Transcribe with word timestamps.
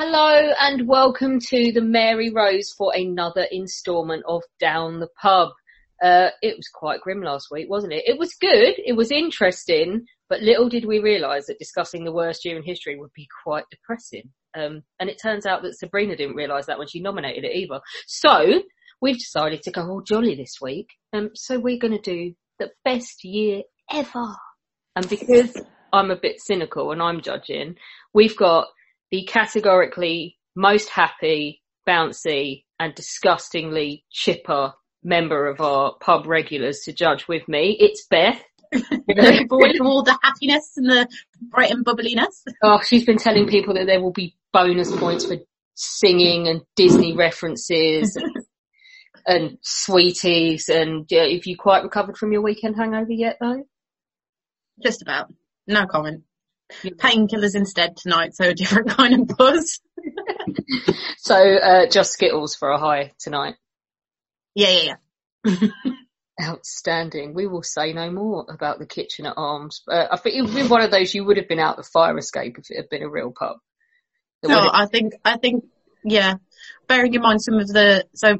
Hello 0.00 0.52
and 0.60 0.86
welcome 0.86 1.40
to 1.40 1.72
the 1.72 1.80
Mary 1.80 2.30
Rose 2.30 2.70
for 2.70 2.92
another 2.94 3.48
instalment 3.50 4.22
of 4.28 4.44
Down 4.60 5.00
the 5.00 5.08
Pub. 5.20 5.48
Uh, 6.00 6.28
it 6.40 6.56
was 6.56 6.68
quite 6.72 7.00
grim 7.00 7.20
last 7.20 7.48
week, 7.50 7.68
wasn't 7.68 7.94
it? 7.94 8.04
It 8.06 8.16
was 8.16 8.32
good, 8.40 8.74
it 8.78 8.92
was 8.96 9.10
interesting, 9.10 10.06
but 10.28 10.40
little 10.40 10.68
did 10.68 10.84
we 10.84 11.00
realise 11.00 11.46
that 11.48 11.58
discussing 11.58 12.04
the 12.04 12.12
worst 12.12 12.44
year 12.44 12.56
in 12.56 12.62
history 12.62 12.96
would 12.96 13.12
be 13.12 13.26
quite 13.42 13.64
depressing. 13.72 14.30
Um, 14.56 14.84
and 15.00 15.10
it 15.10 15.18
turns 15.20 15.46
out 15.46 15.62
that 15.62 15.76
Sabrina 15.76 16.14
didn't 16.14 16.36
realise 16.36 16.66
that 16.66 16.78
when 16.78 16.86
she 16.86 17.00
nominated 17.00 17.42
it 17.42 17.56
either. 17.56 17.80
So 18.06 18.62
we've 19.02 19.18
decided 19.18 19.62
to 19.62 19.72
go 19.72 19.88
all 19.88 20.02
jolly 20.02 20.36
this 20.36 20.60
week. 20.62 20.90
Um, 21.12 21.30
so 21.34 21.58
we're 21.58 21.76
going 21.76 22.00
to 22.00 22.00
do 22.00 22.34
the 22.60 22.70
best 22.84 23.24
year 23.24 23.62
ever. 23.92 24.36
And 24.94 25.08
because 25.08 25.60
I'm 25.92 26.12
a 26.12 26.16
bit 26.16 26.40
cynical 26.40 26.92
and 26.92 27.02
I'm 27.02 27.20
judging, 27.20 27.74
we've 28.14 28.36
got 28.36 28.68
the 29.10 29.24
categorically 29.24 30.36
most 30.54 30.88
happy, 30.88 31.62
bouncy 31.86 32.64
and 32.78 32.94
disgustingly 32.94 34.04
chipper 34.10 34.72
member 35.02 35.46
of 35.46 35.60
our 35.60 35.94
pub 36.00 36.26
regulars 36.26 36.80
to 36.84 36.92
judge 36.92 37.28
with 37.28 37.46
me. 37.48 37.76
It's 37.78 38.06
Beth. 38.08 38.42
All 38.72 40.02
the 40.02 40.18
happiness 40.22 40.72
and 40.76 40.90
the 40.90 41.08
bright 41.40 41.70
and 41.70 41.84
bubbliness. 41.84 42.44
Oh, 42.62 42.80
she's 42.86 43.04
been 43.04 43.16
telling 43.16 43.46
people 43.46 43.74
that 43.74 43.86
there 43.86 44.00
will 44.02 44.12
be 44.12 44.36
bonus 44.52 44.94
points 44.94 45.24
for 45.24 45.36
singing 45.74 46.48
and 46.48 46.60
Disney 46.76 47.16
references 47.16 48.16
and 49.26 49.58
sweeties. 49.62 50.68
And 50.68 51.06
yeah, 51.08 51.26
have 51.28 51.46
you 51.46 51.56
quite 51.56 51.82
recovered 51.82 52.18
from 52.18 52.32
your 52.32 52.42
weekend 52.42 52.76
hangover 52.76 53.12
yet 53.12 53.38
though? 53.40 53.64
Just 54.82 55.02
about. 55.02 55.32
No 55.66 55.86
comment. 55.86 56.24
Painkillers 56.70 57.54
instead 57.54 57.96
tonight, 57.96 58.34
so 58.34 58.48
a 58.48 58.54
different 58.54 58.88
kind 58.96 59.14
of 59.14 59.36
buzz. 59.36 59.80
So, 61.18 61.34
uh, 61.34 61.86
just 61.90 62.12
Skittles 62.12 62.54
for 62.54 62.70
a 62.70 62.78
high 62.78 63.12
tonight. 63.18 63.56
Yeah, 64.54 64.70
yeah, 64.70 64.94
yeah. 65.44 65.68
Outstanding. 66.42 67.34
We 67.34 67.46
will 67.46 67.62
say 67.62 67.92
no 67.92 68.10
more 68.10 68.46
about 68.48 68.78
the 68.78 68.86
kitchen 68.86 69.26
at 69.26 69.34
arms. 69.36 69.82
Uh, 69.86 70.06
I 70.10 70.16
think 70.16 70.36
it 70.36 70.42
would 70.42 70.54
be 70.54 70.66
one 70.66 70.82
of 70.82 70.90
those 70.90 71.12
you 71.12 71.24
would 71.24 71.36
have 71.36 71.48
been 71.48 71.58
out 71.58 71.76
the 71.76 71.82
fire 71.82 72.16
escape 72.16 72.56
if 72.58 72.70
it 72.70 72.76
had 72.76 72.88
been 72.88 73.02
a 73.02 73.10
real 73.10 73.32
pub. 73.36 73.56
It 74.42 74.48
No, 74.48 74.70
I 74.72 74.86
think, 74.86 75.14
I 75.24 75.36
think, 75.36 75.64
yeah. 76.04 76.34
Bearing 76.86 77.12
in 77.12 77.20
mind 77.20 77.42
some 77.42 77.58
of 77.58 77.68
the, 77.68 78.06
so 78.14 78.38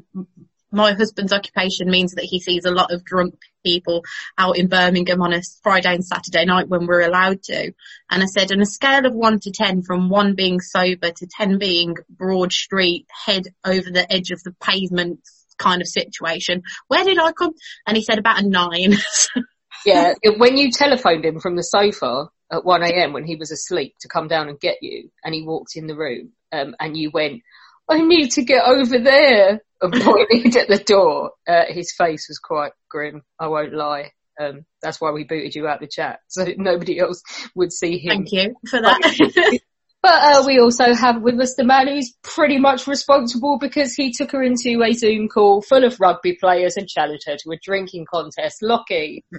my 0.71 0.93
husband's 0.93 1.33
occupation 1.33 1.91
means 1.91 2.13
that 2.13 2.25
he 2.25 2.41
sees 2.41 2.65
a 2.65 2.71
lot 2.71 2.93
of 2.93 3.05
drunk 3.05 3.35
people 3.65 4.03
out 4.37 4.59
in 4.59 4.69
Birmingham 4.69 5.23
on 5.23 5.33
a 5.33 5.43
Friday 5.63 5.95
and 5.95 6.05
Saturday 6.05 6.45
night 6.45 6.69
when 6.69 6.87
we're 6.87 7.03
allowed 7.03 7.43
to. 7.45 7.73
And 8.11 8.23
I 8.23 8.27
said, 8.27 8.53
on 8.53 8.61
a 8.61 8.67
scale 8.67 9.07
of 9.07 9.15
one 9.15 9.41
to 9.41 9.51
ten, 9.51 9.83
from 9.83 10.09
one 10.09 10.35
being 10.35 10.61
sober 10.61 11.11
to 11.11 11.27
ten 11.27 11.59
being 11.59 11.97
broad 12.09 12.53
street, 12.53 13.07
head 13.27 13.45
over 13.65 13.91
the 13.91 14.11
edge 14.13 14.31
of 14.31 14.43
the 14.43 14.55
pavement 14.63 15.21
kind 15.59 15.83
of 15.83 15.89
situation, 15.89 16.63
where 16.87 17.05
did 17.05 17.19
I 17.19 17.33
come? 17.33 17.53
And 17.87 17.97
he 17.97 18.03
said 18.03 18.19
about 18.19 18.43
a 18.43 18.49
nine. 18.49 18.97
yeah, 19.87 20.15
when 20.37 20.57
you 20.57 20.71
telephoned 20.71 21.25
him 21.25 21.41
from 21.41 21.57
the 21.57 21.63
sofa 21.63 22.29
at 22.51 22.63
1am 22.63 23.13
when 23.13 23.25
he 23.25 23.37
was 23.37 23.51
asleep 23.51 23.95
to 24.01 24.09
come 24.09 24.29
down 24.29 24.49
and 24.49 24.59
get 24.59 24.77
you 24.81 25.11
and 25.25 25.35
he 25.35 25.43
walked 25.43 25.77
in 25.77 25.87
the 25.87 25.97
room, 25.97 26.33
um, 26.53 26.75
and 26.81 26.97
you 26.97 27.11
went, 27.13 27.43
I 27.89 28.03
need 28.03 28.33
to 28.33 28.45
get 28.45 28.65
over 28.65 28.99
there 28.99 29.61
and 29.81 29.93
pointed 30.03 30.57
at 30.57 30.69
the 30.69 30.83
door, 30.85 31.33
uh, 31.49 31.65
his 31.69 31.93
face 31.97 32.27
was 32.29 32.39
quite 32.39 32.73
grim, 32.91 33.23
I 33.39 33.49
won't 33.49 33.75
lie. 33.75 34.13
Um, 34.41 34.65
that's 34.83 35.01
why 35.01 35.11
we 35.11 35.25
booted 35.25 35.55
you 35.55 35.67
out 35.67 35.81
the 35.81 35.89
chat, 35.89 36.21
so 36.29 36.47
nobody 36.57 37.01
else 37.01 37.23
would 37.55 37.73
see 37.73 37.99
him. 37.99 38.25
Thank 38.25 38.33
you 38.33 38.55
for 38.69 38.81
that. 38.81 39.61
But 40.01 40.23
uh, 40.23 40.45
we 40.47 40.61
also 40.61 40.95
have 40.95 41.23
with 41.23 41.41
us 41.41 41.55
the 41.57 41.65
man 41.65 41.89
who's 41.89 42.15
pretty 42.23 42.59
much 42.59 42.87
responsible 42.87 43.59
because 43.59 43.95
he 43.95 44.13
took 44.13 44.31
her 44.31 44.43
into 44.43 44.83
a 44.83 44.93
Zoom 44.93 45.29
call 45.29 45.61
full 45.61 45.85
of 45.85 45.99
rugby 45.99 46.37
players 46.37 46.77
and 46.77 46.89
challenged 46.89 47.25
her 47.27 47.37
to 47.37 47.51
a 47.51 47.59
drinking 47.63 48.07
contest. 48.11 48.63
Lockie. 48.63 49.25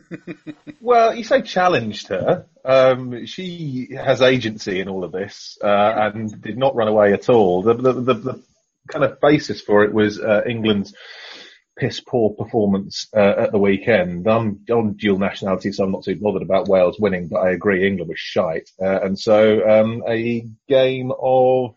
Well, 0.81 1.13
you 1.13 1.25
say 1.25 1.41
challenged 1.41 2.07
her. 2.07 2.45
Um, 2.63 3.25
she 3.25 3.89
has 3.95 4.21
agency 4.21 4.79
in 4.79 4.87
all 4.87 5.03
of 5.03 5.11
this 5.11 5.57
uh, 5.61 5.67
and 5.67 6.41
did 6.41 6.57
not 6.57 6.73
run 6.73 6.87
away 6.87 7.11
at 7.11 7.29
all. 7.29 7.61
The, 7.61 7.73
the, 7.73 7.93
the, 7.93 8.13
the 8.13 8.43
kind 8.87 9.03
of 9.05 9.19
basis 9.19 9.61
for 9.61 9.83
it 9.83 9.93
was 9.93 10.19
uh, 10.19 10.41
England's 10.47 10.93
piss 11.79 11.99
poor 12.01 12.31
performance 12.31 13.07
uh, 13.15 13.35
at 13.37 13.51
the 13.51 13.57
weekend. 13.59 14.27
I'm 14.27 14.59
on 14.69 14.93
dual 14.93 15.17
nationality, 15.17 15.71
so 15.71 15.83
I'm 15.83 15.91
not 15.91 16.03
too 16.03 16.15
bothered 16.15 16.41
about 16.41 16.67
Wales 16.67 16.99
winning, 16.99 17.27
but 17.27 17.37
I 17.39 17.51
agree 17.51 17.87
England 17.87 18.09
was 18.09 18.19
shite. 18.19 18.69
Uh, 18.81 18.99
and 19.01 19.17
so 19.17 19.67
um, 19.67 20.03
a 20.07 20.45
game 20.67 21.11
of 21.19 21.75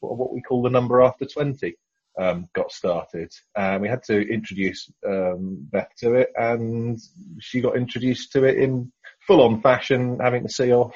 what 0.00 0.32
we 0.32 0.42
call 0.42 0.62
the 0.62 0.70
number 0.70 1.00
after 1.02 1.24
20 1.24 1.74
um, 2.18 2.48
got 2.54 2.70
started. 2.72 3.32
We 3.80 3.88
had 3.88 4.02
to 4.04 4.20
introduce 4.20 4.90
um, 5.06 5.66
Beth 5.70 5.90
to 5.98 6.14
it, 6.14 6.30
and 6.36 7.00
she 7.40 7.60
got 7.60 7.76
introduced 7.76 8.32
to 8.32 8.44
it 8.44 8.58
in 8.58 8.92
full 9.26 9.42
on 9.42 9.60
fashion, 9.62 10.18
having 10.20 10.42
to 10.42 10.48
see 10.52 10.72
off 10.72 10.94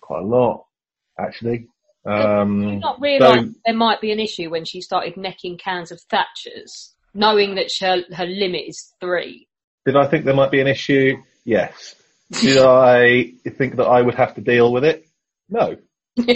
quite 0.00 0.22
a 0.22 0.26
lot, 0.26 0.64
actually. 1.18 1.68
Did 2.04 2.12
Um, 2.12 2.62
you 2.64 2.78
not 2.80 3.00
realise 3.00 3.46
so- 3.46 3.54
there 3.64 3.74
might 3.74 4.00
be 4.00 4.10
an 4.10 4.18
issue 4.20 4.50
when 4.50 4.64
she 4.64 4.80
started 4.80 5.16
necking 5.16 5.56
cans 5.58 5.92
of 5.92 6.00
Thatcher's, 6.10 6.94
knowing 7.14 7.56
that 7.56 7.70
her, 7.80 8.02
her 8.14 8.26
limit 8.26 8.62
is 8.68 8.92
three? 9.00 9.48
Did 9.84 9.96
I 9.96 10.06
think 10.06 10.24
there 10.24 10.34
might 10.34 10.50
be 10.50 10.60
an 10.60 10.68
issue? 10.68 11.16
Yes. 11.44 11.94
Did 12.30 12.58
I 12.62 13.32
think 13.56 13.76
that 13.76 13.86
I 13.86 14.00
would 14.02 14.14
have 14.14 14.34
to 14.36 14.40
deal 14.40 14.72
with 14.72 14.84
it? 14.84 15.06
No. 15.48 15.76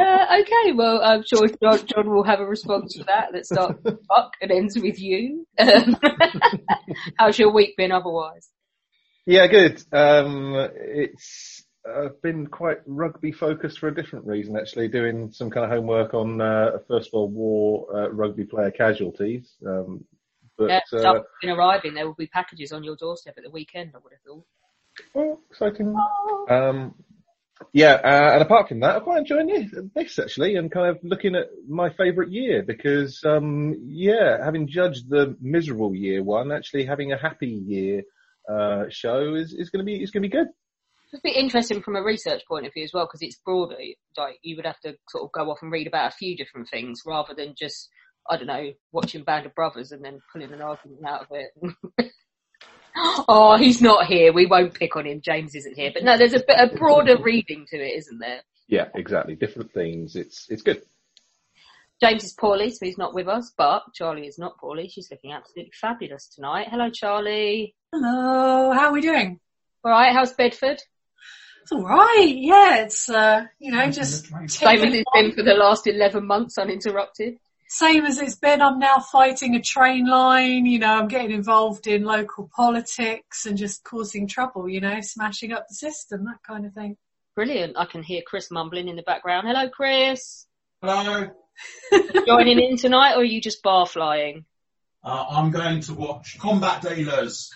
Uh, 0.00 0.40
okay, 0.40 0.72
well, 0.72 1.00
I'm 1.02 1.22
sure 1.26 1.46
John, 1.62 1.86
John 1.86 2.10
will 2.10 2.22
have 2.22 2.40
a 2.40 2.46
response 2.46 2.94
to 2.94 3.04
that 3.04 3.32
that 3.32 3.44
starts 3.44 3.82
with 3.82 3.98
fuck 4.06 4.32
and 4.40 4.50
ends 4.50 4.78
with 4.78 4.98
you. 4.98 5.46
Um, 5.58 5.96
how's 7.18 7.38
your 7.38 7.52
week 7.52 7.76
been 7.76 7.92
otherwise? 7.92 8.48
Yeah, 9.26 9.46
good. 9.48 9.82
Um, 9.92 10.54
it's 10.74 11.59
uh, 11.88 12.08
been 12.22 12.46
quite 12.46 12.78
rugby 12.86 13.32
focused 13.32 13.78
for 13.78 13.88
a 13.88 13.94
different 13.94 14.26
reason, 14.26 14.56
actually, 14.56 14.88
doing 14.88 15.32
some 15.32 15.50
kind 15.50 15.64
of 15.64 15.70
homework 15.70 16.14
on 16.14 16.40
uh, 16.40 16.78
First 16.88 17.12
World 17.12 17.32
War 17.32 17.86
uh, 17.94 18.08
rugby 18.10 18.44
player 18.44 18.70
casualties. 18.70 19.54
Um, 19.66 20.04
but 20.58 20.68
Yeah, 20.68 20.80
uh, 20.92 20.98
stuff 20.98 21.24
been 21.40 21.50
arriving. 21.50 21.94
There 21.94 22.06
will 22.06 22.14
be 22.14 22.26
packages 22.26 22.72
on 22.72 22.84
your 22.84 22.96
doorstep 22.96 23.34
at 23.38 23.44
the 23.44 23.50
weekend, 23.50 23.92
I 23.94 23.98
would 24.02 24.12
have 24.12 24.22
thought. 24.22 24.44
Oh, 25.14 25.40
exciting. 25.50 25.94
Um, 26.50 26.94
yeah, 27.72 27.94
uh, 27.94 28.32
and 28.34 28.42
apart 28.42 28.68
from 28.68 28.80
that, 28.80 28.96
I'm 28.96 29.02
quite 29.02 29.18
enjoying 29.18 29.46
this, 29.46 29.74
this 29.94 30.18
actually, 30.18 30.56
and 30.56 30.70
kind 30.70 30.88
of 30.88 30.98
looking 31.02 31.34
at 31.34 31.48
my 31.68 31.90
favourite 31.90 32.30
year 32.30 32.62
because, 32.62 33.22
um, 33.24 33.76
yeah, 33.86 34.42
having 34.44 34.68
judged 34.68 35.08
the 35.08 35.36
miserable 35.40 35.94
year 35.94 36.22
one, 36.22 36.52
actually 36.52 36.84
having 36.84 37.12
a 37.12 37.18
happy 37.18 37.48
year 37.48 38.02
uh, 38.50 38.84
show 38.88 39.34
is, 39.34 39.54
is 39.54 39.70
going 39.70 39.84
to 39.84 39.84
be 39.84 40.02
is 40.02 40.10
going 40.10 40.22
to 40.22 40.28
be 40.28 40.32
good. 40.36 40.48
It'd 41.12 41.22
be 41.22 41.30
interesting 41.30 41.82
from 41.82 41.96
a 41.96 42.02
research 42.02 42.42
point 42.46 42.66
of 42.66 42.72
view 42.72 42.84
as 42.84 42.92
well, 42.92 43.06
because 43.06 43.22
it's 43.22 43.40
broader. 43.44 43.76
Like 44.16 44.38
you 44.42 44.56
would 44.56 44.66
have 44.66 44.80
to 44.80 44.94
sort 45.08 45.24
of 45.24 45.32
go 45.32 45.50
off 45.50 45.62
and 45.62 45.72
read 45.72 45.86
about 45.86 46.12
a 46.12 46.16
few 46.16 46.36
different 46.36 46.68
things 46.68 47.02
rather 47.04 47.34
than 47.34 47.54
just, 47.58 47.88
I 48.28 48.36
don't 48.36 48.46
know, 48.46 48.72
watching 48.92 49.24
Band 49.24 49.46
of 49.46 49.54
Brothers 49.54 49.92
and 49.92 50.04
then 50.04 50.20
pulling 50.32 50.52
an 50.52 50.62
argument 50.62 51.04
out 51.06 51.22
of 51.22 51.28
it. 51.30 52.12
Oh, 52.96 53.56
he's 53.56 53.80
not 53.80 54.06
here. 54.06 54.32
We 54.32 54.46
won't 54.46 54.74
pick 54.74 54.96
on 54.96 55.06
him. 55.06 55.20
James 55.20 55.54
isn't 55.54 55.76
here. 55.76 55.92
But 55.94 56.02
no, 56.02 56.18
there's 56.18 56.34
a, 56.34 56.42
bit, 56.46 56.58
a 56.58 56.74
broader 56.76 57.16
reading 57.22 57.64
to 57.70 57.76
it, 57.76 57.96
isn't 57.98 58.18
there? 58.18 58.40
Yeah, 58.68 58.88
exactly. 58.94 59.36
Different 59.36 59.72
things. 59.72 60.16
It's 60.16 60.46
it's 60.50 60.62
good. 60.62 60.82
James 62.02 62.24
is 62.24 62.32
poorly, 62.32 62.70
so 62.70 62.86
he's 62.86 62.96
not 62.96 63.14
with 63.14 63.28
us, 63.28 63.52
but 63.58 63.82
Charlie 63.94 64.26
is 64.26 64.38
not 64.38 64.58
poorly. 64.58 64.88
She's 64.88 65.10
looking 65.10 65.32
absolutely 65.32 65.72
fabulous 65.78 66.28
tonight. 66.28 66.68
Hello, 66.70 66.88
Charlie. 66.90 67.74
Hello, 67.92 68.72
how 68.72 68.88
are 68.88 68.92
we 68.92 69.02
doing? 69.02 69.38
All 69.84 69.90
right, 69.90 70.14
how's 70.14 70.32
Bedford? 70.32 70.80
It's 71.62 71.72
all 71.72 71.82
right. 71.82 72.34
Yeah, 72.36 72.82
it's 72.84 73.08
uh, 73.08 73.46
you 73.58 73.72
know 73.72 73.90
just 73.90 74.26
Same 74.26 74.44
as 74.44 74.56
ticking 74.56 74.94
it's 74.94 75.04
on. 75.14 75.22
been 75.22 75.32
for 75.32 75.42
the 75.42 75.54
last 75.54 75.86
11 75.86 76.26
months 76.26 76.58
uninterrupted. 76.58 77.36
same 77.68 78.04
as 78.06 78.18
it's 78.18 78.34
been. 78.36 78.60
I'm 78.62 78.78
now 78.78 78.98
fighting 78.98 79.54
a 79.54 79.60
train 79.62 80.06
line. 80.06 80.66
You 80.66 80.78
know, 80.78 80.92
I'm 80.94 81.08
getting 81.08 81.30
involved 81.32 81.86
in 81.86 82.04
local 82.04 82.50
politics 82.54 83.46
and 83.46 83.56
just 83.58 83.84
causing 83.84 84.26
trouble. 84.26 84.68
You 84.68 84.80
know, 84.80 85.00
smashing 85.00 85.52
up 85.52 85.66
the 85.68 85.74
system, 85.74 86.24
that 86.24 86.42
kind 86.46 86.66
of 86.66 86.72
thing. 86.72 86.96
Brilliant. 87.36 87.76
I 87.78 87.84
can 87.84 88.02
hear 88.02 88.22
Chris 88.26 88.50
mumbling 88.50 88.88
in 88.88 88.96
the 88.96 89.02
background. 89.02 89.46
Hello, 89.46 89.68
Chris. 89.68 90.46
Hello. 90.82 91.28
Joining 92.26 92.58
in 92.58 92.76
tonight, 92.78 93.14
or 93.14 93.20
are 93.20 93.24
you 93.24 93.40
just 93.40 93.62
bar 93.62 93.86
flying? 93.86 94.44
Uh, 95.04 95.26
I'm 95.30 95.50
going 95.50 95.80
to 95.82 95.94
watch 95.94 96.38
Combat 96.38 96.82
Dealers. 96.82 97.50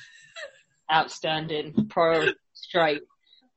Outstanding. 0.93 1.89
Pro 1.89 2.29
straight. 2.53 3.03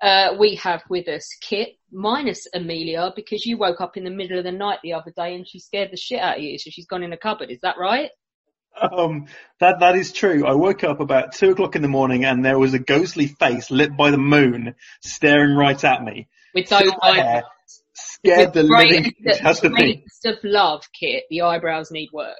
Uh, 0.01 0.35
we 0.39 0.55
have 0.55 0.83
with 0.89 1.07
us 1.07 1.27
Kit 1.41 1.69
minus 1.91 2.47
Emilia 2.53 3.11
because 3.15 3.45
you 3.45 3.57
woke 3.57 3.81
up 3.81 3.97
in 3.97 4.03
the 4.03 4.11
middle 4.11 4.37
of 4.37 4.43
the 4.43 4.51
night 4.51 4.79
the 4.83 4.93
other 4.93 5.11
day 5.15 5.33
and 5.33 5.47
she 5.47 5.59
scared 5.59 5.89
the 5.91 5.97
shit 5.97 6.19
out 6.19 6.37
of 6.37 6.43
you, 6.43 6.59
so 6.59 6.69
she's 6.69 6.85
gone 6.85 7.03
in 7.03 7.13
a 7.13 7.17
cupboard. 7.17 7.49
Is 7.49 7.61
that 7.61 7.77
right? 7.79 8.11
Um, 8.79 9.25
that 9.59 9.79
that 9.79 9.95
is 9.95 10.13
true. 10.13 10.45
I 10.45 10.53
woke 10.53 10.83
up 10.83 10.99
about 10.99 11.33
two 11.33 11.51
o'clock 11.51 11.75
in 11.75 11.81
the 11.81 11.87
morning 11.87 12.25
and 12.25 12.45
there 12.45 12.59
was 12.59 12.73
a 12.73 12.79
ghostly 12.79 13.27
face 13.27 13.71
lit 13.71 13.97
by 13.97 14.11
the 14.11 14.17
moon 14.17 14.75
staring 15.01 15.55
right 15.55 15.83
at 15.83 16.03
me. 16.03 16.27
With 16.53 16.69
those 16.69 16.91
eyebrows. 17.01 17.43
scared 17.93 18.53
the 18.53 18.63
living 18.63 19.13
out 19.43 19.63
of 19.63 19.71
me. 19.71 20.05
of 20.25 20.35
love, 20.43 20.83
Kit. 20.97 21.23
The 21.29 21.41
eyebrows 21.41 21.91
need 21.91 22.09
work. 22.13 22.37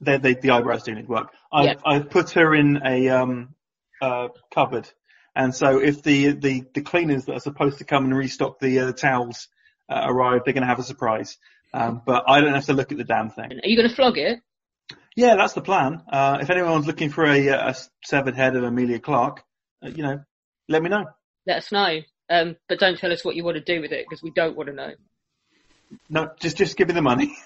They, 0.00 0.16
they, 0.16 0.34
the 0.34 0.50
eyebrows 0.50 0.82
do 0.84 0.94
need 0.94 1.08
work. 1.08 1.30
I've, 1.52 1.66
Yeah. 1.66 1.74
I've 1.84 2.10
put 2.10 2.30
her 2.30 2.54
in 2.54 2.80
a 2.84 3.08
um, 3.10 3.54
uh, 4.00 4.28
cupboard, 4.52 4.90
and 5.34 5.54
so 5.54 5.78
if 5.78 6.02
the, 6.02 6.32
the, 6.32 6.64
the 6.74 6.82
cleaners 6.82 7.24
that 7.26 7.34
are 7.34 7.40
supposed 7.40 7.78
to 7.78 7.84
come 7.84 8.04
and 8.04 8.16
restock 8.16 8.58
the 8.58 8.80
uh, 8.80 8.92
towels 8.92 9.48
uh, 9.88 10.02
arrive, 10.06 10.42
they're 10.44 10.54
going 10.54 10.62
to 10.62 10.68
have 10.68 10.78
a 10.78 10.84
surprise. 10.84 11.38
Um, 11.72 12.02
but 12.04 12.24
I 12.26 12.40
don't 12.40 12.54
have 12.54 12.66
to 12.66 12.72
look 12.72 12.90
at 12.90 12.98
the 12.98 13.04
damn 13.04 13.30
thing. 13.30 13.52
Are 13.52 13.68
you 13.68 13.76
going 13.76 13.88
to 13.88 13.94
flog 13.94 14.18
it? 14.18 14.40
Yeah, 15.14 15.36
that's 15.36 15.52
the 15.52 15.60
plan. 15.60 16.02
Uh, 16.10 16.38
if 16.40 16.50
anyone's 16.50 16.86
looking 16.86 17.10
for 17.10 17.24
a, 17.24 17.48
a 17.48 17.76
severed 18.04 18.34
head 18.34 18.56
of 18.56 18.64
Emilia 18.64 18.98
Clarke, 18.98 19.44
uh, 19.84 19.88
you 19.88 20.02
know, 20.02 20.20
let 20.68 20.82
me 20.82 20.88
know. 20.88 21.04
Let 21.46 21.58
us 21.58 21.72
know. 21.72 22.00
Um, 22.28 22.56
but 22.68 22.78
don't 22.78 22.98
tell 22.98 23.12
us 23.12 23.24
what 23.24 23.34
you 23.36 23.44
want 23.44 23.56
to 23.56 23.62
do 23.62 23.80
with 23.80 23.92
it 23.92 24.06
because 24.08 24.22
we 24.22 24.30
don't 24.30 24.56
want 24.56 24.68
to 24.68 24.74
know. 24.74 24.92
No, 26.08 26.30
just 26.40 26.56
just 26.56 26.76
give 26.76 26.88
me 26.88 26.94
the 26.94 27.02
money. 27.02 27.36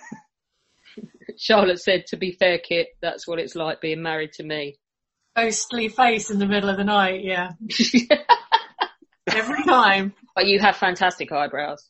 Charlotte 1.39 1.81
said, 1.81 2.05
to 2.09 2.17
be 2.17 2.33
fair, 2.33 2.59
Kit, 2.59 2.89
that's 3.01 3.27
what 3.27 3.39
it's 3.39 3.55
like 3.55 3.81
being 3.81 4.03
married 4.03 4.33
to 4.35 4.45
me. 4.45 4.77
Ghostly 5.37 5.89
face 5.89 6.31
in 6.31 6.39
the 6.39 6.47
middle 6.47 6.69
of 6.69 6.77
the 6.77 6.85
night. 6.85 7.25
Yeah, 7.25 7.53
every 9.27 9.65
time 9.65 10.15
but 10.35 10.47
you 10.47 10.59
have 10.61 10.77
fantastic 10.77 11.33
eyebrows. 11.33 11.89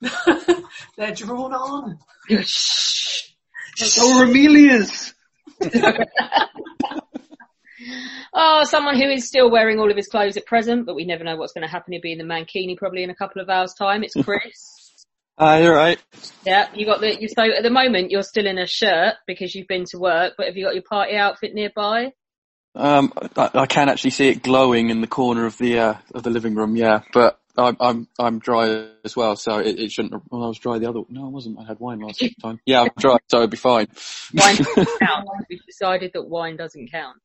they're 0.96 1.14
drawn 1.14 1.52
on. 1.52 1.98
Shh. 2.42 3.30
So 3.76 4.18
are 4.18 4.24
Emilia's. 4.24 5.14
Oh, 8.38 8.64
someone 8.64 8.96
who 8.96 9.08
is 9.08 9.26
still 9.26 9.50
wearing 9.50 9.78
all 9.78 9.90
of 9.90 9.96
his 9.96 10.08
clothes 10.08 10.36
at 10.36 10.44
present, 10.44 10.84
but 10.84 10.94
we 10.94 11.06
never 11.06 11.24
know 11.24 11.36
what's 11.36 11.54
going 11.54 11.66
to 11.66 11.70
happen. 11.70 11.92
He'll 11.92 12.02
be 12.02 12.12
in 12.12 12.18
the 12.18 12.24
mankini 12.24 12.76
probably 12.76 13.02
in 13.02 13.08
a 13.08 13.14
couple 13.14 13.40
of 13.40 13.48
hours' 13.48 13.72
time. 13.72 14.02
It's 14.02 14.14
Chris. 14.14 15.06
Ah, 15.38 15.56
you're 15.56 15.74
right. 15.74 15.98
yeah, 16.44 16.68
you 16.74 16.84
got 16.84 17.00
the. 17.00 17.18
You, 17.18 17.28
so 17.28 17.42
at 17.42 17.62
the 17.62 17.70
moment 17.70 18.10
you're 18.10 18.22
still 18.22 18.46
in 18.46 18.58
a 18.58 18.66
shirt 18.66 19.14
because 19.26 19.54
you've 19.54 19.68
been 19.68 19.84
to 19.90 19.98
work, 19.98 20.34
but 20.36 20.46
have 20.46 20.56
you 20.56 20.64
got 20.64 20.74
your 20.74 20.82
party 20.82 21.16
outfit 21.16 21.54
nearby? 21.54 22.12
Um, 22.76 23.12
I, 23.36 23.50
I 23.54 23.66
can 23.66 23.88
actually 23.88 24.10
see 24.10 24.28
it 24.28 24.42
glowing 24.42 24.90
in 24.90 25.00
the 25.00 25.06
corner 25.06 25.46
of 25.46 25.56
the 25.58 25.78
uh, 25.78 25.94
of 26.14 26.22
the 26.22 26.30
living 26.30 26.54
room. 26.54 26.76
Yeah, 26.76 27.00
but 27.12 27.40
I'm 27.56 27.76
I'm 27.80 28.08
I'm 28.18 28.38
dry 28.38 28.88
as 29.02 29.16
well, 29.16 29.36
so 29.36 29.58
it, 29.58 29.78
it 29.78 29.92
shouldn't. 29.92 30.22
Well, 30.30 30.44
I 30.44 30.48
was 30.48 30.58
dry 30.58 30.78
the 30.78 30.88
other. 30.88 31.00
No, 31.08 31.26
I 31.26 31.28
wasn't. 31.28 31.58
I 31.58 31.64
had 31.64 31.80
wine 31.80 32.00
last 32.00 32.22
time. 32.42 32.60
Yeah, 32.66 32.82
I'm 32.82 32.90
dry, 32.98 33.16
so 33.28 33.38
it'll 33.38 33.48
be 33.48 33.56
fine. 33.56 33.88
Wine 34.34 34.56
doesn't 34.56 34.88
count. 35.00 35.28
We've 35.48 35.64
decided 35.64 36.12
that 36.14 36.28
wine 36.28 36.56
doesn't 36.56 36.90
count. 36.90 37.16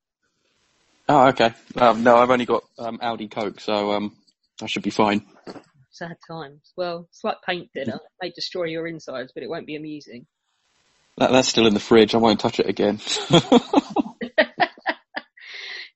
oh, 1.10 1.28
okay. 1.30 1.54
Um, 1.76 2.04
no, 2.04 2.16
I've 2.16 2.30
only 2.30 2.46
got 2.46 2.64
um, 2.80 3.00
Aldi 3.00 3.30
Coke, 3.30 3.60
so 3.60 3.92
um, 3.92 4.16
I 4.62 4.68
should 4.68 4.84
be 4.84 4.90
fine. 4.90 5.26
Sad 5.92 6.16
times. 6.26 6.72
Well, 6.78 7.08
it's 7.10 7.24
like 7.26 7.38
paint 7.46 7.70
dinner. 7.74 7.96
It 7.96 8.02
may 8.22 8.32
destroy 8.32 8.66
your 8.66 8.88
insides, 8.88 9.34
but 9.34 9.44
it 9.44 9.50
won't 9.50 9.68
be 9.68 9.76
amusing. 9.76 10.26
That, 11.18 11.32
that's 11.32 11.50
still 11.50 11.68
in 11.68 11.74
the 11.74 11.82
fridge. 11.82 12.16
I 12.16 12.20
won't 12.20 12.40
touch 12.40 12.62
it 12.62 12.68
again. 12.68 13.02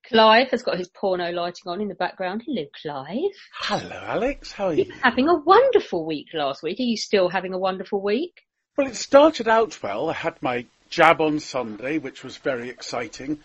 Clive 0.09 0.49
has 0.51 0.63
got 0.63 0.77
his 0.77 0.87
porno 0.89 1.31
lighting 1.31 1.67
on 1.67 1.81
in 1.81 1.87
the 1.87 1.95
background. 1.95 2.43
Hello, 2.45 2.65
Clive. 2.81 3.31
Hello, 3.53 4.01
Alex. 4.05 4.51
How 4.51 4.67
are 4.67 4.73
you? 4.73 4.91
Having 5.01 5.29
a 5.29 5.35
wonderful 5.35 6.05
week 6.05 6.27
last 6.33 6.61
week. 6.61 6.79
Are 6.79 6.83
you 6.83 6.97
still 6.97 7.29
having 7.29 7.53
a 7.53 7.57
wonderful 7.57 8.01
week? 8.01 8.41
Well, 8.77 8.87
it 8.87 8.95
started 8.95 9.47
out 9.47 9.81
well. 9.81 10.09
I 10.09 10.13
had 10.13 10.41
my 10.41 10.65
jab 10.89 11.21
on 11.21 11.39
Sunday, 11.39 11.97
which 11.97 12.23
was 12.23 12.37
very 12.37 12.69
exciting. 12.69 13.39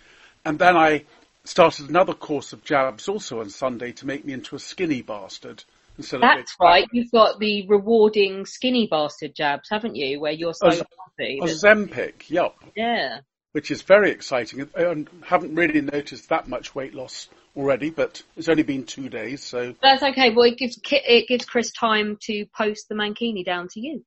And 0.44 0.58
then 0.58 0.76
I 0.76 1.04
started 1.44 1.88
another 1.88 2.14
course 2.14 2.52
of 2.52 2.64
jabs 2.64 3.08
also 3.08 3.40
on 3.40 3.48
Sunday 3.48 3.92
to 3.92 4.06
make 4.06 4.24
me 4.24 4.32
into 4.32 4.56
a 4.56 4.58
skinny 4.58 5.02
bastard. 5.02 5.64
That's 5.96 6.56
right. 6.60 6.86
You've 6.92 7.10
got 7.10 7.38
the 7.38 7.66
rewarding 7.68 8.46
skinny 8.46 8.86
bastard 8.90 9.34
jabs, 9.34 9.68
haven't 9.70 9.96
you? 9.96 10.20
Where 10.20 10.32
you're 10.32 10.54
so 10.54 10.68
Oz- 10.68 10.82
healthy. 11.18 11.40
A 11.42 11.46
that- 11.46 11.56
Zempic, 11.56 12.30
yup, 12.30 12.56
yeah. 12.74 13.20
Which 13.52 13.70
is 13.70 13.82
very 13.82 14.11
exciting. 14.11 14.69
I 14.76 14.85
I 14.87 15.05
haven't 15.25 15.55
really 15.55 15.81
noticed 15.81 16.29
that 16.29 16.49
much 16.49 16.75
weight 16.75 16.94
loss 16.94 17.29
already, 17.56 17.91
but 17.91 18.23
it's 18.37 18.49
only 18.49 18.62
been 18.62 18.85
two 18.85 19.08
days, 19.08 19.43
so 19.43 19.75
That's 19.82 20.02
okay. 20.02 20.31
Well, 20.31 20.47
it 20.47 20.58
gives 20.58 20.79
it 20.91 21.29
gives 21.29 21.44
Chris 21.44 21.73
time 21.73 22.17
to 22.23 22.47
post 22.56 22.88
the 22.88 22.94
mankini 22.94 23.44
down 23.44 23.69
to 23.73 23.81
you. 23.81 24.05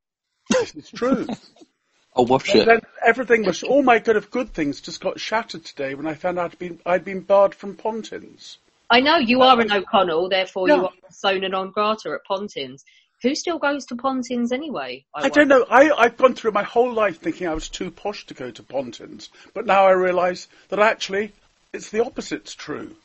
this 0.50 0.76
is 0.76 0.90
true. 0.90 1.28
I'll 2.16 2.26
watch 2.26 2.54
it. 2.54 2.66
then 2.66 2.80
everything 3.04 3.44
was, 3.44 3.64
all 3.64 3.82
my 3.82 3.98
good 3.98 4.16
of 4.16 4.30
good 4.30 4.54
things 4.54 4.82
just 4.82 5.02
got 5.02 5.20
shattered 5.20 5.66
today 5.66 5.96
when 5.96 6.06
I 6.06 6.14
found 6.14 6.38
out 6.38 6.52
I'd 6.52 6.60
been, 6.60 6.80
I'd 6.86 7.04
been 7.04 7.22
barred 7.22 7.56
from 7.56 7.76
Pontins. 7.76 8.58
I 8.90 9.00
know 9.00 9.18
you 9.18 9.42
uh, 9.42 9.48
are 9.48 9.60
an 9.62 9.72
O'Connell, 9.72 10.30
therefore 10.30 10.68
you 10.68 10.76
Yeah. 10.76 10.84
are 10.84 10.92
persona 11.08 11.50
non 11.50 11.72
grata 11.72 12.12
at 12.12 12.24
Pontins. 12.30 12.84
Who 13.24 13.36
still 13.36 13.58
goes 13.58 13.86
to 13.86 13.96
Pontins 13.96 14.52
anyway? 14.52 15.06
I 15.16 15.30
don't 15.30 15.48
know. 15.48 15.66
I, 15.70 15.92
I've 15.92 16.18
gone 16.18 16.36
through 16.36 16.52
my 16.52 16.64
whole 16.64 16.94
life 16.94 17.22
thinking 17.22 17.48
I 17.48 17.54
was 17.54 17.70
too 17.70 17.90
posh 17.90 18.26
to 18.28 18.34
go 18.34 18.52
to 18.52 18.62
Pontins, 18.62 19.30
but 19.54 19.66
now 19.66 19.86
I 19.86 19.92
realise 19.92 20.50
that 20.68 20.80
actually 20.80 21.32
it's 21.72 21.90
the 21.90 22.04
opposite's 22.06 22.54
true. 22.54 22.96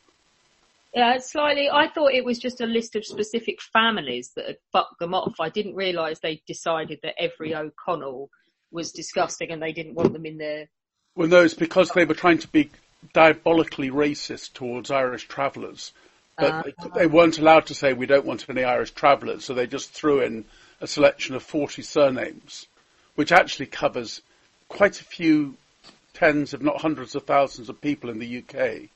Yeah, 0.93 1.19
slightly. 1.19 1.71
I 1.71 1.89
thought 1.89 2.13
it 2.13 2.25
was 2.25 2.41
just 2.41 2.61
a 2.61 2.67
list 2.67 2.97
of 2.97 3.05
specific 3.05 3.61
families 3.63 4.33
that 4.35 4.47
had 4.47 4.57
fucked 4.73 4.99
them 4.99 5.15
off. 5.15 5.35
I 5.39 5.51
didn't 5.51 5.77
realise 5.77 6.19
they 6.19 6.43
decided 6.49 6.99
that 7.05 7.15
every 7.17 7.55
O'Connell 7.55 8.29
was 8.73 8.91
disgusting 8.91 9.53
and 9.53 9.63
they 9.63 9.73
didn't 9.73 9.95
want 9.95 10.13
them 10.13 10.27
in 10.27 10.39
their. 10.39 10.69
Well, 11.15 11.29
no, 11.29 11.45
it's 11.45 11.55
because 11.55 11.91
they 11.91 12.05
were 12.05 12.15
trying 12.15 12.39
to 12.39 12.49
be 12.49 12.71
diabolically 13.13 13.91
racist 13.91 14.55
towards 14.55 14.91
Irish 14.91 15.29
travellers. 15.29 15.93
But 16.39 16.53
ah, 16.53 16.63
they, 16.63 17.01
they 17.01 17.07
weren't 17.07 17.39
allowed 17.39 17.67
to 17.67 17.75
say 17.75 17.93
we 17.93 18.07
don't 18.07 18.25
want 18.25 18.47
any 18.49 18.63
Irish 18.63 18.93
travellers, 18.93 19.45
so 19.45 19.55
they 19.55 19.67
just 19.67 19.91
threw 19.91 20.21
in 20.21 20.45
a 20.81 20.87
selection 20.87 21.35
of 21.35 21.43
40 21.43 21.83
surnames, 21.83 22.69
which 23.17 23.33
actually 23.33 23.67
covers 23.67 24.23
quite 24.69 25.01
a 25.01 25.05
few 25.05 25.57
tens, 26.15 26.55
if 26.55 26.63
not 26.63 26.81
hundreds 26.81 27.15
of 27.17 27.25
thousands 27.25 27.69
of 27.69 27.81
people 27.81 28.09
in 28.09 28.21
the 28.21 28.39
UK. 28.39 28.89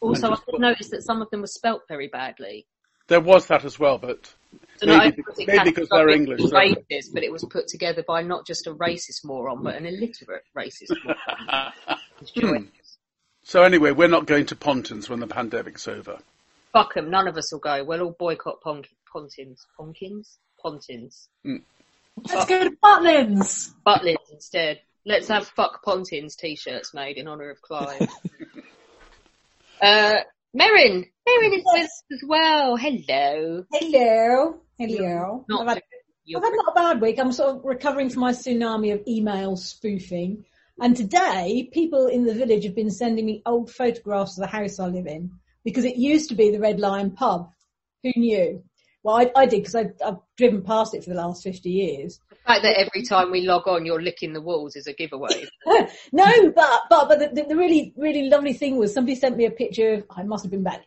Also, 0.00 0.28
I 0.28 0.30
just- 0.30 0.46
did 0.46 0.60
notice 0.60 0.88
that 0.90 1.02
some 1.02 1.22
of 1.22 1.30
them 1.30 1.40
were 1.40 1.46
spelt 1.46 1.88
very 1.88 2.08
badly. 2.08 2.66
There 3.06 3.20
was 3.20 3.46
that 3.46 3.64
as 3.64 3.78
well, 3.78 3.98
but 3.98 4.32
So 4.76 4.86
maybe, 4.86 5.22
maybe 5.38 5.64
because 5.70 5.88
they're 5.88 6.08
English. 6.10 6.40
racist, 6.42 7.12
but 7.12 7.24
it 7.24 7.32
was 7.32 7.44
put 7.44 7.66
together 7.66 8.04
by 8.06 8.22
not 8.22 8.46
just 8.46 8.66
a 8.66 8.74
racist 8.74 9.24
moron, 9.24 9.62
but 9.62 9.74
an 9.74 9.86
illiterate 9.86 10.44
racist 10.56 10.94
moron. 11.04 11.72
Hmm. 12.38 12.64
So 13.42 13.62
anyway, 13.62 13.92
we're 13.92 14.08
not 14.08 14.26
going 14.26 14.44
to 14.46 14.56
Pontins 14.56 15.08
when 15.08 15.20
the 15.20 15.26
pandemic's 15.26 15.88
over. 15.88 16.18
Fuck 16.72 16.96
'em, 16.96 17.10
none 17.10 17.26
of 17.26 17.36
us 17.36 17.52
will 17.52 17.60
go. 17.60 17.82
We'll 17.84 18.02
all 18.02 18.16
boycott 18.18 18.60
Pon- 18.62 18.84
Pontins. 19.12 19.66
Ponkins? 19.76 20.38
Pontins. 20.64 21.28
Let's 21.44 22.46
go 22.46 22.64
to 22.64 22.70
Butlins. 22.82 23.70
Butlins 23.86 24.30
instead. 24.32 24.80
Let's 25.04 25.28
have 25.28 25.48
fuck 25.48 25.82
Pontins 25.84 26.36
t-shirts 26.36 26.92
made 26.94 27.16
in 27.16 27.26
honour 27.26 27.50
of 27.50 27.62
Clive. 27.62 28.00
uh, 29.82 30.18
Merrin! 30.56 31.06
Merrin 31.28 31.54
is 31.54 31.62
with 31.64 31.84
us 31.84 32.02
as 32.12 32.22
well. 32.26 32.76
Hello. 32.76 33.64
Hello. 33.72 34.60
Hello. 34.78 35.44
Not 35.48 35.62
I've 35.62 35.68
had, 35.68 35.82
I've 36.36 36.42
had 36.42 36.52
not 36.52 36.70
a 36.70 36.74
bad 36.74 37.00
week. 37.00 37.18
I'm 37.18 37.32
sort 37.32 37.56
of 37.56 37.64
recovering 37.64 38.10
from 38.10 38.20
my 38.20 38.32
tsunami 38.32 38.92
of 38.92 39.02
email 39.08 39.56
spoofing. 39.56 40.44
And 40.80 40.96
today, 40.96 41.68
people 41.72 42.06
in 42.06 42.24
the 42.26 42.34
village 42.34 42.64
have 42.64 42.74
been 42.74 42.90
sending 42.90 43.26
me 43.26 43.42
old 43.44 43.70
photographs 43.70 44.38
of 44.38 44.42
the 44.42 44.48
house 44.56 44.78
I 44.78 44.86
live 44.86 45.06
in 45.06 45.39
because 45.64 45.84
it 45.84 45.96
used 45.96 46.28
to 46.30 46.34
be 46.34 46.50
the 46.50 46.60
Red 46.60 46.80
Lion 46.80 47.10
pub. 47.10 47.50
Who 48.02 48.12
knew? 48.16 48.62
Well, 49.02 49.16
I, 49.16 49.30
I 49.34 49.46
did 49.46 49.60
because 49.60 49.74
I've, 49.74 49.92
I've 50.04 50.18
driven 50.36 50.62
past 50.62 50.94
it 50.94 51.02
for 51.02 51.10
the 51.10 51.16
last 51.16 51.42
50 51.42 51.70
years. 51.70 52.20
The 52.28 52.36
fact 52.46 52.62
that 52.64 52.76
every 52.76 53.02
time 53.02 53.30
we 53.30 53.46
log 53.46 53.66
on, 53.66 53.86
you're 53.86 54.02
licking 54.02 54.34
the 54.34 54.42
walls 54.42 54.76
is 54.76 54.86
a 54.86 54.92
giveaway. 54.92 55.46
no, 56.12 56.50
but 56.54 56.82
but 56.90 57.08
but 57.08 57.34
the, 57.34 57.44
the 57.48 57.56
really 57.56 57.94
really 57.96 58.28
lovely 58.28 58.52
thing 58.52 58.76
was 58.76 58.92
somebody 58.92 59.14
sent 59.14 59.38
me 59.38 59.46
a 59.46 59.50
picture 59.50 59.94
of 59.94 60.04
I 60.10 60.22
must 60.22 60.44
have 60.44 60.50
been 60.50 60.62
back 60.62 60.84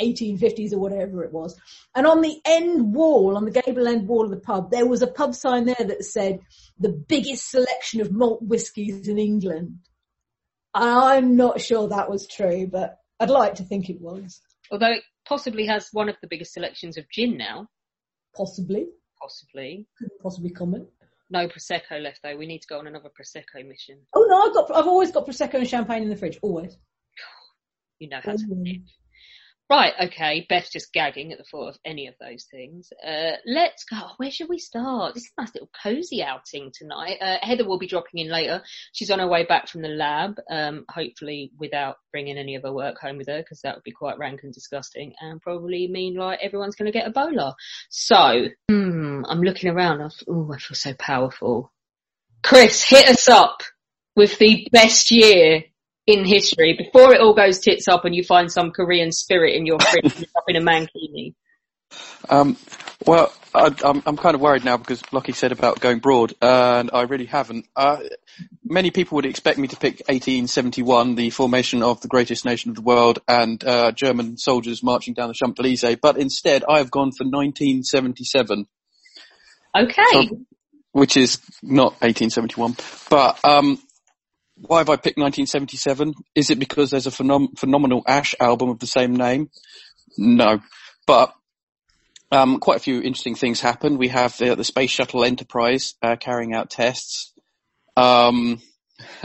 1850s 0.00 0.72
or 0.72 0.78
whatever 0.78 1.24
it 1.24 1.32
was, 1.32 1.58
and 1.94 2.06
on 2.06 2.20
the 2.20 2.38
end 2.44 2.94
wall, 2.94 3.34
on 3.36 3.46
the 3.46 3.62
gable 3.62 3.88
end 3.88 4.08
wall 4.08 4.24
of 4.24 4.30
the 4.30 4.36
pub, 4.36 4.70
there 4.70 4.86
was 4.86 5.00
a 5.00 5.06
pub 5.06 5.34
sign 5.34 5.64
there 5.64 5.74
that 5.78 6.04
said 6.04 6.40
the 6.78 6.90
biggest 6.90 7.50
selection 7.50 8.02
of 8.02 8.12
malt 8.12 8.42
whiskies 8.42 9.08
in 9.08 9.18
England. 9.18 9.78
I'm 10.74 11.36
not 11.36 11.60
sure 11.60 11.88
that 11.88 12.10
was 12.10 12.26
true, 12.26 12.66
but 12.66 12.98
I'd 13.20 13.30
like 13.30 13.54
to 13.56 13.64
think 13.64 13.90
it 13.90 14.00
was. 14.00 14.40
Although 14.70 14.92
it 14.92 15.02
possibly 15.26 15.66
has 15.66 15.88
one 15.92 16.08
of 16.08 16.16
the 16.20 16.28
biggest 16.28 16.52
selections 16.52 16.96
of 16.96 17.08
gin 17.10 17.36
now. 17.36 17.68
Possibly. 18.36 18.86
Possibly. 19.20 19.86
Couldn't 19.98 20.20
possibly 20.20 20.50
comment. 20.50 20.88
No 21.30 21.48
prosecco 21.48 22.02
left 22.02 22.20
though. 22.22 22.36
We 22.36 22.46
need 22.46 22.62
to 22.62 22.68
go 22.68 22.78
on 22.78 22.86
another 22.86 23.08
prosecco 23.08 23.66
mission. 23.66 23.98
Oh 24.14 24.26
no, 24.28 24.48
I've 24.48 24.54
got 24.54 24.76
I've 24.76 24.86
always 24.86 25.10
got 25.10 25.26
prosecco 25.26 25.54
and 25.54 25.68
champagne 25.68 26.02
in 26.02 26.10
the 26.10 26.16
fridge. 26.16 26.38
Always. 26.42 26.76
You 27.98 28.08
know 28.08 28.20
how 28.22 28.32
to 28.32 28.46
live. 28.50 28.82
Right, 29.74 29.92
okay. 30.04 30.46
Beth's 30.48 30.70
just 30.70 30.92
gagging 30.92 31.32
at 31.32 31.38
the 31.38 31.44
thought 31.50 31.70
of 31.70 31.78
any 31.84 32.06
of 32.06 32.14
those 32.20 32.46
things. 32.48 32.92
Uh, 33.04 33.32
let's 33.44 33.82
go. 33.82 33.96
Where 34.18 34.30
should 34.30 34.48
we 34.48 34.60
start? 34.60 35.14
This 35.14 35.24
is 35.24 35.32
a 35.36 35.42
nice 35.42 35.52
little 35.52 35.68
cozy 35.82 36.22
outing 36.22 36.70
tonight. 36.72 37.16
Uh, 37.20 37.38
Heather 37.42 37.66
will 37.66 37.80
be 37.80 37.88
dropping 37.88 38.20
in 38.20 38.30
later. 38.30 38.62
She's 38.92 39.10
on 39.10 39.18
her 39.18 39.26
way 39.26 39.44
back 39.44 39.66
from 39.66 39.82
the 39.82 39.88
lab, 39.88 40.36
um, 40.48 40.84
hopefully 40.88 41.50
without 41.58 41.96
bringing 42.12 42.38
any 42.38 42.54
of 42.54 42.62
her 42.62 42.72
work 42.72 43.00
home 43.00 43.16
with 43.16 43.26
her, 43.26 43.38
because 43.38 43.62
that 43.62 43.74
would 43.74 43.82
be 43.82 43.90
quite 43.90 44.16
rank 44.16 44.44
and 44.44 44.54
disgusting, 44.54 45.12
and 45.20 45.42
probably 45.42 45.88
mean 45.88 46.14
like 46.14 46.38
everyone's 46.40 46.76
going 46.76 46.92
to 46.92 46.96
get 46.96 47.12
Ebola. 47.12 47.54
So, 47.90 48.46
hmm, 48.70 49.22
I'm 49.28 49.40
looking 49.40 49.70
around. 49.70 50.00
Oh, 50.28 50.52
I 50.54 50.58
feel 50.58 50.76
so 50.76 50.94
powerful. 50.94 51.72
Chris, 52.44 52.80
hit 52.84 53.08
us 53.08 53.28
up 53.28 53.64
with 54.14 54.38
the 54.38 54.68
best 54.70 55.10
year 55.10 55.64
in 56.06 56.24
history 56.24 56.74
before 56.76 57.14
it 57.14 57.20
all 57.20 57.34
goes 57.34 57.60
tits 57.60 57.88
up 57.88 58.04
and 58.04 58.14
you 58.14 58.22
find 58.22 58.52
some 58.52 58.70
Korean 58.70 59.12
spirit 59.12 59.54
in 59.54 59.66
your 59.66 59.78
fridge 59.78 60.24
up 60.36 60.44
in 60.48 60.56
a 60.56 60.60
mankini. 60.60 61.34
Um, 62.28 62.56
well, 63.06 63.32
I, 63.54 63.70
I'm, 63.84 64.02
I'm 64.06 64.16
kind 64.16 64.34
of 64.34 64.40
worried 64.40 64.64
now 64.64 64.76
because 64.76 65.02
Lockie 65.12 65.32
said 65.32 65.52
about 65.52 65.80
going 65.80 65.98
broad, 65.98 66.34
and 66.40 66.90
I 66.92 67.02
really 67.02 67.26
haven't. 67.26 67.66
Uh, 67.76 67.98
many 68.64 68.90
people 68.90 69.16
would 69.16 69.26
expect 69.26 69.58
me 69.58 69.68
to 69.68 69.76
pick 69.76 70.00
1871, 70.08 71.14
the 71.14 71.30
formation 71.30 71.82
of 71.82 72.00
the 72.00 72.08
greatest 72.08 72.44
nation 72.44 72.70
of 72.70 72.76
the 72.76 72.82
world, 72.82 73.20
and 73.28 73.62
uh, 73.62 73.92
German 73.92 74.38
soldiers 74.38 74.82
marching 74.82 75.14
down 75.14 75.28
the 75.28 75.34
Champs 75.34 75.60
Elysees, 75.60 75.98
but 76.00 76.16
instead 76.16 76.64
I 76.68 76.78
have 76.78 76.90
gone 76.90 77.12
for 77.12 77.24
1977. 77.24 78.66
Okay. 79.76 80.02
So, 80.12 80.40
which 80.92 81.16
is 81.16 81.38
not 81.62 82.00
1871, 82.00 82.76
but 83.10 83.44
um, 83.44 83.80
why 84.56 84.78
have 84.78 84.90
I 84.90 84.96
picked 84.96 85.18
1977? 85.18 86.14
Is 86.34 86.50
it 86.50 86.58
because 86.58 86.90
there's 86.90 87.06
a 87.06 87.10
phenom- 87.10 87.58
phenomenal 87.58 88.02
Ash 88.06 88.34
album 88.40 88.70
of 88.70 88.78
the 88.78 88.86
same 88.86 89.16
name? 89.16 89.50
No, 90.16 90.60
but 91.06 91.34
um, 92.30 92.58
quite 92.58 92.76
a 92.76 92.80
few 92.80 93.00
interesting 93.00 93.34
things 93.34 93.60
happen. 93.60 93.98
We 93.98 94.08
have 94.08 94.36
the, 94.38 94.54
the 94.54 94.64
Space 94.64 94.90
Shuttle 94.90 95.24
Enterprise 95.24 95.94
uh, 96.02 96.16
carrying 96.16 96.54
out 96.54 96.70
tests 96.70 97.32
um, 97.96 98.60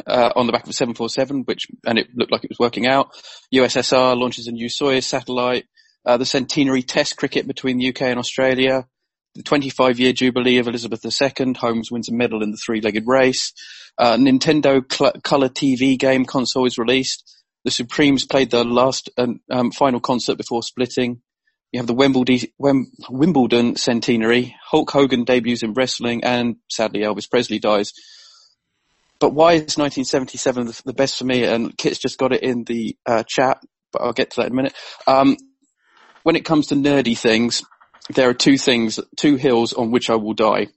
uh, 0.06 0.32
on 0.36 0.48
the 0.48 0.52
back 0.52 0.64
of 0.64 0.70
a 0.70 0.74
747, 0.74 1.44
which 1.44 1.68
and 1.86 1.98
it 1.98 2.08
looked 2.16 2.32
like 2.32 2.44
it 2.44 2.50
was 2.50 2.60
working 2.60 2.88
out. 2.88 3.12
USSR 3.54 4.18
launches 4.18 4.48
a 4.48 4.52
new 4.52 4.68
Soyuz 4.68 5.04
satellite. 5.04 5.66
Uh, 6.06 6.18
the 6.18 6.26
centenary 6.26 6.82
Test 6.82 7.18
cricket 7.18 7.46
between 7.46 7.78
the 7.78 7.90
UK 7.90 8.04
and 8.04 8.20
Australia. 8.20 8.88
The 9.36 9.44
25 9.44 10.00
year 10.00 10.14
jubilee 10.14 10.58
of 10.58 10.68
Elizabeth 10.68 11.06
II. 11.06 11.54
Holmes 11.58 11.92
wins 11.92 12.10
a 12.10 12.14
medal 12.14 12.42
in 12.44 12.52
the 12.52 12.58
three 12.58 12.82
legged 12.82 13.06
race. 13.08 13.54
Uh, 13.98 14.16
Nintendo 14.16 14.82
cl- 14.92 15.14
Color 15.24 15.50
TV 15.50 15.98
game 15.98 16.26
console 16.26 16.66
is 16.66 16.78
released. 16.78 17.38
The 17.64 17.72
Supremes 17.72 18.26
played 18.26 18.52
their 18.52 18.64
last 18.64 19.10
and 19.18 19.40
um, 19.52 19.72
final 19.72 20.00
concert 20.00 20.38
before 20.38 20.64
splitting. 20.64 21.22
You 21.72 21.80
have 21.80 21.88
the 21.88 21.94
Wimbledon 23.10 23.76
centenary. 23.76 24.56
Hulk 24.72 24.90
Hogan 24.90 25.24
debuts 25.24 25.62
in 25.62 25.74
wrestling, 25.74 26.24
and 26.24 26.56
sadly 26.68 27.02
Elvis 27.02 27.30
Presley 27.30 27.60
dies. 27.60 27.92
But 29.20 29.34
why 29.34 29.54
is 29.54 29.78
1977 29.78 30.68
the, 30.68 30.82
the 30.86 30.94
best 30.94 31.18
for 31.18 31.26
me? 31.26 31.44
And 31.44 31.78
Kit's 31.78 32.00
just 32.00 32.18
got 32.18 32.34
it 32.34 32.42
in 32.42 32.64
the 32.64 32.98
uh, 33.06 33.24
chat, 33.28 33.62
but 33.92 34.02
I'll 34.02 34.14
get 34.14 34.32
to 34.32 34.38
that 34.38 34.48
in 34.48 34.54
a 34.54 34.56
minute. 34.56 34.74
Um, 35.06 35.38
when 36.24 36.36
it 36.36 36.46
comes 36.46 36.68
to 36.68 36.76
nerdy 36.76 37.18
things, 37.18 37.64
there 38.10 38.30
are 38.30 38.34
two 38.34 38.58
things, 38.58 39.00
two 39.16 39.36
hills 39.36 39.74
on 39.74 39.92
which 39.92 40.10
I 40.10 40.16
will 40.16 40.34
die. 40.34 40.68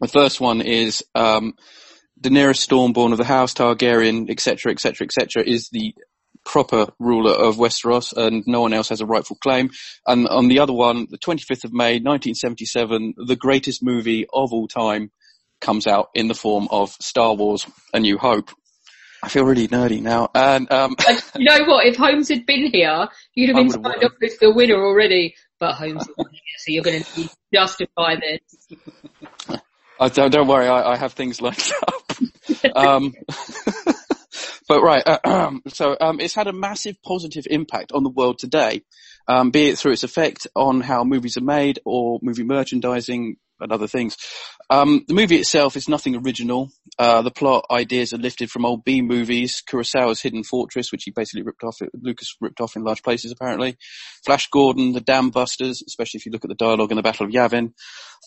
The 0.00 0.08
first 0.08 0.40
one 0.40 0.60
is 0.60 1.04
um, 1.14 1.54
Daenerys 2.20 2.66
Stormborn 2.66 3.12
of 3.12 3.18
the 3.18 3.24
House 3.24 3.54
Targaryen, 3.54 4.30
etc., 4.30 4.72
etc., 4.72 5.04
etc., 5.04 5.42
is 5.44 5.68
the 5.70 5.94
proper 6.44 6.86
ruler 6.98 7.32
of 7.32 7.56
Westeros, 7.56 8.12
and 8.16 8.44
no 8.46 8.60
one 8.60 8.72
else 8.72 8.88
has 8.88 9.00
a 9.00 9.06
rightful 9.06 9.36
claim. 9.36 9.70
And 10.06 10.26
on 10.28 10.48
the 10.48 10.60
other 10.60 10.72
one, 10.72 11.06
the 11.10 11.18
25th 11.18 11.64
of 11.64 11.72
May, 11.72 12.00
1977, 12.00 13.14
the 13.26 13.36
greatest 13.36 13.82
movie 13.82 14.26
of 14.32 14.52
all 14.52 14.68
time 14.68 15.10
comes 15.60 15.86
out 15.86 16.08
in 16.14 16.28
the 16.28 16.34
form 16.34 16.68
of 16.70 16.90
Star 17.00 17.34
Wars: 17.34 17.66
A 17.92 18.00
New 18.00 18.18
Hope. 18.18 18.50
I 19.24 19.28
feel 19.28 19.44
really 19.44 19.68
nerdy 19.68 20.02
now, 20.02 20.30
and 20.34 20.70
um, 20.72 20.96
you 21.36 21.44
know 21.44 21.64
what? 21.64 21.86
If 21.86 21.96
Holmes 21.96 22.28
had 22.28 22.44
been 22.44 22.66
here, 22.72 23.08
you'd 23.34 23.50
have 23.50 23.56
been 23.56 23.70
signed 23.70 24.02
up 24.02 24.14
as 24.20 24.36
the 24.38 24.52
winner 24.52 24.84
already. 24.84 25.36
But 25.62 25.76
Holmes, 25.76 26.04
so 26.04 26.24
you're 26.66 26.82
going 26.82 27.04
to 27.04 27.30
justify 27.54 28.16
this. 28.16 28.66
I 30.00 30.08
don't, 30.08 30.32
don't 30.32 30.48
worry, 30.48 30.66
I, 30.66 30.94
I 30.94 30.96
have 30.96 31.12
things 31.12 31.40
lined 31.40 31.70
up. 31.86 32.76
um, 32.76 33.14
but 34.68 34.82
right, 34.82 35.04
uh, 35.06 35.52
so 35.68 35.96
um, 36.00 36.18
it's 36.18 36.34
had 36.34 36.48
a 36.48 36.52
massive 36.52 37.00
positive 37.04 37.46
impact 37.48 37.92
on 37.92 38.02
the 38.02 38.10
world 38.10 38.40
today, 38.40 38.82
um, 39.28 39.52
be 39.52 39.68
it 39.68 39.78
through 39.78 39.92
its 39.92 40.02
effect 40.02 40.48
on 40.56 40.80
how 40.80 41.04
movies 41.04 41.36
are 41.36 41.44
made 41.44 41.78
or 41.84 42.18
movie 42.22 42.42
merchandising 42.42 43.36
and 43.60 43.70
other 43.70 43.86
things. 43.86 44.16
Um, 44.72 45.04
the 45.06 45.12
movie 45.12 45.36
itself 45.36 45.76
is 45.76 45.86
nothing 45.86 46.16
original. 46.16 46.70
Uh, 46.98 47.20
the 47.20 47.30
plot 47.30 47.66
ideas 47.70 48.14
are 48.14 48.18
lifted 48.18 48.50
from 48.50 48.64
old 48.64 48.84
B 48.84 49.02
movies, 49.02 49.62
Kurosawa's 49.68 50.22
Hidden 50.22 50.44
Fortress, 50.44 50.90
which 50.90 51.02
he 51.04 51.10
basically 51.10 51.42
ripped 51.42 51.62
off, 51.62 51.76
Lucas 52.00 52.34
ripped 52.40 52.58
off 52.58 52.74
in 52.74 52.82
large 52.82 53.02
places 53.02 53.32
apparently, 53.32 53.76
Flash 54.24 54.48
Gordon, 54.48 54.94
The 54.94 55.02
Dam 55.02 55.28
Busters, 55.28 55.82
especially 55.86 56.18
if 56.18 56.24
you 56.24 56.32
look 56.32 56.46
at 56.46 56.48
the 56.48 56.54
dialogue 56.54 56.90
in 56.90 56.96
the 56.96 57.02
Battle 57.02 57.26
of 57.26 57.32
Yavin, 57.32 57.74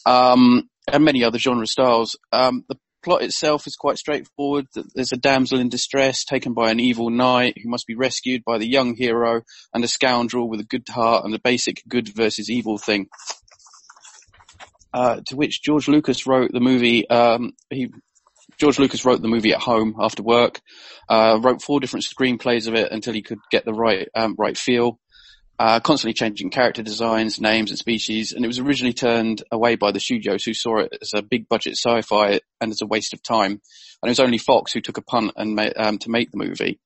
um, 0.05 0.69
and 0.87 1.03
many 1.03 1.23
other 1.23 1.39
genre 1.39 1.65
styles. 1.65 2.15
Um, 2.31 2.63
the 2.69 2.77
plot 3.03 3.23
itself 3.23 3.65
is 3.65 3.75
quite 3.75 3.97
straightforward. 3.97 4.67
There's 4.93 5.13
a 5.13 5.17
damsel 5.17 5.59
in 5.59 5.69
distress 5.69 6.25
taken 6.25 6.53
by 6.53 6.69
an 6.69 6.79
evil 6.79 7.09
knight 7.09 7.57
who 7.57 7.71
must 7.71 7.87
be 7.87 7.95
rescued 7.95 8.43
by 8.45 8.59
the 8.59 8.69
young 8.69 8.95
hero 8.95 9.41
and 9.73 9.83
a 9.83 9.87
scoundrel 9.87 10.47
with 10.47 10.59
a 10.59 10.63
good 10.63 10.87
heart 10.89 11.25
and 11.25 11.33
the 11.33 11.39
basic 11.39 11.81
good 11.87 12.07
versus 12.07 12.51
evil 12.51 12.77
thing. 12.77 13.07
Uh, 14.95 15.19
to 15.25 15.35
which 15.35 15.61
George 15.61 15.89
Lucas 15.89 16.25
wrote 16.25 16.53
the 16.53 16.61
movie. 16.61 17.05
Um, 17.09 17.51
he 17.69 17.89
George 18.57 18.79
Lucas 18.79 19.03
wrote 19.03 19.21
the 19.21 19.27
movie 19.27 19.51
at 19.51 19.59
home 19.59 19.93
after 19.99 20.23
work. 20.23 20.61
Uh, 21.09 21.37
wrote 21.41 21.61
four 21.61 21.81
different 21.81 22.05
screenplays 22.05 22.65
of 22.65 22.75
it 22.75 22.93
until 22.93 23.13
he 23.13 23.21
could 23.21 23.39
get 23.51 23.65
the 23.65 23.73
right 23.73 24.07
um, 24.15 24.35
right 24.37 24.57
feel. 24.57 24.97
Uh, 25.59 25.81
constantly 25.81 26.13
changing 26.13 26.49
character 26.49 26.81
designs, 26.81 27.41
names, 27.41 27.71
and 27.71 27.77
species, 27.77 28.31
and 28.31 28.45
it 28.45 28.47
was 28.47 28.59
originally 28.59 28.93
turned 28.93 29.43
away 29.51 29.75
by 29.75 29.91
the 29.91 29.99
studios 29.99 30.45
who 30.45 30.53
saw 30.53 30.77
it 30.77 30.97
as 31.01 31.11
a 31.13 31.21
big 31.21 31.49
budget 31.49 31.73
sci-fi 31.73 32.39
and 32.61 32.71
as 32.71 32.81
a 32.81 32.85
waste 32.85 33.13
of 33.13 33.21
time. 33.21 33.51
And 33.51 34.07
it 34.07 34.11
was 34.11 34.21
only 34.21 34.37
Fox 34.37 34.71
who 34.71 34.79
took 34.79 34.97
a 34.97 35.01
punt 35.01 35.33
and 35.35 35.55
made, 35.55 35.73
um, 35.75 35.97
to 35.97 36.09
make 36.09 36.31
the 36.31 36.37
movie, 36.37 36.79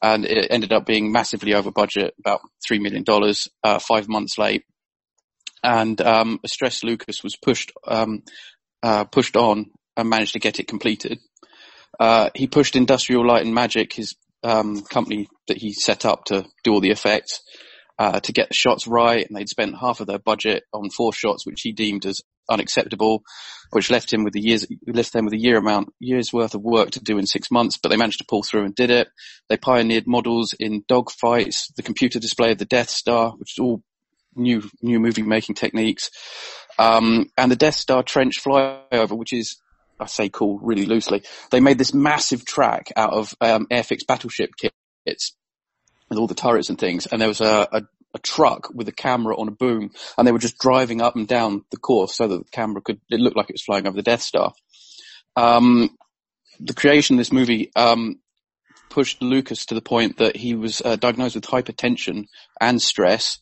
and 0.00 0.24
it 0.24 0.46
ended 0.50 0.72
up 0.72 0.86
being 0.86 1.10
massively 1.10 1.54
over 1.54 1.72
budget, 1.72 2.14
about 2.20 2.40
three 2.64 2.78
million 2.78 3.02
dollars, 3.02 3.48
uh, 3.64 3.80
five 3.80 4.08
months 4.08 4.38
late 4.38 4.62
and 5.62 6.00
um, 6.00 6.40
Stress 6.46 6.84
Lucas 6.84 7.22
was 7.22 7.36
pushed 7.36 7.72
um, 7.86 8.22
uh, 8.82 9.04
pushed 9.04 9.36
on 9.36 9.70
and 9.96 10.08
managed 10.08 10.34
to 10.34 10.38
get 10.38 10.60
it 10.60 10.68
completed. 10.68 11.18
Uh, 11.98 12.30
he 12.34 12.46
pushed 12.46 12.76
Industrial 12.76 13.26
Light 13.26 13.44
and 13.44 13.54
Magic, 13.54 13.92
his 13.92 14.14
um, 14.42 14.82
company 14.82 15.28
that 15.48 15.56
he 15.56 15.72
set 15.72 16.04
up 16.04 16.24
to 16.26 16.46
do 16.62 16.72
all 16.72 16.80
the 16.80 16.90
effects, 16.90 17.40
uh, 17.98 18.20
to 18.20 18.32
get 18.32 18.48
the 18.48 18.54
shots 18.54 18.86
right, 18.86 19.26
and 19.26 19.36
they'd 19.36 19.48
spent 19.48 19.76
half 19.78 20.00
of 20.00 20.06
their 20.06 20.20
budget 20.20 20.62
on 20.72 20.90
four 20.90 21.12
shots, 21.12 21.44
which 21.44 21.62
he 21.62 21.72
deemed 21.72 22.06
as 22.06 22.20
unacceptable, 22.48 23.22
which 23.70 23.90
left 23.90 24.12
him 24.12 24.24
with 24.24 24.34
a 24.36 24.40
year's 24.40 24.66
left 24.86 25.12
them 25.12 25.24
with 25.24 25.34
a 25.34 25.40
year 25.40 25.58
amount 25.58 25.92
years 25.98 26.32
worth 26.32 26.54
of 26.54 26.62
work 26.62 26.90
to 26.92 27.00
do 27.00 27.18
in 27.18 27.26
six 27.26 27.50
months. 27.50 27.78
But 27.82 27.90
they 27.90 27.96
managed 27.96 28.18
to 28.18 28.26
pull 28.28 28.42
through 28.42 28.64
and 28.64 28.74
did 28.74 28.90
it. 28.90 29.08
They 29.48 29.56
pioneered 29.56 30.06
models 30.06 30.54
in 30.58 30.84
dogfights, 30.84 31.74
the 31.76 31.82
computer 31.82 32.20
display 32.20 32.52
of 32.52 32.58
the 32.58 32.64
Death 32.64 32.90
Star, 32.90 33.32
which 33.32 33.54
is 33.54 33.58
all 33.58 33.82
new 34.38 34.62
new 34.82 35.00
movie 35.00 35.22
making 35.22 35.56
techniques, 35.56 36.10
um, 36.78 37.30
and 37.36 37.50
the 37.50 37.56
Death 37.56 37.74
Star 37.74 38.02
trench 38.02 38.42
flyover, 38.42 39.16
which 39.16 39.32
is 39.32 39.56
I 40.00 40.06
say 40.06 40.28
cool 40.28 40.58
really 40.62 40.86
loosely. 40.86 41.22
They 41.50 41.60
made 41.60 41.78
this 41.78 41.94
massive 41.94 42.44
track 42.44 42.92
out 42.96 43.12
of 43.12 43.34
um, 43.40 43.66
Airfix 43.70 44.06
battleship 44.06 44.50
kits 44.56 45.34
with 46.08 46.18
all 46.18 46.26
the 46.26 46.34
turrets 46.34 46.68
and 46.68 46.78
things, 46.78 47.06
and 47.06 47.20
there 47.20 47.28
was 47.28 47.40
a, 47.40 47.68
a, 47.72 47.82
a 48.14 48.18
truck 48.20 48.68
with 48.72 48.88
a 48.88 48.92
camera 48.92 49.36
on 49.36 49.48
a 49.48 49.52
boom, 49.52 49.90
and 50.16 50.26
they 50.26 50.32
were 50.32 50.38
just 50.38 50.58
driving 50.58 51.02
up 51.02 51.16
and 51.16 51.26
down 51.28 51.64
the 51.70 51.76
course 51.76 52.16
so 52.16 52.28
that 52.28 52.38
the 52.38 52.50
camera 52.50 52.80
could. 52.80 53.00
It 53.10 53.20
looked 53.20 53.36
like 53.36 53.50
it 53.50 53.54
was 53.54 53.64
flying 53.64 53.86
over 53.86 53.96
the 53.96 54.02
Death 54.02 54.22
Star. 54.22 54.52
Um, 55.36 55.90
the 56.60 56.74
creation 56.74 57.14
of 57.14 57.18
this 57.18 57.32
movie 57.32 57.70
um, 57.76 58.20
pushed 58.88 59.22
Lucas 59.22 59.66
to 59.66 59.74
the 59.74 59.82
point 59.82 60.18
that 60.18 60.36
he 60.36 60.54
was 60.54 60.82
uh, 60.84 60.96
diagnosed 60.96 61.34
with 61.34 61.44
hypertension 61.44 62.26
and 62.60 62.80
stress. 62.80 63.38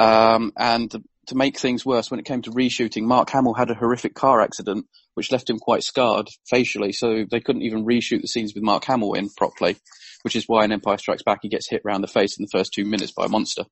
Um, 0.00 0.52
and 0.56 0.90
to 1.26 1.34
make 1.34 1.58
things 1.58 1.86
worse, 1.86 2.10
when 2.10 2.20
it 2.20 2.26
came 2.26 2.42
to 2.42 2.50
reshooting, 2.50 3.02
Mark 3.02 3.30
Hamill 3.30 3.54
had 3.54 3.70
a 3.70 3.74
horrific 3.74 4.14
car 4.14 4.40
accident, 4.40 4.86
which 5.14 5.32
left 5.32 5.48
him 5.48 5.58
quite 5.58 5.82
scarred 5.82 6.28
facially. 6.48 6.92
So 6.92 7.24
they 7.30 7.40
couldn't 7.40 7.62
even 7.62 7.84
reshoot 7.84 8.20
the 8.20 8.28
scenes 8.28 8.54
with 8.54 8.62
Mark 8.62 8.84
Hamill 8.84 9.14
in 9.14 9.30
properly, 9.30 9.76
which 10.22 10.36
is 10.36 10.44
why 10.46 10.64
in 10.64 10.72
Empire 10.72 10.98
Strikes 10.98 11.22
Back 11.22 11.40
he 11.42 11.48
gets 11.48 11.68
hit 11.68 11.82
round 11.84 12.02
the 12.02 12.08
face 12.08 12.38
in 12.38 12.44
the 12.44 12.50
first 12.50 12.72
two 12.72 12.84
minutes 12.84 13.12
by 13.12 13.26
a 13.26 13.28
monster. 13.28 13.64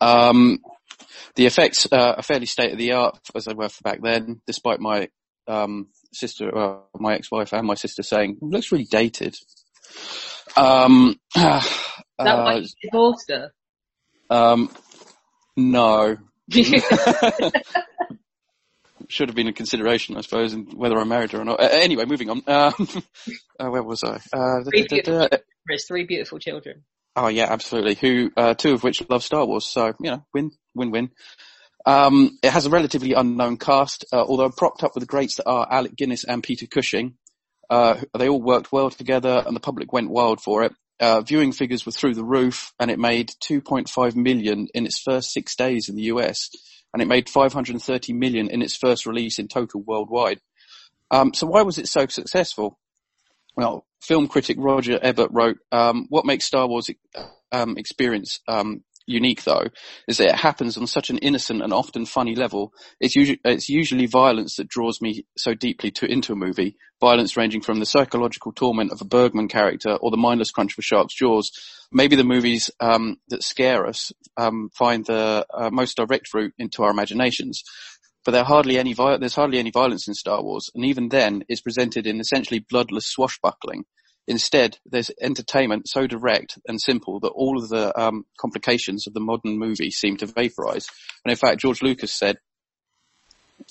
Um, 0.00 0.60
the 1.36 1.46
effects 1.46 1.86
uh, 1.90 2.14
are 2.16 2.22
fairly 2.22 2.46
state 2.46 2.72
of 2.72 2.78
the 2.78 2.92
art 2.92 3.18
as 3.34 3.44
they 3.44 3.54
were 3.54 3.68
for 3.68 3.82
back 3.82 4.00
then, 4.02 4.40
despite 4.46 4.80
my 4.80 5.08
um, 5.46 5.88
sister, 6.12 6.56
uh, 6.56 6.78
my 6.98 7.14
ex-wife, 7.14 7.52
and 7.52 7.66
my 7.66 7.74
sister 7.74 8.02
saying 8.02 8.38
it 8.40 8.44
looks 8.44 8.72
really 8.72 8.86
dated. 8.90 9.36
Um, 10.56 11.16
uh, 11.36 11.62
that 12.18 12.62
you 12.62 12.90
divorced 12.90 13.30
her? 13.30 13.52
Um, 14.30 14.70
no. 15.56 16.16
Should 19.08 19.28
have 19.28 19.34
been 19.34 19.48
a 19.48 19.52
consideration, 19.52 20.16
I 20.16 20.20
suppose, 20.20 20.52
in 20.52 20.66
whether 20.76 20.96
I'm 20.96 21.08
married 21.08 21.34
or 21.34 21.44
not. 21.44 21.60
Uh, 21.60 21.68
anyway, 21.72 22.04
moving 22.04 22.30
on. 22.30 22.42
Um, 22.46 22.72
uh, 23.58 23.68
where 23.68 23.82
was 23.82 24.04
I? 24.04 24.20
Uh, 24.32 24.62
three, 24.62 24.86
beautiful, 24.88 25.28
three 25.88 26.04
beautiful 26.04 26.38
children. 26.38 26.84
Oh 27.16 27.26
yeah, 27.26 27.48
absolutely. 27.50 27.96
Who, 27.96 28.30
uh, 28.36 28.54
two 28.54 28.72
of 28.72 28.84
which 28.84 29.02
love 29.10 29.24
Star 29.24 29.44
Wars, 29.44 29.66
so 29.66 29.86
you 30.00 30.10
know, 30.12 30.24
win, 30.32 30.52
win, 30.74 30.92
win. 30.92 31.10
Um, 31.86 32.38
it 32.42 32.52
has 32.52 32.66
a 32.66 32.70
relatively 32.70 33.14
unknown 33.14 33.56
cast, 33.56 34.04
uh, 34.12 34.22
although 34.22 34.50
propped 34.50 34.84
up 34.84 34.94
with 34.94 35.02
the 35.02 35.06
greats 35.06 35.36
that 35.36 35.48
are 35.48 35.66
Alec 35.70 35.96
Guinness 35.96 36.24
and 36.24 36.42
Peter 36.42 36.66
Cushing. 36.66 37.14
Uh, 37.68 38.00
they 38.16 38.28
all 38.28 38.40
worked 38.40 38.70
well 38.70 38.90
together, 38.90 39.42
and 39.44 39.56
the 39.56 39.60
public 39.60 39.92
went 39.92 40.10
wild 40.10 40.40
for 40.40 40.62
it. 40.62 40.72
Uh, 41.00 41.22
viewing 41.22 41.50
figures 41.50 41.86
were 41.86 41.92
through 41.92 42.14
the 42.14 42.24
roof, 42.24 42.72
and 42.78 42.90
it 42.90 42.98
made 42.98 43.30
2.5 43.42 44.14
million 44.14 44.68
in 44.74 44.84
its 44.84 45.00
first 45.00 45.32
six 45.32 45.56
days 45.56 45.88
in 45.88 45.96
the 45.96 46.02
US, 46.02 46.50
and 46.92 47.00
it 47.00 47.08
made 47.08 47.28
530 47.30 48.12
million 48.12 48.50
in 48.50 48.60
its 48.60 48.76
first 48.76 49.06
release 49.06 49.38
in 49.38 49.48
total 49.48 49.82
worldwide. 49.82 50.40
Um, 51.10 51.32
so 51.32 51.46
why 51.46 51.62
was 51.62 51.78
it 51.78 51.88
so 51.88 52.06
successful? 52.06 52.78
Well, 53.56 53.86
film 54.02 54.28
critic 54.28 54.56
Roger 54.60 54.98
Ebert 55.02 55.30
wrote, 55.32 55.58
um, 55.72 56.06
"What 56.10 56.26
makes 56.26 56.44
Star 56.44 56.68
Wars 56.68 56.90
um, 57.50 57.78
experience 57.78 58.40
um, 58.46 58.84
unique 59.06 59.44
though 59.44 59.66
is 60.06 60.18
that 60.18 60.28
it 60.28 60.34
happens 60.36 60.76
on 60.76 60.86
such 60.86 61.10
an 61.10 61.18
innocent 61.18 61.62
and 61.62 61.72
often 61.72 62.06
funny 62.06 62.34
level. 62.34 62.72
It's 63.00 63.16
usually, 63.16 63.40
it's 63.44 63.68
usually 63.68 64.06
violence 64.06 64.56
that 64.56 64.68
draws 64.68 65.00
me 65.00 65.26
so 65.36 65.54
deeply 65.54 65.90
to, 65.92 66.06
into 66.06 66.32
a 66.32 66.36
movie. 66.36 66.76
Violence 67.00 67.36
ranging 67.36 67.62
from 67.62 67.80
the 67.80 67.86
psychological 67.86 68.52
torment 68.52 68.92
of 68.92 69.00
a 69.00 69.06
Bergman 69.06 69.48
character 69.48 69.94
or 69.96 70.10
the 70.10 70.16
mindless 70.16 70.50
crunch 70.50 70.74
of 70.74 70.78
a 70.78 70.82
shark's 70.82 71.14
jaws. 71.14 71.50
Maybe 71.92 72.14
the 72.14 72.24
movies, 72.24 72.70
um, 72.78 73.16
that 73.28 73.42
scare 73.42 73.86
us, 73.86 74.12
um, 74.36 74.70
find 74.74 75.04
the 75.04 75.46
uh, 75.52 75.70
most 75.70 75.96
direct 75.96 76.32
route 76.34 76.54
into 76.58 76.82
our 76.82 76.90
imaginations. 76.90 77.64
But 78.24 78.32
there 78.32 78.44
hardly 78.44 78.78
any 78.78 78.92
there's 78.92 79.34
hardly 79.34 79.58
any 79.58 79.70
violence 79.70 80.06
in 80.06 80.14
Star 80.14 80.42
Wars, 80.42 80.70
and 80.74 80.84
even 80.84 81.08
then, 81.08 81.42
it's 81.48 81.62
presented 81.62 82.06
in 82.06 82.20
essentially 82.20 82.58
bloodless 82.58 83.06
swashbuckling. 83.06 83.86
Instead, 84.30 84.78
there's 84.86 85.10
entertainment 85.20 85.88
so 85.88 86.06
direct 86.06 86.56
and 86.68 86.80
simple 86.80 87.18
that 87.18 87.30
all 87.30 87.60
of 87.60 87.68
the 87.68 87.92
um, 88.00 88.24
complications 88.38 89.08
of 89.08 89.12
the 89.12 89.18
modern 89.18 89.58
movie 89.58 89.90
seem 89.90 90.16
to 90.16 90.24
vaporize. 90.24 90.86
And 91.24 91.32
in 91.32 91.36
fact, 91.36 91.60
George 91.60 91.82
Lucas 91.82 92.12
said, 92.12 92.36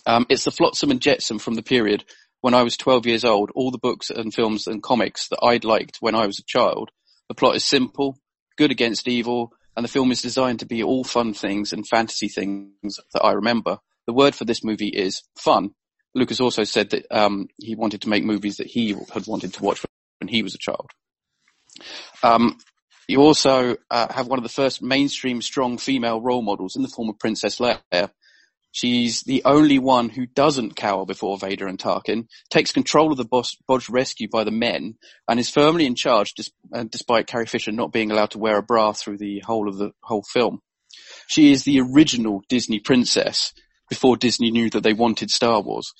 um, 0.05 0.25
it's 0.27 0.43
the 0.43 0.51
flotsam 0.51 0.91
and 0.91 0.99
jetsam 0.99 1.39
from 1.39 1.55
the 1.55 1.63
period 1.63 2.03
when 2.41 2.53
I 2.53 2.63
was 2.63 2.75
12 2.75 3.05
years 3.05 3.23
old, 3.23 3.51
all 3.55 3.71
the 3.71 3.77
books 3.77 4.09
and 4.09 4.33
films 4.33 4.67
and 4.67 4.83
comics 4.83 5.29
that 5.29 5.39
I'd 5.41 5.63
liked 5.63 5.99
when 6.01 6.13
I 6.13 6.25
was 6.25 6.39
a 6.39 6.43
child. 6.45 6.91
The 7.29 7.35
plot 7.35 7.55
is 7.55 7.63
simple, 7.63 8.19
good 8.57 8.69
against 8.69 9.07
evil, 9.07 9.53
and 9.77 9.85
the 9.85 9.89
film 9.89 10.11
is 10.11 10.21
designed 10.21 10.59
to 10.59 10.65
be 10.65 10.83
all 10.83 11.05
fun 11.05 11.33
things 11.33 11.71
and 11.71 11.87
fantasy 11.87 12.27
things 12.27 12.99
that 13.13 13.23
I 13.23 13.31
remember. 13.31 13.77
The 14.07 14.13
word 14.13 14.35
for 14.35 14.43
this 14.43 14.61
movie 14.61 14.89
is 14.89 15.23
fun. 15.37 15.69
Lucas 16.13 16.41
also 16.41 16.65
said 16.65 16.89
that 16.89 17.05
um, 17.11 17.47
he 17.57 17.75
wanted 17.75 18.01
to 18.01 18.09
make 18.09 18.25
movies 18.25 18.57
that 18.57 18.67
he 18.67 18.93
had 19.13 19.25
wanted 19.25 19.53
to 19.53 19.63
watch 19.63 19.85
when 20.19 20.27
he 20.27 20.43
was 20.43 20.55
a 20.55 20.59
child. 20.59 20.89
Um, 22.23 22.57
you 23.07 23.21
also 23.21 23.75
uh, 23.89 24.13
have 24.13 24.27
one 24.27 24.37
of 24.37 24.43
the 24.43 24.49
first 24.49 24.81
mainstream 24.81 25.41
strong 25.41 25.77
female 25.77 26.21
role 26.21 26.41
models 26.41 26.75
in 26.75 26.83
the 26.83 26.87
form 26.87 27.09
of 27.09 27.17
Princess 27.17 27.59
Leia. 27.59 28.11
She's 28.71 29.23
the 29.23 29.41
only 29.45 29.79
one 29.79 30.09
who 30.09 30.27
doesn't 30.27 30.75
cower 30.75 31.05
before 31.05 31.39
Vader 31.39 31.65
and 31.65 31.79
Tarkin, 31.79 32.27
takes 32.51 32.71
control 32.71 33.11
of 33.11 33.17
the 33.17 33.55
botched 33.67 33.89
rescue 33.89 34.27
by 34.31 34.43
the 34.43 34.51
men, 34.51 34.95
and 35.27 35.39
is 35.39 35.49
firmly 35.49 35.87
in 35.87 35.95
charge 35.95 36.33
dis- 36.35 36.51
uh, 36.71 36.83
despite 36.83 37.25
Carrie 37.25 37.47
Fisher 37.47 37.71
not 37.71 37.91
being 37.91 38.11
allowed 38.11 38.31
to 38.31 38.37
wear 38.37 38.59
a 38.59 38.63
bra 38.63 38.93
through 38.93 39.17
the 39.17 39.39
whole 39.39 39.67
of 39.67 39.77
the 39.77 39.91
whole 40.03 40.23
film. 40.31 40.61
She 41.27 41.51
is 41.51 41.63
the 41.63 41.79
original 41.79 42.43
Disney 42.47 42.79
princess 42.79 43.53
before 43.89 44.17
Disney 44.17 44.51
knew 44.51 44.69
that 44.69 44.83
they 44.83 44.93
wanted 44.93 45.31
Star 45.31 45.61
Wars. 45.61 45.91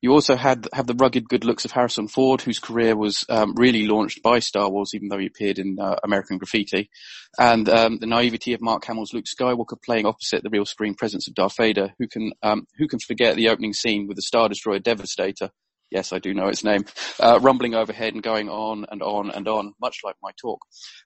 You 0.00 0.12
also 0.12 0.36
had 0.36 0.68
have 0.72 0.86
the 0.86 0.94
rugged 0.94 1.28
good 1.28 1.44
looks 1.44 1.64
of 1.64 1.72
Harrison 1.72 2.06
Ford, 2.06 2.40
whose 2.40 2.60
career 2.60 2.96
was 2.96 3.24
um, 3.28 3.54
really 3.56 3.86
launched 3.86 4.22
by 4.22 4.38
Star 4.38 4.70
Wars, 4.70 4.92
even 4.94 5.08
though 5.08 5.18
he 5.18 5.26
appeared 5.26 5.58
in 5.58 5.76
uh, 5.80 5.96
American 6.04 6.38
Graffiti, 6.38 6.88
and 7.36 7.68
um, 7.68 7.98
the 7.98 8.06
naivety 8.06 8.52
of 8.52 8.60
Mark 8.60 8.84
Hamill's 8.84 9.12
Luke 9.12 9.24
Skywalker 9.24 9.82
playing 9.84 10.06
opposite 10.06 10.44
the 10.44 10.50
real 10.50 10.64
screen 10.64 10.94
presence 10.94 11.26
of 11.26 11.34
Darth 11.34 11.56
Vader, 11.56 11.94
who 11.98 12.06
can 12.06 12.30
um, 12.44 12.66
who 12.76 12.86
can 12.86 13.00
forget 13.00 13.34
the 13.34 13.48
opening 13.48 13.72
scene 13.72 14.06
with 14.06 14.16
the 14.16 14.22
Star 14.22 14.48
Destroyer 14.48 14.78
Devastator. 14.78 15.50
Yes, 15.90 16.12
I 16.12 16.20
do 16.20 16.32
know 16.32 16.48
its 16.48 16.62
name. 16.62 16.84
Uh, 17.18 17.40
rumbling 17.42 17.74
overhead 17.74 18.14
and 18.14 18.22
going 18.22 18.48
on 18.48 18.86
and 18.90 19.02
on 19.02 19.30
and 19.30 19.48
on, 19.48 19.72
much 19.80 20.00
like 20.04 20.16
my 20.22 20.30
talk. 20.40 20.60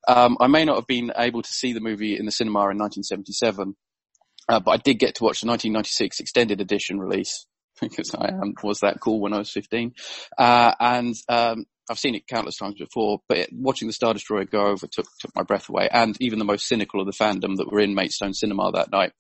Um, 0.07 0.37
I 0.39 0.49
may 0.49 0.67
not 0.67 0.77
have 0.77 0.87
been 0.87 1.13
able 1.17 1.41
to 1.41 1.51
see 1.51 1.73
the 1.73 1.81
movie 1.81 2.19
in 2.19 2.27
the 2.27 2.33
cinema 2.33 2.59
in 2.69 2.79
1977, 2.79 3.75
uh, 4.51 4.61
but 4.61 4.71
I 4.73 4.77
did 4.77 4.99
get 4.99 5.15
to 5.15 5.25
watch 5.25 5.41
the 5.41 5.47
1996 5.47 6.21
extended 6.21 6.61
edition 6.61 6.99
release 6.99 7.47
because 7.89 8.15
I 8.15 8.29
um, 8.29 8.55
was 8.63 8.81
that 8.81 9.01
cool 9.01 9.21
when 9.21 9.33
I 9.33 9.39
was 9.39 9.51
15. 9.51 9.93
Uh, 10.39 10.75
and, 10.81 11.15
um, 11.29 11.67
I've 11.91 11.99
seen 11.99 12.15
it 12.15 12.29
countless 12.29 12.57
times 12.57 12.77
before, 12.79 13.21
but 13.29 13.49
watching 13.53 13.89
the 13.89 13.93
Star 13.93 14.15
Destroyer 14.15 14.45
go 14.45 14.69
over 14.69 14.87
took, 14.87 15.07
took 15.21 15.35
my 15.35 15.43
breath 15.43 15.69
away. 15.69 15.89
And 15.91 16.17
even 16.21 16.39
the 16.39 16.45
most 16.45 16.69
cynical 16.69 17.01
of 17.01 17.07
the 17.07 17.13
fandom 17.13 17.57
that 17.57 17.71
were 17.71 17.81
in 17.81 17.95
Maidstone 17.95 18.35
Cinema 18.35 18.71
that 18.73 18.93
night, 18.93 19.13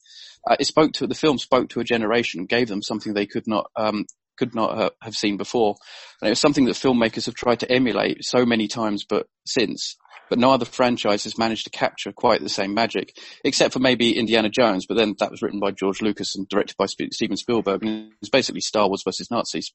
uh, 0.48 0.57
it 0.59 0.66
spoke 0.66 0.92
to, 0.94 1.07
the 1.07 1.14
film 1.14 1.38
spoke 1.38 1.70
to 1.70 1.81
a 1.81 1.85
generation 1.85 2.46
gave 2.46 2.68
them 2.68 2.83
something 2.83 3.14
they 3.14 3.27
could 3.27 3.46
not, 3.46 3.66
um, 3.77 4.07
could 4.38 4.55
not 4.55 4.94
have 5.03 5.16
seen 5.16 5.37
before. 5.37 5.75
And 6.20 6.29
it 6.29 6.33
was 6.33 6.40
something 6.40 6.64
that 6.66 6.77
filmmakers 6.77 7.27
have 7.27 7.35
tried 7.35 7.61
to 7.61 7.70
emulate 7.70 8.25
so 8.25 8.46
many 8.46 8.68
times, 8.68 9.05
but 9.05 9.27
since 9.44 9.96
but 10.33 10.38
no 10.38 10.51
other 10.51 10.64
franchise 10.64 11.25
has 11.25 11.37
managed 11.37 11.64
to 11.64 11.71
capture 11.71 12.11
quite 12.11 12.40
the 12.40 12.49
same 12.49 12.73
magic, 12.73 13.18
except 13.45 13.75
for 13.75 13.81
maybe 13.81 14.16
Indiana 14.16 14.49
Jones. 14.49 14.87
But 14.87 14.97
then 14.97 15.14
that 15.18 15.31
was 15.31 15.42
written 15.42 15.61
by 15.61 15.73
George 15.73 16.01
Lucas 16.01 16.35
and 16.35 16.49
directed 16.49 16.75
by 16.79 16.87
Steven 16.87 17.37
Spielberg, 17.37 17.85
and 17.85 18.12
it's 18.23 18.31
basically 18.31 18.62
Star 18.62 18.88
Wars 18.88 19.03
versus 19.05 19.31
Nazis. 19.31 19.75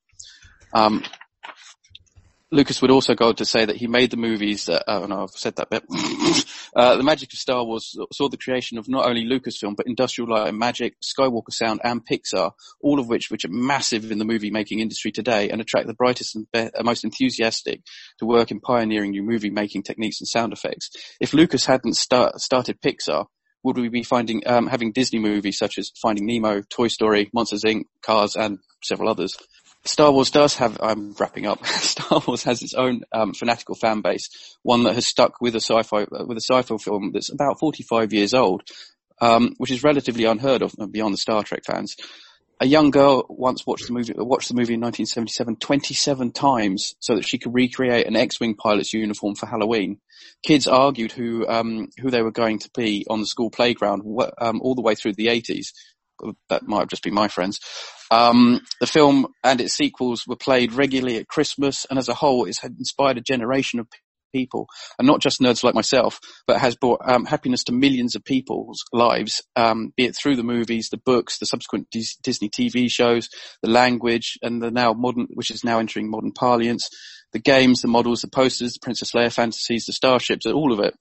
Um, 0.73 1.03
Lucas 2.49 2.81
would 2.81 2.91
also 2.91 3.13
go 3.13 3.27
on 3.27 3.35
to 3.35 3.45
say 3.45 3.65
that 3.65 3.75
he 3.75 3.87
made 3.87 4.09
the 4.09 4.17
movies 4.17 4.67
that, 4.67 4.83
oh 4.87 5.05
no, 5.05 5.23
I've 5.23 5.31
said 5.31 5.57
that 5.57 5.69
bit. 5.69 5.83
uh, 6.75 6.95
the 6.95 7.03
magic 7.03 7.33
of 7.33 7.39
Star 7.39 7.65
Wars 7.65 7.97
saw 8.13 8.29
the 8.29 8.37
creation 8.37 8.77
of 8.77 8.87
not 8.87 9.05
only 9.05 9.25
Lucasfilm, 9.25 9.75
but 9.75 9.85
Industrial 9.85 10.29
Light 10.29 10.47
and 10.47 10.57
Magic, 10.57 10.95
Skywalker 11.01 11.51
Sound 11.51 11.81
and 11.83 12.05
Pixar, 12.05 12.51
all 12.81 12.99
of 12.99 13.09
which, 13.09 13.29
which 13.29 13.43
are 13.43 13.51
massive 13.51 14.11
in 14.11 14.17
the 14.17 14.25
movie 14.25 14.49
making 14.49 14.79
industry 14.79 15.11
today 15.11 15.49
and 15.49 15.59
attract 15.59 15.87
the 15.87 15.93
brightest 15.93 16.35
and 16.35 16.47
be- 16.53 16.69
uh, 16.73 16.83
most 16.83 17.03
enthusiastic 17.03 17.81
to 18.19 18.25
work 18.25 18.49
in 18.49 18.61
pioneering 18.61 19.11
new 19.11 19.23
movie 19.23 19.49
making 19.49 19.83
techniques 19.83 20.21
and 20.21 20.27
sound 20.27 20.53
effects. 20.53 20.91
If 21.19 21.33
Lucas 21.33 21.65
hadn't 21.65 21.97
start, 21.97 22.39
started 22.39 22.79
Pixar, 22.79 23.25
would 23.63 23.77
we 23.77 23.89
be 23.89 24.03
finding, 24.03 24.47
um, 24.47 24.67
having 24.67 24.93
Disney 24.93 25.19
movies 25.19 25.57
such 25.57 25.77
as 25.77 25.91
Finding 26.01 26.25
Nemo, 26.25 26.61
Toy 26.69 26.87
Story, 26.87 27.29
Monsters 27.33 27.63
Inc., 27.63 27.83
Cars 28.01 28.37
and 28.37 28.59
several 28.81 29.09
others? 29.09 29.35
Star 29.87 30.11
Wars 30.11 30.31
does 30.31 30.55
have, 30.57 30.77
I'm 30.81 31.13
wrapping 31.13 31.45
up, 31.45 31.65
Star 31.65 32.21
Wars 32.27 32.43
has 32.43 32.61
its 32.61 32.73
own 32.73 33.01
um, 33.11 33.33
fanatical 33.33 33.75
fan 33.75 34.01
base, 34.01 34.57
one 34.63 34.83
that 34.83 34.95
has 34.95 35.07
stuck 35.07 35.41
with 35.41 35.55
a 35.55 35.61
sci-fi, 35.61 36.05
with 36.09 36.37
a 36.37 36.41
sci-fi 36.41 36.77
film 36.77 37.11
that's 37.13 37.31
about 37.31 37.59
45 37.59 38.13
years 38.13 38.33
old, 38.33 38.63
um, 39.21 39.53
which 39.57 39.71
is 39.71 39.83
relatively 39.83 40.25
unheard 40.25 40.61
of 40.61 40.75
beyond 40.91 41.13
the 41.13 41.17
Star 41.17 41.43
Trek 41.43 41.63
fans. 41.65 41.95
A 42.59 42.65
young 42.65 42.89
girl 42.89 43.23
once 43.29 43.67
watched 43.67 43.85
the 43.85 43.93
movie, 43.93 44.13
watched 44.17 44.47
the 44.47 44.55
movie 44.55 44.73
in 44.73 44.81
1977 44.81 45.57
27 45.57 46.31
times 46.31 46.95
so 46.99 47.15
that 47.15 47.25
she 47.25 47.37
could 47.37 47.53
recreate 47.53 48.07
an 48.07 48.15
X-Wing 48.15 48.55
pilot's 48.55 48.93
uniform 48.93 49.35
for 49.35 49.45
Halloween. 49.45 49.99
Kids 50.43 50.67
argued 50.67 51.11
who, 51.11 51.47
um, 51.47 51.89
who 52.01 52.09
they 52.09 52.23
were 52.23 52.31
going 52.31 52.57
to 52.59 52.69
be 52.75 53.05
on 53.09 53.19
the 53.19 53.27
school 53.27 53.51
playground, 53.51 54.01
um, 54.39 54.59
all 54.61 54.73
the 54.73 54.81
way 54.81 54.95
through 54.95 55.13
the 55.13 55.27
80s. 55.27 55.67
That 56.49 56.67
might 56.67 56.79
have 56.79 56.89
just 56.89 57.03
been 57.03 57.13
my 57.13 57.27
friends. 57.27 57.59
Um, 58.11 58.61
the 58.79 58.87
film 58.87 59.27
and 59.43 59.59
its 59.61 59.75
sequels 59.75 60.25
were 60.27 60.35
played 60.35 60.73
regularly 60.73 61.17
at 61.17 61.27
Christmas, 61.27 61.85
and 61.89 61.99
as 61.99 62.09
a 62.09 62.13
whole, 62.13 62.45
it's 62.45 62.63
inspired 62.63 63.17
a 63.17 63.21
generation 63.21 63.79
of 63.79 63.87
people, 64.33 64.67
and 64.97 65.07
not 65.07 65.21
just 65.21 65.39
nerds 65.39 65.63
like 65.63 65.75
myself, 65.75 66.19
but 66.45 66.59
has 66.59 66.75
brought 66.75 67.01
um, 67.05 67.25
happiness 67.25 67.63
to 67.65 67.71
millions 67.71 68.15
of 68.15 68.23
people's 68.23 68.83
lives, 68.93 69.41
um, 69.55 69.93
be 69.95 70.05
it 70.05 70.15
through 70.15 70.35
the 70.35 70.43
movies, 70.43 70.89
the 70.89 71.01
books, 71.05 71.39
the 71.39 71.45
subsequent 71.45 71.87
Dis- 71.91 72.17
Disney 72.17 72.49
TV 72.49 72.89
shows, 72.89 73.29
the 73.61 73.69
language, 73.69 74.37
and 74.41 74.61
the 74.61 74.71
now 74.71 74.93
modern, 74.93 75.27
which 75.33 75.51
is 75.51 75.63
now 75.63 75.79
entering 75.79 76.09
modern 76.09 76.31
parlance, 76.31 76.89
the 77.33 77.39
games, 77.39 77.81
the 77.81 77.87
models, 77.87 78.21
the 78.21 78.29
posters, 78.29 78.73
the 78.73 78.79
Princess 78.81 79.11
Leia 79.11 79.33
fantasies, 79.33 79.85
the 79.85 79.93
starships, 79.93 80.45
all 80.45 80.71
of 80.71 80.79
it. 80.79 80.95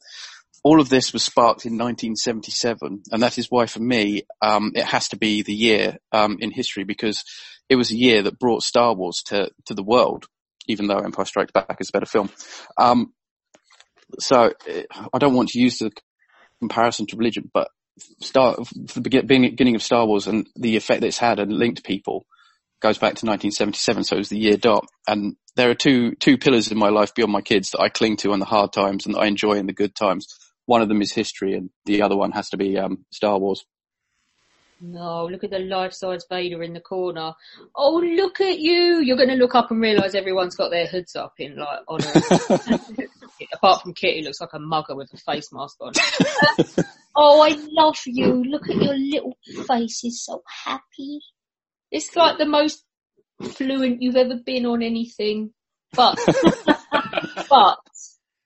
All 0.67 0.81
of 0.81 0.89
this 0.89 1.13
was 1.13 1.23
sparked 1.23 1.65
in 1.65 1.79
1977, 1.79 3.03
and 3.13 3.23
that 3.23 3.39
is 3.39 3.47
why, 3.51 3.67
for 3.67 3.81
me, 3.81 4.23
um, 4.43 4.73
it 4.75 4.85
has 4.85 5.09
to 5.11 5.17
be 5.17 5.43
the 5.43 5.55
year 5.55 5.99
um, 6.11 6.39
in 6.41 6.51
history 6.51 6.83
because 6.83 7.23
it 7.69 7.77
was 7.77 7.91
a 7.91 7.97
year 7.97 8.23
that 8.23 8.39
brought 8.39 8.63
Star 8.63 8.95
Wars 8.95 9.23
to 9.27 9.51
to 9.67 9.75
the 9.75 9.85
world 9.85 10.27
even 10.69 10.87
though 10.87 10.99
Empire 10.99 11.25
Strikes 11.25 11.53
Back 11.53 11.77
is 11.81 11.89
a 11.89 11.93
better 11.93 12.07
film. 12.07 12.31
Um, 12.79 13.13
so 14.19 14.53
I 15.13 15.19
don't 15.19 15.35
want 15.35 15.51
to 15.51 15.61
use 15.61 15.79
the 15.79 15.91
comparison 16.61 17.07
to 17.07 17.17
religion, 17.17 17.51
but 17.53 17.69
the 18.21 19.25
beginning 19.27 19.75
of 19.75 19.83
Star 19.83 20.07
Wars 20.07 20.27
and 20.27 20.47
the 20.57 20.77
effect 20.77 21.01
that 21.01 21.09
it's 21.09 21.19
had 21.19 21.39
and 21.39 21.53
linked 21.53 21.85
people 21.85 22.27
goes 22.81 22.99
back 22.99 23.15
to 23.17 23.27
1977. 23.27 24.05
So 24.05 24.17
it 24.17 24.19
was 24.19 24.29
the 24.29 24.39
year 24.39 24.57
dot. 24.57 24.87
And 25.09 25.37
there 25.57 25.71
are 25.71 25.75
two, 25.75 26.15
two 26.17 26.37
pillars 26.37 26.71
in 26.71 26.79
my 26.79 26.91
life 26.91 27.15
beyond 27.15 27.33
my 27.33 27.41
kids 27.41 27.71
that 27.71 27.81
I 27.81 27.89
cling 27.89 28.19
to 28.19 28.35
in 28.35 28.41
the 28.41 28.47
hard 28.47 28.73
times 28.73 29.07
and 29.07 29.15
that 29.15 29.21
I 29.21 29.27
enjoy 29.27 29.55
in 29.55 29.67
the 29.67 29.73
good 29.73 29.95
times. 29.95 30.27
One 30.67 30.83
of 30.83 30.89
them 30.89 31.01
is 31.03 31.13
history 31.13 31.55
and 31.55 31.71
the 31.85 32.03
other 32.03 32.17
one 32.17 32.33
has 32.33 32.51
to 32.51 32.57
be, 32.57 32.77
um, 32.77 33.05
Star 33.11 33.39
Wars. 33.39 33.65
No, 34.81 35.27
look 35.27 35.43
at 35.43 35.51
the 35.51 35.61
life-size 35.61 36.27
Vader 36.29 36.63
in 36.63 36.75
the 36.75 36.81
corner. 36.81 37.33
Oh, 37.75 37.97
look 37.97 38.43
at 38.43 38.59
you! 38.59 39.01
You're 39.01 39.17
going 39.17 39.31
to 39.31 39.37
look 39.37 39.55
up 39.55 39.71
and 39.71 39.81
realise 39.81 40.15
everyone's 40.15 40.55
got 40.55 40.71
their 40.71 40.87
hoods 40.87 41.17
up 41.17 41.33
in 41.39 41.57
like 41.57 41.81
honour. 41.89 42.13
Apart 43.55 43.83
from 43.83 43.95
Kitty, 43.95 44.23
looks 44.23 44.41
like 44.41 44.53
a 44.53 44.59
mugger 44.59 44.95
with 44.95 45.11
a 45.15 45.17
face 45.17 45.51
mask 45.51 45.77
on. 45.81 45.93
oh, 47.17 47.41
I 47.41 47.57
love 47.71 47.97
you! 48.05 48.45
Look 48.45 48.69
at 48.69 48.77
your 48.77 48.95
little 48.95 49.37
face; 49.67 50.05
is 50.05 50.23
so 50.23 50.43
happy. 50.65 51.21
It's 51.91 52.15
like 52.15 52.37
the 52.37 52.45
most 52.45 52.85
fluent 53.43 54.03
you've 54.03 54.17
ever 54.17 54.37
been 54.45 54.67
on 54.67 54.83
anything. 54.83 55.55
But, 55.95 56.19
but 57.49 57.79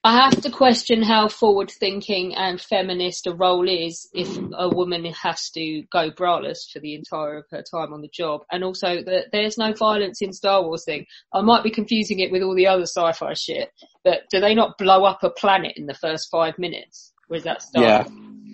I 0.02 0.14
have 0.14 0.40
to 0.42 0.50
question 0.50 1.02
how 1.02 1.28
forward 1.28 1.70
thinking 1.70 2.34
and 2.34 2.58
feminist 2.58 3.26
a 3.26 3.34
role 3.34 3.68
is 3.68 4.08
if 4.14 4.34
a 4.56 4.68
woman 4.68 5.04
has 5.04 5.50
to 5.50 5.82
go 5.92 6.10
braless 6.10 6.70
for 6.72 6.80
the 6.80 6.94
entire 6.94 7.36
of 7.36 7.44
her 7.50 7.62
time 7.62 7.92
on 7.92 8.00
the 8.00 8.08
job. 8.08 8.40
And 8.50 8.64
also 8.64 9.02
that 9.02 9.26
there's 9.30 9.58
no 9.58 9.74
violence 9.74 10.22
in 10.22 10.32
Star 10.32 10.62
Wars 10.62 10.84
thing. 10.86 11.04
I 11.34 11.42
might 11.42 11.62
be 11.62 11.70
confusing 11.70 12.20
it 12.20 12.32
with 12.32 12.42
all 12.42 12.54
the 12.54 12.66
other 12.66 12.86
sci-fi 12.86 13.34
shit, 13.34 13.70
but 14.02 14.22
do 14.30 14.40
they 14.40 14.54
not 14.54 14.78
blow 14.78 15.04
up 15.04 15.22
a 15.22 15.28
planet 15.28 15.74
in 15.76 15.84
the 15.84 15.94
first 15.94 16.28
five 16.30 16.58
minutes? 16.58 17.12
Or 17.28 17.36
is 17.36 17.44
that 17.44 17.60
Star 17.60 17.82
Yeah. 17.82 18.06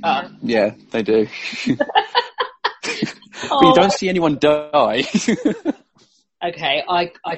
Uh, 0.02 0.28
Yeah, 0.42 0.74
they 0.90 1.02
do. 1.02 1.28
But 3.48 3.62
you 3.62 3.74
don't 3.74 3.92
see 3.92 4.08
anyone 4.08 4.38
die. 4.40 5.04
okay, 6.44 6.82
I, 6.88 7.12
I. 7.24 7.36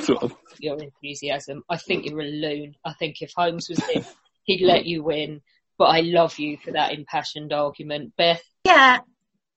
your 0.60 0.78
enthusiasm. 0.78 1.62
I 1.68 1.76
think 1.76 2.06
you're 2.06 2.20
a 2.20 2.24
loon. 2.24 2.76
I 2.84 2.92
think 2.92 3.22
if 3.22 3.32
Holmes 3.36 3.68
was 3.68 3.84
here, 3.86 4.04
he'd 4.44 4.64
let 4.64 4.84
you 4.86 5.02
win. 5.02 5.40
But 5.76 5.86
I 5.86 6.00
love 6.00 6.38
you 6.38 6.56
for 6.56 6.72
that 6.72 6.92
impassioned 6.92 7.52
argument. 7.52 8.14
Beth, 8.16 8.42
Yeah. 8.64 8.98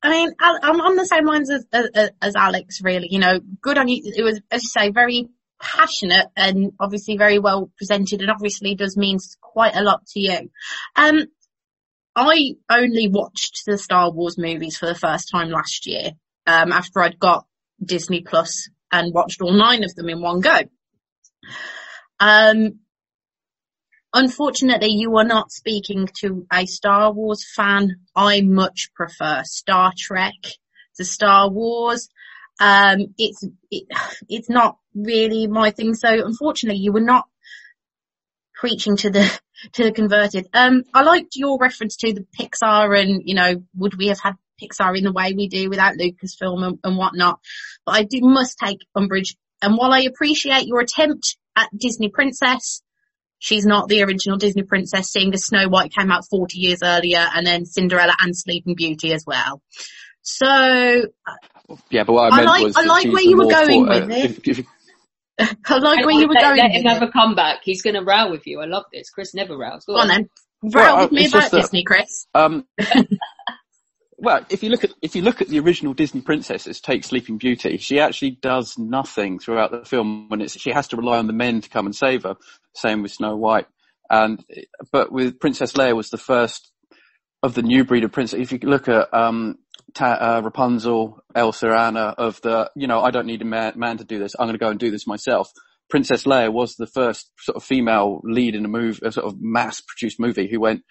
I 0.03 0.09
mean, 0.09 0.31
I'm 0.39 0.81
on 0.81 0.95
the 0.95 1.05
same 1.05 1.25
lines 1.25 1.51
as, 1.51 1.63
as, 1.71 2.09
as 2.21 2.35
Alex, 2.35 2.81
really. 2.81 3.07
You 3.11 3.19
know, 3.19 3.39
good 3.61 3.77
on 3.77 3.87
you. 3.87 4.01
It 4.03 4.23
was, 4.23 4.41
as 4.49 4.63
you 4.63 4.69
say, 4.69 4.89
very 4.89 5.29
passionate 5.61 6.27
and 6.35 6.71
obviously 6.79 7.17
very 7.17 7.39
well 7.39 7.71
presented 7.77 8.21
and 8.21 8.31
obviously 8.31 8.73
does 8.75 8.97
mean 8.97 9.19
quite 9.41 9.75
a 9.75 9.83
lot 9.83 10.05
to 10.07 10.19
you. 10.19 10.49
Um, 10.95 11.25
I 12.15 12.55
only 12.69 13.07
watched 13.07 13.63
the 13.65 13.77
Star 13.77 14.11
Wars 14.11 14.37
movies 14.37 14.77
for 14.77 14.85
the 14.85 14.95
first 14.95 15.29
time 15.31 15.49
last 15.49 15.85
year, 15.85 16.11
um, 16.45 16.71
after 16.71 17.01
I'd 17.01 17.19
got 17.19 17.45
Disney 17.83 18.21
Plus 18.21 18.69
and 18.91 19.13
watched 19.13 19.41
all 19.41 19.53
nine 19.53 19.83
of 19.83 19.95
them 19.95 20.09
in 20.09 20.21
one 20.21 20.41
go. 20.41 20.59
Um, 22.19 22.79
unfortunately, 24.13 24.89
you 24.91 25.17
are 25.17 25.25
not 25.25 25.51
speaking 25.51 26.07
to 26.19 26.45
a 26.51 26.65
Star 26.65 27.11
Wars 27.11 27.45
fan. 27.55 27.97
I 28.15 28.41
much 28.41 28.89
prefer 28.95 29.43
Star 29.45 29.93
Trek 29.97 30.33
to 30.97 31.05
Star 31.05 31.49
Wars. 31.49 32.09
Um, 32.59 33.15
it's 33.17 33.43
it, 33.71 33.85
it's 34.29 34.49
not 34.49 34.77
really 34.93 35.47
my 35.47 35.71
thing. 35.71 35.95
So 35.95 36.09
unfortunately, 36.09 36.79
you 36.79 36.91
were 36.91 36.99
not 36.99 37.25
preaching 38.53 38.97
to 38.97 39.09
the 39.09 39.39
to 39.73 39.83
the 39.83 39.91
converted. 39.91 40.47
Um, 40.53 40.83
I 40.93 41.03
liked 41.03 41.35
your 41.35 41.57
reference 41.59 41.97
to 41.97 42.13
the 42.13 42.25
Pixar 42.39 42.99
and 42.99 43.23
you 43.25 43.35
know, 43.35 43.63
would 43.75 43.97
we 43.97 44.07
have 44.07 44.19
had 44.19 44.35
Pixar 44.61 44.97
in 44.97 45.03
the 45.03 45.11
way 45.11 45.33
we 45.33 45.47
do 45.47 45.69
without 45.69 45.95
Lucasfilm 45.95 46.65
and, 46.65 46.79
and 46.83 46.97
whatnot? 46.97 47.39
But 47.85 47.95
I 47.95 48.03
do 48.03 48.19
must 48.21 48.57
take 48.57 48.79
umbrage. 48.95 49.35
And 49.61 49.77
while 49.77 49.91
I 49.91 50.01
appreciate 50.01 50.65
your 50.65 50.79
attempt 50.79 51.37
at 51.55 51.69
Disney 51.77 52.09
Princess, 52.09 52.81
she's 53.39 53.65
not 53.65 53.87
the 53.87 54.03
original 54.03 54.37
Disney 54.37 54.63
Princess, 54.63 55.09
seeing 55.11 55.33
as 55.33 55.45
Snow 55.45 55.67
White 55.69 55.93
came 55.93 56.11
out 56.11 56.23
40 56.29 56.57
years 56.57 56.79
earlier 56.83 57.25
and 57.35 57.45
then 57.45 57.65
Cinderella 57.65 58.13
and 58.19 58.35
Sleeping 58.37 58.75
Beauty 58.75 59.13
as 59.13 59.23
well. 59.25 59.61
So, 60.21 60.45
yeah, 61.89 62.03
but 62.03 62.13
what 62.13 62.31
I 62.31 62.35
I 62.35 62.35
meant 62.37 62.47
like- 62.47 62.63
was 62.65 62.77
I 62.77 62.81
like 62.85 63.05
where 63.11 63.21
you 63.23 63.37
were 63.37 63.47
going 63.47 63.85
for- 63.85 63.91
uh, 63.91 63.99
with 64.07 64.11
it. 64.11 64.47
if- 64.47 64.65
if 65.39 65.55
I 65.71 65.77
like 65.79 66.05
where 66.05 66.13
you 66.13 66.27
were 66.27 66.35
let, 66.35 66.41
going 66.43 66.57
let 66.57 66.65
with 66.71 66.81
him 66.81 66.85
it. 66.85 66.89
have 66.89 67.01
a 67.01 67.07
comeback. 67.11 67.61
He's 67.63 67.81
going 67.81 67.95
to 67.95 68.03
row 68.03 68.29
with 68.29 68.45
you. 68.45 68.59
I 68.61 68.65
love 68.65 68.83
this. 68.93 69.09
Chris 69.09 69.33
never 69.33 69.57
rows. 69.57 69.85
Go 69.85 69.93
Go 69.95 69.99
on 70.01 70.07
then. 70.07 70.29
Well, 70.61 70.97
Row 70.97 71.03
with 71.03 71.11
me 71.13 71.25
about 71.25 71.49
that- 71.49 71.61
Disney, 71.61 71.83
Chris. 71.83 72.27
Um, 72.35 72.65
well, 74.21 74.45
if 74.51 74.61
you 74.61 74.69
look 74.69 74.83
at 74.83 74.91
if 75.01 75.15
you 75.15 75.23
look 75.23 75.41
at 75.41 75.47
the 75.47 75.59
original 75.59 75.95
Disney 75.95 76.21
princesses, 76.21 76.79
take 76.79 77.03
Sleeping 77.03 77.39
Beauty, 77.39 77.77
she 77.77 77.99
actually 77.99 78.31
does 78.31 78.77
nothing 78.77 79.39
throughout 79.39 79.71
the 79.71 79.83
film. 79.83 80.29
When 80.29 80.41
it's 80.41 80.59
she 80.59 80.71
has 80.71 80.87
to 80.89 80.97
rely 80.97 81.17
on 81.17 81.25
the 81.25 81.33
men 81.33 81.61
to 81.61 81.69
come 81.69 81.87
and 81.87 81.95
save 81.95 82.23
her. 82.23 82.35
Same 82.75 83.01
with 83.01 83.11
Snow 83.11 83.35
White, 83.35 83.65
and 84.11 84.45
but 84.91 85.11
with 85.11 85.39
Princess 85.39 85.73
Leia 85.73 85.95
was 85.95 86.11
the 86.11 86.19
first 86.19 86.71
of 87.41 87.55
the 87.55 87.63
new 87.63 87.83
breed 87.83 88.03
of 88.03 88.11
princess. 88.11 88.39
If 88.39 88.51
you 88.51 88.59
look 88.61 88.87
at 88.87 89.11
um, 89.11 89.57
Ta- 89.95 90.37
uh, 90.37 90.41
Rapunzel, 90.43 91.19
Elsa, 91.33 91.69
Anna, 91.69 92.13
of 92.15 92.39
the 92.41 92.69
you 92.75 92.85
know 92.85 93.01
I 93.01 93.09
don't 93.09 93.25
need 93.25 93.41
a 93.41 93.45
man, 93.45 93.73
man 93.75 93.97
to 93.97 94.03
do 94.03 94.19
this. 94.19 94.35
I'm 94.37 94.45
going 94.45 94.53
to 94.53 94.59
go 94.59 94.69
and 94.69 94.79
do 94.79 94.91
this 94.91 95.07
myself. 95.07 95.51
Princess 95.89 96.25
Leia 96.25 96.53
was 96.53 96.75
the 96.75 96.85
first 96.85 97.31
sort 97.39 97.55
of 97.55 97.63
female 97.63 98.21
lead 98.23 98.53
in 98.53 98.65
a 98.65 98.69
move, 98.69 98.99
a 99.01 99.11
sort 99.11 99.25
of 99.25 99.41
mass 99.41 99.81
produced 99.81 100.19
movie 100.19 100.47
who 100.47 100.59
went 100.59 100.83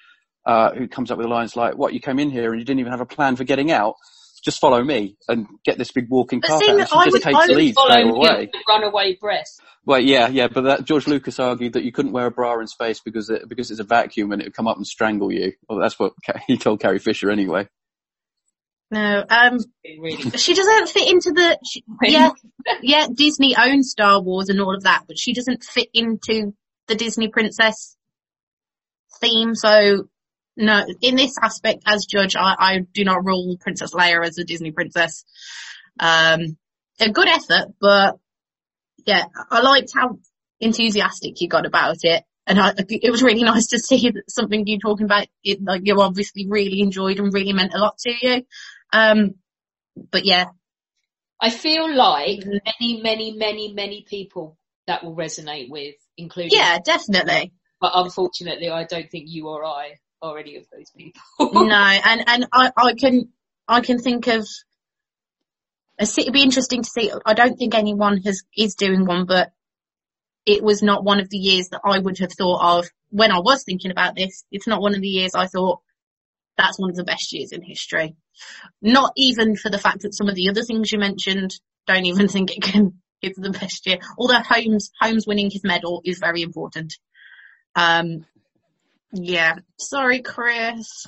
uh, 0.47 0.73
who 0.75 0.89
comes 0.89 1.11
up 1.11 1.19
with 1.19 1.27
lines 1.27 1.57
like, 1.57 1.77
"What 1.77 1.93
you 1.95 2.01
came 2.01 2.19
in 2.19 2.31
here 2.31 2.51
and 2.53 2.61
you 2.61 2.65
didn't 2.65 2.81
even 2.81 2.93
have 2.93 3.01
a 3.01 3.07
plan 3.07 3.37
for 3.37 3.45
getting 3.45 3.71
out? 3.71 3.95
Just 4.43 4.59
follow 4.59 4.83
me 4.83 5.17
and 5.29 5.47
get 5.67 5.77
this 5.77 5.93
big 5.93 6.07
walking 6.09 6.41
But 6.41 6.49
carpet." 6.49 6.67
see, 6.67 6.73
And 6.73 6.89
she 6.89 6.95
I 6.97 7.05
just 7.05 7.13
would- 7.13 7.23
takes 7.23 7.37
I 7.37 7.47
would 7.47 7.57
lead 7.57 7.75
Follow 7.75 7.89
straight 7.91 8.07
him 8.07 8.11
away. 8.15 8.51
with 8.53 8.63
runaway 8.69 9.17
breast. 9.21 9.61
Well, 9.85 10.01
yeah, 10.01 10.29
yeah, 10.29 10.49
but 10.49 10.63
that 10.63 10.85
George 10.85 11.07
Lucas 11.07 11.39
argued 11.41 11.73
that 11.73 11.85
you 11.85 11.93
couldn't 11.93 12.13
wear 12.13 12.27
a 12.27 12.31
bra 12.31 12.59
in 12.61 12.67
space 12.67 13.01
because 13.01 13.31
it, 13.31 13.49
because 13.49 13.71
it's 13.71 13.81
a 13.81 13.85
vacuum 13.85 14.31
and 14.33 14.41
it 14.43 14.47
would 14.47 14.55
come 14.55 14.69
up 14.69 14.77
and 14.77 14.87
strangle 14.87 15.33
you. 15.33 15.53
Well, 15.69 15.79
that's 15.79 15.99
what 15.99 16.13
he 16.47 16.57
told 16.59 16.81
Carrie 16.81 16.99
Fisher 16.99 17.31
anyway. 17.31 17.67
No, 18.93 19.25
um, 19.31 19.59
she 20.37 20.53
doesn't 20.55 20.89
fit 20.89 21.09
into 21.09 21.31
the, 21.31 21.57
she, 21.65 21.85
yeah, 22.03 22.31
yeah, 22.83 23.07
Disney 23.15 23.55
owns 23.57 23.91
Star 23.93 24.21
Wars 24.21 24.49
and 24.49 24.61
all 24.61 24.75
of 24.75 24.83
that, 24.83 25.05
but 25.07 25.17
she 25.17 25.33
doesn't 25.33 25.63
fit 25.63 25.89
into 25.95 26.53
the 26.89 26.97
Disney 26.97 27.29
princess 27.29 27.97
theme. 29.21 29.55
So, 29.55 30.09
no, 30.57 30.85
in 31.01 31.17
this 31.17 31.37
aspect, 31.41 31.83
as 31.87 32.07
judge, 32.07 32.37
I, 32.37 32.55
I 32.59 32.79
do 32.79 33.05
not 33.05 33.25
rule 33.25 33.57
Princess 33.61 33.93
Leia 33.95 34.27
as 34.27 34.39
a 34.39 34.45
Disney 34.45 34.73
princess. 34.73 35.25
Um, 35.99 36.57
a 37.01 37.11
good 37.11 37.29
effort, 37.29 37.75
but 37.81 38.19
yeah, 39.07 39.25
I 39.51 39.61
liked 39.61 39.93
how 39.95 40.19
enthusiastic 40.61 41.41
you 41.41 41.49
got 41.49 41.67
about 41.67 41.99
it. 42.03 42.25
And 42.47 42.61
I, 42.61 42.75
it 42.77 43.11
was 43.11 43.23
really 43.23 43.43
nice 43.45 43.69
to 43.69 43.79
see 43.79 44.11
that 44.11 44.31
something 44.31 44.67
you 44.67 44.79
talking 44.79 45.07
about, 45.07 45.27
it, 45.43 45.63
like 45.63 45.83
you 45.85 46.01
obviously 46.01 46.47
really 46.49 46.81
enjoyed 46.81 47.19
and 47.19 47.33
really 47.33 47.53
meant 47.53 47.75
a 47.75 47.79
lot 47.79 47.99
to 47.99 48.13
you. 48.21 48.43
Um, 48.93 49.35
but 50.11 50.25
yeah, 50.25 50.47
I 51.41 51.51
feel 51.51 51.95
like 51.95 52.41
many, 52.45 53.01
many, 53.03 53.33
many, 53.33 53.73
many 53.73 54.05
people 54.07 54.59
that 54.87 55.05
will 55.05 55.17
resonate 55.17 55.71
with, 55.71 55.95
including. 56.17 56.53
yeah, 56.53 56.79
definitely. 56.85 57.53
But 57.81 57.93
unfortunately, 57.95 58.69
I 58.69 58.85
don't 58.85 59.11
think 59.11 59.25
you 59.29 59.49
or 59.49 59.65
I 59.65 59.95
are 60.23 60.39
any 60.39 60.57
of 60.57 60.67
those 60.73 60.91
people. 60.91 61.21
no, 61.41 61.75
and 62.05 62.25
and 62.27 62.47
I, 62.53 62.71
I 62.77 62.95
can 62.95 63.29
I 63.69 63.81
can 63.81 63.99
think 63.99 64.27
of 64.27 64.47
it'd 66.01 66.33
be 66.33 66.43
interesting 66.43 66.83
to 66.83 66.89
see. 66.89 67.13
I 67.25 67.35
don't 67.35 67.57
think 67.57 67.75
anyone 67.75 68.19
has 68.23 68.43
is 68.57 68.75
doing 68.75 69.05
one, 69.05 69.27
but 69.27 69.53
it 70.47 70.63
was 70.63 70.83
not 70.83 71.05
one 71.05 71.21
of 71.21 71.29
the 71.29 71.37
years 71.37 71.69
that 71.71 71.83
I 71.85 71.99
would 71.99 72.19
have 72.19 72.33
thought 72.33 72.79
of 72.79 72.89
when 73.11 73.31
I 73.31 73.41
was 73.41 73.65
thinking 73.65 73.91
about 73.91 74.17
this. 74.17 74.45
It's 74.51 74.67
not 74.67 74.81
one 74.81 74.95
of 74.95 75.01
the 75.01 75.09
years 75.09 75.35
I 75.35 75.47
thought 75.47 75.81
that's 76.57 76.79
one 76.79 76.91
of 76.91 76.97
the 76.97 77.05
best 77.05 77.33
years 77.33 77.53
in 77.53 77.63
history. 77.63 78.17
Not 78.81 79.13
even 79.17 79.57
for 79.57 79.71
the 79.71 79.79
fact 79.79 80.03
that 80.03 80.15
some 80.15 80.29
of 80.29 80.35
the 80.35 80.49
other 80.49 80.63
things 80.63 80.91
you 80.91 80.99
mentioned 80.99 81.55
don't 81.87 82.07
even 82.07 82.29
think 82.29 82.51
it 82.51 82.63
can 82.63 83.01
give 83.23 83.35
the 83.37 83.51
best 83.51 83.87
year. 83.87 83.99
Although 84.19 84.41
Holmes, 84.41 84.91
Holmes 85.01 85.27
winning 85.27 85.51
his 85.51 85.65
medal 85.65 86.03
is 86.05 86.19
very 86.19 86.43
important. 86.43 86.95
Um, 87.75 88.27
yeah. 89.13 89.57
Sorry, 89.79 90.21
Chris. 90.21 91.07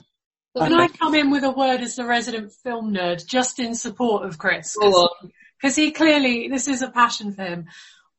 Can 0.57 0.75
I 0.75 0.89
come 0.89 1.15
in 1.15 1.31
with 1.31 1.45
a 1.45 1.51
word 1.51 1.81
as 1.81 1.97
the 1.97 2.05
resident 2.05 2.53
film 2.63 2.93
nerd, 2.93 3.27
just 3.27 3.59
in 3.59 3.75
support 3.75 4.25
of 4.25 4.39
Chris? 4.39 4.77
Because 5.61 5.77
he 5.77 5.93
clearly, 5.93 6.49
this 6.49 6.69
is 6.69 6.83
a 6.83 6.91
passion 6.91 7.33
for 7.33 7.43
him. 7.43 7.67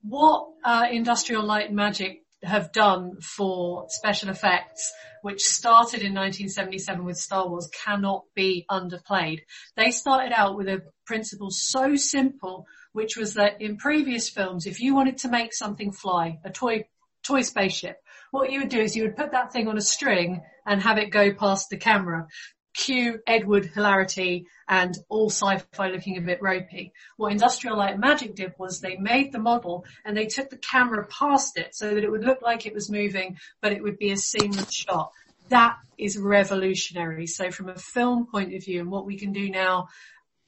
What 0.02 0.48
uh, 0.64 0.88
Industrial 0.92 1.44
Light 1.44 1.68
and 1.68 1.76
Magic 1.76 2.24
have 2.44 2.72
done 2.72 3.20
for 3.22 3.86
special 3.90 4.30
effects, 4.30 4.92
which 5.22 5.44
started 5.44 6.02
in 6.02 6.14
1977 6.14 7.06
with 7.06 7.18
Star 7.18 7.48
Wars, 7.48 7.70
cannot 7.86 8.24
be 8.36 8.66
underplayed. 8.70 9.42
They 9.78 9.92
started 9.92 10.34
out 10.36 10.58
with 10.58 10.68
a 10.68 10.82
principle 11.06 11.52
so 11.52 11.96
simple, 11.96 12.66
which 12.94 13.16
was 13.16 13.36
that 13.36 13.62
in 13.62 13.78
previous 13.78 14.30
films, 14.30 14.66
if 14.66 14.82
you 14.82 14.96
wanted 14.96 15.20
to 15.20 15.30
make 15.30 15.54
something 15.54 15.92
fly, 15.92 16.40
a 16.44 16.50
toy 16.50 16.86
toy 17.24 17.42
spaceship, 17.42 17.98
what 18.34 18.52
you 18.52 18.62
would 18.62 18.70
do 18.70 18.80
is 18.80 18.96
you 18.96 19.04
would 19.04 19.16
put 19.16 19.32
that 19.32 19.54
thing 19.54 19.68
on 19.68 19.78
a 19.78 19.82
string 19.82 20.42
and 20.66 20.82
have 20.82 20.98
it 20.98 21.12
go 21.12 21.32
past 21.34 21.70
the 21.70 21.78
camera. 21.78 22.28
Cue 22.74 23.20
Ed 23.28 23.46
Wood 23.46 23.66
hilarity 23.66 24.48
and 24.68 24.98
all 25.08 25.30
sci-fi 25.30 25.90
looking 25.90 26.18
a 26.18 26.22
bit 26.22 26.42
ropey. 26.42 26.94
What 27.16 27.32
Industrial 27.32 27.78
Light 27.78 27.92
and 27.92 28.02
Magic 28.02 28.34
did 28.34 28.56
was 28.58 28.80
they 28.80 28.98
made 28.98 29.32
the 29.32 29.38
model 29.38 29.86
and 30.04 30.18
they 30.18 30.26
took 30.26 30.50
the 30.50 30.58
camera 30.58 31.06
past 31.06 31.60
it 31.60 31.76
so 31.76 31.94
that 31.94 32.04
it 32.04 32.10
would 32.10 32.26
look 32.26 32.42
like 32.42 32.66
it 32.66 32.74
was 32.74 32.90
moving, 32.90 33.38
but 33.62 33.72
it 33.72 33.84
would 33.84 34.00
be 34.00 34.12
a 34.12 34.18
seamless 34.18 34.74
shot. 34.74 35.12
That 35.50 35.78
is 36.00 36.18
revolutionary. 36.18 37.28
So 37.28 37.52
from 37.52 37.70
a 37.70 37.76
film 37.76 38.26
point 38.26 38.56
of 38.56 38.66
view 38.66 38.80
and 38.80 38.90
what 38.90 39.06
we 39.06 39.20
can 39.20 39.32
do 39.32 39.52
now 39.52 39.90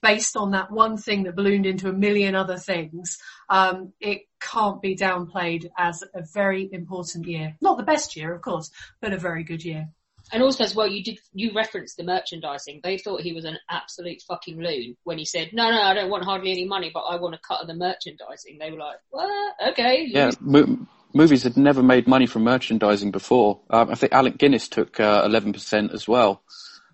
based 0.05 0.37
on 0.37 0.51
that 0.51 0.71
one 0.71 0.97
thing 0.97 1.23
that 1.23 1.35
ballooned 1.35 1.65
into 1.65 1.89
a 1.89 1.93
million 1.93 2.35
other 2.35 2.57
things, 2.57 3.17
um, 3.49 3.91
it 3.99 4.21
can't 4.39 4.79
be 4.79 4.95
downplayed 4.95 5.65
as 5.77 6.03
a 6.13 6.21
very 6.31 6.69
important 6.71 7.25
year. 7.25 7.55
Not 7.59 7.77
the 7.77 7.83
best 7.83 8.15
year, 8.15 8.33
of 8.33 8.41
course, 8.41 8.69
but 9.01 9.13
a 9.13 9.17
very 9.17 9.43
good 9.43 9.65
year. 9.65 9.89
And 10.31 10.43
also 10.43 10.63
as 10.63 10.75
well, 10.75 10.87
you 10.87 11.03
did, 11.03 11.19
you 11.33 11.51
referenced 11.53 11.97
the 11.97 12.03
merchandising. 12.03 12.81
They 12.83 12.97
thought 12.99 13.21
he 13.21 13.33
was 13.33 13.45
an 13.45 13.57
absolute 13.69 14.21
fucking 14.27 14.59
loon 14.59 14.95
when 15.03 15.17
he 15.17 15.25
said, 15.25 15.49
no, 15.53 15.71
no, 15.71 15.81
I 15.81 15.95
don't 15.95 16.09
want 16.09 16.23
hardly 16.23 16.51
any 16.51 16.65
money, 16.65 16.91
but 16.93 17.01
I 17.01 17.15
want 17.15 17.35
a 17.35 17.39
cut 17.39 17.61
of 17.61 17.67
the 17.67 17.75
merchandising. 17.75 18.57
They 18.59 18.71
were 18.71 18.77
like, 18.77 18.97
what? 19.09 19.55
Okay. 19.69 20.05
Yeah, 20.07 20.31
mo- 20.39 20.85
movies 21.13 21.43
had 21.43 21.57
never 21.57 21.81
made 21.81 22.07
money 22.07 22.27
from 22.27 22.43
merchandising 22.43 23.11
before. 23.11 23.61
Um, 23.71 23.89
I 23.89 23.95
think 23.95 24.13
Alec 24.13 24.37
Guinness 24.37 24.67
took 24.67 24.99
uh, 24.99 25.27
11% 25.27 25.93
as 25.93 26.07
well. 26.07 26.43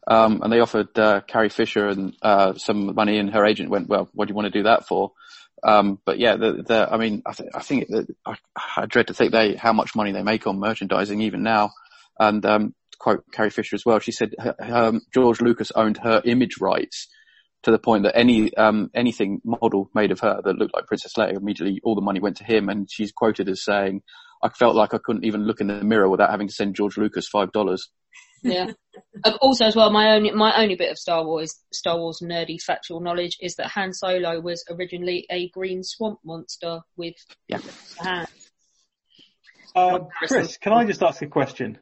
Um, 0.08 0.42
and 0.42 0.52
they 0.52 0.60
offered 0.60 0.98
uh, 0.98 1.22
Carrie 1.22 1.50
Fisher 1.50 1.88
and 1.88 2.16
uh, 2.22 2.54
some 2.56 2.96
money, 2.96 3.18
and 3.18 3.32
her 3.34 3.46
agent 3.46 3.70
went, 3.70 3.88
"Well, 3.88 4.10
what 4.14 4.28
do 4.28 4.32
you 4.32 4.36
want 4.36 4.52
to 4.52 4.60
do 4.60 4.64
that 4.64 4.88
for?" 4.88 5.12
Um, 5.64 6.00
but 6.06 6.18
yeah, 6.18 6.38
the, 6.38 6.64
the, 6.66 6.88
I 6.92 6.98
mean, 6.98 7.22
I, 7.26 7.34
th- 7.34 7.50
I 7.54 7.62
think 7.62 7.88
I, 8.26 8.36
I, 8.78 8.86
dread 8.88 9.08
to 9.08 9.14
think 9.14 9.32
they 9.32 9.56
how 9.56 9.74
much 9.74 9.96
money 9.96 10.12
they 10.12 10.24
make 10.24 10.48
on 10.48 10.60
merchandising 10.60 11.22
even 11.22 11.44
now. 11.44 11.72
And 12.20 12.44
um, 12.46 12.74
quote 12.98 13.24
Carrie 13.32 13.52
Fisher 13.52 13.76
as 13.76 13.86
well, 13.86 14.00
she 14.00 14.12
said 14.12 14.34
her, 14.40 14.56
her, 14.60 15.00
George 15.14 15.40
Lucas 15.40 15.72
owned 15.76 15.98
her 15.98 16.22
image 16.26 16.60
rights 16.60 17.08
to 17.64 17.72
the 17.72 17.78
point 17.78 18.04
that 18.04 18.18
any 18.18 18.54
um, 18.56 18.90
anything 18.96 19.40
model 19.44 19.90
made 19.94 20.12
of 20.12 20.20
her 20.22 20.42
that 20.44 20.56
looked 20.56 20.74
like 20.74 20.88
Princess 20.88 21.14
Leia, 21.16 21.36
immediately 21.36 21.80
all 21.84 21.96
the 21.96 22.02
money 22.02 22.20
went 22.20 22.38
to 22.38 22.44
him. 22.44 22.70
And 22.70 22.90
she's 22.92 23.12
quoted 23.12 23.48
as 23.48 23.64
saying, 23.64 24.02
"I 24.42 24.50
felt 24.50 24.76
like 24.76 24.96
I 24.96 25.00
couldn't 25.04 25.26
even 25.26 25.46
look 25.46 25.62
in 25.62 25.68
the 25.68 25.84
mirror 25.84 26.10
without 26.10 26.32
having 26.32 26.48
to 26.48 26.54
send 26.54 26.76
George 26.76 26.98
Lucas 26.98 27.28
five 27.28 27.52
dollars." 27.52 27.90
Yeah. 28.42 28.72
Um, 29.24 29.38
also, 29.42 29.66
as 29.66 29.76
well, 29.76 29.90
my 29.92 30.16
only 30.16 30.32
my 30.32 30.62
only 30.62 30.76
bit 30.76 30.92
of 30.92 30.98
Star 30.98 31.26
Wars 31.26 31.60
Star 31.72 31.98
Wars 31.98 32.22
nerdy 32.24 32.62
factual 32.62 33.00
knowledge 33.00 33.38
is 33.42 33.56
that 33.56 33.68
Han 33.68 33.94
Solo 33.94 34.40
was 34.40 34.64
originally 34.70 35.26
a 35.30 35.50
green 35.50 35.84
swamp 35.84 36.20
monster 36.24 36.82
with 36.96 37.16
yeah. 37.48 37.60
hands. 38.00 38.52
Uh, 39.76 40.00
Chris, 40.28 40.58
can 40.58 40.74
I 40.74 40.86
just 40.86 41.02
ask 41.02 41.22
a 41.22 41.28
question? 41.28 41.78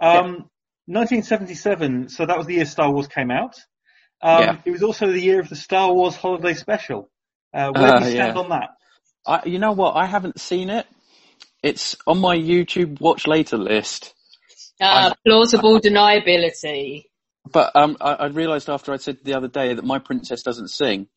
Um, 0.00 0.48
yeah. 0.86 1.00
1977, 1.00 2.08
so 2.08 2.26
that 2.26 2.36
was 2.36 2.46
the 2.46 2.54
year 2.54 2.64
Star 2.64 2.90
Wars 2.90 3.06
came 3.06 3.30
out. 3.30 3.56
Um, 4.22 4.42
yeah. 4.42 4.56
It 4.64 4.70
was 4.70 4.82
also 4.82 5.06
the 5.06 5.20
year 5.20 5.40
of 5.40 5.48
the 5.48 5.56
Star 5.56 5.92
Wars 5.92 6.16
Holiday 6.16 6.54
Special. 6.54 7.10
Uh, 7.52 7.70
where 7.74 7.98
do 7.98 8.04
you 8.06 8.10
stand 8.12 8.36
yeah. 8.36 8.42
on 8.42 8.48
that? 8.48 8.70
I, 9.26 9.42
you 9.46 9.58
know 9.58 9.72
what? 9.72 9.96
I 9.96 10.06
haven't 10.06 10.40
seen 10.40 10.70
it. 10.70 10.86
It's 11.62 11.96
on 12.06 12.18
my 12.18 12.36
YouTube 12.36 13.00
watch 13.00 13.26
later 13.26 13.58
list. 13.58 14.14
Uh, 14.80 15.14
plausible 15.24 15.80
deniability. 15.80 17.04
But 17.50 17.74
um, 17.76 17.96
I, 18.00 18.14
I 18.14 18.26
realised 18.26 18.68
after 18.68 18.92
I 18.92 18.96
said 18.96 19.18
the 19.24 19.34
other 19.34 19.48
day 19.48 19.74
that 19.74 19.84
my 19.84 19.98
princess 19.98 20.42
doesn't 20.42 20.68
sing, 20.68 21.08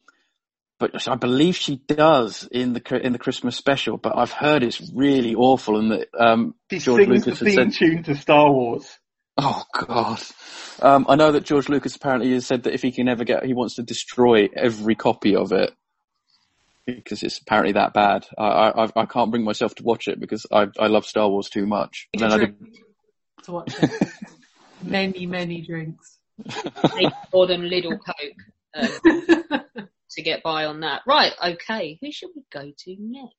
but 0.80 1.08
I 1.08 1.16
believe 1.16 1.56
she 1.56 1.78
does 1.78 2.48
in 2.52 2.74
the 2.74 3.02
in 3.02 3.14
the 3.14 3.20
Christmas 3.20 3.56
special. 3.56 3.98
But 3.98 4.18
I've 4.18 4.32
heard 4.32 4.64
it's 4.64 4.92
really 4.94 5.36
awful, 5.36 5.78
and 5.78 5.92
that 5.92 6.08
um, 6.18 6.56
She 6.72 6.80
George 6.80 7.04
sings 7.04 7.26
Lucas 7.26 7.40
the 7.40 7.46
has 7.46 7.56
theme 7.56 7.72
said, 7.72 7.74
tune 7.74 8.04
to 8.04 8.16
Star 8.16 8.52
Wars. 8.52 8.86
"Oh 9.38 9.64
God." 9.74 10.22
Um, 10.82 11.06
I 11.08 11.16
know 11.16 11.32
that 11.32 11.46
George 11.46 11.70
Lucas 11.70 11.96
apparently 11.96 12.34
has 12.34 12.46
said 12.46 12.64
that 12.64 12.74
if 12.74 12.82
he 12.82 12.92
can 12.92 13.08
ever 13.08 13.24
get, 13.24 13.46
he 13.46 13.54
wants 13.54 13.76
to 13.76 13.84
destroy 13.84 14.50
every 14.56 14.96
copy 14.96 15.36
of 15.36 15.54
it 15.54 15.72
because 16.86 17.24
it's 17.24 17.40
apparently 17.40 17.74
that 17.74 17.94
bad. 17.94 18.26
I 18.38 18.44
I, 18.72 18.90
I 18.96 19.06
can't 19.06 19.32
bring 19.32 19.44
myself 19.44 19.76
to 19.76 19.84
watch 19.84 20.08
it 20.08 20.20
because 20.20 20.46
I 20.52 20.68
I 20.80 20.88
love 20.88 21.06
Star 21.06 21.30
Wars 21.30 21.50
too 21.50 21.66
much. 21.66 22.10
To 23.44 23.52
watch 23.52 23.74
it. 23.82 23.92
many, 24.84 25.26
many 25.26 25.62
drinks. 25.62 26.18
Take 26.48 27.14
more 27.32 27.48
than 27.48 27.62
Lidl 27.62 28.00
Coke 28.04 28.44
um, 28.76 29.86
to 30.12 30.22
get 30.22 30.44
by 30.44 30.66
on 30.66 30.82
that. 30.82 31.02
Right, 31.08 31.34
okay. 31.44 31.98
Who 32.02 32.12
should 32.12 32.32
we 32.36 32.44
go 32.52 32.72
to 32.76 32.96
next? 33.00 33.36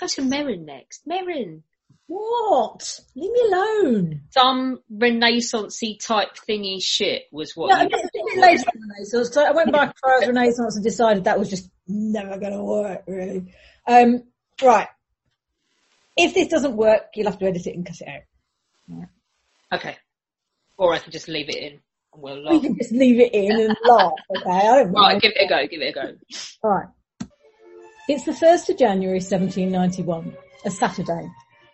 Let's 0.00 0.14
go 0.16 0.22
to 0.22 0.28
Merrin 0.28 0.64
next. 0.64 1.06
Merrin. 1.08 1.62
What? 2.08 3.00
Leave 3.16 3.32
me 3.32 3.40
alone. 3.48 4.20
Some 4.30 4.80
renaissancey 4.92 5.98
type 6.04 6.36
thingy 6.48 6.80
shit 6.80 7.24
was 7.32 7.56
what 7.56 7.70
Yeah, 7.70 7.80
a 7.80 7.84
you 7.84 7.90
bit, 7.90 8.00
a 8.04 8.10
bit 8.12 8.38
later 8.38 8.64
Renaissance. 8.74 9.34
So 9.34 9.44
I 9.44 9.50
went 9.50 9.72
back 9.72 9.88
as 9.88 9.94
far 10.00 10.22
as 10.22 10.28
Renaissance 10.28 10.76
and 10.76 10.84
decided 10.84 11.24
that 11.24 11.38
was 11.38 11.50
just 11.50 11.68
never 11.88 12.38
going 12.38 12.52
to 12.52 12.62
work, 12.62 13.02
really. 13.08 13.52
Um, 13.86 14.24
right. 14.62 14.88
If 16.16 16.34
this 16.34 16.48
doesn't 16.48 16.76
work, 16.76 17.06
you'll 17.14 17.30
have 17.30 17.38
to 17.40 17.46
edit 17.46 17.66
it 17.66 17.74
and 17.74 17.84
cut 17.84 18.00
it 18.00 18.08
out. 18.08 19.08
Okay. 19.74 19.96
Or 20.78 20.92
I 20.94 20.98
can 20.98 21.10
just 21.12 21.28
leave 21.28 21.48
it 21.48 21.56
in 21.56 21.72
and 22.12 22.22
we'll 22.22 22.42
laugh. 22.42 22.52
We 22.54 22.60
can 22.60 22.76
just 22.76 22.92
leave 22.92 23.20
it 23.20 23.32
in 23.32 23.52
and 23.60 23.76
laugh, 23.84 24.12
okay? 24.38 24.50
I 24.50 24.82
don't 24.82 24.92
Right, 24.92 25.20
give 25.20 25.32
it 25.34 25.44
a 25.44 25.48
go, 25.48 25.66
give 25.66 25.80
it 25.80 25.88
a 25.88 25.92
go. 25.92 26.12
Alright. 26.64 26.88
It's 28.08 28.24
the 28.24 28.32
1st 28.32 28.70
of 28.70 28.78
January 28.78 29.18
1791, 29.18 30.36
a 30.64 30.70
Saturday, 30.70 31.28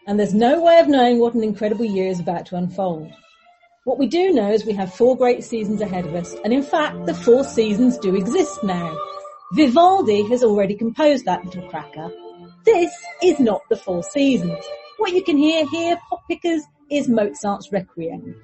and 0.06 0.18
there's 0.18 0.32
no 0.34 0.62
way 0.62 0.78
of 0.78 0.88
knowing 0.88 1.18
what 1.18 1.34
an 1.34 1.42
incredible 1.42 1.84
year 1.84 2.08
is 2.08 2.20
about 2.20 2.46
to 2.46 2.56
unfold. 2.56 3.12
What 3.84 3.98
we 3.98 4.06
do 4.06 4.32
know 4.32 4.50
is 4.50 4.64
we 4.64 4.72
have 4.74 4.94
four 4.94 5.16
great 5.16 5.44
seasons 5.44 5.80
ahead 5.80 6.06
of 6.06 6.14
us, 6.14 6.34
and 6.44 6.52
in 6.52 6.62
fact, 6.62 7.04
the 7.04 7.14
four 7.14 7.44
seasons 7.44 7.98
do 7.98 8.14
exist 8.14 8.62
now. 8.64 8.96
Vivaldi 9.54 10.22
has 10.28 10.42
already 10.42 10.74
composed 10.74 11.26
that 11.26 11.44
little 11.44 11.68
cracker. 11.68 12.10
This 12.64 12.90
is 13.22 13.38
not 13.38 13.60
the 13.68 13.76
four 13.76 14.02
seasons. 14.02 14.64
What 14.98 15.12
you 15.12 15.22
can 15.22 15.36
hear 15.36 15.66
here, 15.68 15.98
pop 16.08 16.22
pickers, 16.28 16.62
is 16.92 17.08
Mozart's 17.08 17.72
Requiem. 17.72 18.36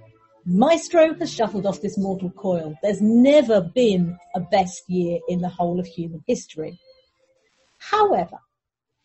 Maestro 0.46 1.12
has 1.18 1.30
shuffled 1.30 1.66
off 1.66 1.82
this 1.82 1.98
mortal 1.98 2.30
coil. 2.30 2.74
There's 2.82 3.02
never 3.02 3.61
been 3.61 4.18
a 4.34 4.40
best 4.40 4.88
year 4.88 5.18
in 5.28 5.42
the 5.42 5.50
whole 5.50 5.78
of 5.78 5.87
human 5.87 6.24
history. 6.26 6.80
However, 7.76 8.38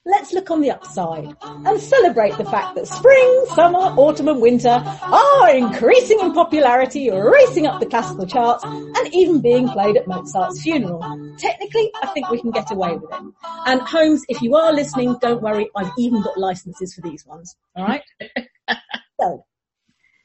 let's 0.06 0.32
look 0.32 0.50
on 0.50 0.62
the 0.62 0.72
upside 0.72 1.36
and 1.44 1.82
celebrate 1.82 2.38
the 2.38 2.46
fact 2.46 2.76
that 2.76 2.88
spring, 2.88 3.46
summer, 3.54 3.80
autumn 3.80 4.30
and 4.30 4.42
winter 4.42 4.82
are 5.02 5.54
increasing 5.54 6.22
in 6.22 6.32
popularity, 6.32 7.12
racing 7.12 7.68
up 7.68 7.82
the 7.82 7.86
classical 7.86 8.26
charts 8.26 8.64
and 8.64 9.14
even 9.14 9.42
being 9.42 9.68
played 9.68 9.98
at 9.98 10.08
Mozart's 10.08 10.62
funeral. 10.62 11.02
Technically, 11.38 11.92
I 12.02 12.08
think 12.08 12.30
we 12.30 12.40
can 12.40 12.52
get 12.52 12.72
away 12.72 12.96
with 12.96 13.12
it. 13.12 13.34
And 13.66 13.82
Holmes, 13.82 14.24
if 14.30 14.42
you 14.42 14.56
are 14.56 14.72
listening, 14.72 15.18
don't 15.20 15.42
worry, 15.42 15.70
I've 15.76 15.92
even 15.98 16.22
got 16.22 16.38
licenses 16.38 16.94
for 16.94 17.02
these 17.02 17.26
ones. 17.26 17.58
Alright? 17.78 18.04
so, 19.24 19.46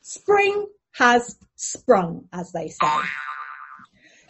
spring 0.02 0.66
has 0.94 1.36
sprung, 1.56 2.24
as 2.32 2.52
they 2.52 2.68
say. 2.68 2.96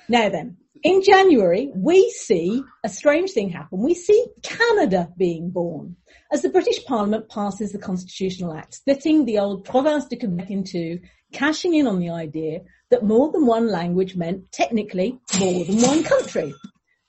Now 0.08 0.28
then, 0.28 0.58
in 0.82 1.02
January, 1.02 1.72
we 1.74 2.10
see 2.10 2.62
a 2.84 2.88
strange 2.88 3.30
thing 3.32 3.50
happen. 3.50 3.82
We 3.82 3.94
see 3.94 4.26
Canada 4.42 5.08
being 5.16 5.50
born 5.50 5.96
as 6.32 6.42
the 6.42 6.50
British 6.50 6.84
Parliament 6.84 7.28
passes 7.28 7.72
the 7.72 7.78
Constitutional 7.78 8.54
Act, 8.54 8.74
splitting 8.74 9.24
the 9.24 9.38
old 9.38 9.64
Province 9.64 10.06
de 10.06 10.16
Quebec 10.16 10.50
in 10.50 10.64
two, 10.64 11.00
cashing 11.32 11.74
in 11.74 11.86
on 11.86 11.98
the 11.98 12.10
idea 12.10 12.60
that 12.90 13.02
more 13.02 13.32
than 13.32 13.46
one 13.46 13.68
language 13.68 14.16
meant 14.16 14.50
technically 14.52 15.18
more 15.38 15.64
than 15.64 15.80
one 15.82 16.04
country. 16.04 16.54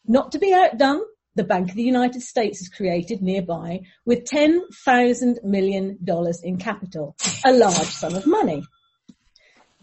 Not 0.05 0.31
to 0.31 0.39
be 0.39 0.53
outdone, 0.53 1.01
the 1.35 1.43
Bank 1.43 1.69
of 1.69 1.75
the 1.75 1.83
United 1.83 2.21
States 2.21 2.61
is 2.61 2.69
created 2.69 3.21
nearby 3.21 3.81
with 4.05 4.25
$10,000 4.25 5.43
million 5.43 5.97
in 6.43 6.57
capital, 6.57 7.15
a 7.45 7.53
large 7.53 7.75
sum 7.75 8.15
of 8.15 8.25
money. 8.25 8.63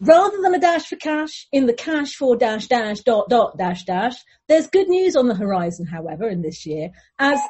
Rather 0.01 0.37
than 0.43 0.55
a 0.55 0.61
dash 0.61 0.87
for 0.87 0.97
cash 0.97 1.47
in 1.53 1.67
the 1.67 1.73
cash 1.73 2.17
for 2.17 2.37
dash 2.37 2.67
dash 2.67 3.01
dot 3.01 3.29
dot 3.31 3.57
dash 3.57 3.85
dash, 3.85 4.17
there's 4.47 4.67
good 4.67 4.89
news 4.89 5.17
on 5.17 5.29
the 5.29 5.35
horizon, 5.35 5.87
however, 5.87 6.29
in 6.29 6.43
this 6.43 6.67
year, 6.67 6.91
as 7.19 7.41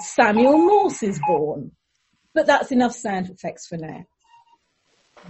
Samuel 0.00 0.58
Morse 0.58 1.02
is 1.02 1.20
born. 1.26 1.72
But 2.32 2.46
that's 2.46 2.70
enough 2.70 2.94
sound 2.94 3.30
effects 3.30 3.66
for 3.66 3.76
now. 3.76 4.04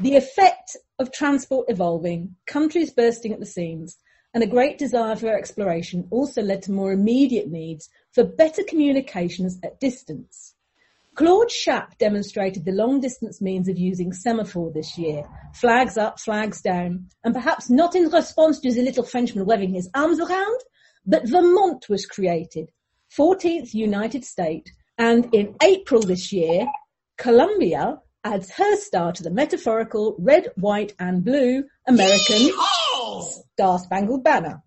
The 0.01 0.17
effect 0.17 0.77
of 0.99 1.11
transport 1.13 1.71
evolving, 1.71 2.37
countries 2.47 2.93
bursting 2.93 3.33
at 3.33 3.41
the 3.41 3.47
seams, 3.47 3.97
and 4.35 4.43
a 4.43 4.47
great 4.47 4.79
desire 4.79 5.17
for 5.17 5.35
exploration 5.35 6.07
also 6.11 6.43
led 6.43 6.63
to 6.63 6.73
more 6.73 6.93
immediate 6.93 7.49
needs 7.49 7.89
for 8.13 8.25
better 8.25 8.63
communications 8.63 9.59
at 9.63 9.81
distance. 9.81 10.55
Claude 11.15 11.49
Chappe 11.49 11.99
demonstrated 11.99 12.65
the 12.65 12.71
long 12.71 13.01
distance 13.01 13.41
means 13.41 13.69
of 13.69 13.77
using 13.77 14.13
semaphore 14.13 14.71
this 14.73 14.97
year. 14.97 15.25
Flags 15.55 15.97
up, 15.97 16.21
flags 16.21 16.61
down, 16.61 17.09
and 17.25 17.35
perhaps 17.35 17.69
not 17.69 17.97
in 17.97 18.09
response 18.09 18.61
to 18.61 18.73
the 18.73 18.83
little 18.83 19.03
Frenchman 19.03 19.45
waving 19.45 19.75
his 19.75 19.91
arms 19.95 20.21
around, 20.21 20.61
but 21.05 21.29
Vermont 21.29 21.89
was 21.89 22.07
created, 22.07 22.71
14th 23.17 23.75
United 23.75 24.25
State, 24.25 24.71
and 24.97 25.35
in 25.35 25.57
April 25.61 26.03
this 26.03 26.33
year, 26.33 26.67
Columbia 27.17 27.99
adds 28.23 28.51
her 28.51 28.77
star 28.77 29.13
to 29.13 29.23
the 29.23 29.31
metaphorical 29.31 30.15
red, 30.21 30.49
white 30.57 30.95
and 31.01 31.25
blue 31.25 31.65
American 31.87 32.51
Star 33.53 33.79
Spangled 33.79 34.25
Banner. 34.25 34.63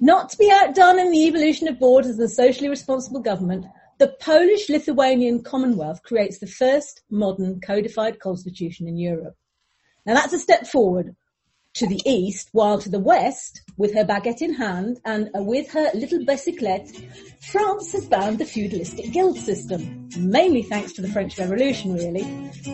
Not 0.00 0.30
to 0.30 0.36
be 0.36 0.50
outdone 0.50 0.98
in 0.98 1.10
the 1.10 1.26
evolution 1.26 1.68
of 1.68 1.78
borders 1.78 2.18
and 2.18 2.30
socially 2.30 2.68
responsible 2.68 3.20
government, 3.20 3.66
the 3.98 4.14
Polish-Lithuanian 4.20 5.42
Commonwealth 5.42 6.02
creates 6.02 6.38
the 6.38 6.46
first 6.46 7.02
modern 7.10 7.60
codified 7.60 8.18
constitution 8.18 8.88
in 8.88 8.96
Europe. 8.96 9.36
Now 10.04 10.14
that's 10.14 10.32
a 10.32 10.38
step 10.38 10.66
forward 10.66 11.14
to 11.74 11.86
the 11.88 12.00
east, 12.06 12.48
while 12.52 12.78
to 12.78 12.88
the 12.88 13.00
west, 13.00 13.62
with 13.76 13.92
her 13.94 14.04
baguette 14.04 14.42
in 14.42 14.54
hand 14.54 15.00
and 15.04 15.28
uh, 15.36 15.42
with 15.42 15.70
her 15.72 15.90
little 15.94 16.24
bicyclette, 16.24 16.88
France 17.50 17.92
has 17.92 18.06
banned 18.06 18.38
the 18.38 18.44
feudalistic 18.44 19.10
guild 19.12 19.36
system, 19.36 20.08
mainly 20.16 20.62
thanks 20.62 20.92
to 20.92 21.02
the 21.02 21.08
French 21.08 21.36
Revolution 21.36 21.92
really. 21.92 22.24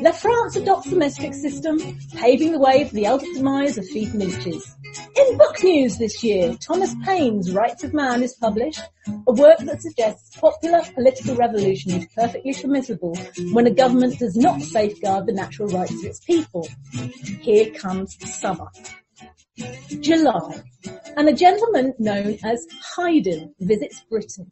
La 0.03 0.13
France 0.13 0.57
adopts 0.57 0.91
the 0.91 0.97
metric 0.97 1.33
system, 1.33 1.79
paving 2.15 2.53
the 2.53 2.59
way 2.59 2.85
for 2.85 2.95
the 2.95 3.07
ultimate 3.07 3.35
demise 3.35 3.79
of 3.79 3.87
feet 3.87 4.13
and 4.13 4.23
inches. 4.23 4.77
In 5.17 5.39
book 5.39 5.63
news 5.63 5.97
this 5.97 6.23
year, 6.23 6.55
Thomas 6.61 6.95
Paine's 7.05 7.53
Rights 7.53 7.85
of 7.85 7.95
Man 7.95 8.23
is 8.23 8.35
published, 8.35 8.83
a 9.07 9.33
work 9.33 9.59
that 9.61 9.81
suggests 9.81 10.37
popular 10.37 10.81
political 10.95 11.35
revolution 11.35 11.93
is 11.93 12.07
perfectly 12.15 12.53
permissible 12.55 13.17
when 13.53 13.67
a 13.67 13.71
government 13.71 14.19
does 14.19 14.37
not 14.37 14.61
safeguard 14.61 15.27
the 15.27 15.33
natural 15.33 15.69
rights 15.69 15.93
of 15.93 16.05
its 16.05 16.21
people. 16.21 16.69
Here 17.41 17.71
comes 17.73 18.17
summer. 18.31 18.67
July, 20.01 20.63
and 21.17 21.29
a 21.29 21.33
gentleman 21.33 21.95
known 21.99 22.39
as 22.45 22.67
Haydn 22.97 23.55
visits 23.61 24.05
Britain. 24.09 24.51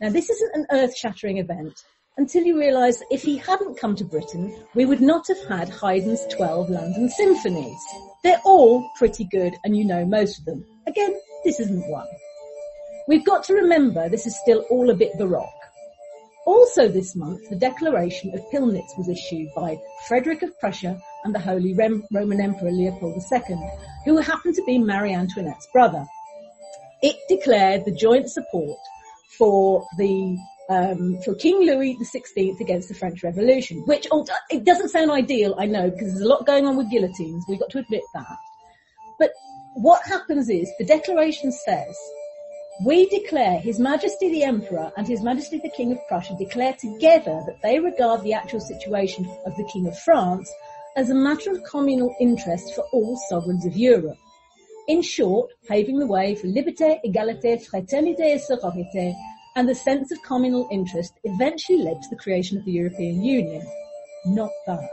Now 0.00 0.10
this 0.10 0.30
isn't 0.30 0.54
an 0.54 0.66
earth-shattering 0.70 1.38
event 1.38 1.82
until 2.16 2.44
you 2.44 2.58
realise 2.58 2.98
that 2.98 3.08
if 3.10 3.22
he 3.22 3.36
hadn't 3.36 3.78
come 3.78 3.96
to 3.96 4.04
Britain, 4.04 4.54
we 4.74 4.86
would 4.86 5.00
not 5.00 5.26
have 5.28 5.44
had 5.48 5.68
Haydn's 5.68 6.24
12 6.26 6.70
London 6.70 7.08
symphonies. 7.08 7.78
They're 8.22 8.40
all 8.44 8.88
pretty 8.96 9.24
good 9.24 9.54
and 9.64 9.76
you 9.76 9.84
know 9.84 10.04
most 10.04 10.38
of 10.38 10.44
them. 10.44 10.64
Again, 10.86 11.18
this 11.44 11.58
isn't 11.60 11.88
one. 11.88 12.06
We've 13.06 13.24
got 13.24 13.44
to 13.44 13.54
remember 13.54 14.08
this 14.08 14.26
is 14.26 14.38
still 14.40 14.64
all 14.70 14.90
a 14.90 14.94
bit 14.94 15.16
baroque. 15.18 15.48
Also 16.46 16.88
this 16.88 17.14
month, 17.16 17.48
the 17.48 17.56
Declaration 17.56 18.34
of 18.34 18.40
Pillnitz 18.50 18.96
was 18.98 19.08
issued 19.08 19.48
by 19.54 19.78
Frederick 20.08 20.42
of 20.42 20.58
Prussia 20.58 21.00
and 21.24 21.34
the 21.34 21.38
Holy 21.38 21.74
Roman 21.74 22.40
Emperor 22.40 22.70
Leopold 22.70 23.22
II, 23.32 23.56
who 24.04 24.18
happened 24.18 24.54
to 24.54 24.64
be 24.64 24.78
Marie 24.78 25.14
Antoinette's 25.14 25.68
brother. 25.72 26.04
It 27.02 27.16
declared 27.28 27.84
the 27.84 27.92
joint 27.92 28.30
support 28.30 28.78
for 29.38 29.86
the 29.98 30.38
um, 30.70 31.18
for 31.24 31.34
King 31.34 31.66
Louis 31.66 31.96
XVI 31.96 32.58
against 32.60 32.88
the 32.88 32.94
French 32.94 33.22
Revolution, 33.22 33.82
which 33.86 34.06
it 34.50 34.64
doesn't 34.64 34.88
sound 34.88 35.10
ideal, 35.10 35.54
I 35.58 35.66
know, 35.66 35.90
because 35.90 36.08
there's 36.08 36.22
a 36.24 36.28
lot 36.28 36.46
going 36.46 36.66
on 36.66 36.76
with 36.76 36.90
guillotines. 36.90 37.44
We've 37.48 37.60
got 37.60 37.70
to 37.70 37.78
admit 37.78 38.02
that. 38.14 38.36
But 39.18 39.30
what 39.74 40.06
happens 40.06 40.48
is 40.48 40.70
the 40.78 40.86
declaration 40.86 41.52
says 41.52 41.96
we 42.82 43.06
declare 43.08 43.60
His 43.60 43.78
Majesty 43.78 44.30
the 44.30 44.42
Emperor 44.42 44.90
and 44.96 45.06
His 45.06 45.22
Majesty 45.22 45.58
the 45.58 45.70
King 45.70 45.92
of 45.92 45.98
Prussia 46.08 46.34
declare 46.36 46.72
together 46.72 47.40
that 47.46 47.62
they 47.62 47.78
regard 47.78 48.22
the 48.22 48.32
actual 48.32 48.60
situation 48.60 49.30
of 49.46 49.54
the 49.56 49.68
King 49.72 49.86
of 49.86 49.98
France 50.00 50.50
as 50.96 51.08
a 51.08 51.14
matter 51.14 51.52
of 51.52 51.62
communal 51.64 52.14
interest 52.20 52.74
for 52.74 52.84
all 52.92 53.16
sovereigns 53.28 53.64
of 53.64 53.76
Europe. 53.76 54.18
In 54.88 55.02
short, 55.02 55.50
paving 55.68 55.98
the 55.98 56.06
way 56.06 56.34
for 56.34 56.48
liberté, 56.48 56.98
égalité, 57.04 57.64
fraternité 57.64 58.34
et 58.34 58.40
sororité, 58.40 59.14
and 59.56 59.68
the 59.68 59.74
sense 59.74 60.10
of 60.10 60.22
communal 60.22 60.68
interest 60.72 61.14
eventually 61.22 61.78
led 61.78 62.02
to 62.02 62.10
the 62.10 62.16
creation 62.16 62.58
of 62.58 62.64
the 62.64 62.72
European 62.72 63.22
Union. 63.22 63.64
Not 64.26 64.50
bad. 64.66 64.88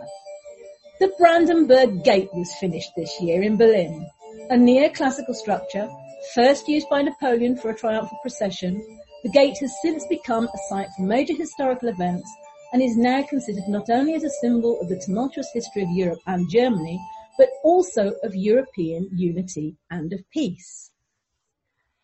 The 0.99 1.11
Brandenburg 1.17 2.03
Gate 2.03 2.29
was 2.33 2.53
finished 2.59 2.91
this 2.95 3.19
year 3.19 3.41
in 3.41 3.57
Berlin, 3.57 4.07
a 4.51 4.55
neoclassical 4.55 5.33
structure 5.33 5.89
First 6.35 6.67
used 6.67 6.87
by 6.87 7.01
Napoleon 7.01 7.57
for 7.57 7.71
a 7.71 7.75
triumphal 7.75 8.17
procession, 8.21 8.99
the 9.23 9.29
gate 9.29 9.57
has 9.57 9.75
since 9.81 10.05
become 10.07 10.47
a 10.47 10.57
site 10.69 10.87
for 10.95 11.01
major 11.01 11.33
historical 11.33 11.89
events 11.89 12.31
and 12.71 12.81
is 12.81 12.95
now 12.95 13.23
considered 13.23 13.67
not 13.67 13.89
only 13.89 14.13
as 14.13 14.23
a 14.23 14.29
symbol 14.29 14.79
of 14.79 14.87
the 14.87 15.01
tumultuous 15.03 15.49
history 15.51 15.81
of 15.81 15.89
Europe 15.89 16.21
and 16.27 16.49
Germany, 16.49 17.01
but 17.37 17.49
also 17.63 18.13
of 18.23 18.35
European 18.35 19.09
unity 19.11 19.75
and 19.89 20.13
of 20.13 20.29
peace. 20.29 20.91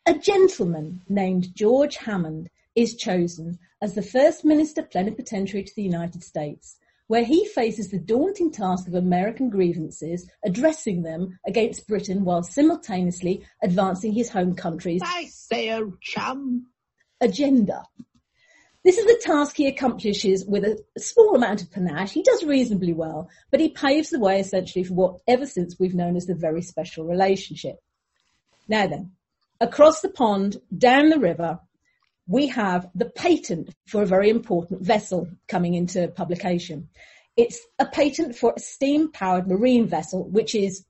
A 0.07 0.17
gentleman 0.17 1.03
named 1.07 1.55
George 1.55 1.97
Hammond 1.97 2.49
is 2.75 2.95
chosen 2.95 3.59
as 3.81 3.93
the 3.93 4.01
first 4.01 4.43
minister 4.43 4.81
plenipotentiary 4.81 5.63
to 5.63 5.75
the 5.75 5.83
United 5.83 6.23
States 6.23 6.77
where 7.07 7.23
he 7.23 7.45
faces 7.45 7.89
the 7.89 7.99
daunting 7.99 8.51
task 8.51 8.87
of 8.87 8.93
American 8.93 9.49
grievances, 9.49 10.29
addressing 10.43 11.03
them 11.03 11.39
against 11.45 11.87
Britain 11.87 12.23
while 12.23 12.43
simultaneously 12.43 13.45
advancing 13.63 14.13
his 14.13 14.29
home 14.29 14.55
country's 14.55 15.01
I 15.03 15.25
say, 15.25 15.71
oh 15.73 15.93
chum. 16.01 16.67
agenda. 17.21 17.83
This 18.83 18.97
is 18.97 19.05
the 19.05 19.21
task 19.21 19.57
he 19.57 19.67
accomplishes 19.67 20.45
with 20.45 20.63
a 20.63 20.79
small 20.97 21.35
amount 21.35 21.61
of 21.61 21.71
panache. 21.71 22.11
He 22.11 22.23
does 22.23 22.43
reasonably 22.43 22.93
well, 22.93 23.29
but 23.51 23.59
he 23.59 23.69
paves 23.69 24.09
the 24.09 24.19
way 24.19 24.39
essentially 24.39 24.83
for 24.85 24.93
what 24.93 25.17
ever 25.27 25.45
since 25.45 25.77
we've 25.77 25.95
known 25.95 26.15
as 26.15 26.25
the 26.25 26.35
very 26.35 26.61
special 26.61 27.05
relationship. 27.05 27.79
Now 28.69 28.87
then, 28.87 29.11
across 29.59 29.99
the 30.01 30.09
pond, 30.09 30.57
down 30.77 31.09
the 31.09 31.19
river, 31.19 31.59
we 32.27 32.47
have 32.47 32.89
the 32.93 33.09
patent 33.09 33.73
for 33.87 34.03
a 34.03 34.07
very 34.07 34.29
important 34.29 34.81
vessel 34.81 35.27
coming 35.47 35.73
into 35.73 36.07
publication. 36.09 36.89
It's 37.37 37.59
a 37.79 37.85
patent 37.85 38.35
for 38.35 38.53
a 38.55 38.59
steam 38.59 39.11
powered 39.11 39.47
marine 39.47 39.87
vessel, 39.87 40.27
which 40.29 40.53
is 40.53 40.85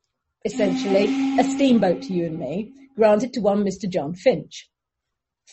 essentially 0.45 1.39
a 1.39 1.43
steamboat 1.43 2.01
to 2.03 2.13
you 2.13 2.25
and 2.25 2.39
me, 2.39 2.73
granted 2.95 3.33
to 3.33 3.41
one 3.41 3.63
Mr. 3.63 3.87
John 3.87 4.15
Finch. 4.15 4.69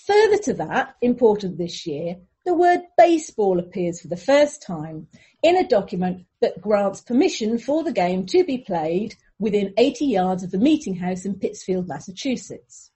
Further 0.07 0.39
to 0.45 0.55
that, 0.55 0.95
important 1.03 1.59
this 1.59 1.87
year, 1.87 2.17
the 2.45 2.55
word 2.55 2.81
baseball 2.97 3.59
appears 3.59 4.01
for 4.01 4.09
the 4.09 4.17
first 4.17 4.63
time 4.63 5.09
in 5.43 5.57
a 5.57 5.67
document 5.67 6.27
that 6.41 6.61
grants 6.61 7.01
permission 7.01 7.59
for 7.59 7.83
the 7.83 7.93
game 7.93 8.27
to 8.27 8.45
be 8.45 8.59
played 8.59 9.15
within 9.39 9.75
80 9.77 10.07
yards 10.07 10.43
of 10.43 10.51
the 10.51 10.59
meeting 10.59 10.97
house 10.97 11.25
in 11.25 11.39
Pittsfield, 11.39 11.89
Massachusetts. 11.89 12.91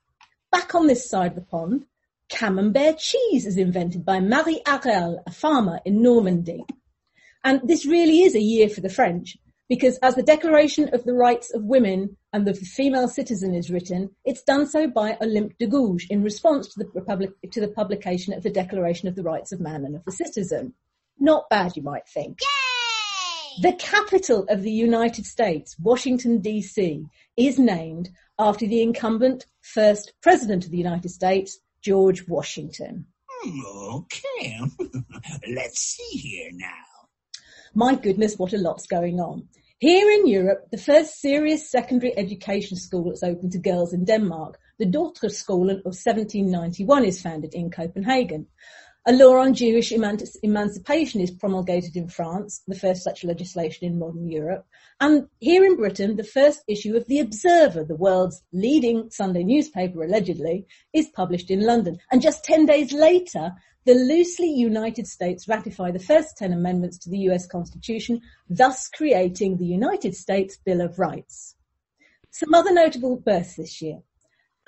Back 0.51 0.75
on 0.75 0.87
this 0.87 1.09
side 1.09 1.33
of 1.33 1.35
the 1.37 1.43
pond, 1.43 1.87
Camembert 2.29 2.99
cheese 2.99 3.47
is 3.47 3.57
invented 3.57 4.05
by 4.05 4.21
Marie 4.21 4.63
Harel, 4.67 5.23
a 5.27 5.31
farmer 5.31 5.81
in 5.85 6.03
Normandy. 6.03 6.65
And 7.45 7.61
this 7.65 7.87
really 7.87 8.23
is 8.23 8.35
a 8.35 8.41
year 8.41 8.69
for 8.69 8.81
the 8.81 8.91
French 8.91 9.37
because 9.69 9.99
as 9.99 10.15
the 10.15 10.23
Declaration 10.23 10.93
of 10.95 11.05
the 11.05 11.13
Rights 11.13 11.53
of 11.55 11.63
Women 11.63 12.17
and 12.33 12.49
of 12.49 12.59
the 12.59 12.67
Female 12.67 13.09
Citizen 13.09 13.55
is 13.55 13.71
written, 13.71 14.11
it's 14.25 14.43
done 14.43 14.67
so 14.67 14.89
by 14.89 15.17
Olympe 15.21 15.57
de 15.59 15.67
Gouges 15.67 16.07
in 16.09 16.23
response 16.23 16.69
to 16.69 16.79
the, 16.79 16.91
Republic, 16.95 17.31
to 17.53 17.61
the 17.61 17.69
publication 17.69 18.33
of 18.33 18.43
the 18.43 18.51
Declaration 18.51 19.09
of 19.09 19.15
the 19.15 19.23
Rights 19.23 19.53
of 19.53 19.61
Man 19.61 19.85
and 19.85 19.97
of 19.97 20.05
the 20.05 20.13
Citizen. 20.13 20.75
Not 21.19 21.51
bad, 21.51 21.77
you 21.77 21.83
might 21.83 22.09
think. 22.09 22.39
Yay! 22.41 23.71
The 23.71 23.77
capital 23.77 24.45
of 24.49 24.63
the 24.63 24.71
United 24.71 25.27
States, 25.27 25.77
Washington 25.81 26.41
DC, 26.41 27.05
is 27.37 27.59
named 27.59 28.11
after 28.39 28.67
the 28.67 28.83
incumbent 28.83 29.47
first 29.61 30.13
president 30.23 30.65
of 30.65 30.71
the 30.71 30.79
United 30.79 31.11
States, 31.11 31.59
George 31.83 32.27
Washington. 32.29 33.07
Okay, 33.47 34.61
let's 35.55 35.81
see 35.81 36.19
here 36.19 36.51
now. 36.53 36.85
My 37.75 37.95
goodness, 37.95 38.37
what 38.37 38.53
a 38.53 38.59
lot's 38.59 38.87
going 38.87 39.21
on. 39.21 39.49
Here 39.79 40.11
in 40.11 40.27
Europe, 40.27 40.67
the 40.73 40.79
first 40.79 41.21
serious 41.21 41.71
secondary 41.71 42.17
education 42.19 42.77
school 42.77 43.05
that's 43.05 43.23
open 43.23 43.51
to 43.51 43.59
girls 43.59 43.93
in 43.93 44.05
Denmark, 44.05 44.59
the 44.79 44.87
Dortre 44.87 45.31
School 45.31 45.71
of 45.71 45.85
1791 45.85 47.05
is 47.05 47.23
founded 47.23 47.55
in 47.55 47.71
Copenhagen. 47.71 48.47
A 49.09 49.13
law 49.13 49.39
on 49.39 49.55
Jewish 49.55 49.91
eman- 49.91 50.37
emancipation 50.43 51.23
is 51.23 51.31
promulgated 51.31 51.97
in 51.97 52.09
France, 52.09 52.61
the 52.69 52.79
first 52.79 53.03
such 53.03 53.25
legislation 53.25 53.87
in 53.87 53.99
modern 53.99 54.29
Europe. 54.29 54.67
And 55.01 55.29
here 55.41 55.65
in 55.65 55.77
Britain, 55.77 56.17
the 56.17 56.25
first 56.25 56.63
issue 56.69 56.95
of 56.95 57.07
The 57.07 57.21
Observer, 57.21 57.85
the 57.85 57.97
world's 57.97 58.43
leading 58.53 59.09
Sunday 59.09 59.45
newspaper 59.45 60.03
allegedly, 60.03 60.67
is 60.93 61.09
published 61.09 61.51
in 61.51 61.63
London. 61.63 61.97
And 62.13 62.21
just 62.21 62.45
10 62.45 62.67
days 62.67 62.93
later, 62.93 63.53
the 63.87 63.95
loosely 63.95 64.51
United 64.51 65.07
States 65.07 65.49
ratify 65.49 65.91
the 65.91 65.99
first 65.99 66.37
10 66.37 66.53
amendments 66.53 66.99
to 66.99 67.09
the 67.09 67.31
US 67.31 67.47
Constitution, 67.47 68.21
thus 68.51 68.91
creating 68.91 69.57
the 69.57 69.65
United 69.65 70.17
States 70.17 70.59
Bill 70.59 70.83
of 70.83 70.99
Rights. 70.99 71.57
Some 72.29 72.53
other 72.53 72.75
notable 72.75 73.17
births 73.17 73.57
this 73.57 73.81
year. 73.81 74.03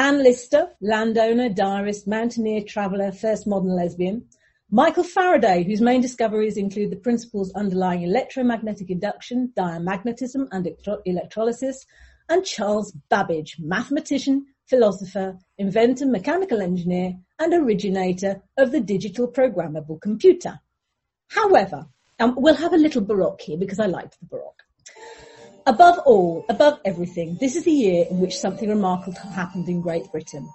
Anne 0.01 0.23
Lister, 0.23 0.71
landowner, 0.81 1.51
diarist, 1.51 2.07
mountaineer, 2.07 2.63
traveller, 2.63 3.13
first 3.13 3.47
modern 3.47 3.77
lesbian. 3.77 4.25
Michael 4.71 5.05
Faraday, 5.05 5.63
whose 5.63 5.83
main 5.83 6.01
discoveries 6.01 6.57
include 6.57 6.89
the 6.89 6.97
principles 6.97 7.53
underlying 7.53 8.01
electromagnetic 8.01 8.89
induction, 8.89 9.53
diamagnetism, 9.55 10.49
and 10.53 10.67
electro- 10.67 11.03
electrolysis. 11.05 11.85
And 12.31 12.47
Charles 12.47 12.93
Babbage, 13.11 13.57
mathematician, 13.59 14.47
philosopher, 14.65 15.37
inventor, 15.59 16.07
mechanical 16.07 16.63
engineer, 16.63 17.19
and 17.39 17.53
originator 17.53 18.41
of 18.57 18.73
the 18.73 18.81
digital 18.81 19.31
programmable 19.31 20.01
computer. 20.01 20.61
However, 21.29 21.85
um, 22.19 22.37
we'll 22.39 22.55
have 22.55 22.73
a 22.73 22.79
little 22.79 23.03
Baroque 23.03 23.43
here 23.43 23.59
because 23.59 23.79
I 23.79 23.85
liked 23.85 24.19
the 24.19 24.29
Baroque. 24.29 24.63
Above 25.71 26.01
all, 26.05 26.45
above 26.49 26.81
everything, 26.85 27.37
this 27.39 27.55
is 27.55 27.63
the 27.63 27.71
year 27.71 28.05
in 28.11 28.19
which 28.19 28.37
something 28.37 28.69
remarkable 28.69 29.17
happened 29.31 29.69
in 29.69 29.81
Great 29.81 30.11
Britain. 30.11 30.51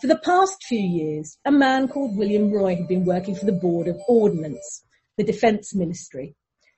For 0.00 0.06
the 0.06 0.18
past 0.20 0.64
few 0.64 0.80
years, 0.80 1.36
a 1.44 1.52
man 1.52 1.88
called 1.88 2.16
William 2.16 2.50
Roy 2.50 2.74
had 2.74 2.88
been 2.88 3.04
working 3.04 3.34
for 3.34 3.44
the 3.44 3.52
Board 3.52 3.86
of 3.86 4.00
Ordnance, 4.08 4.82
the 5.18 5.24
Defence 5.24 5.74
Ministry, 5.74 6.34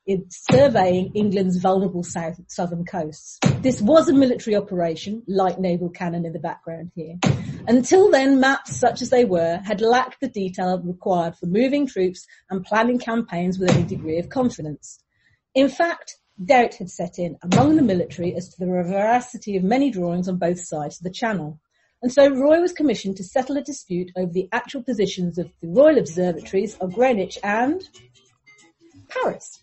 in 0.09 0.27
surveying 0.29 1.13
England's 1.15 1.59
vulnerable 1.59 2.03
south, 2.03 2.41
southern 2.49 2.85
coasts. 2.85 3.39
This 3.61 3.81
was 3.81 4.09
a 4.09 4.13
military 4.13 4.57
operation, 4.57 5.23
light 5.29 5.61
naval 5.61 5.89
cannon 5.89 6.27
in 6.27 6.33
the 6.33 6.41
background 6.41 6.91
here. 6.97 7.15
Until 7.69 8.11
then, 8.11 8.41
maps, 8.41 8.77
such 8.77 9.03
as 9.03 9.11
they 9.11 9.25
were, 9.25 9.61
had 9.65 9.81
lacked 9.81 10.21
the 10.21 10.29
detail 10.29 10.83
required 10.83 11.37
for 11.37 11.47
moving 11.47 11.87
troops 11.87 12.27
and 12.51 12.65
planning 12.65 12.99
campaigns 12.99 13.57
with 13.57 13.71
any 13.71 13.85
degree 13.85 14.19
of 14.19 14.31
confidence. 14.31 14.99
In 15.55 15.69
fact, 15.69 16.17
doubt 16.45 16.75
had 16.75 16.91
set 16.91 17.19
in 17.19 17.37
among 17.43 17.77
the 17.77 17.83
military 17.83 18.35
as 18.35 18.49
to 18.49 18.59
the 18.59 18.67
veracity 18.67 19.57
of 19.57 19.65
many 19.65 19.91
drawings 19.91 20.29
on 20.29 20.37
both 20.37 20.61
sides 20.61 20.99
of 20.99 21.05
the 21.05 21.11
channel. 21.11 21.59
And 22.03 22.13
so 22.13 22.29
Roy 22.29 22.61
was 22.61 22.73
commissioned 22.73 23.17
to 23.17 23.25
settle 23.25 23.57
a 23.57 23.63
dispute 23.63 24.13
over 24.17 24.33
the 24.33 24.49
actual 24.53 24.83
positions 24.83 25.37
of 25.37 25.51
the 25.61 25.69
Royal 25.69 25.99
Observatories 25.99 26.77
of 26.77 26.95
Greenwich 26.95 27.39
and 27.43 27.83
Paris. 29.09 29.63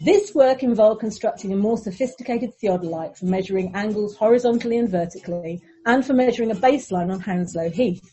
This 0.00 0.34
work 0.34 0.64
involved 0.64 0.98
constructing 0.98 1.52
a 1.52 1.56
more 1.56 1.78
sophisticated 1.78 2.54
theodolite 2.60 3.16
for 3.16 3.26
measuring 3.26 3.72
angles 3.76 4.16
horizontally 4.16 4.78
and 4.78 4.88
vertically 4.88 5.62
and 5.86 6.04
for 6.04 6.14
measuring 6.14 6.50
a 6.50 6.56
baseline 6.56 7.12
on 7.12 7.20
Hounslow 7.20 7.70
Heath. 7.70 8.12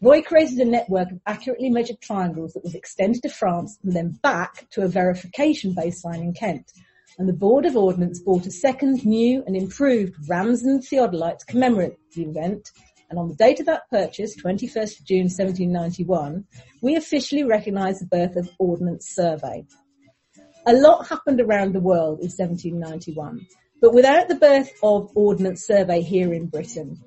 Roy 0.00 0.22
created 0.22 0.60
a 0.60 0.64
network 0.64 1.10
of 1.10 1.20
accurately 1.26 1.70
measured 1.70 2.00
triangles 2.00 2.52
that 2.52 2.62
was 2.62 2.76
extended 2.76 3.22
to 3.22 3.28
France 3.28 3.78
and 3.82 3.94
then 3.94 4.10
back 4.22 4.70
to 4.70 4.82
a 4.82 4.88
verification 4.88 5.74
baseline 5.74 6.20
in 6.20 6.32
Kent, 6.32 6.72
and 7.18 7.28
the 7.28 7.32
Board 7.32 7.66
of 7.66 7.76
Ordnance 7.76 8.20
bought 8.20 8.46
a 8.46 8.50
second, 8.50 9.04
new 9.04 9.42
and 9.44 9.56
improved 9.56 10.14
Ramsden 10.28 10.80
theodolite 10.80 11.38
to 11.38 11.46
commemorate 11.46 11.96
the 12.14 12.22
event, 12.22 12.70
and 13.10 13.18
on 13.18 13.28
the 13.28 13.34
date 13.34 13.58
of 13.58 13.66
that 13.66 13.90
purchase, 13.90 14.40
21st 14.40 15.02
June 15.02 15.24
1791, 15.24 16.44
we 16.80 16.94
officially 16.94 17.42
recognise 17.42 17.98
the 17.98 18.06
birth 18.06 18.36
of 18.36 18.48
Ordnance 18.60 19.08
Survey. 19.08 19.64
A 20.66 20.72
lot 20.72 21.08
happened 21.08 21.40
around 21.40 21.74
the 21.74 21.80
world 21.80 22.20
in 22.20 22.30
1791, 22.30 23.46
but 23.80 23.94
without 23.94 24.28
the 24.28 24.36
birth 24.36 24.70
of 24.82 25.10
Ordnance 25.16 25.66
Survey 25.66 26.02
here 26.02 26.32
in 26.32 26.46
Britain, 26.46 27.02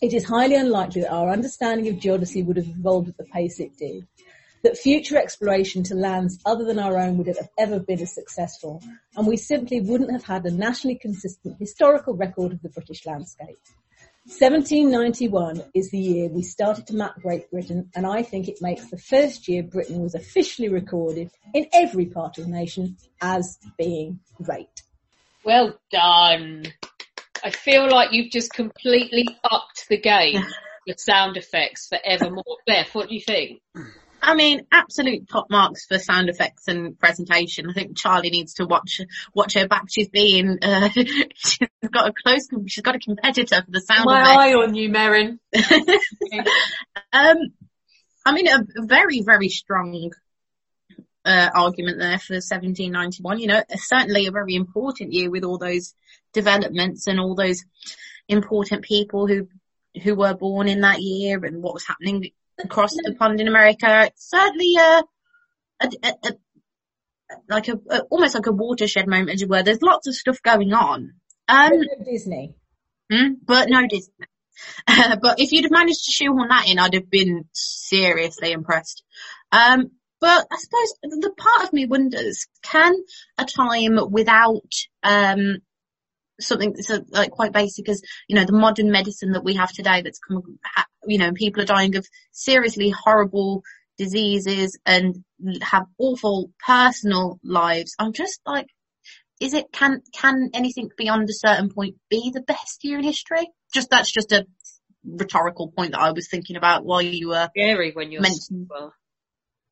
it 0.00 0.12
is 0.12 0.24
highly 0.24 0.54
unlikely 0.54 1.00
that 1.00 1.12
our 1.12 1.30
understanding 1.30 1.88
of 1.88 2.00
geodesy 2.00 2.44
would 2.44 2.58
have 2.58 2.68
evolved 2.68 3.08
at 3.08 3.16
the 3.16 3.24
pace 3.24 3.58
it 3.58 3.76
did 3.76 4.06
that 4.62 4.78
future 4.78 5.16
exploration 5.16 5.82
to 5.84 5.94
lands 5.94 6.38
other 6.44 6.64
than 6.64 6.78
our 6.78 6.98
own 6.98 7.18
would 7.18 7.26
have 7.26 7.48
ever 7.58 7.78
been 7.78 8.00
as 8.00 8.14
successful, 8.14 8.82
and 9.16 9.26
we 9.26 9.36
simply 9.36 9.80
wouldn't 9.80 10.12
have 10.12 10.24
had 10.24 10.44
a 10.44 10.50
nationally 10.50 10.96
consistent 10.96 11.56
historical 11.58 12.14
record 12.14 12.52
of 12.52 12.62
the 12.62 12.68
British 12.68 13.06
landscape. 13.06 13.58
1791 14.28 15.62
is 15.72 15.92
the 15.92 15.98
year 15.98 16.28
we 16.28 16.42
started 16.42 16.84
to 16.88 16.96
map 16.96 17.14
Great 17.22 17.48
Britain, 17.48 17.90
and 17.94 18.04
I 18.04 18.24
think 18.24 18.48
it 18.48 18.60
makes 18.60 18.90
the 18.90 18.98
first 18.98 19.46
year 19.46 19.62
Britain 19.62 20.00
was 20.00 20.16
officially 20.16 20.68
recorded 20.68 21.30
in 21.54 21.66
every 21.72 22.06
part 22.06 22.36
of 22.36 22.44
the 22.44 22.50
nation 22.50 22.96
as 23.20 23.56
being 23.78 24.18
great. 24.42 24.82
Well 25.44 25.78
done. 25.92 26.64
I 27.44 27.50
feel 27.50 27.88
like 27.88 28.12
you've 28.12 28.32
just 28.32 28.52
completely 28.52 29.28
upped 29.44 29.86
the 29.88 30.00
game 30.00 30.42
with 30.88 30.98
sound 30.98 31.36
effects 31.36 31.86
for 31.86 31.98
evermore. 32.04 32.56
Beth, 32.66 32.92
what 32.96 33.08
do 33.08 33.14
you 33.14 33.20
think? 33.20 33.60
I 34.22 34.34
mean, 34.34 34.66
absolute 34.72 35.28
top 35.28 35.50
marks 35.50 35.86
for 35.86 35.98
sound 35.98 36.28
effects 36.28 36.68
and 36.68 36.98
presentation. 36.98 37.68
I 37.70 37.72
think 37.72 37.96
Charlie 37.96 38.30
needs 38.30 38.54
to 38.54 38.66
watch 38.66 39.00
watch 39.34 39.54
her 39.54 39.68
back. 39.68 39.84
She's 39.88 40.08
being 40.08 40.58
uh, 40.62 40.88
she's 41.34 41.68
got 41.92 42.08
a 42.08 42.12
close 42.12 42.48
she's 42.66 42.82
got 42.82 42.96
a 42.96 42.98
competitor 42.98 43.62
for 43.62 43.70
the 43.70 43.80
sound 43.80 44.06
My 44.06 44.22
effects. 44.22 44.36
eye 44.38 44.54
on 44.54 44.74
you, 44.74 44.90
Merrin. 44.90 45.38
Um, 47.12 47.36
I 48.24 48.32
mean, 48.32 48.48
a, 48.48 48.58
a 48.76 48.86
very 48.86 49.22
very 49.22 49.48
strong 49.48 50.10
uh, 51.24 51.50
argument 51.54 51.98
there 51.98 52.18
for 52.18 52.34
1791. 52.34 53.38
You 53.38 53.46
know, 53.46 53.62
certainly 53.74 54.26
a 54.26 54.32
very 54.32 54.54
important 54.54 55.12
year 55.12 55.30
with 55.30 55.44
all 55.44 55.58
those 55.58 55.94
developments 56.32 57.06
and 57.06 57.20
all 57.20 57.34
those 57.34 57.64
important 58.28 58.82
people 58.84 59.26
who 59.26 59.48
who 60.02 60.14
were 60.14 60.34
born 60.34 60.68
in 60.68 60.82
that 60.82 61.00
year 61.00 61.42
and 61.44 61.62
what 61.62 61.74
was 61.74 61.86
happening 61.86 62.30
across 62.62 62.94
the 62.94 63.14
pond 63.18 63.40
in 63.40 63.48
America. 63.48 64.06
It's 64.06 64.30
certainly 64.30 64.74
a, 64.78 65.02
a, 65.80 65.90
a, 66.02 66.14
a 66.24 66.32
like 67.48 67.68
a, 67.68 67.78
a 67.90 68.00
almost 68.10 68.34
like 68.34 68.46
a 68.46 68.52
watershed 68.52 69.06
moment, 69.08 69.30
as 69.30 69.42
it 69.42 69.48
were. 69.48 69.62
There's 69.62 69.82
lots 69.82 70.06
of 70.06 70.14
stuff 70.14 70.40
going 70.42 70.72
on. 70.72 71.14
Um, 71.48 71.72
Disney. 72.04 72.54
Hmm? 73.10 73.34
but 73.44 73.68
no 73.68 73.86
Disney. 73.86 74.26
but 74.86 75.38
if 75.38 75.52
you'd 75.52 75.64
have 75.64 75.70
managed 75.70 76.06
to 76.06 76.12
shoehorn 76.12 76.48
that 76.48 76.68
in, 76.68 76.78
I'd 76.78 76.94
have 76.94 77.10
been 77.10 77.44
seriously 77.52 78.52
impressed. 78.52 79.02
Um, 79.52 79.90
but 80.20 80.46
I 80.50 80.56
suppose 80.56 80.94
the 81.02 81.32
part 81.36 81.64
of 81.64 81.72
me 81.72 81.86
wonders, 81.86 82.46
can 82.62 82.94
a 83.38 83.44
time 83.44 83.98
without 84.10 84.72
um, 85.02 85.58
something 86.40 86.76
so 86.76 86.96
uh, 86.96 87.00
like 87.10 87.30
quite 87.30 87.52
basic 87.52 87.88
as 87.88 88.02
you 88.28 88.36
know 88.36 88.44
the 88.44 88.52
modern 88.52 88.90
medicine 88.90 89.32
that 89.32 89.44
we 89.44 89.54
have 89.54 89.72
today 89.72 90.02
that's 90.02 90.18
come 90.18 90.58
you 91.06 91.18
know 91.18 91.32
people 91.32 91.62
are 91.62 91.66
dying 91.66 91.96
of 91.96 92.06
seriously 92.32 92.90
horrible 92.90 93.62
diseases 93.96 94.78
and 94.84 95.24
have 95.62 95.86
awful 95.98 96.50
personal 96.64 97.38
lives. 97.42 97.94
I'm 97.98 98.12
just 98.12 98.40
like 98.46 98.66
is 99.40 99.52
it 99.52 99.66
can 99.72 100.02
can 100.14 100.50
anything 100.54 100.88
beyond 100.96 101.28
a 101.28 101.34
certain 101.34 101.70
point 101.70 101.96
be 102.08 102.30
the 102.32 102.40
best 102.40 102.82
year 102.82 102.98
in 102.98 103.04
history? 103.04 103.50
Just 103.72 103.90
that's 103.90 104.12
just 104.12 104.32
a 104.32 104.46
rhetorical 105.08 105.70
point 105.70 105.92
that 105.92 106.00
i 106.00 106.10
was 106.10 106.28
thinking 106.28 106.56
about 106.56 106.84
while 106.84 107.00
you 107.00 107.28
were 107.28 107.48
Scary 107.56 107.92
when 107.92 108.10
you're 108.10 108.22
mentioning. 108.22 108.66
well. 108.68 108.92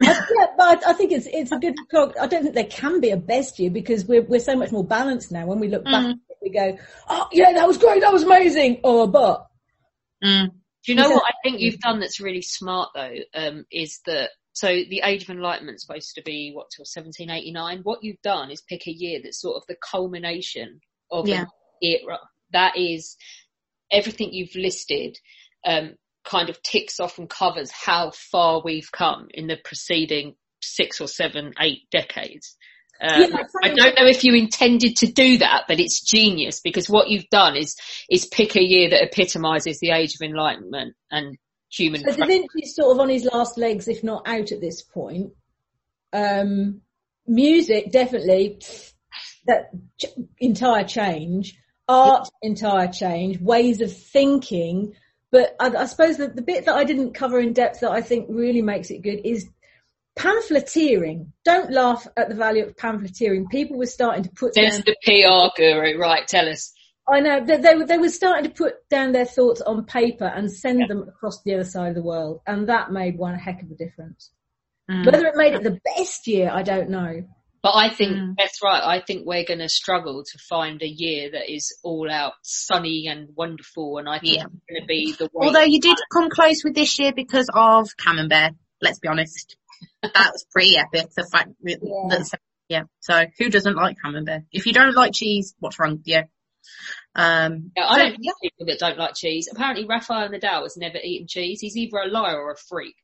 Yeah, 0.07 0.47
but 0.57 0.87
I, 0.87 0.93
think 0.93 1.13
it's 1.13 1.27
it's 1.27 1.53
a 1.53 1.59
good 1.59 1.75
talk. 1.91 2.15
I 2.21 2.27
don't 2.27 2.43
think 2.43 2.55
there 2.55 2.65
can 2.65 3.01
be 3.01 3.11
a 3.11 3.17
best 3.17 3.59
year 3.59 3.71
because 3.71 4.05
we're 4.05 4.23
we're 4.23 4.41
so 4.41 4.57
much 4.57 4.73
more 4.73 4.85
balanced 4.85 5.33
now. 5.33 5.47
When 5.47 5.61
we 5.61 5.69
look 5.69 5.85
back, 5.85 6.07
Mm. 6.07 6.19
we 6.43 6.51
go, 6.51 6.77
"Oh 7.09 7.29
yeah, 7.33 7.53
that 7.53 7.67
was 7.67 7.79
great, 7.79 8.01
that 8.01 8.13
was 8.13 8.23
amazing." 8.23 8.81
Oh, 8.85 9.07
but 9.07 9.47
Mm. 10.23 10.49
Do 10.87 10.93
you 10.93 10.95
know 10.97 11.11
what 11.11 11.25
I 11.25 11.33
think 11.43 11.61
you've 11.61 11.81
done 11.81 12.01
that's 12.01 12.21
really 12.21 12.43
smart 12.43 12.91
though? 12.95 13.15
Um, 13.35 13.65
is 13.71 14.01
that 14.07 14.31
so 14.53 14.69
the 14.69 15.01
Age 15.05 15.25
of 15.25 15.31
Enlightenment 15.31 15.77
is 15.77 15.83
supposed 15.87 16.15
to 16.15 16.23
be 16.23 16.53
what 16.55 16.67
till 16.75 16.85
1789. 16.85 17.81
What 17.83 18.05
you've 18.05 18.21
done 18.23 18.51
is 18.51 18.63
pick 18.63 18.87
a 18.87 18.93
year 18.93 19.21
that's 19.23 19.41
sort 19.41 19.57
of 19.57 19.65
the 19.67 19.77
culmination 19.77 20.81
of 21.11 21.27
Yeah. 21.29 21.43
an 21.43 21.47
era. 21.83 22.19
That 22.53 22.77
is 22.77 23.17
everything 23.91 24.33
you've 24.33 24.55
listed. 24.55 25.19
Um, 25.67 25.95
kind 26.25 26.49
of 26.49 26.63
ticks 26.63 27.01
off 27.01 27.19
and 27.19 27.29
covers 27.29 27.71
how 27.71 28.11
far 28.11 28.63
we've 28.65 28.91
come 28.91 29.29
in 29.33 29.47
the 29.47 29.57
preceding 29.63 30.35
six 30.63 31.01
or 31.01 31.09
seven, 31.09 31.53
eight 31.61 31.83
decades. 31.91 32.57
Um, 33.01 33.21
Yeah, 33.21 33.43
I 33.63 33.69
don't 33.69 33.97
know 33.97 34.07
if 34.07 34.25
you 34.25 34.35
intended 34.35 34.97
to 34.97 35.13
do 35.13 35.39
that, 35.39 35.65
but 35.69 35.81
it's 35.81 36.01
genius 36.01 36.61
because 36.61 36.89
what 36.89 37.09
you've 37.09 37.29
done 37.31 37.57
is 37.57 37.77
is 38.09 38.27
pick 38.27 38.57
a 38.57 38.63
year 38.63 38.91
that 38.91 39.03
epitomises 39.03 39.79
the 39.81 39.91
age 39.91 40.15
of 40.15 40.23
enlightenment 40.23 40.95
and 41.11 41.37
human. 41.71 42.03
so 42.03 42.17
Da 42.17 42.27
Vinci's 42.27 42.75
sort 42.75 42.95
of 42.95 43.01
on 43.01 43.09
his 43.09 43.25
last 43.25 43.59
legs, 43.59 43.89
if 43.89 44.05
not 44.05 44.27
out 44.27 44.53
at 44.53 44.61
this 44.61 44.83
point. 44.83 45.33
Um, 46.13 46.83
music 47.27 47.91
definitely 47.91 48.61
that 49.47 49.71
ch- 50.01 50.07
entire 50.39 50.85
change, 50.85 51.59
art 51.89 52.29
entire 52.43 52.89
change, 52.89 53.41
ways 53.41 53.81
of 53.81 53.95
thinking. 53.95 54.95
But 55.35 55.57
I, 55.59 55.67
I 55.83 55.87
suppose 55.87 56.19
that 56.19 56.37
the 56.37 56.43
bit 56.43 56.65
that 56.67 56.77
I 56.77 56.85
didn't 56.85 57.13
cover 57.15 57.41
in 57.41 57.53
depth 57.53 57.81
that 57.81 57.91
I 57.91 58.03
think 58.03 58.27
really 58.29 58.63
makes 58.63 58.89
it 58.93 59.03
good 59.03 59.21
is 59.25 59.49
pamphleteering. 60.17 61.33
Don't 61.45 61.73
laugh 61.73 62.07
at 62.17 62.29
the 62.29 62.37
value 62.37 62.65
of 62.65 62.77
pamphleteering. 62.77 63.49
People 63.51 63.77
were 63.77 63.87
starting 63.87 64.23
to 64.23 64.31
put 64.31 64.55
There's 64.55 64.79
down. 64.79 64.85
the 64.87 64.97
PR 65.03 65.61
guru, 65.61 65.99
right? 65.99 66.25
Tell 66.29 66.49
us. 66.49 66.73
I 67.13 67.19
know 67.19 67.45
they, 67.45 67.57
they, 67.57 67.75
were- 67.75 67.85
they 67.85 67.99
were 67.99 68.11
starting 68.11 68.45
to 68.45 68.51
put 68.57 68.75
down 68.89 69.11
their 69.11 69.25
thoughts 69.27 69.61
on 69.61 69.85
paper 69.87 70.25
and 70.27 70.49
send 70.53 70.89
them 70.89 71.03
across 71.09 71.43
the 71.43 71.55
other 71.55 71.65
side 71.65 71.89
of 71.89 71.97
the 71.97 72.03
world, 72.05 72.41
and 72.47 72.69
that 72.69 72.93
made 72.93 73.19
one 73.19 73.35
heck 73.35 73.61
of 73.61 73.73
a 73.73 73.75
difference. 73.75 74.31
Mm. 74.89 75.05
Whether 75.05 75.27
it 75.27 75.35
made 75.35 75.55
it 75.55 75.65
the 75.65 75.81
best 75.97 76.29
year, 76.29 76.49
I 76.49 76.63
don't 76.63 76.91
know. 76.91 77.25
But 77.65 77.75
I 77.77 77.89
think 77.89 78.13
Mm. 78.13 78.35
that's 78.37 78.63
right. 78.63 78.83
I 78.85 79.01
think 79.01 79.25
we're 79.27 79.47
going 79.47 79.61
to 79.61 79.71
struggle 79.71 80.23
to 80.23 80.39
find 80.39 80.83
a 80.83 80.87
year 80.87 81.31
that 81.31 81.51
is 81.51 81.75
all 81.83 82.11
out 82.11 82.35
sunny 82.43 83.07
and 83.09 83.31
wonderful, 83.35 83.97
and 83.97 84.07
I 84.07 84.19
think 84.19 84.37
Yeah. 84.37 84.45
it's 84.45 84.65
going 84.69 84.81
to 84.83 84.87
be 84.87 85.13
the. 85.19 85.31
Although 85.35 85.63
you 85.65 85.81
did 85.81 85.97
come 86.13 86.29
close 86.29 86.63
with 86.63 86.75
this 86.75 86.99
year 86.99 87.13
because 87.13 87.49
of 87.55 87.89
Camembert. 87.97 88.53
Let's 88.83 88.99
be 88.99 89.09
honest, 89.09 89.57
that 90.03 90.13
was 90.33 90.45
pretty 90.53 90.77
epic. 90.77 91.09
The 91.17 91.27
fact 91.33 91.53
that, 91.63 91.81
that 91.81 92.39
yeah. 92.69 92.83
So 93.01 93.25
who 93.39 93.49
doesn't 93.49 93.77
like 93.77 93.97
Camembert? 94.05 94.43
If 94.53 94.67
you 94.67 94.75
don't 94.75 94.95
like 94.95 95.13
cheese, 95.15 95.55
what's 95.59 95.79
wrong 95.79 95.93
with 95.97 96.07
you? 96.07 96.23
Um, 97.15 97.71
Yeah, 97.77 97.87
I 97.87 97.97
so, 97.97 98.03
don't 98.03 98.17
know 98.21 98.33
people 98.43 98.67
that 98.67 98.79
don't 98.79 98.99
like 98.99 99.15
cheese. 99.15 99.49
Apparently, 99.51 99.87
Rafael 99.87 100.29
Nadal 100.29 100.65
has 100.65 100.77
never 100.77 100.99
eaten 101.03 101.27
cheese. 101.29 101.61
He's 101.63 101.77
either 101.79 101.97
a 101.97 102.09
liar 102.09 102.37
or 102.39 102.53
a 102.53 102.57
freak. 102.57 102.95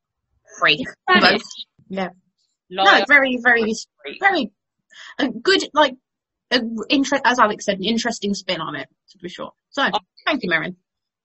freak. 0.58 0.80
Both. 1.06 1.40
Yeah. 1.88 2.10
No, 2.70 2.84
very, 3.08 3.38
very, 3.42 3.74
very 4.20 4.52
a 5.18 5.28
good 5.28 5.62
like 5.74 5.94
a 6.50 6.60
interest. 6.88 7.22
As 7.24 7.38
Alex 7.38 7.64
said, 7.64 7.78
an 7.78 7.84
interesting 7.84 8.34
spin 8.34 8.60
on 8.60 8.76
it 8.76 8.88
to 9.10 9.18
be 9.18 9.28
sure. 9.28 9.52
So 9.70 9.82
thank 10.26 10.42
you, 10.42 10.50
Marion. 10.50 10.76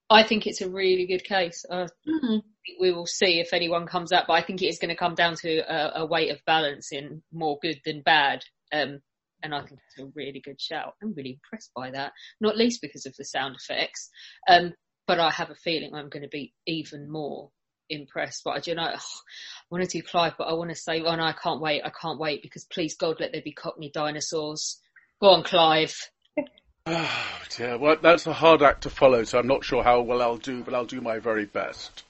I 0.08 0.22
think 0.22 0.46
it's 0.46 0.60
a 0.60 0.70
really 0.70 1.06
good 1.06 1.24
case. 1.24 1.64
Uh, 1.68 1.88
Mhm. 2.06 2.42
we 2.80 2.92
will 2.92 3.06
see 3.06 3.40
if 3.40 3.52
anyone 3.52 3.86
comes 3.86 4.12
up, 4.12 4.26
but 4.28 4.34
I 4.34 4.42
think 4.42 4.62
it 4.62 4.66
is 4.66 4.78
going 4.78 4.90
to 4.90 4.96
come 4.96 5.14
down 5.14 5.34
to 5.36 5.58
a, 5.58 6.02
a 6.02 6.06
weight 6.06 6.30
of 6.30 6.40
balancing 6.46 7.22
more 7.32 7.58
good 7.60 7.80
than 7.84 8.02
bad. 8.02 8.44
Um, 8.72 9.00
and 9.42 9.54
I 9.54 9.60
think 9.60 9.80
it's 9.86 9.98
a 9.98 10.06
really 10.14 10.40
good 10.40 10.60
shout. 10.60 10.94
I'm 11.02 11.12
really 11.14 11.32
impressed 11.42 11.72
by 11.74 11.90
that, 11.90 12.12
not 12.40 12.56
least 12.56 12.80
because 12.80 13.06
of 13.06 13.14
the 13.16 13.24
sound 13.24 13.56
effects. 13.56 14.10
Um, 14.48 14.74
but 15.06 15.20
I 15.20 15.30
have 15.30 15.50
a 15.50 15.54
feeling 15.56 15.94
I'm 15.94 16.08
going 16.08 16.22
to 16.22 16.28
be 16.28 16.52
even 16.66 17.10
more 17.10 17.50
impressed. 17.88 18.42
But 18.44 18.50
I 18.50 18.58
do 18.60 18.70
you 18.70 18.76
know, 18.76 18.82
I 18.94 18.98
want 19.70 19.88
to 19.88 19.98
do 19.98 20.02
Clive, 20.02 20.34
but 20.38 20.44
I 20.44 20.52
want 20.54 20.70
to 20.70 20.76
say, 20.76 21.02
oh 21.02 21.14
no, 21.14 21.24
I 21.24 21.32
can't 21.32 21.60
wait. 21.60 21.82
I 21.84 21.90
can't 21.90 22.18
wait 22.18 22.42
because 22.42 22.64
please 22.64 22.96
God, 22.96 23.20
let 23.20 23.32
there 23.32 23.42
be 23.42 23.52
Cockney 23.52 23.90
dinosaurs. 23.90 24.80
Go 25.20 25.28
on, 25.28 25.42
Clive. 25.42 25.96
Oh 26.88 27.42
dear, 27.56 27.78
well 27.78 27.96
that's 28.00 28.28
a 28.28 28.32
hard 28.32 28.62
act 28.62 28.84
to 28.84 28.90
follow, 28.90 29.24
so 29.24 29.40
I'm 29.40 29.48
not 29.48 29.64
sure 29.64 29.82
how 29.82 30.02
well 30.02 30.22
I'll 30.22 30.36
do, 30.36 30.62
but 30.62 30.72
I'll 30.72 30.84
do 30.84 31.00
my 31.00 31.18
very 31.18 31.44
best. 31.44 32.04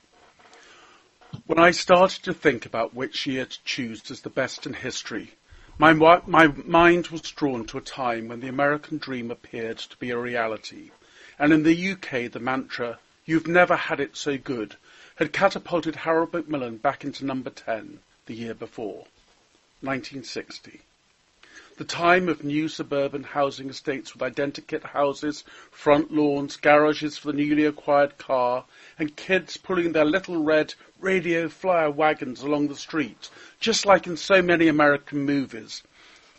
When 1.46 1.58
I 1.58 1.70
started 1.70 2.22
to 2.24 2.34
think 2.34 2.66
about 2.66 2.94
which 2.94 3.26
year 3.26 3.46
to 3.46 3.64
choose 3.64 4.10
as 4.10 4.20
the 4.20 4.28
best 4.28 4.66
in 4.66 4.74
history, 4.74 5.32
my, 5.78 5.92
my 5.92 6.46
mind 6.46 7.08
was 7.08 7.20
drawn 7.22 7.66
to 7.66 7.78
a 7.78 7.82
time 7.82 8.28
when 8.28 8.40
the 8.40 8.48
American 8.48 8.98
dream 8.98 9.30
appeared 9.30 9.78
to 9.78 9.96
be 9.98 10.10
a 10.10 10.18
reality, 10.18 10.90
and 11.38 11.52
in 11.52 11.62
the 11.62 11.92
UK 11.92 12.30
the 12.30 12.40
mantra, 12.40 12.98
you've 13.24 13.46
never 13.46 13.76
had 13.76 14.00
it 14.00 14.16
so 14.16 14.38
good, 14.38 14.76
had 15.16 15.32
catapulted 15.32 15.96
Harold 15.96 16.32
Macmillan 16.32 16.78
back 16.78 17.04
into 17.04 17.24
number 17.24 17.50
10 17.50 17.98
the 18.26 18.34
year 18.34 18.54
before, 18.54 19.06
1960 19.80 20.80
the 21.78 21.84
time 21.84 22.26
of 22.26 22.42
new 22.42 22.68
suburban 22.68 23.22
housing 23.22 23.68
estates 23.68 24.14
with 24.14 24.22
identikit 24.22 24.82
houses, 24.82 25.44
front 25.70 26.10
lawns, 26.10 26.56
garages 26.56 27.18
for 27.18 27.32
the 27.32 27.36
newly 27.36 27.66
acquired 27.66 28.16
car, 28.16 28.64
and 28.98 29.14
kids 29.14 29.58
pulling 29.58 29.92
their 29.92 30.04
little 30.06 30.42
red 30.42 30.72
radio 31.00 31.50
flyer 31.50 31.90
wagons 31.90 32.40
along 32.40 32.68
the 32.68 32.76
street, 32.76 33.28
just 33.60 33.84
like 33.84 34.06
in 34.06 34.16
so 34.16 34.40
many 34.40 34.68
American 34.68 35.18
movies. 35.18 35.82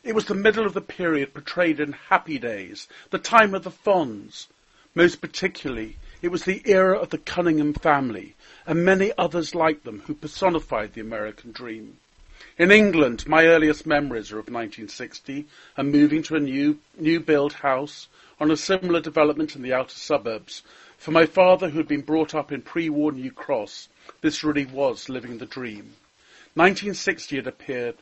It 0.03 0.15
was 0.15 0.25
the 0.25 0.33
middle 0.33 0.65
of 0.65 0.73
the 0.73 0.81
period 0.81 1.35
portrayed 1.35 1.79
in 1.79 1.91
Happy 1.91 2.39
Days, 2.39 2.87
the 3.11 3.19
time 3.19 3.53
of 3.53 3.63
the 3.63 3.69
Fonz. 3.69 4.47
Most 4.95 5.21
particularly, 5.21 5.97
it 6.21 6.29
was 6.29 6.45
the 6.45 6.61
era 6.65 6.97
of 6.97 7.09
the 7.09 7.17
Cunningham 7.17 7.73
family, 7.73 8.35
and 8.65 8.83
many 8.83 9.11
others 9.17 9.53
like 9.53 9.83
them 9.83 10.03
who 10.07 10.13
personified 10.13 10.93
the 10.93 11.01
American 11.01 11.51
dream. 11.51 11.97
In 12.57 12.71
England, 12.71 13.27
my 13.27 13.45
earliest 13.45 13.85
memories 13.85 14.31
are 14.31 14.39
of 14.39 14.45
1960 14.45 15.45
and 15.75 15.91
moving 15.91 16.23
to 16.23 16.35
a 16.35 16.39
new, 16.39 16.79
new 16.97 17.19
build 17.19 17.53
house 17.53 18.07
on 18.39 18.49
a 18.49 18.57
similar 18.57 18.99
development 18.99 19.55
in 19.55 19.61
the 19.61 19.73
outer 19.73 19.95
suburbs. 19.95 20.63
For 20.97 21.11
my 21.11 21.25
father, 21.25 21.69
who 21.69 21.77
had 21.77 21.87
been 21.87 22.01
brought 22.01 22.33
up 22.33 22.51
in 22.51 22.61
pre-war 22.61 23.11
New 23.11 23.31
Cross, 23.31 23.89
this 24.21 24.43
really 24.43 24.65
was 24.65 25.09
living 25.09 25.37
the 25.37 25.45
dream. 25.45 25.95
1960, 26.55 27.37
it 27.37 27.47
appeared, 27.47 27.95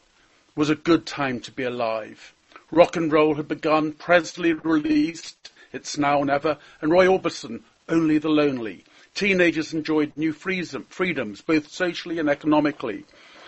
was 0.56 0.70
a 0.70 0.76
good 0.76 1.06
time 1.06 1.42
to 1.42 1.52
be 1.52 1.64
alive. 1.64 2.34
Rock 2.72 2.96
and 2.96 3.12
roll 3.12 3.36
had 3.36 3.50
begun, 3.50 3.92
Presley 3.92 4.54
released 4.54 5.52
It's 5.74 5.98
Now 5.98 6.20
or 6.20 6.26
Never, 6.26 6.58
and 6.82 6.92
Roy 6.92 7.08
Orbison, 7.08 7.64
Only 7.88 8.18
the 8.18 8.30
Lonely. 8.30 8.84
Teenagers 9.14 9.72
enjoyed 9.72 10.12
new 10.16 10.34
freedom, 10.34 10.88
freedoms, 10.90 11.42
both 11.42 11.70
socially 11.72 12.18
and 12.18 12.28
economically. 12.28 13.06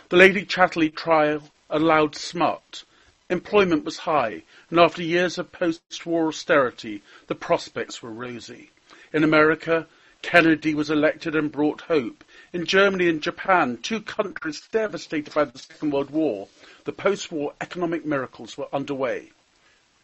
The 0.10 0.18
Lady 0.18 0.46
Chatterley 0.46 0.96
trial 0.96 1.42
allowed 1.72 2.16
smut. 2.16 2.84
Employment 3.30 3.84
was 3.84 3.98
high, 3.98 4.44
and 4.70 4.80
after 4.80 5.02
years 5.02 5.40
of 5.40 5.52
post-war 5.52 6.28
austerity, 6.28 7.02
the 7.26 7.36
prospects 7.36 8.04
were 8.04 8.12
rosy. 8.12 8.70
In 9.12 9.24
America, 9.24 9.88
Kennedy 10.22 10.76
was 10.76 10.92
elected 10.92 11.36
and 11.36 11.52
brought 11.52 11.82
hope. 11.82 12.24
In 12.54 12.66
Germany 12.66 13.10
and 13.10 13.22
Japan, 13.22 13.80
two 13.82 14.02
countries 14.02 14.62
devastated 14.72 15.34
by 15.34 15.46
the 15.46 15.58
Second 15.58 15.92
World 15.92 16.12
War, 16.12 16.48
the 16.86 16.94
post-war 16.94 17.54
economic 17.60 18.06
miracles 18.06 18.56
were 18.56 18.68
underway. 18.72 19.32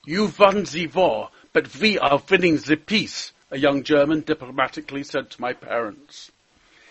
You 0.06 0.34
won 0.40 0.64
the 0.64 0.88
war, 0.88 1.30
but 1.54 1.80
we 1.80 2.00
are 2.00 2.22
winning 2.30 2.58
the 2.58 2.78
peace, 2.78 3.32
a 3.54 3.60
young 3.60 3.84
German 3.84 4.22
diplomatically 4.22 5.04
said 5.04 5.30
to 5.30 5.40
my 5.40 5.54
parents. 5.54 6.32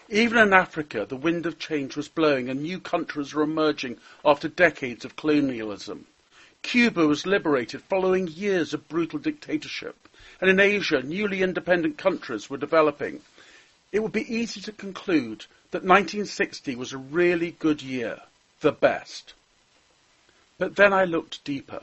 Even 0.08 0.38
in 0.38 0.52
Africa, 0.52 1.04
the 1.04 1.16
wind 1.16 1.44
of 1.44 1.58
change 1.58 1.96
was 1.96 2.06
blowing 2.06 2.48
and 2.48 2.62
new 2.62 2.78
countries 2.78 3.34
were 3.34 3.42
emerging 3.42 3.98
after 4.24 4.46
decades 4.46 5.04
of 5.04 5.16
colonialism. 5.16 6.06
Cuba 6.62 7.04
was 7.08 7.26
liberated 7.26 7.82
following 7.82 8.28
years 8.28 8.72
of 8.72 8.88
brutal 8.88 9.18
dictatorship, 9.18 10.08
and 10.40 10.48
in 10.48 10.60
Asia, 10.60 11.02
newly 11.02 11.42
independent 11.42 11.98
countries 11.98 12.48
were 12.48 12.56
developing. 12.56 13.22
It 13.90 13.98
would 13.98 14.12
be 14.12 14.32
easy 14.32 14.60
to 14.60 14.70
conclude 14.70 15.46
that 15.72 15.82
1960 15.82 16.76
was 16.76 16.92
a 16.92 16.98
really 16.98 17.56
good 17.58 17.82
year, 17.82 18.20
the 18.60 18.70
best. 18.70 19.34
But 20.58 20.76
then 20.76 20.92
I 20.92 21.06
looked 21.06 21.42
deeper. 21.42 21.82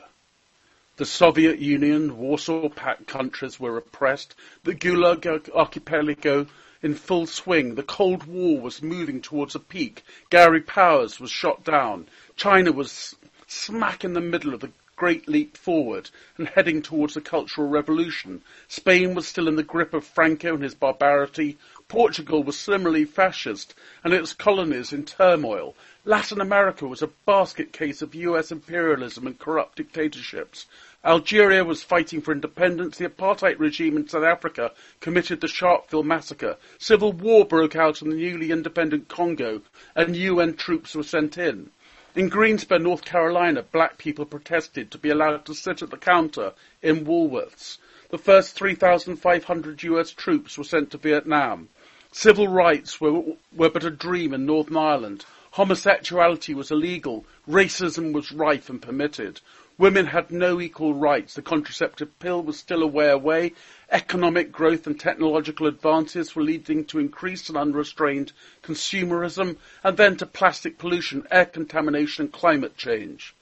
The 1.00 1.06
Soviet 1.06 1.58
Union, 1.60 2.18
Warsaw 2.18 2.68
Pact 2.68 3.06
countries 3.06 3.58
were 3.58 3.78
oppressed, 3.78 4.34
the 4.64 4.74
Gulag 4.74 5.48
Archipelago 5.54 6.46
in 6.82 6.94
full 6.94 7.26
swing, 7.26 7.74
the 7.74 7.82
Cold 7.82 8.24
War 8.24 8.60
was 8.60 8.82
moving 8.82 9.22
towards 9.22 9.54
a 9.54 9.60
peak, 9.60 10.02
Gary 10.28 10.60
Powers 10.60 11.18
was 11.18 11.30
shot 11.30 11.64
down, 11.64 12.06
China 12.36 12.70
was 12.70 13.16
smack 13.46 14.04
in 14.04 14.12
the 14.12 14.20
middle 14.20 14.52
of 14.52 14.60
the 14.60 14.72
great 14.94 15.26
leap 15.26 15.56
forward 15.56 16.10
and 16.36 16.48
heading 16.48 16.82
towards 16.82 17.14
the 17.14 17.22
Cultural 17.22 17.66
Revolution, 17.66 18.42
Spain 18.68 19.14
was 19.14 19.26
still 19.26 19.48
in 19.48 19.56
the 19.56 19.62
grip 19.62 19.94
of 19.94 20.04
Franco 20.04 20.52
and 20.52 20.62
his 20.62 20.74
barbarity, 20.74 21.56
Portugal 21.88 22.42
was 22.42 22.58
similarly 22.58 23.06
fascist 23.06 23.74
and 24.04 24.12
its 24.12 24.34
colonies 24.34 24.92
in 24.92 25.06
turmoil, 25.06 25.74
Latin 26.04 26.40
America 26.40 26.86
was 26.86 27.02
a 27.02 27.10
basket 27.26 27.72
case 27.72 28.00
of 28.00 28.14
US 28.14 28.50
imperialism 28.50 29.26
and 29.26 29.38
corrupt 29.38 29.76
dictatorships. 29.76 30.66
Algeria 31.02 31.64
was 31.64 31.82
fighting 31.82 32.20
for 32.20 32.30
independence. 32.30 32.98
The 32.98 33.08
apartheid 33.08 33.58
regime 33.58 33.96
in 33.96 34.06
South 34.06 34.22
Africa 34.22 34.72
committed 35.00 35.40
the 35.40 35.46
Sharpeville 35.46 36.04
massacre. 36.04 36.58
Civil 36.78 37.14
war 37.14 37.46
broke 37.46 37.74
out 37.74 38.02
in 38.02 38.10
the 38.10 38.16
newly 38.16 38.50
independent 38.50 39.08
Congo 39.08 39.62
and 39.96 40.14
UN 40.14 40.54
troops 40.54 40.94
were 40.94 41.02
sent 41.02 41.38
in. 41.38 41.70
In 42.14 42.28
Greensboro, 42.28 42.78
North 42.78 43.04
Carolina, 43.04 43.62
black 43.62 43.96
people 43.96 44.26
protested 44.26 44.90
to 44.90 44.98
be 44.98 45.08
allowed 45.08 45.46
to 45.46 45.54
sit 45.54 45.80
at 45.80 45.90
the 45.90 45.96
counter 45.96 46.52
in 46.82 47.06
Woolworths. 47.06 47.78
The 48.10 48.18
first 48.18 48.54
3,500 48.56 49.82
US 49.84 50.10
troops 50.10 50.58
were 50.58 50.64
sent 50.64 50.90
to 50.90 50.98
Vietnam. 50.98 51.70
Civil 52.12 52.48
rights 52.48 53.00
were, 53.00 53.22
were 53.54 53.70
but 53.70 53.84
a 53.84 53.90
dream 53.90 54.34
in 54.34 54.44
Northern 54.44 54.76
Ireland. 54.76 55.24
Homosexuality 55.52 56.52
was 56.52 56.70
illegal. 56.70 57.24
Racism 57.48 58.12
was 58.12 58.32
rife 58.32 58.68
and 58.68 58.82
permitted. 58.82 59.40
Women 59.80 60.08
had 60.08 60.30
no 60.30 60.60
equal 60.60 60.92
rights. 60.92 61.32
The 61.32 61.40
contraceptive 61.40 62.18
pill 62.18 62.42
was 62.42 62.58
still 62.58 62.82
a 62.82 62.86
way 62.86 63.08
away. 63.08 63.54
Economic 63.90 64.52
growth 64.52 64.86
and 64.86 65.00
technological 65.00 65.66
advances 65.66 66.36
were 66.36 66.42
leading 66.42 66.84
to 66.84 66.98
increased 66.98 67.48
and 67.48 67.56
unrestrained 67.56 68.32
consumerism 68.62 69.56
and 69.82 69.96
then 69.96 70.18
to 70.18 70.26
plastic 70.26 70.76
pollution, 70.76 71.26
air 71.30 71.46
contamination 71.46 72.26
and 72.26 72.32
climate 72.34 72.76
change. 72.76 73.34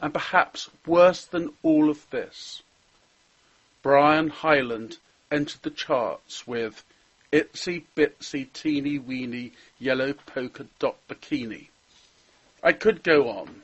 And 0.00 0.14
perhaps 0.14 0.70
worse 0.86 1.26
than 1.26 1.52
all 1.62 1.90
of 1.90 2.08
this, 2.08 2.62
Brian 3.82 4.30
Hyland 4.30 4.96
entered 5.30 5.64
the 5.64 5.70
charts 5.70 6.46
with 6.46 6.82
Itsy 7.30 7.84
Bitsy 7.94 8.50
Teeny 8.54 8.98
Weeny 8.98 9.52
Yellow 9.78 10.14
Polka 10.14 10.64
Dot 10.78 10.96
Bikini. 11.10 11.68
I 12.62 12.72
could 12.72 13.02
go 13.02 13.28
on. 13.28 13.60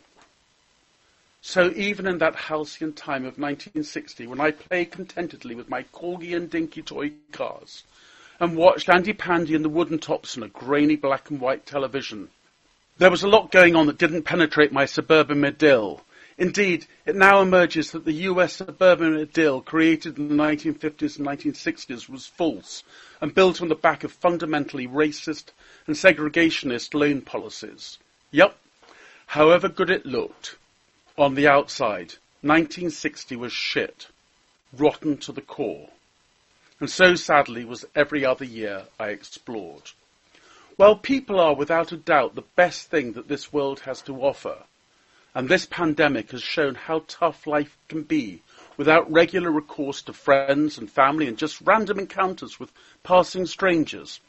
So 1.43 1.73
even 1.75 2.07
in 2.07 2.19
that 2.19 2.37
halcyon 2.37 2.93
time 2.93 3.23
of 3.23 3.39
1960, 3.39 4.27
when 4.27 4.41
I 4.41 4.51
played 4.51 4.91
contentedly 4.93 5.55
with 5.55 5.71
my 5.71 5.85
corgi 5.85 6.37
and 6.37 6.51
dinky 6.51 6.83
toy 6.83 7.13
cars, 7.33 7.85
and 8.39 8.57
watched 8.57 8.89
Andy 8.89 9.13
Pandy 9.13 9.55
and 9.55 9.65
the 9.65 9.71
Wooden 9.71 9.99
Tops 9.99 10.37
on 10.37 10.43
a 10.43 10.49
grainy 10.49 10.97
black 10.97 11.31
and 11.31 11.41
white 11.41 11.65
television, 11.65 12.29
there 12.99 13.11
was 13.11 13.23
a 13.23 13.29
lot 13.29 13.51
going 13.51 13.75
on 13.75 13.87
that 13.87 13.97
didn't 13.97 14.25
penetrate 14.25 14.73
my 14.73 14.85
suburban 14.85 15.43
idyll. 15.43 16.03
Indeed, 16.37 16.87
it 17.07 17.17
now 17.17 17.41
emerges 17.41 17.91
that 17.93 18.05
the 18.05 18.29
US 18.29 18.55
suburban 18.55 19.19
idyll 19.19 19.63
created 19.63 20.19
in 20.19 20.29
the 20.29 20.35
1950s 20.35 21.19
and 21.19 21.27
1960s 21.27 22.09
was 22.09 22.27
false 22.27 22.83
and 23.21 23.35
built 23.35 23.63
on 23.63 23.69
the 23.69 23.75
back 23.75 24.05
of 24.05 24.13
fundamentally 24.13 24.87
racist 24.87 25.53
and 25.87 25.97
segregationist 25.97 26.93
loan 26.93 27.23
policies. 27.23 27.99
Yup, 28.31 28.59
however 29.27 29.69
good 29.69 29.89
it 29.89 30.05
looked, 30.05 30.57
on 31.21 31.35
the 31.35 31.47
outside, 31.47 32.15
1960 32.41 33.37
was 33.37 33.53
shit, 33.53 34.09
rotten 34.73 35.19
to 35.19 35.33
the 35.33 35.43
core. 35.43 35.91
And 36.81 36.89
so 36.89 37.15
sadly 37.15 37.65
was 37.65 37.85
every 37.95 38.25
other 38.25 38.47
year 38.47 38.85
I 38.99 39.09
explored. 39.09 39.91
Well, 40.79 40.97
people 40.97 41.39
are 41.39 41.55
without 41.55 41.93
a 41.93 41.99
doubt 41.99 42.37
the 42.37 42.45
best 42.57 42.89
thing 42.89 43.13
that 43.13 43.29
this 43.29 43.53
world 43.53 43.81
has 43.81 44.01
to 44.03 44.23
offer. 44.23 44.65
And 45.35 45.49
this 45.49 45.67
pandemic 45.67 46.31
has 46.31 46.43
shown 46.43 46.75
how 46.75 47.05
tough 47.07 47.47
life 47.47 47.77
can 47.89 48.03
be 48.03 48.41
without 48.79 49.13
regular 49.13 49.51
recourse 49.51 50.01
to 50.03 50.15
friends 50.15 50.79
and 50.79 50.91
family 50.91 51.29
and 51.29 51.37
just 51.37 51.61
random 51.61 51.99
encounters 51.99 52.59
with 52.59 52.73
passing 53.03 53.45
strangers. 53.45 54.21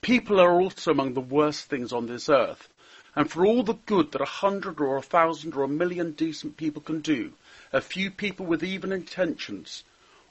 People 0.00 0.40
are 0.40 0.60
also 0.60 0.90
among 0.90 1.14
the 1.14 1.20
worst 1.20 1.66
things 1.66 1.92
on 1.92 2.06
this 2.06 2.28
earth. 2.28 2.68
And 3.14 3.30
for 3.30 3.44
all 3.44 3.62
the 3.62 3.74
good 3.74 4.12
that 4.12 4.22
a 4.22 4.26
hundred 4.26 4.80
or 4.80 4.96
a 4.96 5.02
thousand 5.02 5.54
or 5.54 5.62
a 5.62 5.68
million 5.68 6.12
decent 6.12 6.56
people 6.56 6.80
can 6.80 7.00
do, 7.00 7.32
a 7.72 7.80
few 7.80 8.10
people 8.10 8.46
with 8.46 8.64
even 8.64 8.90
intentions, 8.92 9.84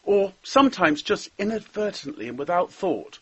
or 0.04 0.34
sometimes 0.42 1.02
just 1.02 1.30
inadvertently 1.38 2.28
and 2.28 2.40
without 2.40 2.72
thought, 2.72 3.20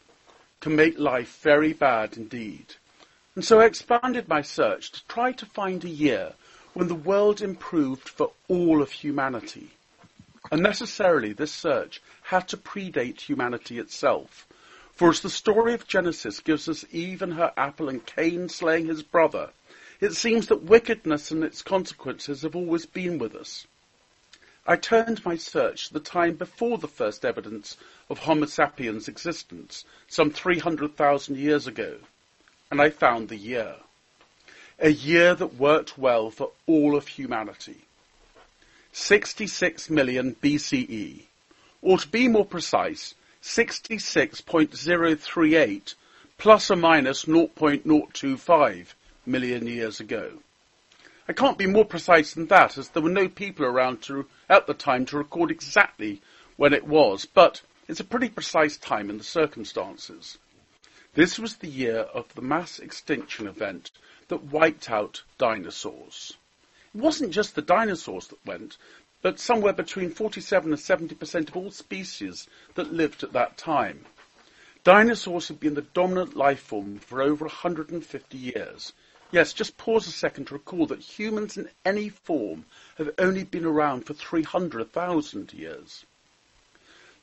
can 0.62 0.76
make 0.76 0.98
life 0.98 1.40
very 1.42 1.74
bad 1.74 2.16
indeed. 2.16 2.76
And 3.36 3.44
so 3.44 3.60
I 3.60 3.66
expanded 3.66 4.28
my 4.28 4.42
search 4.42 4.92
to 4.92 5.08
try 5.08 5.32
to 5.34 5.46
find 5.46 5.84
a 5.84 5.90
year 5.90 6.34
when 6.74 6.88
the 6.88 6.96
world 6.96 7.42
improved 7.42 8.08
for 8.08 8.32
all 8.48 8.82
of 8.82 8.92
humanity. 8.92 9.72
And 10.52 10.62
necessarily 10.64 11.34
this 11.34 11.52
search 11.52 12.02
had 12.24 12.48
to 12.50 12.58
predate 12.58 13.22
humanity 13.22 13.78
itself. 13.78 14.48
For 15.00 15.12
as 15.12 15.22
the 15.22 15.30
story 15.30 15.74
of 15.74 15.88
Genesis 15.88 16.42
gives 16.42 16.68
us 16.68 16.84
Eve 16.92 17.22
and 17.22 17.36
her 17.36 17.54
apple 17.56 17.88
and 17.88 18.06
Cain 18.06 18.50
slaying 18.50 18.88
his 18.88 19.02
brother, 19.02 19.52
it 20.02 20.12
seems 20.12 20.48
that 20.48 20.64
wickedness 20.64 21.32
and 21.32 21.42
its 21.42 21.62
consequences 21.62 22.42
have 22.42 22.54
always 22.54 22.86
been 22.86 23.18
with 23.18 23.34
us. 23.34 23.66
I 24.68 24.76
turned 24.76 25.24
my 25.24 25.38
search 25.38 25.88
to 25.88 25.94
the 25.94 26.02
time 26.02 26.34
before 26.34 26.78
the 26.78 26.90
first 26.90 27.24
evidence 27.24 27.78
of 28.10 28.20
Homo 28.20 28.46
sapiens' 28.48 29.08
existence, 29.08 29.86
some 30.10 30.32
300,000 30.32 31.38
years 31.38 31.66
ago, 31.66 32.00
and 32.70 32.82
I 32.82 32.90
found 32.90 33.30
the 33.30 33.38
year. 33.38 33.76
A 34.80 34.90
year 34.90 35.34
that 35.34 35.56
worked 35.56 35.98
well 35.98 36.30
for 36.30 36.52
all 36.68 36.98
of 36.98 37.08
humanity. 37.08 37.86
66 38.92 39.90
million 39.90 40.36
BCE, 40.44 41.22
or 41.82 42.00
to 42.00 42.08
be 42.10 42.28
more 42.28 42.46
precise, 42.46 43.16
66.038 43.42 45.96
plus 46.38 46.72
or 46.72 46.76
minus 46.76 47.26
0.025 47.26 48.88
million 49.26 49.68
years 49.68 50.00
ago. 50.00 50.32
I 51.28 51.34
can't 51.34 51.58
be 51.58 51.68
more 51.68 51.86
precise 51.86 52.34
than 52.34 52.48
that, 52.48 52.78
as 52.78 52.90
there 52.90 53.04
were 53.04 53.10
no 53.10 53.30
people 53.30 53.66
around 53.66 54.02
to, 54.04 54.28
at 54.50 54.66
the 54.66 54.74
time 54.74 55.06
to 55.06 55.18
record 55.18 55.52
exactly 55.52 56.22
when 56.58 56.74
it 56.74 56.88
was, 56.88 57.26
but 57.26 57.62
it's 57.88 58.00
a 58.00 58.04
pretty 58.04 58.30
precise 58.30 58.78
time 58.78 59.10
in 59.10 59.18
the 59.18 59.24
circumstances. 59.24 60.38
This 61.14 61.38
was 61.38 61.58
the 61.58 61.68
year 61.68 62.00
of 62.14 62.34
the 62.34 62.42
mass 62.42 62.80
extinction 62.80 63.48
event 63.48 63.92
that 64.28 64.44
wiped 64.44 64.90
out 64.90 65.24
dinosaurs. 65.38 66.36
It 66.96 67.02
wasn't 67.02 67.32
just 67.32 67.56
the 67.56 67.62
dinosaurs 67.62 68.28
that 68.28 68.46
went, 68.46 68.78
but 69.22 69.40
somewhere 69.40 69.74
between 69.74 70.12
47 70.12 70.72
and 70.72 70.80
70% 70.80 71.50
of 71.50 71.58
all 71.58 71.72
species 71.72 72.48
that 72.76 72.94
lived 72.94 73.24
at 73.24 73.34
that 73.34 73.58
time. 73.58 74.06
Dinosaurs 74.84 75.48
have 75.50 75.60
been 75.60 75.74
the 75.74 75.82
dominant 75.82 76.38
life 76.38 76.62
form 76.62 77.00
for 77.00 77.22
over 77.22 77.44
150 77.46 78.38
years. 78.38 78.94
Yes, 79.32 79.54
just 79.54 79.78
pause 79.78 80.08
a 80.08 80.12
second 80.12 80.46
to 80.46 80.56
recall 80.56 80.88
that 80.88 81.02
humans 81.02 81.56
in 81.58 81.70
any 81.86 82.10
form 82.10 82.66
have 82.98 83.12
only 83.20 83.44
been 83.44 83.66
around 83.66 84.06
for 84.06 84.14
300,000 84.14 85.54
years. 85.54 86.06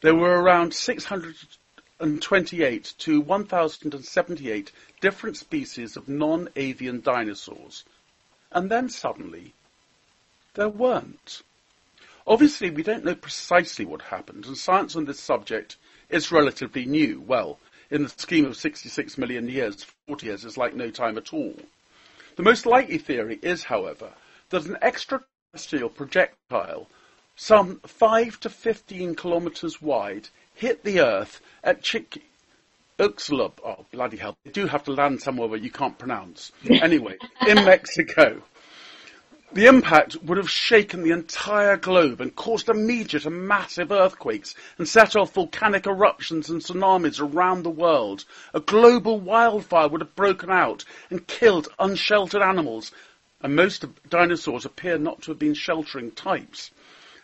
There 0.03 0.15
were 0.15 0.39
around 0.41 0.75
628 0.75 2.95
to 2.99 3.21
1,078 3.21 4.73
different 5.01 5.37
species 5.39 5.97
of 5.97 6.09
non-avian 6.09 7.01
dinosaurs. 7.01 7.85
And 8.53 8.71
then 8.71 8.91
suddenly, 8.91 9.55
there 10.55 10.69
weren't. 10.69 11.43
Obviously, 12.27 12.71
we 12.71 12.83
don't 12.83 13.05
know 13.05 13.15
precisely 13.15 13.85
what 13.85 14.03
happened, 14.03 14.47
and 14.47 14.59
science 14.59 14.97
on 14.97 15.05
this 15.05 15.21
subject 15.21 15.77
is 16.09 16.33
relatively 16.33 16.85
new. 16.85 17.21
Well, 17.21 17.59
in 17.91 18.03
the 18.03 18.09
scheme 18.09 18.47
of 18.47 18.57
66 18.57 19.17
million 19.17 19.49
years, 19.49 19.87
40 20.09 20.27
years 20.27 20.45
is 20.45 20.57
like 20.57 20.75
no 20.75 20.91
time 20.91 21.17
at 21.19 21.33
all. 21.33 21.55
The 22.37 22.43
most 22.43 22.67
likely 22.67 22.99
theory 22.99 23.39
is, 23.43 23.65
however, 23.65 24.13
that 24.51 24.67
an 24.67 24.77
extraterrestrial 24.83 25.89
projectile, 25.89 26.89
some 27.37 27.81
5 27.87 28.41
to 28.41 28.51
15 28.51 29.15
kilometers 29.15 29.81
wide, 29.81 30.29
hit 30.55 30.83
the 30.83 31.01
Earth 31.01 31.41
at 31.63 31.83
Chik 31.83 32.23
Uxlub. 32.99 33.53
Oh, 33.65 33.85
bloody 33.93 34.17
hell. 34.17 34.37
They 34.45 34.51
do 34.51 34.67
have 34.67 34.85
to 34.85 34.93
land 34.93 35.21
somewhere 35.21 35.49
where 35.49 35.59
you 35.59 35.71
can't 35.71 35.99
pronounce. 35.99 36.51
Anyway, 36.69 37.19
in 37.47 37.65
Mexico. 37.65 38.43
The 39.53 39.67
impact 39.67 40.17
would 40.25 40.39
have 40.39 40.51
shaken 40.51 41.03
the 41.03 41.13
entire 41.13 41.77
globe 41.77 42.21
and 42.21 42.35
caused 42.35 42.69
immediate 42.69 43.27
and 43.27 43.47
massive 43.47 43.93
earthquakes 43.93 44.57
and 44.77 44.89
set 44.89 45.15
off 45.15 45.35
volcanic 45.35 45.87
eruptions 45.87 46.51
and 46.51 46.61
tsunamis 46.61 47.21
around 47.21 47.63
the 47.63 47.71
world. 47.71 48.25
A 48.53 48.61
global 48.61 49.21
wildfire 49.21 49.87
would 49.87 50.01
have 50.01 50.17
broken 50.17 50.51
out 50.51 50.85
and 51.11 51.29
killed 51.29 51.69
unsheltered 51.79 52.43
animals, 52.43 52.91
and 53.41 53.55
most 53.55 53.85
dinosaurs 54.09 54.65
appear 54.65 54.99
not 54.99 55.23
to 55.23 55.31
have 55.31 55.39
been 55.39 55.55
sheltering 55.55 56.11
types. 56.11 56.73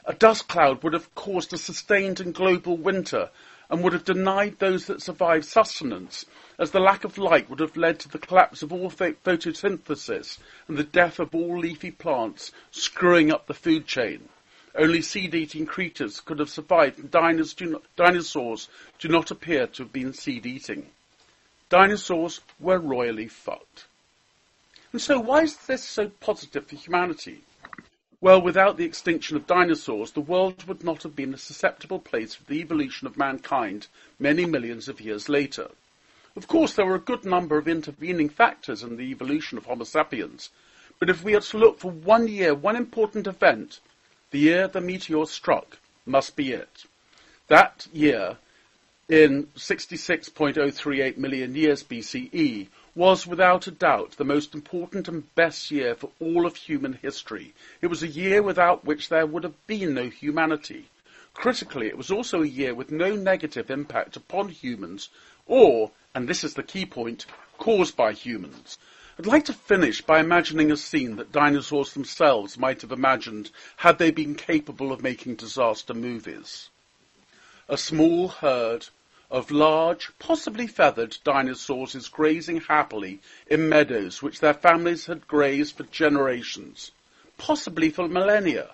A 0.05 0.15
dust 0.15 0.47
cloud 0.47 0.85
would 0.85 0.93
have 0.93 1.13
caused 1.17 1.53
a 1.53 1.59
sustained 1.59 2.21
and 2.21 2.33
global 2.33 2.77
winter 2.77 3.31
and 3.69 3.83
would 3.83 3.95
have 3.95 4.05
denied 4.05 4.59
those 4.59 4.87
that 4.87 5.03
survived 5.03 5.45
sustenance 5.45 6.25
as 6.63 6.71
the 6.71 6.79
lack 6.79 7.03
of 7.03 7.19
light 7.19 7.51
would 7.51 7.59
have 7.59 7.77
led 7.77 7.99
to 7.99 8.09
the 8.09 8.21
collapse 8.21 8.63
of 8.63 8.73
all 8.73 8.89
photosynthesis 8.89 10.39
and 10.69 10.79
the 10.79 10.85
death 10.85 11.19
of 11.19 11.35
all 11.35 11.59
leafy 11.59 11.91
plants, 11.91 12.53
screwing 12.71 13.33
up 13.33 13.49
the 13.49 13.53
food 13.53 13.85
chain. 13.85 14.29
Only 14.77 15.03
seed-eating 15.03 15.67
creatures 15.67 16.21
could 16.21 16.39
have 16.39 16.49
survived, 16.49 17.01
and 17.01 17.11
dinosaurs 17.11 18.69
do 19.01 19.09
not 19.09 19.33
appear 19.33 19.67
to 19.67 19.83
have 19.83 19.93
been 19.93 20.13
seed-eating. 20.13 20.87
Dinosaurs 21.69 22.41
were 22.61 22.79
royally 22.79 23.27
fucked. 23.27 23.87
And 24.93 25.03
so 25.03 25.19
why 25.19 25.43
is 25.43 25.57
this 25.57 25.83
so 25.83 26.11
positive 26.21 26.69
for 26.69 26.77
humanity? 26.77 27.41
Well, 28.21 28.41
without 28.41 28.77
the 28.77 28.85
extinction 28.85 29.37
of 29.37 29.49
dinosaurs, 29.49 30.13
the 30.13 30.21
world 30.21 30.63
would 30.69 30.85
not 30.85 31.03
have 31.03 31.17
been 31.17 31.35
a 31.35 31.39
susceptible 31.39 31.99
place 31.99 32.37
for 32.37 32.45
the 32.45 32.61
evolution 32.61 33.09
of 33.09 33.19
mankind 33.19 33.89
many 34.21 34.47
millions 34.47 34.87
of 34.87 35.01
years 35.01 35.29
later. 35.29 35.69
Of 36.35 36.49
course, 36.49 36.73
there 36.73 36.87
were 36.87 36.95
a 36.95 36.99
good 36.99 37.25
number 37.25 37.59
of 37.59 37.69
intervening 37.69 38.31
factors 38.31 38.83
in 38.83 38.97
the 38.97 39.11
evolution 39.11 39.59
of 39.59 39.67
Homo 39.67 39.85
sapiens, 39.85 40.49
but 40.99 41.11
if 41.11 41.23
we 41.23 41.35
are 41.35 41.41
to 41.41 41.59
look 41.59 41.79
for 41.79 41.91
one 41.91 42.27
year, 42.27 42.55
one 42.55 42.77
important 42.77 43.27
event, 43.27 43.81
the 44.31 44.39
year 44.39 44.67
the 44.67 44.81
meteor 44.81 45.27
struck 45.27 45.79
must 46.07 46.35
be 46.35 46.53
it. 46.53 46.87
That 47.49 47.87
year, 47.93 48.39
in 49.11 49.49
66.038 49.57 51.19
million 51.19 51.55
years 51.55 51.83
BCE, 51.83 52.69
was 52.95 53.27
without 53.27 53.67
a 53.67 53.71
doubt 53.71 54.13
the 54.13 54.25
most 54.25 54.55
important 54.55 55.09
and 55.09 55.35
best 55.35 55.71
year 55.71 55.95
for 55.95 56.11
all 56.19 56.47
of 56.47 56.57
human 56.57 56.95
history. 56.95 57.53
It 57.83 57.89
was 57.89 58.03
a 58.03 58.09
year 58.09 58.43
without 58.43 58.87
which 58.87 59.11
there 59.11 59.27
would 59.27 59.45
have 59.45 59.67
been 59.67 59.93
no 59.93 60.09
humanity. 60.09 60.87
Critically, 61.35 61.89
it 61.89 61.99
was 61.99 62.11
also 62.11 62.43
a 62.43 62.47
year 62.47 62.75
with 62.75 62.91
no 62.91 63.15
negative 63.15 63.71
impact 63.71 64.17
upon 64.17 64.49
humans 64.49 65.11
or, 65.47 65.91
and 66.15 66.29
this 66.29 66.45
is 66.45 66.55
the 66.55 66.63
key 66.63 66.85
point, 66.87 67.27
caused 67.59 67.97
by 67.97 68.13
humans. 68.13 68.79
I'd 69.19 69.27
like 69.27 69.45
to 69.47 69.53
finish 69.53 70.01
by 70.01 70.21
imagining 70.21 70.71
a 70.71 70.77
scene 70.77 71.17
that 71.17 71.33
dinosaurs 71.33 71.93
themselves 71.93 72.59
might 72.59 72.83
have 72.83 72.93
imagined 72.93 73.51
had 73.77 73.99
they 73.99 74.11
been 74.11 74.35
capable 74.35 74.93
of 74.93 75.03
making 75.03 75.37
disaster 75.37 75.95
movies. 75.95 76.71
A 77.69 77.77
small 77.77 78.29
herd 78.29 78.89
of 79.31 79.51
large, 79.51 80.11
possibly 80.19 80.67
feathered 80.67 81.17
dinosaurs 81.25 81.95
is 81.95 82.09
grazing 82.09 82.61
happily 82.61 83.21
in 83.47 83.69
meadows 83.69 84.23
which 84.23 84.41
their 84.41 84.53
families 84.53 85.07
had 85.07 85.27
grazed 85.27 85.77
for 85.77 85.85
generations, 85.85 86.91
possibly 87.39 87.89
for 87.89 88.09
millennia, 88.09 88.71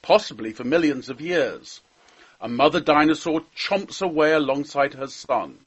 possibly 0.00 0.52
for 0.52 0.64
millions 0.64 1.10
of 1.10 1.20
years. 1.20 1.82
A 2.40 2.48
mother 2.48 2.80
dinosaur 2.80 3.42
chomps 3.54 4.00
away 4.00 4.32
alongside 4.32 4.94
her 4.94 5.08
son. 5.08 5.58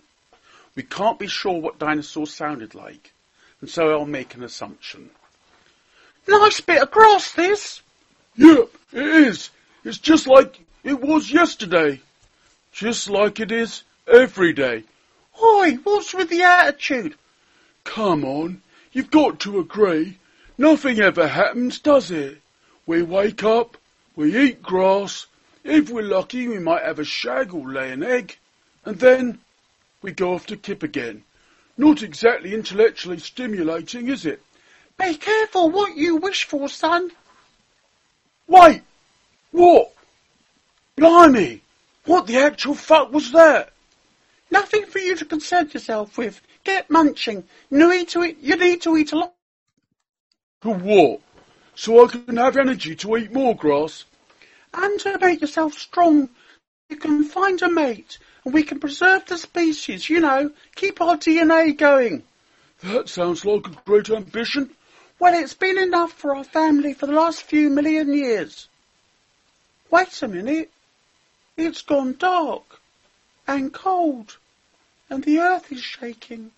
We 0.76 0.84
can't 0.84 1.20
be 1.20 1.28
sure 1.28 1.60
what 1.60 1.80
dinosaurs 1.80 2.34
sounded 2.34 2.76
like, 2.76 3.14
and 3.60 3.70
so 3.70 3.92
I'll 3.92 4.06
make 4.06 4.36
an 4.36 4.44
assumption. 4.44 5.10
Nice 6.28 6.62
bit 6.62 6.82
of 6.82 6.92
grass, 6.92 7.32
this. 7.32 7.82
Yep, 8.38 8.70
it 8.94 9.06
is. 9.06 9.50
It's 9.84 9.98
just 9.98 10.28
like 10.28 10.60
it 10.84 11.02
was 11.02 11.32
yesterday. 11.32 12.02
Just 12.72 13.10
like 13.10 13.40
it 13.40 13.52
is 13.52 13.84
every 14.08 14.54
day. 14.54 14.84
Oi, 15.44 15.78
what's 15.84 16.14
with 16.14 16.30
the 16.30 16.44
attitude? 16.44 17.16
Come 17.84 18.24
on, 18.24 18.62
you've 18.94 19.12
got 19.12 19.40
to 19.42 19.60
agree. 19.60 20.18
Nothing 20.58 21.00
ever 21.00 21.28
happens, 21.28 21.80
does 21.80 22.12
it? 22.12 22.40
We 22.86 23.02
wake 23.02 23.44
up, 23.44 23.78
we 24.16 24.38
eat 24.38 24.64
grass. 24.64 25.26
If 25.64 25.90
we're 25.90 26.04
lucky, 26.04 26.48
we 26.48 26.60
might 26.60 26.84
have 26.84 27.00
a 27.00 27.04
shag 27.04 27.54
or 27.54 27.72
lay 27.72 27.92
an 27.92 28.04
egg. 28.04 28.38
And 28.86 29.00
then 29.00 29.40
we 30.02 30.12
go 30.12 30.34
off 30.34 30.48
to 30.48 30.58
kip 30.58 30.84
again. 30.84 31.24
Not 31.78 32.04
exactly 32.04 32.54
intellectually 32.54 33.20
stimulating, 33.20 34.10
is 34.10 34.26
it? 34.26 34.42
Be 35.00 35.16
careful 35.16 35.70
what 35.70 35.98
you 35.98 36.18
wish 36.18 36.44
for, 36.44 36.70
son. 36.70 37.12
Wait! 38.48 38.82
What? 39.52 39.94
Blimey! 40.96 41.62
What 42.06 42.28
the 42.28 42.38
actual 42.38 42.76
fuck 42.76 43.12
was 43.12 43.32
that? 43.32 43.74
Nothing 44.50 44.86
for 44.86 45.00
you 45.00 45.16
to 45.16 45.26
concern 45.26 45.70
yourself 45.74 46.18
with. 46.18 46.42
Get 46.64 46.90
munching. 46.90 47.44
You 47.70 47.90
need 47.90 48.10
to 48.10 48.24
eat, 48.24 48.38
you 48.42 48.56
need 48.58 48.82
to 48.82 48.98
eat 48.98 49.14
a 49.14 49.18
lot. 49.18 49.34
For 50.62 50.76
what? 50.76 51.22
So 51.74 52.04
I 52.06 52.08
can 52.08 52.38
have 52.38 52.58
energy 52.58 52.96
to 52.98 53.18
eat 53.18 53.34
more 53.34 53.56
grass? 53.56 54.06
And 54.74 55.00
to 55.00 55.18
make 55.20 55.42
yourself 55.42 55.74
strong. 55.74 56.30
You 56.92 56.98
can 56.98 57.24
find 57.24 57.62
a 57.62 57.70
mate, 57.70 58.20
and 58.44 58.54
we 58.54 58.64
can 58.64 58.82
preserve 58.82 59.26
the 59.26 59.38
species, 59.38 60.10
you 60.10 60.20
know, 60.20 60.52
keep 60.76 61.00
our 61.00 61.16
DNA 61.16 61.76
going. 61.78 62.24
That 62.84 63.08
sounds 63.08 63.46
like 63.46 63.66
a 63.66 63.82
great 63.86 64.10
ambition. 64.10 64.72
Well, 65.18 65.34
it's 65.34 65.54
been 65.54 65.78
enough 65.78 66.12
for 66.12 66.36
our 66.36 66.44
family 66.44 66.94
for 66.94 67.06
the 67.06 67.14
last 67.14 67.44
few 67.44 67.70
million 67.70 68.14
years. 68.14 68.68
Wait 69.90 70.22
a 70.22 70.28
minute. 70.28 70.70
It's 71.56 71.82
gone 71.82 72.18
dark 72.20 72.82
and 73.48 73.74
cold, 73.74 74.36
and 75.10 75.24
the 75.24 75.40
earth 75.40 75.72
is 75.72 75.82
shaking, 75.82 76.52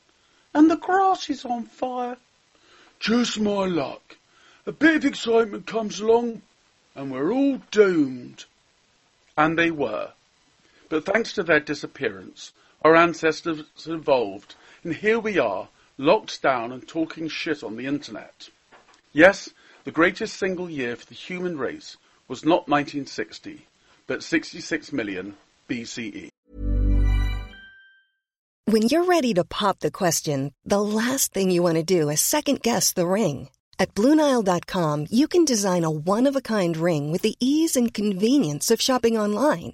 and 0.52 0.70
the 0.70 0.78
grass 0.78 1.30
is 1.30 1.46
on 1.46 1.66
fire. 1.66 2.18
Just 3.00 3.40
my 3.40 3.66
luck. 3.66 4.18
A 4.66 4.72
bit 4.72 4.96
of 4.96 5.06
excitement 5.06 5.68
comes 5.68 6.00
along, 6.00 6.42
and 6.96 7.12
we're 7.12 7.32
all 7.32 7.62
doomed. 7.70 8.46
And 9.38 9.60
they 9.60 9.70
were. 9.70 10.12
But 10.94 11.06
thanks 11.06 11.34
to 11.34 11.41
their 11.41 11.60
disappearance, 11.60 12.52
our 12.84 12.96
ancestors 12.96 13.64
evolved, 13.88 14.54
and 14.84 14.94
here 14.94 15.18
we 15.18 15.39
are, 15.39 15.68
locked 15.98 16.39
down 16.44 16.72
and 16.72 16.88
talking 16.88 17.30
shit 17.30 17.64
on 17.64 17.78
the 17.78 17.88
internet. 17.88 18.50
Yes, 19.12 19.50
the 19.86 19.91
greatest 19.91 20.38
single 20.38 20.70
year 20.70 20.96
for 20.96 21.08
the 21.08 21.16
human 21.16 21.58
race 21.58 21.98
was 22.28 22.46
not 22.46 22.68
1960, 22.68 23.66
but 24.06 24.22
66 24.22 24.94
million 24.94 25.36
BCE. 25.68 26.30
When 28.66 28.84
you're 28.84 29.06
ready 29.06 29.34
to 29.34 29.44
pop 29.46 29.80
the 29.80 29.89
question, 29.89 30.54
the 30.64 30.80
last 30.80 31.34
thing 31.34 31.50
you 31.50 31.64
want 31.64 31.78
to 31.78 31.84
do 31.84 32.08
is 32.10 32.22
second 32.22 32.62
guess 32.62 32.94
the 32.94 33.08
ring. 33.08 33.50
At 33.80 33.96
Bluenile.com, 33.96 35.08
you 35.10 35.28
can 35.28 35.44
design 35.44 35.86
a 35.86 35.89
one 35.89 36.28
of 36.28 36.36
a 36.36 36.41
kind 36.41 36.78
ring 36.78 37.12
with 37.12 37.24
the 37.24 37.36
ease 37.39 37.76
and 37.76 37.91
convenience 37.91 38.70
of 38.70 38.80
shopping 38.80 39.18
online. 39.18 39.74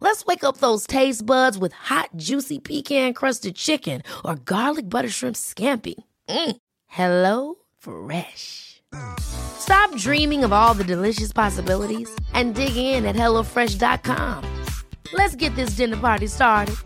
Let's 0.00 0.24
wake 0.24 0.44
up 0.44 0.56
those 0.56 0.86
taste 0.86 1.24
buds 1.24 1.58
with 1.58 1.72
hot, 1.72 2.08
juicy 2.16 2.58
pecan 2.58 3.12
crusted 3.12 3.54
chicken 3.54 4.02
or 4.24 4.34
garlic 4.34 4.88
butter 4.88 5.10
shrimp 5.10 5.36
scampi. 5.36 5.94
Mm. 6.28 6.56
Hello 6.86 7.56
Fresh. 7.78 8.82
Stop 9.20 9.94
dreaming 9.96 10.42
of 10.42 10.52
all 10.52 10.74
the 10.74 10.84
delicious 10.84 11.32
possibilities 11.32 12.10
and 12.34 12.54
dig 12.54 12.76
in 12.76 13.04
at 13.04 13.14
HelloFresh.com. 13.14 14.44
Let's 15.12 15.36
get 15.36 15.54
this 15.54 15.76
dinner 15.76 15.96
party 15.96 16.26
started. 16.26 16.76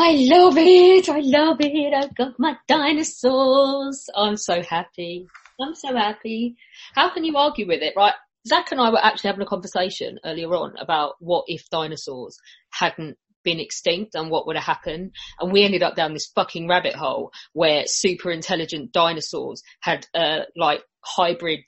I 0.00 0.12
love 0.12 0.56
it. 0.56 1.08
I 1.08 1.20
love 1.20 1.56
it. 1.60 1.94
I've 1.94 2.14
got 2.14 2.38
my 2.38 2.56
dinosaurs. 2.68 4.08
I'm 4.14 4.36
so 4.36 4.62
happy. 4.62 5.26
I'm 5.60 5.74
so 5.74 5.94
happy. 5.94 6.56
How 6.94 7.12
can 7.12 7.24
you 7.24 7.36
argue 7.36 7.66
with 7.66 7.82
it, 7.82 7.94
right? 7.96 8.14
Zach 8.46 8.70
and 8.72 8.80
I 8.80 8.90
were 8.90 9.04
actually 9.04 9.28
having 9.28 9.42
a 9.42 9.48
conversation 9.48 10.18
earlier 10.24 10.54
on 10.54 10.76
about 10.78 11.14
what 11.20 11.44
if 11.48 11.68
dinosaurs 11.70 12.38
hadn't 12.70 13.16
been 13.44 13.60
extinct 13.60 14.14
and 14.14 14.30
what 14.30 14.46
would 14.46 14.56
have 14.56 14.64
happened. 14.64 15.12
And 15.40 15.52
we 15.52 15.64
ended 15.64 15.82
up 15.82 15.96
down 15.96 16.12
this 16.12 16.30
fucking 16.34 16.68
rabbit 16.68 16.94
hole 16.94 17.32
where 17.52 17.84
super 17.86 18.30
intelligent 18.30 18.92
dinosaurs 18.92 19.62
had, 19.80 20.06
uh, 20.14 20.40
like 20.56 20.82
hybrid 21.00 21.60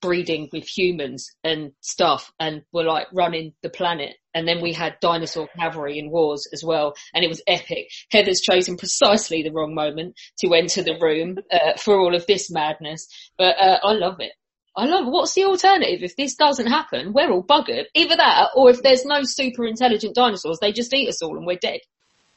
breeding 0.00 0.48
with 0.52 0.66
humans 0.66 1.30
and 1.42 1.72
stuff 1.80 2.32
and 2.38 2.62
were 2.72 2.84
like 2.84 3.08
running 3.12 3.52
the 3.62 3.70
planet. 3.70 4.16
And 4.38 4.46
then 4.46 4.62
we 4.62 4.72
had 4.72 5.00
dinosaur 5.00 5.48
cavalry 5.58 5.98
in 5.98 6.10
wars 6.10 6.48
as 6.52 6.62
well. 6.62 6.94
And 7.12 7.24
it 7.24 7.28
was 7.28 7.42
epic. 7.48 7.90
Heather's 8.12 8.40
chosen 8.40 8.76
precisely 8.76 9.42
the 9.42 9.50
wrong 9.50 9.74
moment 9.74 10.14
to 10.38 10.54
enter 10.54 10.82
the 10.82 10.96
room 11.00 11.38
uh, 11.50 11.76
for 11.76 11.98
all 11.98 12.14
of 12.14 12.24
this 12.26 12.48
madness. 12.52 13.08
But 13.36 13.60
uh, 13.60 13.80
I 13.82 13.92
love 13.94 14.20
it. 14.20 14.32
I 14.76 14.84
love. 14.84 15.06
What's 15.08 15.34
the 15.34 15.44
alternative 15.44 16.04
if 16.04 16.14
this 16.14 16.36
doesn't 16.36 16.68
happen? 16.68 17.12
We're 17.12 17.32
all 17.32 17.42
buggered. 17.42 17.86
Either 17.94 18.14
that 18.14 18.50
or 18.54 18.70
if 18.70 18.80
there's 18.80 19.04
no 19.04 19.22
super 19.24 19.66
intelligent 19.66 20.14
dinosaurs, 20.14 20.60
they 20.60 20.70
just 20.70 20.94
eat 20.94 21.08
us 21.08 21.20
all 21.20 21.36
and 21.36 21.44
we're 21.44 21.58
dead. 21.58 21.80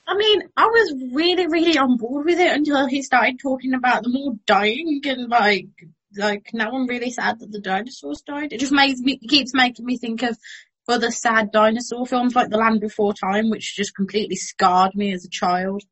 I 0.08 0.18
mean, 0.18 0.42
I 0.58 0.66
was 0.66 1.14
really, 1.14 1.46
really 1.46 1.78
on 1.78 1.98
board 1.98 2.26
with 2.26 2.40
it 2.40 2.52
until 2.52 2.88
he 2.88 3.04
started 3.04 3.40
talking 3.40 3.76
about 3.76 4.02
them 4.02 4.16
all 4.16 4.40
dying 4.48 5.02
and 5.06 5.30
like 5.30 5.68
like 6.18 6.50
now 6.54 6.72
I'm 6.72 6.88
really 6.88 7.12
sad 7.12 7.40
that 7.40 7.52
the 7.52 7.62
dinosaurs 7.62 8.22
died. 8.22 8.54
It 8.54 8.60
just 8.60 8.72
makes 8.72 9.00
me 9.00 9.18
keeps 9.18 9.54
making 9.54 9.86
me 9.86 9.98
think 9.98 10.24
of 10.24 10.38
other 10.92 11.12
sad 11.12 11.52
dinosaur 11.52 12.06
films 12.06 12.36
like 12.36 12.50
The 12.50 12.58
Land 12.58 12.82
Before 12.82 13.14
Time, 13.14 13.50
which 13.50 13.76
just 13.76 13.96
completely 13.96 14.36
scarred 14.36 14.96
me 14.96 15.14
as 15.14 15.26
a 15.26 15.30
child. 15.30 15.84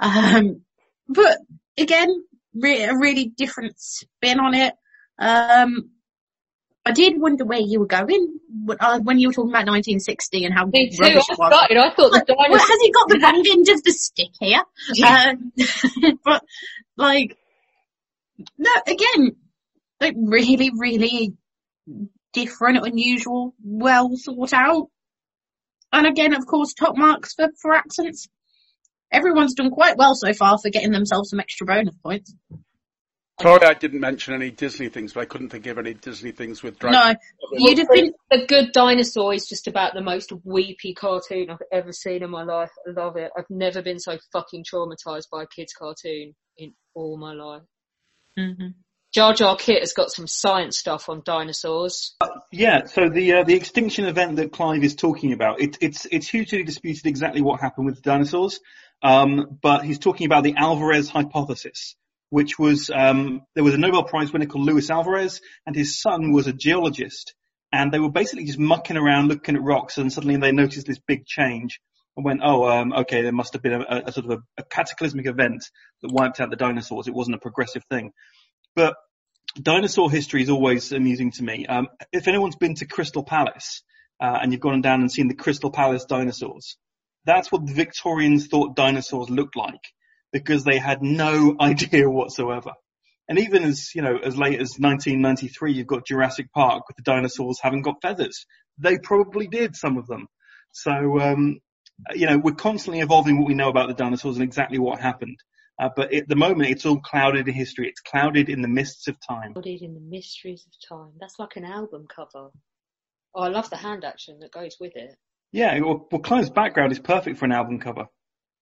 Um, 0.00 0.62
but 1.08 1.38
again, 1.76 2.08
re- 2.54 2.84
a 2.84 2.96
really 2.96 3.26
different 3.26 3.78
spin 3.78 4.40
on 4.40 4.54
it. 4.54 4.74
Um, 5.18 5.90
I 6.84 6.92
did 6.92 7.20
wonder 7.20 7.44
where 7.44 7.60
you 7.60 7.80
were 7.80 7.86
going 7.86 8.38
uh, 8.80 8.98
when 9.00 9.18
you 9.18 9.28
were 9.28 9.34
talking 9.34 9.50
about 9.50 9.66
1960 9.66 10.44
and 10.46 10.54
how 10.54 10.66
Me 10.66 10.88
too. 10.88 10.96
rubbish 11.02 11.26
I 11.28 11.32
it 11.32 11.38
was. 11.38 11.52
started. 11.52 11.76
I 11.76 11.90
thought 11.94 12.12
the 12.12 12.34
Well, 12.38 12.58
has 12.58 12.80
he 12.80 12.92
got 12.92 13.08
the 13.08 13.18
wrong 13.22 13.44
end 13.50 13.68
of 13.68 13.82
the 13.84 13.92
stick 13.92 14.30
here? 14.40 14.62
Um, 15.04 15.52
but 16.24 16.44
like, 16.96 17.36
no, 18.56 18.70
again, 18.86 19.36
like 20.00 20.14
really, 20.16 20.70
really 20.74 21.34
different, 22.44 22.86
unusual, 22.86 23.54
well 23.62 24.10
thought 24.24 24.52
out. 24.52 24.88
And 25.92 26.06
again, 26.06 26.34
of 26.34 26.46
course, 26.46 26.74
top 26.74 26.96
marks 26.96 27.34
for, 27.34 27.48
for 27.60 27.74
accents. 27.74 28.28
Everyone's 29.10 29.54
done 29.54 29.70
quite 29.70 29.96
well 29.96 30.14
so 30.14 30.32
far 30.34 30.58
for 30.58 30.70
getting 30.70 30.92
themselves 30.92 31.30
some 31.30 31.40
extra 31.40 31.66
bonus 31.66 31.96
points. 32.02 32.34
Sorry 33.40 33.64
I 33.64 33.74
didn't 33.74 34.00
mention 34.00 34.34
any 34.34 34.50
Disney 34.50 34.88
things, 34.88 35.12
but 35.12 35.20
I 35.20 35.24
couldn't 35.24 35.50
think 35.50 35.66
of 35.66 35.78
any 35.78 35.94
Disney 35.94 36.32
things 36.32 36.60
with 36.62 36.78
dragons. 36.78 37.18
No, 37.52 37.58
you'd 37.58 37.78
have 37.78 37.88
been 37.88 38.12
The 38.30 38.44
Good 38.46 38.72
Dinosaur 38.72 39.32
is 39.32 39.46
just 39.46 39.68
about 39.68 39.94
the 39.94 40.02
most 40.02 40.32
weepy 40.44 40.92
cartoon 40.92 41.48
I've 41.48 41.62
ever 41.70 41.92
seen 41.92 42.24
in 42.24 42.30
my 42.30 42.42
life. 42.42 42.70
I 42.86 43.00
love 43.00 43.16
it. 43.16 43.30
I've 43.38 43.48
never 43.48 43.80
been 43.80 44.00
so 44.00 44.18
fucking 44.32 44.64
traumatized 44.64 45.30
by 45.30 45.44
a 45.44 45.46
kid's 45.46 45.72
cartoon 45.72 46.34
in 46.56 46.74
all 46.94 47.16
my 47.16 47.32
life. 47.32 47.62
Mm-hmm. 48.36 48.68
Jar 49.14 49.32
Jar 49.32 49.56
Kit 49.56 49.80
has 49.80 49.94
got 49.94 50.10
some 50.10 50.26
science 50.26 50.78
stuff 50.78 51.08
on 51.08 51.22
dinosaurs. 51.24 52.14
Yeah, 52.52 52.84
so 52.84 53.08
the 53.08 53.34
uh, 53.34 53.44
the 53.44 53.54
extinction 53.54 54.04
event 54.04 54.36
that 54.36 54.52
Clive 54.52 54.84
is 54.84 54.94
talking 54.94 55.32
about, 55.32 55.60
it, 55.60 55.78
it's 55.80 56.06
it's 56.10 56.28
hugely 56.28 56.62
disputed 56.62 57.06
exactly 57.06 57.40
what 57.40 57.60
happened 57.60 57.86
with 57.86 57.96
the 57.96 58.02
dinosaurs, 58.02 58.60
um, 59.02 59.58
but 59.62 59.84
he's 59.84 59.98
talking 59.98 60.26
about 60.26 60.44
the 60.44 60.56
Alvarez 60.56 61.08
hypothesis, 61.08 61.96
which 62.28 62.58
was 62.58 62.90
um, 62.94 63.42
there 63.54 63.64
was 63.64 63.74
a 63.74 63.78
Nobel 63.78 64.04
Prize 64.04 64.32
winner 64.32 64.46
called 64.46 64.66
Luis 64.66 64.90
Alvarez, 64.90 65.40
and 65.66 65.74
his 65.74 66.00
son 66.00 66.32
was 66.32 66.46
a 66.46 66.52
geologist, 66.52 67.34
and 67.72 67.90
they 67.90 67.98
were 67.98 68.10
basically 68.10 68.44
just 68.44 68.58
mucking 68.58 68.98
around 68.98 69.28
looking 69.28 69.56
at 69.56 69.62
rocks, 69.62 69.96
and 69.96 70.12
suddenly 70.12 70.36
they 70.36 70.52
noticed 70.52 70.86
this 70.86 71.00
big 71.06 71.24
change 71.24 71.80
and 72.18 72.24
went, 72.24 72.40
oh, 72.42 72.68
um, 72.68 72.92
okay, 72.92 73.22
there 73.22 73.32
must 73.32 73.52
have 73.52 73.62
been 73.62 73.80
a, 73.80 74.02
a 74.06 74.12
sort 74.12 74.26
of 74.26 74.32
a, 74.32 74.38
a 74.60 74.64
cataclysmic 74.64 75.26
event 75.26 75.64
that 76.02 76.12
wiped 76.12 76.40
out 76.40 76.50
the 76.50 76.56
dinosaurs. 76.56 77.06
It 77.06 77.14
wasn't 77.14 77.36
a 77.36 77.40
progressive 77.40 77.84
thing. 77.88 78.12
But 78.78 78.94
dinosaur 79.60 80.08
history 80.08 80.40
is 80.40 80.50
always 80.50 80.92
amusing 80.92 81.32
to 81.32 81.42
me. 81.42 81.66
Um, 81.66 81.88
if 82.12 82.28
anyone's 82.28 82.54
been 82.54 82.76
to 82.76 82.86
Crystal 82.86 83.24
Palace 83.24 83.82
uh, 84.22 84.38
and 84.40 84.52
you've 84.52 84.60
gone 84.60 84.82
down 84.82 85.00
and 85.00 85.10
seen 85.10 85.26
the 85.26 85.34
Crystal 85.34 85.72
Palace 85.72 86.04
dinosaurs, 86.04 86.76
that's 87.24 87.50
what 87.50 87.66
the 87.66 87.72
Victorians 87.72 88.46
thought 88.46 88.76
dinosaurs 88.76 89.30
looked 89.30 89.56
like 89.56 89.80
because 90.32 90.62
they 90.62 90.78
had 90.78 91.02
no 91.02 91.56
idea 91.60 92.08
whatsoever. 92.08 92.70
And 93.28 93.40
even 93.40 93.64
as 93.64 93.96
you 93.96 94.02
know, 94.02 94.16
as 94.16 94.36
late 94.36 94.60
as 94.60 94.76
1993, 94.78 95.72
you've 95.72 95.88
got 95.88 96.06
Jurassic 96.06 96.52
Park 96.52 96.84
with 96.86 96.96
the 96.96 97.02
dinosaurs 97.02 97.58
having 97.60 97.82
got 97.82 98.00
feathers. 98.00 98.46
They 98.78 98.96
probably 98.98 99.48
did 99.48 99.74
some 99.74 99.98
of 99.98 100.06
them. 100.06 100.28
So 100.70 101.18
um, 101.18 101.58
you 102.14 102.26
know, 102.26 102.38
we're 102.38 102.54
constantly 102.54 103.00
evolving 103.00 103.40
what 103.40 103.48
we 103.48 103.54
know 103.54 103.70
about 103.70 103.88
the 103.88 103.94
dinosaurs 103.94 104.36
and 104.36 104.44
exactly 104.44 104.78
what 104.78 105.00
happened. 105.00 105.38
Uh, 105.78 105.88
but 105.94 106.12
at 106.12 106.28
the 106.28 106.36
moment, 106.36 106.70
it's 106.70 106.84
all 106.84 106.98
clouded 106.98 107.46
in 107.46 107.54
history. 107.54 107.88
It's 107.88 108.00
clouded 108.00 108.48
in 108.48 108.62
the 108.62 108.68
mists 108.68 109.06
of 109.06 109.16
time. 109.20 109.52
Clouded 109.52 109.82
in 109.82 109.94
the 109.94 110.00
mysteries 110.00 110.66
of 110.66 110.96
time. 110.96 111.12
That's 111.20 111.38
like 111.38 111.56
an 111.56 111.64
album 111.64 112.06
cover. 112.14 112.50
Oh, 113.34 113.42
I 113.42 113.48
love 113.48 113.70
the 113.70 113.76
hand 113.76 114.04
action 114.04 114.40
that 114.40 114.50
goes 114.50 114.76
with 114.80 114.96
it. 114.96 115.14
Yeah, 115.52 115.78
well, 115.80 116.08
well 116.10 116.20
Clive's 116.20 116.50
background 116.50 116.92
is 116.92 116.98
perfect 116.98 117.38
for 117.38 117.44
an 117.44 117.52
album 117.52 117.78
cover. 117.78 118.06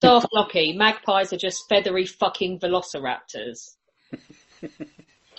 Darth 0.00 0.26
Lockie, 0.32 0.74
magpies 0.74 1.32
are 1.32 1.38
just 1.38 1.64
feathery 1.70 2.04
fucking 2.04 2.60
velociraptors. 2.60 3.76
Have 4.60 4.70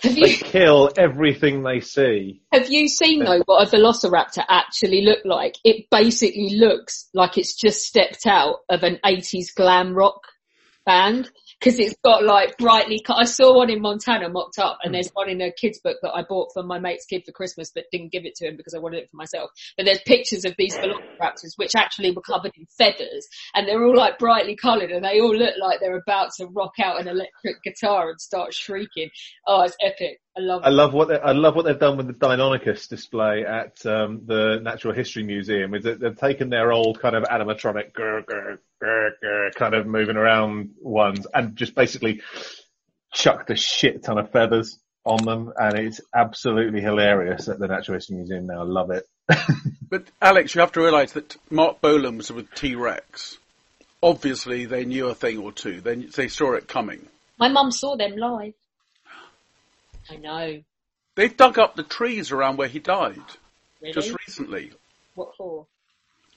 you, 0.17 0.25
they 0.25 0.33
kill 0.33 0.89
everything 0.97 1.61
they 1.61 1.79
see. 1.79 2.41
Have 2.51 2.71
you 2.71 2.87
seen 2.87 3.23
though 3.23 3.43
what 3.45 3.67
a 3.67 3.75
velociraptor 3.75 4.43
actually 4.49 5.01
looked 5.01 5.27
like? 5.27 5.55
It 5.63 5.85
basically 5.91 6.55
looks 6.57 7.07
like 7.13 7.37
it's 7.37 7.55
just 7.55 7.85
stepped 7.85 8.25
out 8.25 8.57
of 8.67 8.81
an 8.81 8.97
80s 9.05 9.53
glam 9.55 9.93
rock 9.93 10.21
band 10.85 11.29
because 11.59 11.79
it's 11.79 11.95
got 12.03 12.23
like 12.23 12.57
brightly. 12.57 13.01
I 13.09 13.25
saw 13.25 13.57
one 13.57 13.69
in 13.69 13.81
Montana 13.81 14.29
mocked 14.29 14.59
up, 14.59 14.79
and 14.83 14.91
hmm. 14.91 14.93
there's 14.93 15.09
one 15.13 15.29
in 15.29 15.41
a 15.41 15.51
kids 15.51 15.79
book 15.79 15.97
that 16.01 16.13
I 16.13 16.23
bought 16.23 16.51
for 16.53 16.63
my 16.63 16.79
mate's 16.79 17.05
kid 17.05 17.23
for 17.25 17.31
Christmas, 17.31 17.71
but 17.73 17.85
didn't 17.91 18.11
give 18.11 18.25
it 18.25 18.35
to 18.35 18.47
him 18.47 18.57
because 18.57 18.73
I 18.73 18.79
wanted 18.79 18.99
it 18.99 19.09
for 19.09 19.17
myself. 19.17 19.51
But 19.75 19.85
there's 19.85 20.01
pictures 20.05 20.45
of 20.45 20.55
these 20.57 20.75
velociraptors 20.75 21.53
which 21.57 21.75
actually 21.75 22.11
were 22.11 22.21
covered 22.21 22.51
in 22.57 22.65
feathers, 22.77 23.27
and 23.55 23.67
they're 23.67 23.83
all 23.83 23.95
like 23.95 24.19
brightly 24.19 24.55
coloured, 24.55 24.91
and 24.91 25.03
they 25.03 25.19
all 25.19 25.35
look 25.35 25.55
like 25.59 25.79
they're 25.79 25.97
about 25.97 26.29
to 26.37 26.45
rock 26.47 26.73
out 26.81 26.99
an 27.01 27.07
electric 27.07 27.63
guitar 27.63 28.09
and 28.09 28.21
start 28.21 28.53
shrieking. 28.53 29.09
Oh, 29.47 29.61
it's 29.61 29.77
epic. 29.81 30.19
I 30.37 30.39
love. 30.39 30.61
I 30.65 30.69
love 30.69 30.93
what 30.93 31.07
they, 31.07 31.19
I 31.19 31.31
love 31.31 31.55
what 31.55 31.65
they've 31.65 31.79
done 31.79 31.97
with 31.97 32.05
the 32.05 32.13
Deinonychus 32.13 32.87
display 32.87 33.43
at 33.43 33.83
um, 33.87 34.21
the 34.25 34.59
Natural 34.61 34.93
History 34.93 35.23
Museum. 35.23 35.73
Is 35.73 35.83
that 35.85 35.99
they've 35.99 36.17
taken 36.17 36.49
their 36.49 36.71
old 36.71 36.99
kind 36.99 37.15
of 37.15 37.23
animatronic 37.23 37.91
grr, 37.93 38.23
grr, 38.23 38.59
grr, 38.83 39.09
grr, 39.23 39.55
kind 39.55 39.73
of 39.73 39.87
moving 39.87 40.15
around 40.15 40.75
ones 40.79 41.25
and 41.33 41.55
just 41.55 41.73
basically 41.73 42.21
chucked 43.11 43.49
a 43.49 43.55
shit 43.55 44.03
ton 44.03 44.19
of 44.19 44.31
feathers 44.31 44.77
on 45.03 45.23
them, 45.25 45.53
and 45.57 45.79
it's 45.79 46.01
absolutely 46.13 46.81
hilarious 46.81 47.47
at 47.47 47.57
the 47.57 47.67
Natural 47.67 47.95
History 47.95 48.17
Museum 48.17 48.45
now. 48.45 48.61
I 48.61 48.65
love 48.65 48.91
it. 48.91 49.07
but 49.89 50.03
Alex, 50.21 50.53
you 50.53 50.61
have 50.61 50.73
to 50.73 50.81
realise 50.81 51.13
that 51.13 51.35
Marc 51.49 51.81
Bolan 51.81 52.17
was 52.17 52.31
with 52.31 52.53
T 52.53 52.75
Rex. 52.75 53.39
Obviously, 54.03 54.65
they 54.65 54.85
knew 54.85 55.07
a 55.07 55.15
thing 55.15 55.39
or 55.39 55.51
two. 55.51 55.81
They 55.81 55.95
they 55.95 56.27
saw 56.27 56.53
it 56.53 56.67
coming. 56.67 57.07
My 57.39 57.47
mum 57.47 57.71
saw 57.71 57.95
them 57.95 58.15
live. 58.17 58.53
I 60.09 60.15
know. 60.15 60.61
They've 61.15 61.35
dug 61.35 61.57
up 61.57 61.75
the 61.75 61.83
trees 61.83 62.31
around 62.31 62.57
where 62.57 62.67
he 62.67 62.79
died. 62.79 63.21
Really? 63.81 63.93
Just 63.93 64.15
recently. 64.27 64.71
What 65.15 65.35
for? 65.35 65.65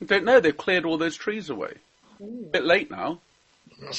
I 0.00 0.06
don't 0.06 0.24
know. 0.24 0.40
They've 0.40 0.56
cleared 0.56 0.84
all 0.84 0.98
those 0.98 1.16
trees 1.16 1.50
away. 1.50 1.74
Ooh. 2.20 2.44
A 2.46 2.50
bit 2.50 2.64
late 2.64 2.90
now. 2.90 3.20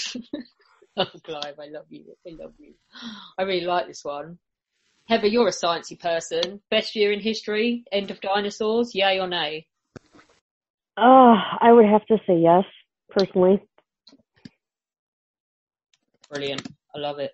oh, 0.97 1.05
Clive, 1.23 1.59
I 1.59 1.67
love 1.67 1.85
you. 1.89 2.05
I 2.25 2.31
love 2.31 2.53
you. 2.59 2.73
I 3.37 3.43
really 3.43 3.65
like 3.65 3.87
this 3.87 4.03
one. 4.03 4.37
Heather, 5.07 5.27
you're 5.27 5.47
a 5.47 5.51
sciencey 5.51 5.99
person. 5.99 6.61
Best 6.69 6.95
year 6.95 7.11
in 7.11 7.19
history? 7.19 7.83
End 7.91 8.11
of 8.11 8.21
dinosaurs? 8.21 8.95
Yay 8.95 9.19
or 9.19 9.27
nay? 9.27 9.67
Uh, 10.97 11.35
I 11.59 11.71
would 11.71 11.85
have 11.85 12.05
to 12.07 12.17
say 12.27 12.37
yes, 12.37 12.63
personally. 13.09 13.61
Brilliant. 16.29 16.67
I 16.95 16.99
love 16.99 17.19
it. 17.19 17.31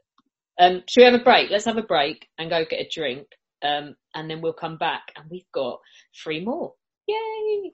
Um, 0.60 0.84
should 0.89 1.01
we 1.01 1.05
have 1.05 1.20
a 1.20 1.24
break? 1.24 1.49
Let's 1.49 1.66
have 1.66 1.78
a 1.78 1.84
break 1.84 2.28
and 2.38 2.49
go 2.49 2.66
get 2.66 2.80
a 2.80 2.89
drink. 2.91 3.28
Um, 3.64 3.95
and 4.14 4.30
then 4.30 4.41
we'll 4.41 4.53
come 4.53 4.78
back 4.78 5.12
and 5.16 5.26
we've 5.30 5.51
got 5.53 5.80
three 6.24 6.43
more. 6.43 6.74
Yay! 7.08 7.74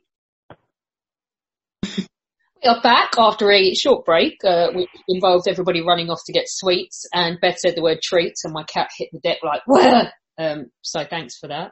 we 1.98 2.70
are 2.70 2.82
back 2.82 3.12
after 3.18 3.52
a 3.52 3.74
short 3.74 4.06
break, 4.06 4.38
uh, 4.46 4.68
which 4.74 4.90
involved 5.10 5.48
everybody 5.48 5.82
running 5.82 6.10
off 6.10 6.22
to 6.26 6.34
get 6.34 6.46
sweets 6.48 7.06
and 7.14 7.40
Beth 7.42 7.60
said 7.60 7.76
the 7.76 7.82
word 7.82 8.02
treats 8.02 8.46
and 8.46 8.54
my 8.54 8.64
cat 8.64 8.90
hit 8.98 9.10
the 9.12 9.20
deck 9.20 9.40
like, 9.44 9.62
where? 9.66 10.14
Um, 10.38 10.72
so 10.82 11.06
thanks 11.06 11.38
for 11.38 11.48
that. 11.48 11.72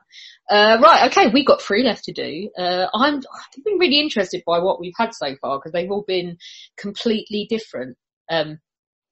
Uh, 0.49 0.77
right, 0.81 1.09
okay, 1.09 1.27
we've 1.33 1.47
got 1.47 1.61
three 1.61 1.83
left 1.83 2.03
to 2.05 2.13
do. 2.13 2.49
Uh, 2.57 2.87
I'm, 2.93 3.15
I've 3.15 3.63
been 3.63 3.79
really 3.79 3.99
interested 3.99 4.43
by 4.45 4.59
what 4.59 4.79
we've 4.79 4.93
had 4.97 5.13
so 5.13 5.35
far 5.41 5.57
because 5.57 5.71
they've 5.71 5.89
all 5.89 6.05
been 6.07 6.37
completely 6.77 7.47
different. 7.49 7.97
Um, 8.29 8.59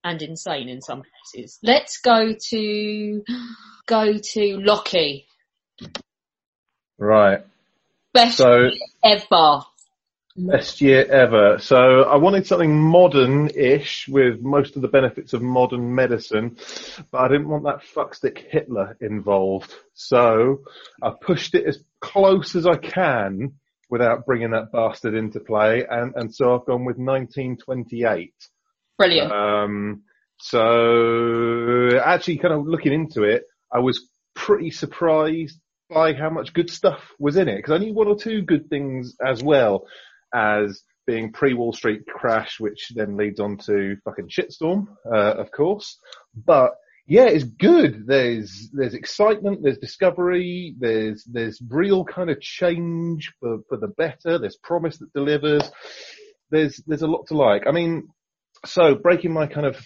and 0.04 0.22
insane 0.22 0.70
in 0.70 0.82
some 0.82 1.04
cases. 1.34 1.60
Let's 1.64 2.00
go 2.00 2.34
to 2.50 3.24
go 3.86 4.18
to 4.18 4.58
Lockie. 4.58 5.28
Right. 6.98 7.46
Best 8.14 8.38
so, 8.38 8.70
ever. 9.04 9.62
Best 10.36 10.82
year 10.82 11.06
ever. 11.06 11.60
So 11.60 12.04
I 12.04 12.16
wanted 12.16 12.48
something 12.48 12.80
modern-ish 12.80 14.08
with 14.08 14.42
most 14.42 14.76
of 14.76 14.82
the 14.82 14.88
benefits 14.88 15.34
of 15.34 15.42
modern 15.42 15.94
medicine, 15.96 16.58
but 17.12 17.22
I 17.22 17.28
didn't 17.28 17.50
want 17.50 17.66
that 17.66 17.84
fuckstick 17.84 18.46
Hitler 18.50 18.96
involved. 19.02 19.74
So 19.94 20.62
I 21.02 21.12
pushed 21.20 21.56
it 21.56 21.66
as 21.66 21.84
close 22.00 22.56
as 22.56 22.66
I 22.66 22.78
can 22.78 23.56
without 23.90 24.26
bringing 24.26 24.52
that 24.52 24.72
bastard 24.72 25.16
into 25.16 25.40
play, 25.40 25.86
and, 25.90 26.14
and 26.16 26.34
so 26.34 26.56
I've 26.56 26.66
gone 26.66 26.86
with 26.86 26.98
1928. 26.98 28.34
Brilliant. 29.00 29.32
Um, 29.32 30.04
so 30.40 31.98
actually 31.98 32.38
kind 32.38 32.54
of 32.54 32.68
looking 32.68 32.94
into 32.94 33.24
it, 33.24 33.44
I 33.74 33.80
was 33.80 34.10
pretty 34.36 34.72
surprised 34.72 35.60
by 35.90 36.14
how 36.14 36.30
much 36.30 36.54
good 36.54 36.70
stuff 36.70 37.02
was 37.18 37.38
in 37.38 37.48
it 37.48 37.56
because 37.56 37.72
I 37.72 37.78
knew 37.78 37.94
one 37.94 38.08
or 38.08 38.18
two 38.18 38.42
good 38.42 38.70
things 38.70 39.16
as 39.26 39.42
well 39.42 39.88
as 40.36 40.84
being 41.08 41.32
pre-Wall 41.32 41.74
Street 41.74 42.06
crash, 42.06 42.60
which 42.60 42.92
then 42.94 43.16
leads 43.16 43.40
on 43.40 43.58
to 43.58 43.96
fucking 44.04 44.28
shitstorm, 44.28 44.88
uh, 45.12 45.34
of 45.34 45.50
course. 45.52 45.98
But 46.36 46.74
yeah, 47.08 47.26
it's 47.26 47.46
good. 47.46 48.06
There's 48.06 48.70
there's 48.74 48.94
excitement, 48.94 49.64
there's 49.64 49.80
discovery, 49.80 50.76
there's 50.78 51.24
there's 51.24 51.62
real 51.70 52.04
kind 52.04 52.30
of 52.30 52.42
change 52.42 53.34
for 53.40 53.60
for 53.70 53.78
the 53.78 53.88
better. 53.88 54.38
There's 54.38 54.58
promise 54.58 54.98
that 54.98 55.14
delivers. 55.14 55.72
There's 56.52 56.84
there's 56.86 57.02
a 57.02 57.08
lot 57.08 57.28
to 57.28 57.38
like. 57.38 57.64
I 57.66 57.72
mean, 57.72 58.10
so 58.66 58.96
breaking 58.96 59.34
my 59.34 59.48
kind 59.48 59.66
of 59.66 59.78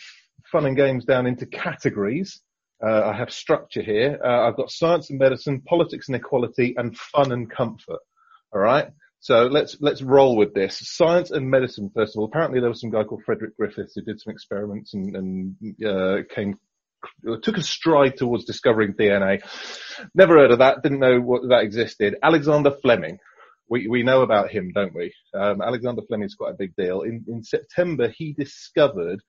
fun 0.51 0.65
and 0.65 0.75
games 0.75 1.05
down 1.05 1.25
into 1.25 1.45
categories. 1.45 2.41
Uh, 2.85 3.01
I 3.05 3.13
have 3.13 3.31
structure 3.31 3.81
here. 3.81 4.19
Uh, 4.23 4.47
I've 4.47 4.57
got 4.57 4.69
science 4.69 5.09
and 5.09 5.17
medicine, 5.17 5.61
politics 5.61 6.09
and 6.09 6.15
equality, 6.15 6.75
and 6.77 6.97
fun 6.97 7.31
and 7.31 7.49
comfort. 7.49 7.99
All 8.53 8.59
right. 8.59 8.89
So 9.19 9.45
let's 9.45 9.77
let's 9.79 10.01
roll 10.01 10.35
with 10.35 10.53
this. 10.53 10.79
Science 10.83 11.31
and 11.31 11.49
medicine 11.49 11.89
first 11.95 12.15
of 12.15 12.19
all. 12.19 12.25
Apparently 12.25 12.59
there 12.59 12.69
was 12.69 12.81
some 12.81 12.91
guy 12.91 13.05
called 13.05 13.23
Frederick 13.25 13.55
Griffiths 13.55 13.93
who 13.95 14.01
did 14.01 14.19
some 14.19 14.31
experiments 14.31 14.93
and, 14.93 15.15
and 15.15 15.85
uh, 15.85 16.23
came 16.33 16.57
took 17.41 17.57
a 17.57 17.61
stride 17.61 18.17
towards 18.17 18.45
discovering 18.45 18.93
DNA. 18.93 19.41
Never 20.13 20.37
heard 20.37 20.51
of 20.51 20.59
that. 20.59 20.83
Didn't 20.83 20.99
know 20.99 21.19
what 21.21 21.43
that 21.49 21.63
existed. 21.63 22.15
Alexander 22.21 22.71
Fleming 22.71 23.19
we, 23.73 23.79
we 23.95 24.03
know 24.09 24.21
about 24.21 24.47
him, 24.55 24.65
don't 24.79 24.95
we? 25.01 25.07
Um, 25.41 25.57
Alexander 25.69 26.03
Fleming 26.07 26.27
is 26.31 26.35
quite 26.41 26.53
a 26.55 26.61
big 26.63 26.73
deal. 26.83 26.97
In, 27.09 27.15
in 27.33 27.41
September, 27.55 28.05
he 28.19 28.27
discovered 28.45 29.19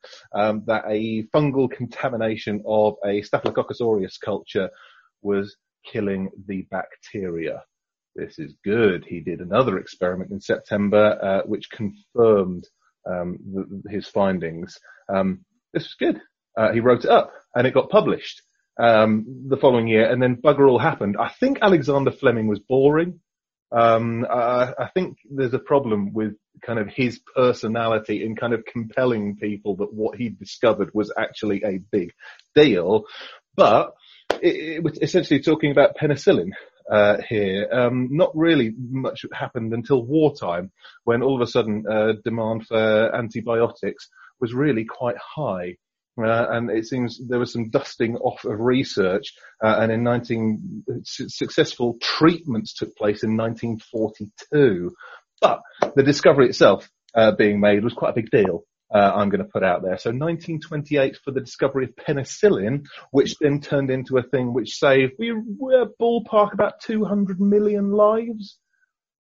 um, 0.40 0.56
that 0.70 0.84
a 0.98 1.02
fungal 1.34 1.68
contamination 1.80 2.56
of 2.80 2.90
a 3.10 3.22
Staphylococcus 3.22 3.80
aureus 3.80 4.18
culture 4.30 4.68
was 5.22 5.46
killing 5.92 6.22
the 6.48 6.60
bacteria. 6.70 7.56
This 8.20 8.34
is 8.44 8.52
good. 8.74 9.00
He 9.12 9.20
did 9.30 9.40
another 9.40 9.74
experiment 9.78 10.30
in 10.30 10.40
September, 10.52 11.04
uh, 11.28 11.42
which 11.52 11.66
confirmed 11.80 12.64
um, 13.12 13.28
the, 13.54 13.62
his 13.96 14.06
findings. 14.18 14.68
Um, 15.14 15.28
this 15.74 15.84
was 15.84 15.96
good. 16.04 16.18
Uh, 16.58 16.70
he 16.76 16.80
wrote 16.80 17.04
it 17.06 17.10
up, 17.18 17.28
and 17.54 17.66
it 17.66 17.74
got 17.78 17.90
published. 17.98 18.38
um, 18.78 19.44
the 19.48 19.56
following 19.56 19.88
year, 19.88 20.10
and 20.10 20.22
then 20.22 20.36
bugger 20.36 20.68
all 20.68 20.78
happened. 20.78 21.16
I 21.18 21.30
think 21.40 21.58
Alexander 21.62 22.10
Fleming 22.10 22.48
was 22.48 22.60
boring. 22.60 23.20
Um, 23.74 24.24
I, 24.30 24.72
I 24.78 24.88
think 24.94 25.18
there's 25.28 25.54
a 25.54 25.58
problem 25.58 26.12
with 26.12 26.34
kind 26.64 26.78
of 26.78 26.88
his 26.88 27.20
personality 27.34 28.24
in 28.24 28.36
kind 28.36 28.54
of 28.54 28.64
compelling 28.64 29.36
people 29.36 29.76
that 29.76 29.92
what 29.92 30.16
he 30.16 30.28
discovered 30.28 30.90
was 30.94 31.12
actually 31.18 31.62
a 31.64 31.80
big 31.90 32.12
deal. 32.54 33.04
But 33.56 33.94
it, 34.40 34.76
it 34.76 34.82
was 34.82 34.98
essentially 35.02 35.40
talking 35.40 35.72
about 35.72 35.96
penicillin 35.96 36.50
uh, 36.90 37.16
here. 37.28 37.68
Um, 37.72 38.08
not 38.12 38.30
really 38.34 38.72
much 38.78 39.24
happened 39.32 39.72
until 39.72 40.04
wartime, 40.04 40.70
when 41.04 41.22
all 41.22 41.34
of 41.34 41.46
a 41.46 41.50
sudden 41.50 41.84
uh, 41.90 42.12
demand 42.24 42.66
for 42.66 43.14
antibiotics 43.14 44.08
was 44.40 44.54
really 44.54 44.84
quite 44.84 45.16
high. 45.18 45.76
Uh, 46.16 46.46
and 46.50 46.70
it 46.70 46.86
seems 46.86 47.20
there 47.26 47.40
was 47.40 47.52
some 47.52 47.70
dusting 47.70 48.16
off 48.16 48.44
of 48.44 48.60
research, 48.60 49.34
uh, 49.62 49.76
and 49.80 49.90
in 49.90 50.04
19 50.04 50.84
su- 51.02 51.28
successful 51.28 51.96
treatments 52.00 52.74
took 52.74 52.96
place 52.96 53.24
in 53.24 53.36
1942. 53.36 54.94
But 55.40 55.60
the 55.96 56.02
discovery 56.02 56.48
itself 56.48 56.88
uh, 57.14 57.32
being 57.32 57.60
made 57.60 57.82
was 57.82 57.94
quite 57.94 58.10
a 58.10 58.20
big 58.20 58.30
deal. 58.30 58.64
Uh, 58.94 59.12
I'm 59.12 59.28
going 59.28 59.42
to 59.42 59.50
put 59.50 59.64
out 59.64 59.82
there. 59.82 59.98
So 59.98 60.10
1928 60.10 61.16
for 61.24 61.32
the 61.32 61.40
discovery 61.40 61.86
of 61.86 61.96
penicillin, 61.96 62.86
which 63.10 63.36
then 63.40 63.60
turned 63.60 63.90
into 63.90 64.18
a 64.18 64.22
thing 64.22 64.52
which 64.52 64.76
saved 64.76 65.14
we 65.18 65.32
were 65.32 65.88
ballpark 66.00 66.52
about 66.52 66.80
200 66.80 67.40
million 67.40 67.90
lives. 67.90 68.58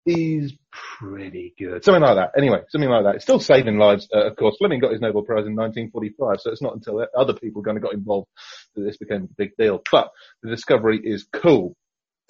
Is 0.05 0.53
pretty 0.99 1.53
good. 1.57 1.85
Something 1.85 2.01
like 2.01 2.15
that. 2.17 2.31
Anyway, 2.37 2.59
something 2.67 2.89
like 2.89 3.05
that. 3.05 3.15
It's 3.15 3.23
still 3.23 3.39
saving 3.39 3.77
lives, 3.77 4.09
uh, 4.13 4.25
of 4.27 4.35
course. 4.35 4.57
Fleming 4.57 4.81
got 4.81 4.91
his 4.91 4.99
Nobel 4.99 5.21
Prize 5.21 5.45
in 5.45 5.55
1945, 5.55 6.41
so 6.41 6.51
it's 6.51 6.61
not 6.61 6.75
until 6.75 7.05
other 7.17 7.33
people 7.33 7.63
kind 7.63 7.77
of 7.77 7.83
got 7.83 7.93
involved 7.93 8.27
that 8.75 8.81
this 8.81 8.97
became 8.97 9.23
a 9.23 9.35
big 9.37 9.55
deal. 9.57 9.81
But 9.89 10.09
the 10.41 10.49
discovery 10.49 10.99
is 11.01 11.25
cool. 11.31 11.77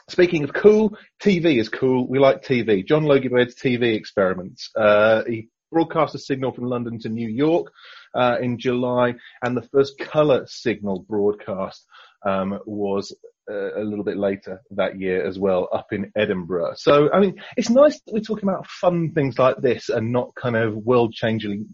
Speaking 0.09 0.43
of 0.43 0.53
cool, 0.53 0.97
TV 1.19 1.59
is 1.59 1.69
cool. 1.69 2.07
We 2.07 2.19
like 2.19 2.43
TV. 2.43 2.85
John 2.85 3.05
Logie 3.05 3.29
Baird's 3.29 3.55
TV 3.55 3.95
experiments. 3.95 4.69
Uh, 4.75 5.23
he 5.25 5.49
broadcast 5.71 6.13
a 6.13 6.19
signal 6.19 6.51
from 6.51 6.65
London 6.65 6.99
to 6.99 7.09
New 7.09 7.27
York 7.27 7.71
uh, 8.13 8.37
in 8.39 8.59
July, 8.59 9.15
and 9.41 9.57
the 9.57 9.67
first 9.73 9.97
colour 9.97 10.45
signal 10.45 11.05
broadcast 11.09 11.85
um, 12.25 12.59
was 12.65 13.15
uh, 13.49 13.75
a 13.75 13.83
little 13.83 14.03
bit 14.03 14.17
later 14.17 14.61
that 14.71 14.99
year 14.99 15.25
as 15.25 15.37
well, 15.37 15.69
up 15.73 15.91
in 15.91 16.11
Edinburgh. 16.15 16.73
So, 16.75 17.11
I 17.11 17.19
mean, 17.19 17.41
it's 17.57 17.69
nice 17.69 17.99
that 18.01 18.13
we're 18.13 18.19
talking 18.21 18.47
about 18.49 18.67
fun 18.67 19.11
things 19.13 19.37
like 19.37 19.57
this 19.57 19.89
and 19.89 20.11
not 20.11 20.35
kind 20.35 20.55
of 20.55 20.75
world-changingly, 20.75 21.65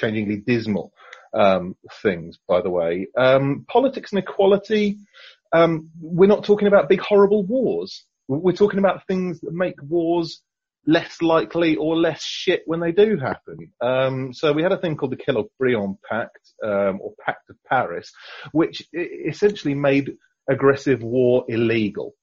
changingly 0.00 0.44
dismal 0.44 0.92
um, 1.34 1.76
things. 2.02 2.38
By 2.48 2.60
the 2.62 2.70
way, 2.70 3.08
um, 3.16 3.64
politics 3.68 4.12
and 4.12 4.18
equality. 4.18 4.98
Um, 5.54 5.90
we're 6.00 6.28
not 6.28 6.44
talking 6.44 6.68
about 6.68 6.88
big 6.88 7.00
horrible 7.00 7.44
wars. 7.44 8.06
We're 8.28 8.52
talking 8.52 8.78
about 8.78 9.06
things 9.06 9.40
that 9.40 9.52
make 9.52 9.74
wars 9.82 10.40
less 10.86 11.20
likely 11.22 11.76
or 11.76 11.96
less 11.96 12.24
shit 12.24 12.62
when 12.66 12.80
they 12.80 12.90
do 12.90 13.16
happen. 13.16 13.70
Um, 13.80 14.32
so 14.32 14.52
we 14.52 14.62
had 14.62 14.72
a 14.72 14.78
thing 14.78 14.96
called 14.96 15.12
the 15.12 15.16
Kellogg-Briand 15.16 15.96
Pact, 16.08 16.40
um, 16.64 17.00
or 17.00 17.12
Pact 17.24 17.50
of 17.50 17.56
Paris, 17.68 18.10
which 18.52 18.82
essentially 18.92 19.74
made 19.74 20.14
aggressive 20.48 21.02
war 21.02 21.44
illegal. 21.48 22.14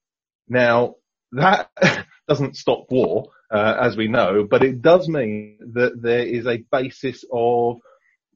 Now, 0.48 0.96
that 1.32 1.70
doesn't 2.28 2.56
stop 2.56 2.90
war, 2.90 3.28
uh, 3.50 3.76
as 3.80 3.96
we 3.96 4.08
know, 4.08 4.46
but 4.48 4.62
it 4.62 4.82
does 4.82 5.08
mean 5.08 5.58
that 5.74 6.00
there 6.00 6.24
is 6.24 6.46
a 6.46 6.64
basis 6.70 7.24
of 7.32 7.78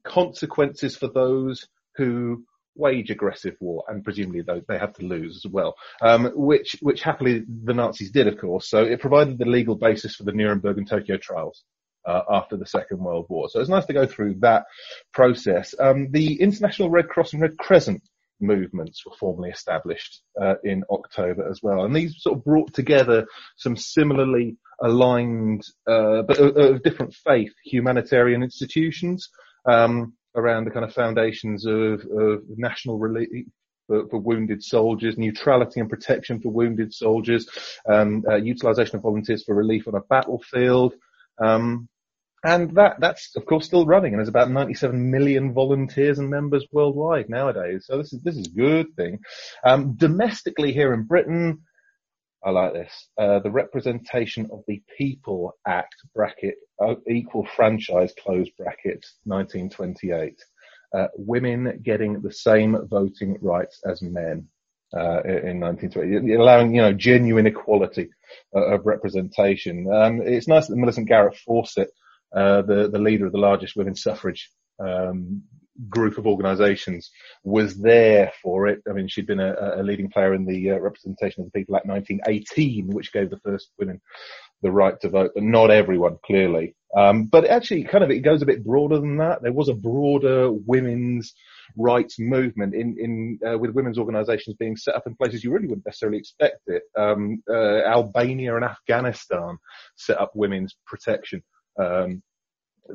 consequences 0.03 0.95
for 0.95 1.07
those 1.07 1.67
who 1.95 2.43
wage 2.75 3.09
aggressive 3.09 3.55
war, 3.61 3.83
and 3.87 4.03
presumably 4.03 4.41
they 4.41 4.77
have 4.77 4.93
to 4.93 5.05
lose 5.05 5.41
as 5.45 5.51
well, 5.51 5.75
um, 6.01 6.31
which 6.35 6.75
which 6.81 7.01
happily 7.01 7.43
the 7.63 7.73
Nazis 7.73 8.11
did, 8.11 8.27
of 8.27 8.37
course. 8.37 8.69
So 8.69 8.83
it 8.83 8.99
provided 8.99 9.37
the 9.37 9.45
legal 9.45 9.75
basis 9.75 10.15
for 10.15 10.23
the 10.23 10.33
Nuremberg 10.33 10.77
and 10.77 10.87
Tokyo 10.87 11.17
trials. 11.17 11.63
Uh, 12.07 12.21
after 12.29 12.55
the 12.55 12.67
Second 12.67 12.99
World 12.99 13.25
War. 13.29 13.49
So 13.49 13.59
it's 13.59 13.67
nice 13.67 13.87
to 13.87 13.93
go 13.93 14.05
through 14.05 14.35
that 14.41 14.65
process. 15.11 15.73
Um, 15.79 16.11
the 16.11 16.39
International 16.39 16.91
Red 16.91 17.09
Cross 17.09 17.33
and 17.33 17.41
Red 17.41 17.57
Crescent 17.57 18.03
movements 18.39 19.05
were 19.05 19.15
formally 19.19 19.49
established 19.49 20.21
uh, 20.41 20.55
in 20.63 20.83
October 20.89 21.49
as 21.49 21.61
well. 21.63 21.85
And 21.85 21.95
these 21.95 22.21
sort 22.21 22.37
of 22.37 22.43
brought 22.43 22.73
together 22.73 23.25
some 23.57 23.75
similarly 23.75 24.57
aligned, 24.81 25.63
uh, 25.87 26.23
but 26.23 26.37
of, 26.37 26.83
different 26.83 27.13
faith, 27.13 27.53
humanitarian 27.63 28.43
institutions. 28.43 29.29
Um, 29.65 30.13
around 30.35 30.65
the 30.65 30.71
kind 30.71 30.83
of 30.83 30.93
foundations 30.93 31.65
of, 31.65 32.05
of 32.11 32.43
national 32.57 32.99
relief 32.99 33.29
for, 33.87 34.07
for, 34.09 34.19
wounded 34.19 34.63
soldiers, 34.63 35.17
neutrality 35.17 35.79
and 35.79 35.89
protection 35.89 36.41
for 36.41 36.49
wounded 36.49 36.93
soldiers, 36.93 37.47
um, 37.87 38.23
uh, 38.29 38.35
utilization 38.35 38.97
of 38.97 39.03
volunteers 39.03 39.43
for 39.43 39.55
relief 39.55 39.87
on 39.87 39.95
a 39.95 40.01
battlefield. 40.09 40.93
Um, 41.41 41.87
and 42.45 42.75
that, 42.75 42.97
that's 42.99 43.35
of 43.35 43.45
course 43.45 43.65
still 43.65 43.85
running 43.85 44.13
and 44.13 44.19
there's 44.19 44.29
about 44.29 44.51
97 44.51 45.11
million 45.11 45.53
volunteers 45.53 46.19
and 46.19 46.29
members 46.29 46.65
worldwide 46.71 47.29
nowadays. 47.29 47.85
So 47.87 47.97
this 47.97 48.13
is, 48.13 48.21
this 48.21 48.37
is 48.37 48.47
a 48.47 48.51
good 48.51 48.95
thing. 48.95 49.19
Um, 49.65 49.95
domestically 49.95 50.71
here 50.71 50.93
in 50.93 51.03
Britain, 51.03 51.63
I 52.43 52.51
like 52.51 52.73
this. 52.73 53.09
Uh, 53.17 53.39
the 53.39 53.49
Representation 53.49 54.47
of 54.51 54.63
the 54.67 54.81
People 54.97 55.53
Act 55.67 55.95
bracket 56.13 56.55
uh, 56.79 56.95
equal 57.09 57.47
franchise 57.55 58.13
close 58.23 58.49
bracket 58.57 59.03
1928. 59.23 60.39
Uh, 60.95 61.07
women 61.15 61.79
getting 61.83 62.21
the 62.21 62.31
same 62.31 62.77
voting 62.87 63.37
rights 63.41 63.81
as 63.85 64.01
men 64.03 64.47
uh, 64.95 65.21
in 65.23 65.59
1920, 65.59 66.35
allowing 66.35 66.75
you 66.75 66.81
know 66.81 66.93
genuine 66.93 67.47
equality 67.47 68.09
uh, 68.55 68.75
of 68.75 68.85
representation. 68.85 69.91
Um, 69.91 70.21
it's 70.21 70.47
nice 70.47 70.67
that 70.67 70.75
Millicent 70.75 71.07
Garrett 71.07 71.35
Fawcett, 71.37 71.89
uh, 72.33 72.61
the 72.61 72.89
the 72.89 72.99
leader 72.99 73.25
of 73.25 73.31
the 73.31 73.37
largest 73.37 73.75
women's 73.75 74.01
suffrage 74.01 74.49
um, 74.79 75.43
group 75.89 76.17
of 76.17 76.25
organisations 76.25 77.11
was 77.43 77.77
there 77.77 78.31
for 78.41 78.67
it. 78.67 78.81
I 78.89 78.93
mean, 78.93 79.07
she'd 79.07 79.27
been 79.27 79.39
a, 79.39 79.53
a 79.77 79.83
leading 79.83 80.09
player 80.09 80.33
in 80.33 80.45
the 80.45 80.71
uh, 80.71 80.79
Representation 80.79 81.41
of 81.43 81.51
the 81.51 81.59
People 81.59 81.75
Act 81.75 81.87
1918, 81.87 82.87
which 82.87 83.11
gave 83.11 83.29
the 83.29 83.39
first 83.39 83.69
women 83.77 84.01
the 84.61 84.71
right 84.71 84.99
to 85.01 85.09
vote, 85.09 85.31
but 85.35 85.43
not 85.43 85.71
everyone, 85.71 86.17
clearly. 86.25 86.75
Um, 86.95 87.25
but 87.25 87.45
actually, 87.45 87.83
kind 87.83 88.03
of, 88.05 88.09
it 88.09 88.21
goes 88.21 88.41
a 88.41 88.45
bit 88.45 88.63
broader 88.63 88.99
than 88.99 89.17
that. 89.17 89.41
There 89.41 89.51
was 89.51 89.67
a 89.67 89.73
broader 89.73 90.51
women's 90.51 91.33
rights 91.77 92.17
movement 92.19 92.73
in, 92.73 92.95
in 92.97 93.39
uh, 93.45 93.57
with 93.57 93.71
women's 93.71 93.97
organisations 93.97 94.55
being 94.57 94.77
set 94.77 94.95
up 94.95 95.05
in 95.05 95.15
places 95.15 95.43
you 95.43 95.51
really 95.51 95.67
wouldn't 95.67 95.85
necessarily 95.85 96.19
expect 96.19 96.61
it. 96.67 96.83
Um, 96.97 97.43
uh, 97.49 97.81
Albania 97.81 98.55
and 98.55 98.63
Afghanistan 98.63 99.57
set 99.97 100.19
up 100.21 100.31
women's 100.35 100.75
protection 100.87 101.43
um, 101.77 102.21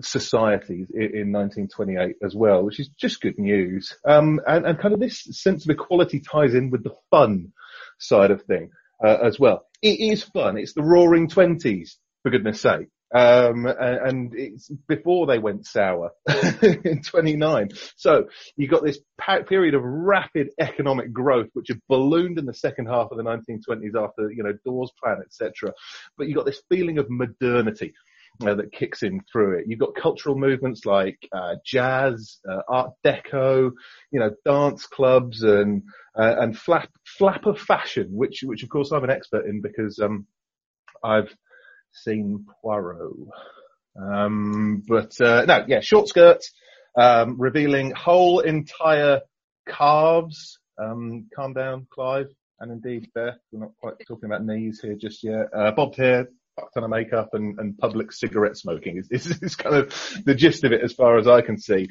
societies 0.00 0.88
in, 0.90 1.02
in, 1.02 1.32
1928 1.32 2.16
as 2.22 2.34
well, 2.34 2.62
which 2.62 2.80
is 2.80 2.88
just 2.88 3.20
good 3.20 3.38
news. 3.38 3.96
Um, 4.04 4.40
and, 4.46 4.64
and, 4.64 4.78
kind 4.78 4.94
of 4.94 5.00
this 5.00 5.24
sense 5.32 5.64
of 5.64 5.70
equality 5.70 6.20
ties 6.20 6.54
in 6.54 6.70
with 6.70 6.84
the 6.84 6.94
fun 7.10 7.52
side 7.98 8.30
of 8.30 8.42
thing 8.42 8.70
uh, 9.04 9.18
as 9.22 9.38
well. 9.38 9.66
It 9.82 10.00
is 10.00 10.22
fun. 10.22 10.58
It's 10.58 10.74
the 10.74 10.82
roaring 10.82 11.28
twenties, 11.28 11.98
for 12.22 12.30
goodness 12.30 12.60
sake. 12.60 12.88
Um, 13.12 13.66
and 13.66 14.32
it's 14.36 14.70
before 14.86 15.26
they 15.26 15.40
went 15.40 15.66
sour 15.66 16.12
in 16.62 17.02
29. 17.02 17.70
So 17.96 18.28
you 18.56 18.68
got 18.68 18.84
this 18.84 19.00
period 19.48 19.74
of 19.74 19.82
rapid 19.82 20.50
economic 20.60 21.12
growth, 21.12 21.48
which 21.54 21.68
had 21.68 21.80
ballooned 21.88 22.38
in 22.38 22.46
the 22.46 22.54
second 22.54 22.86
half 22.86 23.10
of 23.10 23.16
the 23.16 23.24
1920s 23.24 24.00
after, 24.00 24.30
you 24.30 24.44
know, 24.44 24.52
Dawes 24.64 24.92
Plan, 25.02 25.22
etc. 25.24 25.72
But 26.16 26.28
you 26.28 26.36
got 26.36 26.46
this 26.46 26.62
feeling 26.68 26.98
of 26.98 27.10
modernity 27.10 27.94
uh, 28.46 28.54
that 28.54 28.72
kicks 28.72 29.02
in 29.02 29.20
through 29.30 29.58
it. 29.58 29.64
You've 29.66 29.80
got 29.80 29.94
cultural 29.94 30.36
movements 30.36 30.86
like 30.86 31.18
uh, 31.32 31.56
jazz, 31.64 32.38
uh, 32.48 32.62
Art 32.68 32.92
Deco, 33.04 33.70
you 34.10 34.20
know, 34.20 34.30
dance 34.44 34.86
clubs, 34.86 35.42
and 35.42 35.82
uh, 36.18 36.36
and 36.38 36.58
flap, 36.58 36.90
flapper 37.04 37.54
fashion, 37.54 38.08
which 38.10 38.40
which 38.42 38.62
of 38.62 38.68
course 38.68 38.92
I'm 38.92 39.04
an 39.04 39.10
expert 39.10 39.46
in 39.46 39.60
because 39.60 39.98
um, 39.98 40.26
I've 41.02 41.34
seen 41.92 42.46
Poirot. 42.62 43.12
Um, 44.00 44.82
but 44.86 45.20
uh, 45.20 45.44
no, 45.46 45.64
yeah, 45.68 45.80
short 45.80 46.08
skirts, 46.08 46.52
um, 46.96 47.40
revealing 47.40 47.92
whole 47.92 48.40
entire 48.40 49.20
calves. 49.68 50.58
Um, 50.78 51.26
calm 51.34 51.52
down, 51.52 51.86
Clive, 51.90 52.28
and 52.60 52.72
indeed 52.72 53.10
Beth. 53.14 53.36
We're 53.52 53.60
not 53.60 53.72
quite 53.78 53.94
talking 54.08 54.30
about 54.30 54.44
knees 54.44 54.80
here 54.80 54.94
just 54.94 55.22
yet. 55.22 55.48
Uh, 55.54 55.72
bobbed 55.72 55.96
hair, 55.96 56.28
fuck 56.60 56.72
ton 56.72 56.84
of 56.84 56.90
makeup 56.90 57.30
and, 57.32 57.58
and 57.58 57.76
public 57.78 58.12
cigarette 58.12 58.56
smoking 58.56 58.98
is, 58.98 59.08
is, 59.10 59.42
is, 59.42 59.56
kind 59.56 59.76
of 59.76 59.92
the 60.24 60.34
gist 60.34 60.64
of 60.64 60.72
it 60.72 60.82
as 60.82 60.92
far 60.92 61.18
as 61.18 61.26
I 61.26 61.40
can 61.40 61.58
see. 61.58 61.88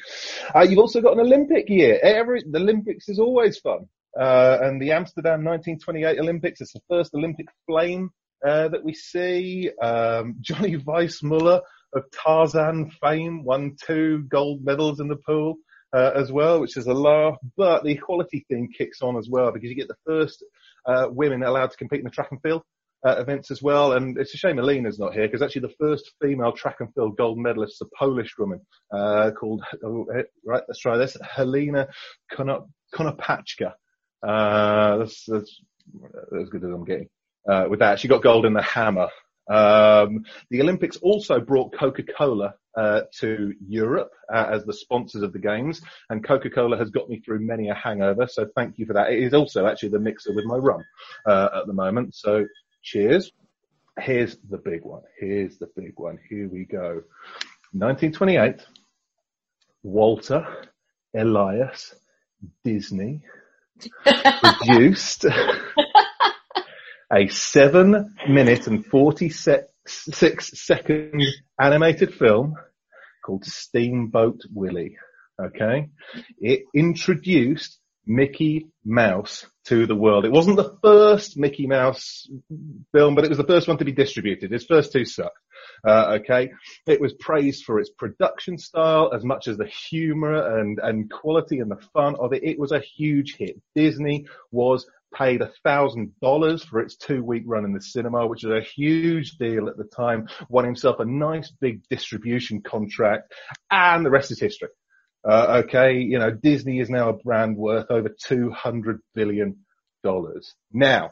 Uh, 0.56 0.62
you've 0.62 0.80
also 0.80 1.02
got 1.02 1.14
an 1.14 1.20
Olympic 1.20 1.70
year. 1.70 2.00
Every, 2.02 2.44
the 2.50 2.60
Olympics 2.60 3.10
is 3.10 3.20
always 3.20 3.58
fun. 3.60 3.88
Uh, 4.20 4.58
and 4.62 4.82
the 4.82 4.92
Amsterdam 4.92 5.44
1928 5.44 6.20
Olympics 6.20 6.62
is 6.62 6.72
the 6.72 6.82
first 6.90 7.14
Olympic 7.14 7.48
flame 7.68 8.10
uh, 8.46 8.68
that 8.70 8.84
we 8.84 8.94
see. 8.94 9.70
Um, 9.82 10.38
Johnny 10.42 10.78
Weissmuller 10.78 11.62
of 11.94 12.04
Tarzan 12.12 12.92
fame 13.02 13.44
won 13.44 13.76
two 13.86 14.24
gold 14.30 14.64
medals 14.64 15.00
in 15.00 15.08
the 15.08 15.16
pool. 15.16 15.58
uh, 15.92 16.12
as 16.16 16.32
well, 16.32 16.60
which 16.62 16.78
is 16.78 16.86
a 16.86 16.94
laugh. 16.94 17.36
But 17.58 17.84
the 17.84 17.92
equality 17.92 18.46
thing 18.48 18.72
kicks 18.76 19.02
on 19.02 19.18
as 19.18 19.28
well 19.28 19.52
because 19.52 19.70
you 19.70 19.76
get 19.76 19.88
the 19.88 19.96
first 20.06 20.44
uh, 20.86 21.08
women 21.10 21.44
allowed 21.44 21.72
to 21.72 21.78
compete 21.78 22.00
in 22.00 22.06
the 22.06 22.12
track 22.12 22.30
and 22.32 22.42
field 22.42 22.64
uh, 23.06 23.16
events 23.18 23.52
as 23.52 23.62
well. 23.62 23.94
And 23.94 24.18
it's 24.18 24.34
a 24.34 24.38
shame 24.38 24.60
Alina's 24.60 25.00
not 25.00 25.14
here 25.14 25.28
because 25.28 25.42
actually 25.42 25.62
the 25.62 25.76
first 25.80 26.12
female 26.22 26.52
track 26.52 26.78
and 26.80 26.94
field 26.94 27.18
gold 27.18 27.38
medalist 27.38 27.74
is 27.74 27.82
a 27.82 27.98
Polish 27.98 28.38
woman 28.38 28.62
uh, 28.94 29.32
called, 29.40 29.64
oh, 29.84 30.06
eh, 30.16 30.24
right, 30.46 30.64
let's 30.68 30.80
try 30.80 30.98
this, 30.98 31.18
Helena 31.22 31.88
Konopachka. 32.32 33.74
Uh, 34.26 34.98
that's, 34.98 35.24
that's 35.26 35.62
as 36.40 36.50
good 36.50 36.64
as 36.64 36.70
I'm 36.70 36.86
getting. 36.86 37.10
Uh, 37.50 37.66
with 37.70 37.80
that, 37.80 38.00
she 38.00 38.08
got 38.08 38.22
gold 38.22 38.46
in 38.46 38.54
the 38.54 38.62
hammer. 38.62 39.08
Um, 39.50 40.26
the 40.52 40.62
Olympics 40.62 40.98
also 40.98 41.40
brought 41.40 41.74
Coca-Cola 41.74 42.54
uh, 42.78 43.02
to 43.20 43.54
Europe 43.68 44.12
uh, 44.32 44.46
as 44.52 44.64
the 44.64 44.74
sponsors 44.74 45.24
of 45.24 45.34
the 45.34 45.40
games, 45.40 45.82
and 46.10 46.24
Coca-Cola 46.24 46.78
has 46.78 46.92
got 46.92 47.10
me 47.10 47.20
through 47.20 47.40
many 47.40 47.70
a 47.70 47.74
hangover. 47.74 48.28
So 48.28 48.46
thank 48.56 48.78
you 48.78 48.86
for 48.86 48.94
that. 48.94 49.12
It 49.12 49.24
is 49.24 49.34
also 49.34 49.66
actually 49.66 49.90
the 49.90 50.00
mixer 50.00 50.34
with 50.34 50.46
my 50.46 50.58
rum 50.58 50.84
uh, 51.26 51.50
at 51.62 51.66
the 51.66 51.74
moment. 51.74 52.14
So 52.16 52.46
cheers. 52.82 53.32
Here's 54.00 54.38
the 54.50 54.58
big 54.58 54.84
one. 54.84 55.02
Here's 55.20 55.58
the 55.58 55.70
big 55.76 55.94
one. 55.98 56.20
Here 56.30 56.48
we 56.48 56.66
go. 56.66 57.04
1928. 57.74 58.62
Walter 59.84 60.46
Elias 61.16 61.96
Disney 62.64 63.22
produced 64.42 65.26
a 67.14 67.28
seven 67.28 68.16
minute 68.28 68.68
and 68.68 68.86
46 68.86 69.66
second 69.86 71.24
animated 71.60 72.14
film 72.14 72.56
called 73.26 73.46
Steamboat 73.46 74.42
Willie. 74.54 74.98
Okay. 75.42 75.90
It 76.40 76.64
introduced 76.76 77.79
Mickey 78.10 78.66
Mouse 78.84 79.46
to 79.66 79.86
the 79.86 79.96
world. 79.96 80.26
It 80.26 80.32
wasn't 80.32 80.58
the 80.58 80.76
first 80.82 81.38
Mickey 81.38 81.68
Mouse 81.68 82.28
film, 82.92 83.14
but 83.14 83.24
it 83.24 83.30
was 83.30 83.38
the 83.38 83.44
first 83.44 83.68
one 83.68 83.78
to 83.78 83.86
be 83.86 83.92
distributed. 83.92 84.52
His 84.52 84.66
first 84.66 84.92
two 84.92 85.06
sucked. 85.06 85.38
Uh, 85.88 86.18
okay. 86.20 86.52
It 86.88 87.00
was 87.00 87.14
praised 87.14 87.66
for 87.66 87.80
its 87.80 87.92
production 87.92 88.58
style 88.58 89.12
as 89.14 89.24
much 89.24 89.48
as 89.48 89.58
the 89.58 89.68
humor 89.68 90.60
and, 90.60 90.80
and 90.82 91.12
quality 91.12 91.60
and 91.60 91.70
the 91.70 91.80
fun 91.94 92.16
of 92.20 92.34
it. 92.34 92.44
It 92.44 92.58
was 92.58 92.72
a 92.72 92.80
huge 92.80 93.36
hit. 93.38 93.62
Disney 93.76 94.26
was 94.52 94.88
paid 95.14 95.42
a 95.42 95.52
thousand 95.64 96.14
dollars 96.20 96.64
for 96.64 96.80
its 96.80 96.96
two 96.96 97.24
week 97.24 97.44
run 97.46 97.64
in 97.64 97.74
the 97.74 97.82
cinema, 97.82 98.26
which 98.26 98.44
was 98.44 98.58
a 98.58 98.66
huge 98.66 99.38
deal 99.38 99.70
at 99.70 99.78
the 99.78 99.84
time, 99.84 100.28
won 100.50 100.66
himself 100.66 101.00
a 101.00 101.06
nice 101.06 101.52
big 101.62 101.84
distribution 101.90 102.62
contract 102.62 103.34
and 103.70 104.04
the 104.04 104.10
rest 104.10 104.32
is 104.32 104.40
history. 104.40 104.70
Uh, 105.28 105.64
okay. 105.66 105.98
You 105.98 106.20
know, 106.20 106.32
Disney 106.32 106.80
is 106.80 106.90
now 106.90 107.10
a 107.10 107.14
brand 107.14 107.58
worth 107.58 107.88
over 107.90 108.10
200 108.10 109.02
billion 109.14 109.66
dollars. 110.04 110.54
Now, 110.72 111.12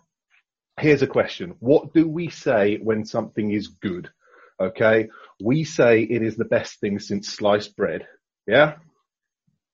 here's 0.79 1.01
a 1.01 1.07
question. 1.07 1.55
What 1.59 1.93
do 1.93 2.07
we 2.07 2.29
say 2.29 2.77
when 2.77 3.05
something 3.05 3.51
is 3.51 3.67
good? 3.67 4.09
Okay. 4.59 5.09
We 5.43 5.63
say 5.63 6.01
it 6.01 6.21
is 6.21 6.35
the 6.35 6.45
best 6.45 6.79
thing 6.79 6.99
since 6.99 7.29
sliced 7.29 7.75
bread. 7.75 8.07
Yeah. 8.47 8.75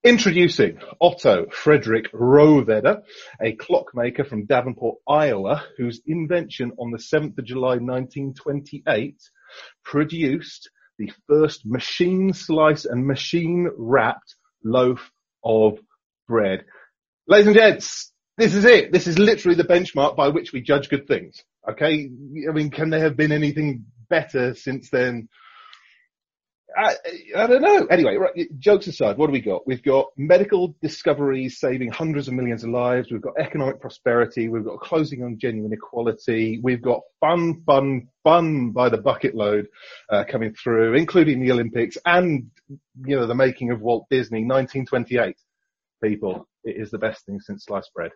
Introducing 0.04 0.80
Otto 1.00 1.46
Frederick 1.50 2.12
Rohwedder, 2.12 3.04
a 3.42 3.54
clockmaker 3.54 4.26
from 4.26 4.46
Davenport, 4.46 4.98
Iowa, 5.08 5.64
whose 5.78 6.02
invention 6.06 6.74
on 6.78 6.92
the 6.92 6.98
7th 6.98 7.38
of 7.38 7.46
July 7.46 7.78
1928 7.78 9.16
produced 9.86 10.70
the 10.98 11.12
first 11.28 11.66
machine 11.66 12.34
slice 12.34 12.86
and 12.86 13.06
machine 13.06 13.70
wrapped 13.78 14.36
loaf 14.64 15.12
of 15.44 15.80
bread. 16.28 16.66
Ladies 17.28 17.48
and 17.48 17.56
gents, 17.56 18.12
this 18.38 18.54
is 18.54 18.66
it. 18.66 18.92
This 18.92 19.08
is 19.08 19.20
literally 19.20 19.56
the 19.56 19.64
benchmark 19.64 20.16
by 20.16 20.30
which 20.30 20.54
we 20.54 20.62
judge 20.62 20.90
good 20.90 21.08
things. 21.08 21.44
Okay. 21.70 22.10
I 22.50 22.52
mean, 22.52 22.70
can 22.70 22.90
there 22.90 23.02
have 23.02 23.16
been 23.16 23.32
anything 23.32 23.86
better 24.10 24.54
since 24.54 24.90
then? 24.90 25.30
I, 26.76 26.96
I 27.38 27.48
don't 27.48 27.62
know. 27.62 27.86
Anyway, 27.86 28.16
right, 28.16 28.60
jokes 28.60 28.88
aside, 28.88 29.18
what 29.18 29.28
do 29.28 29.34
we 29.34 29.42
got? 29.42 29.68
We've 29.68 29.84
got 29.84 30.08
medical 30.18 30.76
discoveries 30.82 31.60
saving 31.60 31.92
hundreds 31.92 32.28
of 32.28 32.34
millions 32.34 32.64
of 32.64 32.72
lives. 32.72 33.12
We've 33.12 33.22
got 33.22 33.34
economic 33.40 33.80
prosperity. 33.80 34.50
We've 34.50 34.66
got 34.66 34.80
closing 34.80 35.24
on 35.24 35.38
genuine 35.40 35.74
equality. 35.74 36.60
We've 36.64 36.82
got 36.82 37.02
fun, 37.20 37.62
fun, 37.66 38.08
fun 38.24 38.72
by 38.72 38.90
the 38.90 38.98
bucket 38.98 39.36
load 39.36 39.68
uh, 40.10 40.24
coming 40.30 40.56
through, 40.56 40.96
including 40.96 41.42
the 41.42 41.52
Olympics 41.52 41.98
and, 42.06 42.50
you 43.06 43.16
know, 43.16 43.28
the 43.28 43.36
making 43.36 43.72
of 43.72 43.82
Walt 43.82 44.06
Disney, 44.10 44.40
1928. 44.40 45.36
People, 46.04 46.48
it 46.64 46.76
is 46.82 46.92
the 46.92 46.98
best 46.98 47.26
thing 47.26 47.40
since 47.40 47.66
sliced 47.66 47.94
bread. 47.94 48.12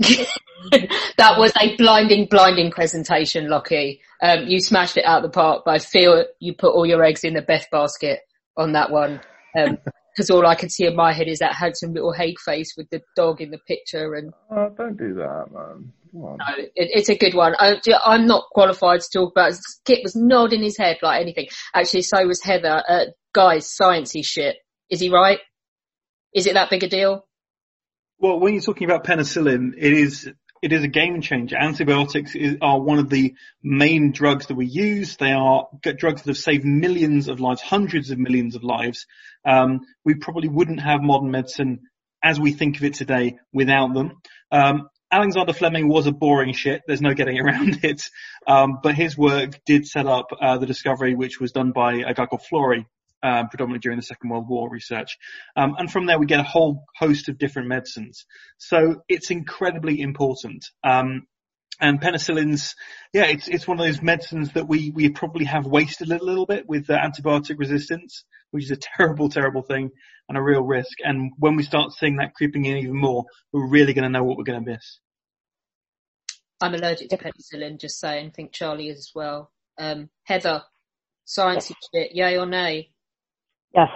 that 1.18 1.38
was 1.38 1.52
a 1.60 1.76
blinding, 1.76 2.26
blinding 2.30 2.70
presentation, 2.70 3.48
Lockie. 3.48 4.00
Um, 4.22 4.46
you 4.46 4.58
smashed 4.60 4.96
it 4.96 5.04
out 5.04 5.22
of 5.22 5.30
the 5.30 5.34
park, 5.34 5.62
but 5.64 5.74
I 5.74 5.78
feel 5.78 6.24
you 6.38 6.54
put 6.54 6.74
all 6.74 6.86
your 6.86 7.04
eggs 7.04 7.22
in 7.22 7.34
the 7.34 7.42
Beth 7.42 7.66
basket 7.70 8.20
on 8.56 8.72
that 8.72 8.90
one. 8.90 9.20
Um, 9.58 9.78
cause 10.16 10.30
all 10.30 10.46
I 10.46 10.54
could 10.54 10.72
see 10.72 10.86
in 10.86 10.96
my 10.96 11.12
head 11.12 11.28
is 11.28 11.40
that 11.40 11.54
handsome 11.54 11.92
little 11.92 12.12
Haig 12.12 12.38
face 12.40 12.74
with 12.76 12.88
the 12.90 13.02
dog 13.14 13.40
in 13.40 13.50
the 13.50 13.58
picture 13.58 14.14
and. 14.14 14.32
Oh, 14.50 14.70
don't 14.76 14.96
do 14.96 15.14
that, 15.14 15.46
man. 15.52 15.92
No, 16.12 16.36
it, 16.56 16.72
it's 16.74 17.08
a 17.08 17.16
good 17.16 17.34
one. 17.34 17.54
I, 17.58 17.78
am 18.06 18.26
not 18.26 18.44
qualified 18.52 19.00
to 19.00 19.08
talk 19.12 19.32
about 19.32 19.52
it. 19.52 19.58
Kit 19.84 20.00
was 20.02 20.16
nodding 20.16 20.62
his 20.62 20.76
head 20.76 20.98
like 21.02 21.20
anything. 21.20 21.46
Actually, 21.74 22.02
so 22.02 22.26
was 22.26 22.42
Heather. 22.42 22.82
Uh, 22.88 23.04
guys, 23.32 23.72
sciencey 23.80 24.24
shit. 24.24 24.56
Is 24.88 25.00
he 25.00 25.10
right? 25.10 25.38
Is 26.34 26.46
it 26.46 26.54
that 26.54 26.70
big 26.70 26.84
a 26.84 26.88
deal? 26.88 27.26
Well, 28.20 28.38
when 28.38 28.52
you're 28.52 28.62
talking 28.62 28.84
about 28.84 29.04
penicillin, 29.04 29.72
it 29.78 29.94
is 29.94 30.30
it 30.60 30.74
is 30.74 30.82
a 30.82 30.88
game 30.88 31.22
changer. 31.22 31.56
Antibiotics 31.56 32.34
is, 32.34 32.58
are 32.60 32.78
one 32.78 32.98
of 32.98 33.08
the 33.08 33.34
main 33.62 34.12
drugs 34.12 34.48
that 34.48 34.56
we 34.56 34.66
use. 34.66 35.16
They 35.16 35.32
are 35.32 35.68
drugs 35.80 36.20
that 36.22 36.28
have 36.28 36.36
saved 36.36 36.66
millions 36.66 37.28
of 37.28 37.40
lives, 37.40 37.62
hundreds 37.62 38.10
of 38.10 38.18
millions 38.18 38.56
of 38.56 38.62
lives. 38.62 39.06
Um, 39.46 39.80
we 40.04 40.16
probably 40.16 40.50
wouldn't 40.50 40.82
have 40.82 41.00
modern 41.00 41.30
medicine 41.30 41.80
as 42.22 42.38
we 42.38 42.52
think 42.52 42.76
of 42.76 42.84
it 42.84 42.92
today 42.92 43.38
without 43.54 43.94
them. 43.94 44.20
Um, 44.52 44.90
Alexander 45.10 45.54
Fleming 45.54 45.88
was 45.88 46.06
a 46.06 46.12
boring 46.12 46.52
shit. 46.52 46.82
There's 46.86 47.00
no 47.00 47.14
getting 47.14 47.40
around 47.40 47.82
it. 47.82 48.02
Um, 48.46 48.80
but 48.82 48.94
his 48.94 49.16
work 49.16 49.64
did 49.64 49.86
set 49.86 50.06
up 50.06 50.26
uh, 50.38 50.58
the 50.58 50.66
discovery, 50.66 51.14
which 51.14 51.40
was 51.40 51.52
done 51.52 51.72
by 51.72 51.94
a 51.94 52.12
guy 52.12 52.26
called 52.26 52.42
Florey, 52.52 52.84
um, 53.22 53.48
predominantly 53.48 53.80
during 53.80 53.98
the 53.98 54.04
Second 54.04 54.30
World 54.30 54.48
War 54.48 54.70
research. 54.70 55.18
Um, 55.56 55.74
and 55.78 55.90
from 55.90 56.06
there 56.06 56.18
we 56.18 56.26
get 56.26 56.40
a 56.40 56.44
whole 56.44 56.84
host 56.96 57.28
of 57.28 57.38
different 57.38 57.68
medicines. 57.68 58.26
So 58.58 59.02
it's 59.08 59.30
incredibly 59.30 60.00
important. 60.00 60.64
Um, 60.84 61.26
and 61.80 62.00
penicillins, 62.00 62.74
yeah, 63.14 63.24
it's 63.24 63.48
it's 63.48 63.66
one 63.66 63.80
of 63.80 63.86
those 63.86 64.02
medicines 64.02 64.52
that 64.52 64.68
we 64.68 64.90
we 64.90 65.08
probably 65.08 65.46
have 65.46 65.64
wasted 65.64 66.10
a 66.10 66.22
little 66.22 66.44
bit 66.44 66.68
with 66.68 66.90
uh, 66.90 66.98
antibiotic 66.98 67.58
resistance, 67.58 68.24
which 68.50 68.64
is 68.64 68.70
a 68.70 68.76
terrible, 68.96 69.30
terrible 69.30 69.62
thing 69.62 69.90
and 70.28 70.36
a 70.36 70.42
real 70.42 70.62
risk. 70.62 70.98
And 71.02 71.32
when 71.38 71.56
we 71.56 71.62
start 71.62 71.92
seeing 71.92 72.16
that 72.16 72.34
creeping 72.34 72.64
in 72.64 72.76
even 72.76 72.96
more, 73.00 73.24
we're 73.52 73.68
really 73.68 73.94
going 73.94 74.04
to 74.04 74.10
know 74.10 74.22
what 74.22 74.36
we're 74.36 74.44
going 74.44 74.62
to 74.64 74.70
miss. 74.70 75.00
I'm 76.60 76.74
allergic 76.74 77.08
to 77.08 77.16
penicillin, 77.16 77.80
just 77.80 77.98
saying. 77.98 78.32
Think 78.32 78.52
Charlie 78.52 78.88
is 78.88 78.98
as 78.98 79.10
well. 79.14 79.50
Um, 79.78 80.10
Heather, 80.24 80.62
science 81.24 81.72
shit, 81.94 82.14
yay 82.14 82.36
or 82.36 82.46
nay? 82.46 82.90
Yes. 83.74 83.88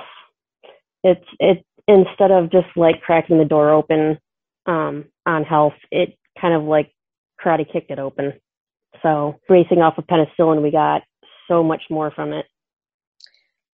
It's 1.02 1.26
it 1.38 1.64
instead 1.86 2.30
of 2.30 2.50
just 2.50 2.68
like 2.76 3.02
cracking 3.02 3.38
the 3.38 3.44
door 3.44 3.70
open 3.70 4.18
um, 4.66 5.06
on 5.26 5.44
health, 5.44 5.74
it 5.90 6.16
kind 6.40 6.54
of 6.54 6.62
like 6.62 6.92
karate 7.44 7.70
kicked 7.70 7.90
it 7.90 7.98
open. 7.98 8.34
So 9.02 9.38
racing 9.48 9.78
off 9.78 9.98
of 9.98 10.06
penicillin, 10.06 10.62
we 10.62 10.70
got 10.70 11.02
so 11.48 11.62
much 11.62 11.82
more 11.90 12.10
from 12.10 12.32
it. 12.32 12.46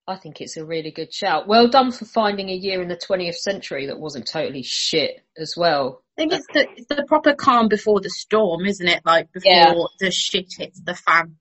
I 0.09 0.17
think 0.17 0.41
it's 0.41 0.57
a 0.57 0.65
really 0.65 0.91
good 0.91 1.15
shout. 1.15 1.47
Well 1.47 1.69
done 1.69 1.93
for 1.93 2.05
finding 2.05 2.49
a 2.49 2.55
year 2.55 2.83
in 2.83 2.89
the 2.89 2.97
20th 2.97 3.37
century 3.37 3.87
that 3.87 4.01
wasn't 4.01 4.27
totally 4.27 4.65
shit 4.65 5.23
as 5.39 5.55
well. 5.57 6.03
I 6.19 6.23
think 6.23 6.33
it's 6.33 6.47
the, 6.53 6.67
it's 6.77 6.89
the 6.89 7.05
proper 7.07 7.33
calm 7.35 7.69
before 7.69 8.01
the 8.01 8.11
storm, 8.11 8.67
isn't 8.67 8.89
it? 8.89 9.03
Like 9.07 9.31
before 9.33 9.53
yeah. 9.53 9.75
the 10.01 10.11
shit 10.11 10.47
hits 10.59 10.81
the 10.81 10.95
fan. 10.95 11.37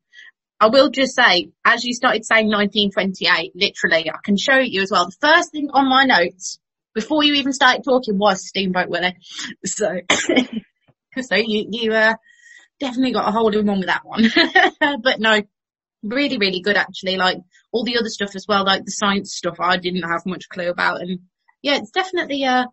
I 0.59 0.67
will 0.67 0.89
just 0.89 1.15
say, 1.15 1.51
as 1.63 1.83
you 1.85 1.93
started 1.93 2.25
saying 2.25 2.47
1928, 2.47 3.53
literally, 3.55 4.09
I 4.09 4.17
can 4.23 4.37
show 4.37 4.57
you 4.57 4.81
as 4.81 4.91
well. 4.91 5.05
The 5.05 5.27
first 5.27 5.51
thing 5.51 5.69
on 5.71 5.89
my 5.89 6.03
notes 6.03 6.59
before 6.93 7.23
you 7.23 7.35
even 7.35 7.53
started 7.53 7.83
talking 7.83 8.17
was 8.17 8.47
Steamboat 8.47 8.89
Willie. 8.89 9.15
So, 9.65 10.01
so 11.21 11.35
you, 11.35 11.67
you, 11.71 11.93
uh, 11.93 12.15
definitely 12.79 13.13
got 13.13 13.27
a 13.27 13.31
hold 13.31 13.55
of 13.55 13.65
one 13.65 13.79
with 13.79 13.87
that 13.87 14.05
one. 14.05 14.29
but 15.01 15.19
no, 15.19 15.41
really, 16.03 16.37
really 16.37 16.61
good 16.61 16.77
actually. 16.77 17.17
Like 17.17 17.37
all 17.71 17.83
the 17.83 17.97
other 17.97 18.09
stuff 18.09 18.35
as 18.35 18.45
well, 18.47 18.65
like 18.65 18.83
the 18.83 18.91
science 18.91 19.33
stuff 19.33 19.59
I 19.59 19.77
didn't 19.77 20.09
have 20.09 20.25
much 20.25 20.49
clue 20.49 20.69
about. 20.69 21.01
And 21.01 21.19
yeah, 21.61 21.77
it's 21.77 21.91
definitely, 21.91 22.43
uh, 22.45 22.65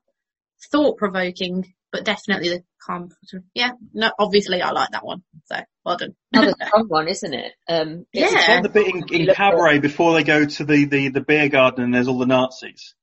thought 0.70 0.96
provoking 0.96 1.74
but 1.96 2.04
definitely 2.04 2.50
the 2.50 2.62
calm. 2.84 3.08
Yeah, 3.54 3.70
no, 3.94 4.10
obviously 4.18 4.60
I 4.60 4.70
like 4.70 4.90
that 4.90 5.04
one. 5.04 5.22
So 5.46 5.56
well 5.84 5.96
done. 5.96 6.14
Another 6.32 6.54
strong 6.66 6.88
one, 6.88 7.08
isn't 7.08 7.32
it? 7.32 7.52
Um, 7.66 8.04
yeah. 8.12 8.28
it's 8.30 8.66
the 8.66 8.68
bit 8.68 8.94
in, 8.94 9.28
in 9.28 9.34
Cabaret 9.34 9.78
before 9.78 10.12
they 10.12 10.22
go 10.22 10.44
to 10.44 10.64
the, 10.64 10.84
the, 10.84 11.08
the 11.08 11.22
beer 11.22 11.48
garden 11.48 11.84
and 11.84 11.94
there's 11.94 12.08
all 12.08 12.18
the 12.18 12.26
Nazis. 12.26 12.94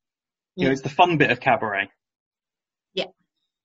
You 0.56 0.66
know, 0.66 0.72
it's 0.72 0.82
the 0.82 0.90
fun 0.90 1.18
bit 1.18 1.32
of 1.32 1.40
cabaret. 1.40 1.90
Yeah. 2.94 3.06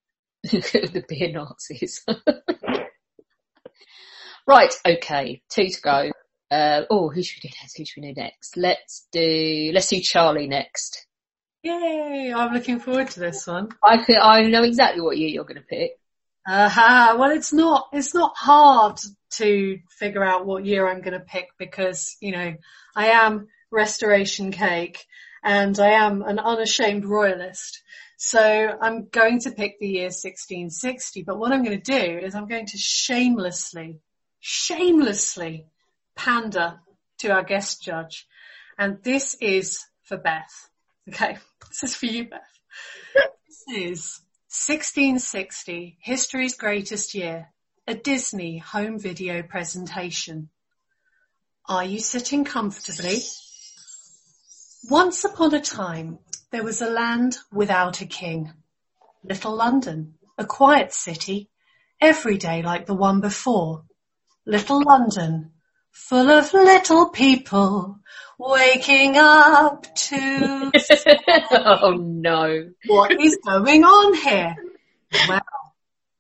the 0.45 1.05
beer 1.07 1.31
Nazis. 1.31 2.03
right, 4.47 4.75
okay, 4.87 5.43
two 5.51 5.69
to 5.69 5.81
go. 5.83 6.11
Uh, 6.51 6.85
oh, 6.89 7.11
who 7.11 7.23
should 7.23 7.45
we 7.45 7.51
do 7.51 7.55
next? 7.61 7.77
Who 7.77 7.85
should 7.85 8.03
we 8.03 8.15
do 8.15 8.23
next? 8.23 8.57
Let's 8.57 9.07
do, 9.13 9.71
let's 9.75 9.89
do 9.89 10.01
Charlie 10.01 10.49
next. 10.49 11.07
Yay! 11.63 12.33
I'm 12.35 12.53
looking 12.55 12.79
forward 12.79 13.11
to 13.11 13.21
this 13.21 13.47
one. 13.47 13.71
I 13.83 14.05
could, 14.05 14.17
I 14.17 14.43
know 14.43 14.63
exactly 14.63 15.01
what 15.01 15.19
year 15.19 15.29
you're 15.29 15.45
going 15.45 15.57
to 15.57 15.63
pick. 15.63 15.93
Aha! 16.47 17.17
Well, 17.19 17.31
it's 17.31 17.53
not 17.53 17.89
it's 17.93 18.15
not 18.15 18.37
hard 18.37 19.01
to 19.33 19.79
figure 19.99 20.25
out 20.25 20.47
what 20.47 20.65
year 20.65 20.89
I'm 20.89 21.03
going 21.03 21.19
to 21.19 21.21
pick 21.21 21.49
because 21.59 22.17
you 22.21 22.33
know 22.33 22.55
I 22.97 23.09
am 23.09 23.49
Restoration 23.71 24.51
Cake 24.53 25.05
and 25.43 25.79
I 25.79 25.91
am 25.91 26.23
an 26.23 26.39
unashamed 26.39 27.05
royalist. 27.05 27.83
So 28.17 28.41
I'm 28.41 29.09
going 29.09 29.41
to 29.41 29.51
pick 29.51 29.79
the 29.79 29.89
year 29.89 30.05
1660. 30.05 31.23
But 31.23 31.39
what 31.39 31.53
I'm 31.53 31.63
going 31.63 31.81
to 31.81 31.93
do 31.93 32.19
is 32.19 32.35
I'm 32.35 32.49
going 32.49 32.67
to 32.67 32.79
shamelessly, 32.79 34.01
shamelessly 34.41 35.67
pander 36.17 36.81
to 37.19 37.29
our 37.29 37.43
guest 37.43 37.83
judge, 37.83 38.27
and 38.79 39.03
this 39.03 39.37
is 39.41 39.85
for 40.05 40.17
Beth. 40.17 40.69
Okay, 41.09 41.39
this 41.69 41.85
is 41.85 41.95
for 41.95 42.05
you, 42.05 42.29
Beth. 42.29 42.41
this 43.47 43.65
is 43.75 44.21
1660, 44.51 45.97
history's 46.03 46.55
greatest 46.55 47.15
year, 47.15 47.49
a 47.87 47.95
Disney 47.95 48.59
home 48.59 48.99
video 48.99 49.43
presentation. 49.43 50.51
Are 51.67 51.85
you 51.85 51.99
sitting 51.99 52.45
comfortably? 52.45 53.21
Once 54.91 55.25
upon 55.25 55.55
a 55.55 55.63
time, 55.63 56.19
there 56.51 56.65
was 56.65 56.83
a 56.83 56.91
land 56.91 57.39
without 57.51 58.03
a 58.03 58.07
king. 58.07 58.53
Little 59.25 59.57
London, 59.57 60.15
a 60.37 60.45
quiet 60.45 60.93
city, 60.93 61.49
every 62.03 62.37
day 62.37 62.61
like 62.61 62.85
the 62.85 62.95
one 62.95 63.23
before. 63.23 63.85
Little 64.45 64.83
London, 64.83 65.53
full 65.91 66.29
of 66.31 66.53
little 66.53 67.09
people, 67.09 67.99
waking 68.39 69.17
up 69.17 69.95
to. 69.95 70.71
oh 71.51 71.97
no. 71.99 72.71
What 72.87 73.21
is 73.21 73.39
going 73.45 73.85
on 73.85 74.15
here? 74.15 74.57
Well, 75.29 75.43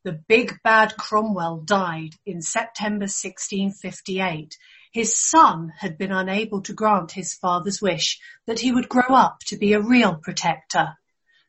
the 0.04 0.20
big 0.28 0.58
bad 0.62 0.96
Cromwell 0.96 1.58
died 1.58 2.14
in 2.26 2.42
September 2.42 3.04
1658. 3.04 4.56
His 4.92 5.20
son 5.20 5.72
had 5.78 5.98
been 5.98 6.12
unable 6.12 6.62
to 6.62 6.72
grant 6.72 7.12
his 7.12 7.34
father's 7.34 7.82
wish 7.82 8.18
that 8.46 8.60
he 8.60 8.72
would 8.72 8.88
grow 8.88 9.14
up 9.14 9.40
to 9.46 9.56
be 9.56 9.74
a 9.74 9.80
real 9.80 10.16
protector. 10.16 10.96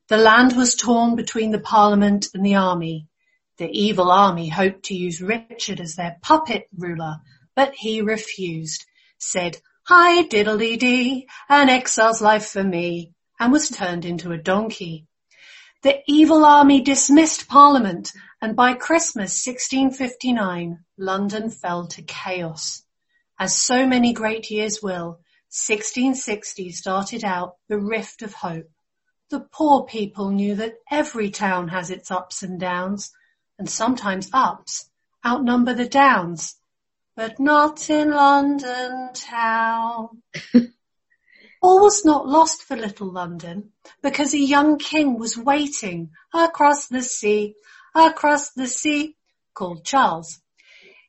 The 0.09 0.17
land 0.17 0.57
was 0.57 0.75
torn 0.75 1.15
between 1.15 1.51
the 1.51 1.59
parliament 1.59 2.27
and 2.33 2.45
the 2.45 2.55
army. 2.55 3.07
The 3.57 3.69
evil 3.71 4.11
army 4.11 4.49
hoped 4.49 4.85
to 4.85 4.95
use 4.95 5.21
Richard 5.21 5.79
as 5.79 5.95
their 5.95 6.17
puppet 6.21 6.67
ruler, 6.75 7.17
but 7.55 7.73
he 7.75 8.01
refused, 8.01 8.85
said, 9.17 9.57
Hi 9.91 10.21
diddly 10.21 10.77
dee, 10.77 11.27
an 11.49 11.67
exile's 11.67 12.21
life 12.21 12.45
for 12.49 12.63
me, 12.63 13.11
and 13.39 13.51
was 13.51 13.69
turned 13.69 14.05
into 14.05 14.31
a 14.31 14.37
donkey. 14.37 15.07
The 15.81 16.03
evil 16.05 16.45
army 16.45 16.81
dismissed 16.81 17.47
parliament 17.47 18.13
and 18.39 18.55
by 18.55 18.75
Christmas 18.75 19.43
1659, 19.43 20.85
London 20.99 21.49
fell 21.49 21.87
to 21.87 22.03
chaos. 22.03 22.83
As 23.39 23.57
so 23.57 23.87
many 23.87 24.13
great 24.13 24.51
years 24.51 24.79
will, 24.83 25.21
1660 25.49 26.71
started 26.71 27.23
out 27.23 27.55
the 27.67 27.79
rift 27.79 28.21
of 28.21 28.35
hope. 28.35 28.69
The 29.31 29.39
poor 29.39 29.85
people 29.85 30.29
knew 30.29 30.53
that 30.53 30.75
every 30.91 31.31
town 31.31 31.69
has 31.69 31.89
its 31.89 32.11
ups 32.11 32.43
and 32.43 32.59
downs, 32.59 33.11
and 33.57 33.67
sometimes 33.67 34.29
ups 34.33 34.87
outnumber 35.25 35.73
the 35.73 35.89
downs, 35.89 36.58
but 37.19 37.37
not 37.37 37.89
in 37.89 38.11
London 38.11 39.09
town. 39.13 40.23
All 41.61 41.81
was 41.81 42.05
not 42.05 42.25
lost 42.25 42.63
for 42.63 42.77
little 42.77 43.11
London, 43.11 43.73
because 44.01 44.33
a 44.33 44.39
young 44.39 44.77
king 44.77 45.19
was 45.19 45.37
waiting 45.37 46.11
across 46.33 46.87
the 46.87 47.03
sea, 47.03 47.55
across 47.93 48.51
the 48.51 48.67
sea, 48.67 49.17
called 49.53 49.83
Charles. 49.83 50.39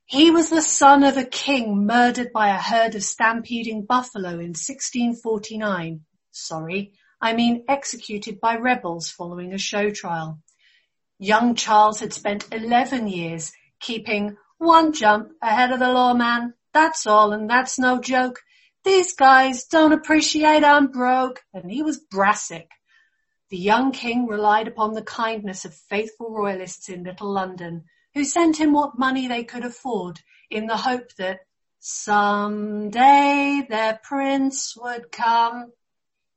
He 0.05 0.33
was 0.33 0.51
the 0.51 0.63
son 0.63 1.05
of 1.05 1.17
a 1.17 1.25
king 1.25 1.87
murdered 1.87 2.33
by 2.33 2.49
a 2.49 2.59
herd 2.59 2.97
of 2.97 3.05
stampeding 3.05 3.85
buffalo 3.85 4.31
in 4.31 4.57
1649. 4.59 6.01
Sorry, 6.33 6.93
I 7.21 7.35
mean 7.35 7.63
executed 7.69 8.41
by 8.41 8.57
rebels 8.57 9.13
following 9.13 9.53
a 9.53 9.59
show 9.59 9.91
trial. 9.91 10.41
Young 11.21 11.55
Charles 11.55 12.01
had 12.01 12.13
spent 12.13 12.49
11 12.51 13.07
years 13.07 13.53
keeping 13.79 14.37
one 14.61 14.93
jump 14.93 15.33
ahead 15.41 15.73
of 15.73 15.79
the 15.79 15.91
lawman. 15.91 16.53
That's 16.73 17.07
all, 17.07 17.33
and 17.33 17.49
that's 17.49 17.79
no 17.79 17.99
joke. 17.99 18.41
These 18.85 19.15
guys 19.15 19.65
don't 19.65 19.93
appreciate 19.93 20.63
I'm 20.63 20.89
broke, 20.89 21.43
and 21.53 21.71
he 21.71 21.83
was 21.83 21.99
brassic. 21.99 22.69
The 23.49 23.57
young 23.57 23.91
king 23.91 24.27
relied 24.27 24.69
upon 24.69 24.93
the 24.93 25.03
kindness 25.03 25.65
of 25.65 25.75
faithful 25.75 26.31
royalists 26.31 26.89
in 26.89 27.05
Little 27.05 27.33
London, 27.33 27.85
who 28.15 28.23
sent 28.23 28.59
him 28.59 28.73
what 28.73 28.99
money 28.99 29.27
they 29.27 29.45
could 29.45 29.65
afford 29.65 30.21
in 30.51 30.67
the 30.67 30.77
hope 30.77 31.15
that 31.17 31.41
some 31.79 32.91
day 32.91 33.67
their 33.69 33.99
prince 34.03 34.77
would 34.77 35.11
come. 35.11 35.73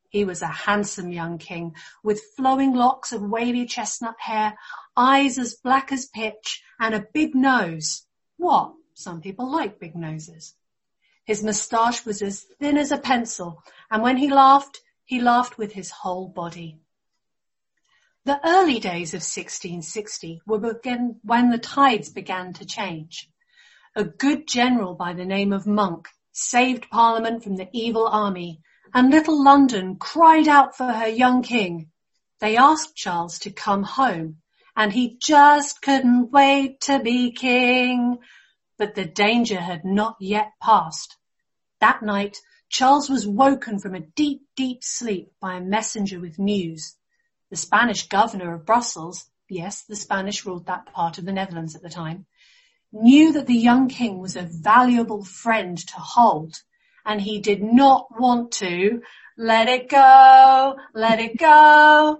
He 0.09 0.23
was 0.23 0.41
a 0.41 0.47
handsome 0.47 1.11
young 1.11 1.39
king 1.39 1.75
with 2.03 2.23
flowing 2.37 2.73
locks 2.73 3.11
of 3.11 3.21
wavy 3.21 3.65
chestnut 3.65 4.15
hair, 4.19 4.55
eyes 4.95 5.37
as 5.37 5.55
black 5.55 5.91
as 5.91 6.05
pitch, 6.05 6.63
and 6.79 6.95
a 6.95 7.05
big 7.13 7.35
nose. 7.35 8.02
What? 8.37 8.73
Some 8.93 9.21
people 9.21 9.51
like 9.51 9.79
big 9.79 9.95
noses. 9.95 10.55
His 11.25 11.43
moustache 11.43 12.05
was 12.05 12.21
as 12.21 12.41
thin 12.59 12.77
as 12.77 12.91
a 12.91 12.97
pencil, 12.97 13.63
and 13.89 14.03
when 14.03 14.17
he 14.17 14.29
laughed, 14.29 14.81
he 15.05 15.21
laughed 15.21 15.57
with 15.57 15.73
his 15.73 15.89
whole 15.89 16.27
body. 16.27 16.79
The 18.25 18.39
early 18.45 18.79
days 18.79 19.13
of 19.13 19.19
1660 19.19 20.41
were 20.45 20.79
when 21.23 21.49
the 21.49 21.57
tides 21.57 22.09
began 22.09 22.53
to 22.53 22.65
change. 22.65 23.29
A 23.95 24.03
good 24.03 24.47
general 24.47 24.95
by 24.95 25.13
the 25.13 25.25
name 25.25 25.51
of 25.53 25.67
Monk 25.67 26.09
saved 26.31 26.89
Parliament 26.89 27.43
from 27.43 27.57
the 27.57 27.69
evil 27.73 28.07
army, 28.07 28.61
and 28.93 29.09
little 29.09 29.43
London 29.43 29.97
cried 29.97 30.47
out 30.47 30.75
for 30.75 30.85
her 30.85 31.07
young 31.07 31.41
king. 31.43 31.91
They 32.39 32.57
asked 32.57 32.95
Charles 32.95 33.39
to 33.39 33.51
come 33.51 33.83
home, 33.83 34.41
and 34.75 34.91
he 34.91 35.17
just 35.19 35.81
couldn't 35.81 36.31
wait 36.31 36.81
to 36.81 36.99
be 36.99 37.31
king. 37.31 38.17
But 38.77 38.95
the 38.95 39.05
danger 39.05 39.59
had 39.59 39.85
not 39.85 40.17
yet 40.19 40.51
passed. 40.61 41.15
That 41.79 42.01
night, 42.01 42.37
Charles 42.69 43.09
was 43.09 43.27
woken 43.27 43.79
from 43.79 43.93
a 43.93 43.99
deep, 43.99 44.41
deep 44.55 44.83
sleep 44.83 45.31
by 45.39 45.55
a 45.55 45.61
messenger 45.61 46.19
with 46.19 46.39
news. 46.39 46.95
The 47.51 47.55
Spanish 47.55 48.07
governor 48.07 48.55
of 48.55 48.65
Brussels, 48.65 49.29
yes, 49.47 49.83
the 49.83 49.95
Spanish 49.95 50.43
ruled 50.45 50.65
that 50.65 50.87
part 50.87 51.19
of 51.19 51.25
the 51.25 51.33
Netherlands 51.33 51.75
at 51.75 51.83
the 51.83 51.89
time, 51.89 52.25
knew 52.91 53.33
that 53.33 53.45
the 53.45 53.53
young 53.53 53.89
king 53.89 54.19
was 54.19 54.35
a 54.35 54.49
valuable 54.49 55.23
friend 55.23 55.77
to 55.77 55.95
hold, 55.97 56.55
and 57.05 57.21
he 57.21 57.41
did 57.41 57.61
not 57.61 58.07
want 58.19 58.53
to 58.53 59.01
let 59.37 59.67
it 59.67 59.89
go, 59.89 60.75
let 60.95 61.19
it 61.19 61.37
go. 61.37 62.19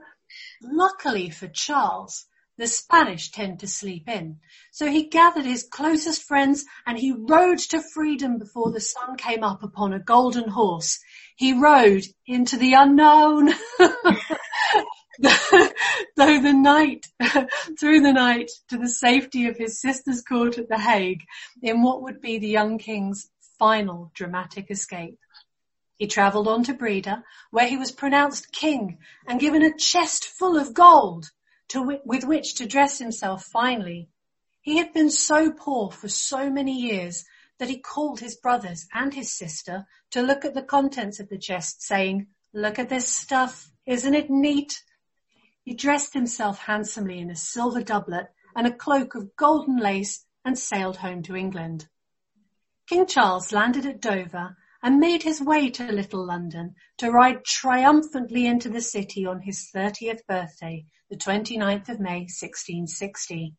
Luckily 0.62 1.32
for 1.32 1.48
Charles, 1.48 2.26
the 2.58 2.68
Spanish 2.68 3.32
tend 3.32 3.60
to 3.60 3.68
sleep 3.68 4.08
in. 4.08 4.40
So 4.72 4.88
he 4.88 5.08
gathered 5.08 5.46
his 5.46 5.64
closest 5.64 6.24
friends 6.24 6.66
and 6.86 6.98
he 6.98 7.12
rode 7.12 7.60
to 7.70 7.82
freedom 7.82 8.38
before 8.38 8.72
the 8.72 8.80
sun 8.80 9.18
came 9.18 9.44
up 9.44 9.64
upon 9.64 9.94
a 9.94 10.00
golden 10.00 10.50
horse. 10.50 11.00
He 11.36 11.54
rode 11.54 12.06
into 12.28 12.58
the 12.58 12.74
unknown. 12.74 13.54
though 16.16 16.42
the 16.42 16.54
night, 16.54 17.08
through 17.80 18.02
the 18.02 18.14
night 18.14 18.52
to 18.70 18.78
the 18.78 18.90
safety 18.90 19.48
of 19.48 19.58
his 19.58 19.82
sister's 19.82 20.22
court 20.22 20.58
at 20.58 20.70
The 20.70 20.78
Hague 20.78 21.24
in 21.62 21.82
what 21.84 22.02
would 22.02 22.22
be 22.22 22.38
the 22.38 22.48
young 22.48 22.78
king's 22.78 23.30
final 23.60 24.12
dramatic 24.14 24.70
escape. 24.70 25.18
He 25.98 26.08
travelled 26.08 26.48
on 26.48 26.64
to 26.66 26.74
Breda 26.74 27.24
where 27.52 27.68
he 27.68 27.78
was 27.78 27.92
pronounced 27.92 28.52
king 28.52 28.98
and 29.28 29.40
given 29.40 29.64
a 29.64 29.78
chest 29.78 30.26
full 30.26 30.58
of 30.58 30.74
gold 30.74 31.32
to, 31.70 32.00
with 32.06 32.24
which 32.24 32.56
to 32.56 32.66
dress 32.66 33.00
himself 33.00 33.46
finely. 33.46 34.10
He 34.62 34.78
had 34.78 34.94
been 34.94 35.10
so 35.10 35.52
poor 35.52 35.92
for 35.92 36.08
so 36.08 36.50
many 36.50 36.80
years 36.80 37.26
that 37.60 37.70
he 37.70 37.80
called 37.80 38.20
his 38.20 38.36
brothers 38.36 38.88
and 38.94 39.14
his 39.14 39.32
sister 39.32 39.86
to 40.12 40.22
look 40.22 40.46
at 40.46 40.54
the 40.54 40.64
contents 40.64 41.20
of 41.20 41.30
the 41.30 41.38
chest 41.38 41.82
saying, 41.82 42.28
look 42.54 42.80
at 42.80 42.90
this 42.90 43.08
stuff, 43.08 43.72
isn't 43.86 44.14
it 44.14 44.30
neat? 44.30 44.84
He 45.64 45.74
dressed 45.74 46.14
himself 46.14 46.60
handsomely 46.60 47.20
in 47.20 47.30
a 47.30 47.36
silver 47.36 47.82
doublet 47.82 48.34
and 48.56 48.68
a 48.68 48.74
cloak 48.74 49.16
of 49.16 49.36
golden 49.36 49.78
lace 49.78 50.26
and 50.46 50.58
sailed 50.58 50.98
home 50.98 51.24
to 51.24 51.36
England. 51.36 51.88
King 52.88 53.06
Charles 53.06 53.52
landed 53.52 53.86
at 53.86 54.02
Dover 54.02 54.58
and 54.84 55.00
made 55.00 55.24
his 55.24 55.42
way 55.42 55.70
to 55.70 55.92
Little 55.92 56.26
London 56.26 56.76
to 56.98 57.10
ride 57.10 57.46
triumphantly 57.46 58.46
into 58.46 58.68
the 58.68 58.82
city 58.82 59.26
on 59.26 59.40
his 59.40 59.70
30th 59.74 60.28
birthday, 60.28 60.86
the 61.10 61.16
29th 61.16 61.88
of 61.88 62.02
May 62.02 62.28
1660. 62.28 63.56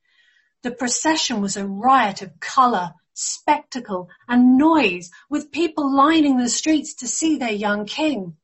The 0.63 0.71
procession 0.71 1.41
was 1.41 1.57
a 1.57 1.67
riot 1.67 2.21
of 2.21 2.39
colour, 2.41 2.93
spectacle 3.15 4.11
and 4.29 4.59
noise, 4.59 5.11
with 5.31 5.51
people 5.51 5.97
lining 5.97 6.37
the 6.37 6.51
streets 6.51 6.93
to 6.97 7.09
see 7.09 7.39
their 7.39 7.53
young 7.53 7.87
king. 7.87 8.37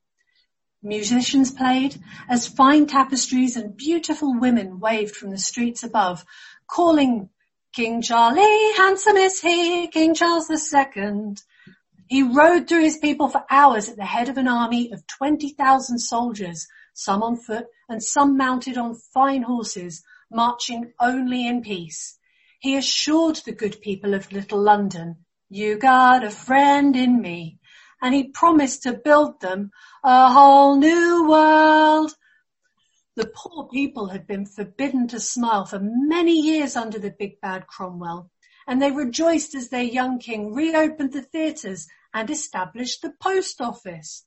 Musicians 0.83 1.51
played 1.51 2.01
as 2.31 2.49
fine 2.49 2.87
tapestries 2.87 3.57
and 3.57 3.77
beautiful 3.77 4.41
women 4.41 4.81
waved 4.81 5.15
from 5.15 5.31
the 5.31 5.39
streets 5.39 5.83
above, 5.83 6.25
calling 6.67 7.29
King 7.75 8.01
Charlie, 8.01 8.73
handsome 8.77 9.17
is 9.17 9.41
he, 9.41 9.87
King 9.89 10.15
Charles 10.15 10.49
the 10.49 10.59
II. 10.97 11.35
He 12.11 12.25
rode 12.25 12.67
through 12.67 12.83
his 12.83 12.99
people 12.99 13.29
for 13.29 13.45
hours 13.49 13.89
at 13.89 13.95
the 13.95 14.05
head 14.05 14.29
of 14.29 14.37
an 14.37 14.49
army 14.49 14.91
of 14.91 15.07
20,000 15.07 16.01
soldiers, 16.01 16.67
some 16.93 17.23
on 17.23 17.37
foot 17.37 17.67
and 17.89 18.03
some 18.03 18.37
mounted 18.37 18.77
on 18.77 18.97
fine 19.15 19.43
horses, 19.43 20.03
marching 20.29 20.93
only 20.99 21.47
in 21.47 21.63
peace. 21.63 22.19
He 22.59 22.77
assured 22.77 23.37
the 23.37 23.53
good 23.53 23.81
people 23.81 24.13
of 24.13 24.33
Little 24.33 24.61
London, 24.61 25.25
you 25.49 25.79
got 25.79 26.25
a 26.25 26.33
friend 26.33 26.97
in 26.97 27.21
me, 27.21 27.61
and 28.03 28.13
he 28.13 28.25
promised 28.25 28.83
to 28.83 28.93
build 28.93 29.41
them 29.41 29.71
a 30.03 30.33
whole 30.33 30.75
new 30.79 31.29
world. 31.29 32.13
The 33.15 33.31
poor 33.33 33.69
people 33.69 34.09
had 34.09 34.27
been 34.27 34.47
forbidden 34.47 35.07
to 35.09 35.21
smile 35.21 35.65
for 35.65 35.79
many 35.81 36.33
years 36.33 36.75
under 36.75 36.99
the 36.99 37.15
big 37.17 37.41
bad 37.41 37.69
Cromwell, 37.69 38.33
and 38.67 38.83
they 38.83 38.91
rejoiced 38.91 39.55
as 39.55 39.69
their 39.69 39.85
young 39.85 40.19
king 40.19 40.53
reopened 40.53 41.13
the 41.13 41.23
theatres 41.23 41.87
and 42.13 42.31
established 42.31 43.03
the 43.03 43.13
post 43.21 43.61
office. 43.61 44.25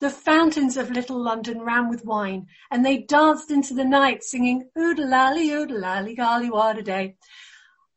The 0.00 0.10
fountains 0.10 0.76
of 0.76 0.90
Little 0.90 1.20
London 1.20 1.62
ran 1.62 1.88
with 1.88 2.04
wine, 2.04 2.46
and 2.70 2.86
they 2.86 2.98
danced 2.98 3.50
into 3.50 3.74
the 3.74 3.84
night 3.84 4.22
singing 4.22 4.70
Oodalally, 4.76 5.50
oodalally, 5.50 6.16
golly, 6.16 6.50
what 6.50 6.78
a 6.78 6.82
day. 6.82 7.16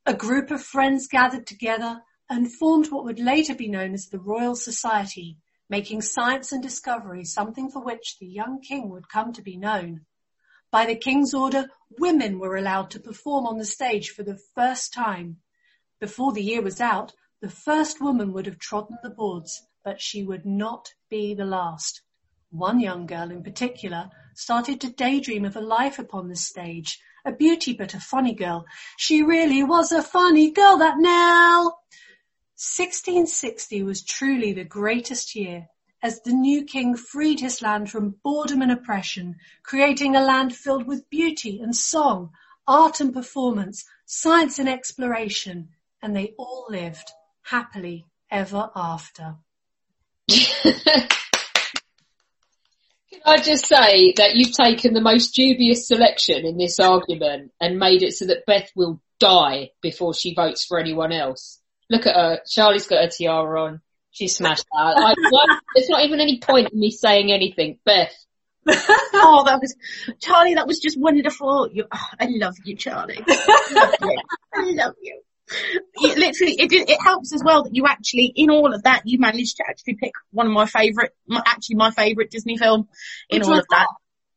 A 0.05 0.15
group 0.15 0.49
of 0.49 0.63
friends 0.63 1.07
gathered 1.07 1.45
together 1.45 2.01
and 2.27 2.51
formed 2.51 2.91
what 2.91 3.03
would 3.03 3.19
later 3.19 3.53
be 3.53 3.67
known 3.67 3.93
as 3.93 4.07
the 4.07 4.19
Royal 4.19 4.55
Society, 4.55 5.37
making 5.69 6.01
science 6.01 6.51
and 6.51 6.63
discovery 6.63 7.23
something 7.23 7.69
for 7.69 7.83
which 7.83 8.17
the 8.19 8.25
young 8.25 8.61
king 8.61 8.89
would 8.89 9.07
come 9.09 9.31
to 9.33 9.43
be 9.43 9.55
known. 9.55 10.05
By 10.71 10.85
the 10.85 10.95
king's 10.95 11.33
order, 11.33 11.67
women 11.99 12.39
were 12.39 12.55
allowed 12.55 12.89
to 12.91 12.99
perform 12.99 13.45
on 13.45 13.57
the 13.57 13.65
stage 13.65 14.09
for 14.09 14.23
the 14.23 14.39
first 14.55 14.93
time. 14.93 15.37
Before 15.99 16.31
the 16.31 16.41
year 16.41 16.61
was 16.61 16.81
out, 16.81 17.13
the 17.41 17.49
first 17.49 17.99
woman 17.99 18.31
would 18.31 18.45
have 18.45 18.59
trodden 18.59 18.99
the 19.01 19.09
boards, 19.09 19.67
but 19.83 19.99
she 19.99 20.23
would 20.23 20.45
not 20.45 20.93
be 21.09 21.33
the 21.33 21.43
last. 21.43 22.03
One 22.51 22.79
young 22.79 23.07
girl 23.07 23.31
in 23.31 23.41
particular 23.41 24.11
started 24.35 24.79
to 24.81 24.91
daydream 24.91 25.43
of 25.43 25.55
a 25.55 25.61
life 25.61 25.97
upon 25.97 26.27
the 26.27 26.35
stage, 26.35 27.01
a 27.25 27.31
beauty 27.31 27.73
but 27.73 27.95
a 27.95 27.99
funny 27.99 28.35
girl. 28.35 28.65
She 28.97 29.23
really 29.23 29.63
was 29.63 29.91
a 29.91 30.03
funny 30.03 30.51
girl, 30.51 30.77
that 30.77 30.99
Nell. 30.99 31.79
1660 32.57 33.81
was 33.81 34.03
truly 34.03 34.53
the 34.53 34.63
greatest 34.63 35.35
year 35.35 35.65
as 36.03 36.21
the 36.21 36.33
new 36.33 36.63
king 36.63 36.95
freed 36.95 37.39
his 37.39 37.59
land 37.59 37.89
from 37.89 38.17
boredom 38.23 38.61
and 38.61 38.71
oppression, 38.71 39.35
creating 39.63 40.15
a 40.15 40.21
land 40.21 40.55
filled 40.55 40.85
with 40.85 41.09
beauty 41.09 41.59
and 41.59 41.75
song, 41.75 42.29
art 42.67 42.99
and 42.99 43.13
performance, 43.13 43.83
science 44.05 44.59
and 44.59 44.69
exploration, 44.69 45.69
and 46.03 46.15
they 46.15 46.35
all 46.37 46.67
lived 46.69 47.11
happily 47.43 48.05
ever 48.29 48.69
after. 48.75 49.35
Can 53.11 53.21
I 53.25 53.37
just 53.37 53.67
say 53.67 54.13
that 54.17 54.35
you've 54.35 54.53
taken 54.53 54.93
the 54.93 55.01
most 55.01 55.35
dubious 55.35 55.87
selection 55.87 56.45
in 56.45 56.57
this 56.57 56.79
argument 56.79 57.51
and 57.59 57.77
made 57.77 58.03
it 58.03 58.13
so 58.13 58.25
that 58.25 58.45
Beth 58.45 58.71
will 58.75 59.01
die 59.19 59.71
before 59.81 60.13
she 60.13 60.33
votes 60.33 60.65
for 60.65 60.79
anyone 60.79 61.11
else. 61.11 61.59
Look 61.89 62.07
at 62.07 62.15
her. 62.15 62.39
Charlie's 62.49 62.87
got 62.87 63.03
her 63.03 63.09
tiara 63.09 63.63
on. 63.63 63.81
She 64.11 64.27
smashed 64.27 64.65
that. 64.71 64.95
I, 64.97 65.13
there's 65.75 65.89
not 65.89 66.05
even 66.05 66.19
any 66.19 66.39
point 66.39 66.71
in 66.71 66.79
me 66.79 66.91
saying 66.91 67.31
anything. 67.31 67.79
Beth. 67.85 68.13
oh, 68.67 69.43
that 69.45 69.59
was 69.59 69.75
Charlie. 70.19 70.55
That 70.55 70.67
was 70.67 70.79
just 70.79 70.99
wonderful. 70.99 71.69
You, 71.71 71.85
oh, 71.91 72.07
I 72.19 72.27
love 72.29 72.55
you, 72.63 72.75
Charlie. 72.75 73.23
I 73.27 73.67
love 73.71 73.95
you. 74.01 74.21
I 74.53 74.71
love 74.71 74.93
you. 75.01 75.21
It 75.95 76.17
literally, 76.17 76.53
it 76.53 76.71
it 76.71 77.01
helps 77.01 77.33
as 77.33 77.43
well 77.43 77.63
that 77.63 77.75
you 77.75 77.85
actually, 77.87 78.31
in 78.35 78.49
all 78.49 78.73
of 78.73 78.83
that, 78.83 79.03
you 79.05 79.19
managed 79.19 79.57
to 79.57 79.63
actually 79.67 79.95
pick 79.95 80.13
one 80.31 80.47
of 80.47 80.53
my 80.53 80.65
favourite, 80.65 81.11
actually 81.45 81.75
my 81.75 81.91
favourite 81.91 82.31
Disney 82.31 82.57
film 82.57 82.87
in 83.29 83.39
Which 83.39 83.47
all 83.47 83.59
of 83.59 83.65
that. 83.69 83.87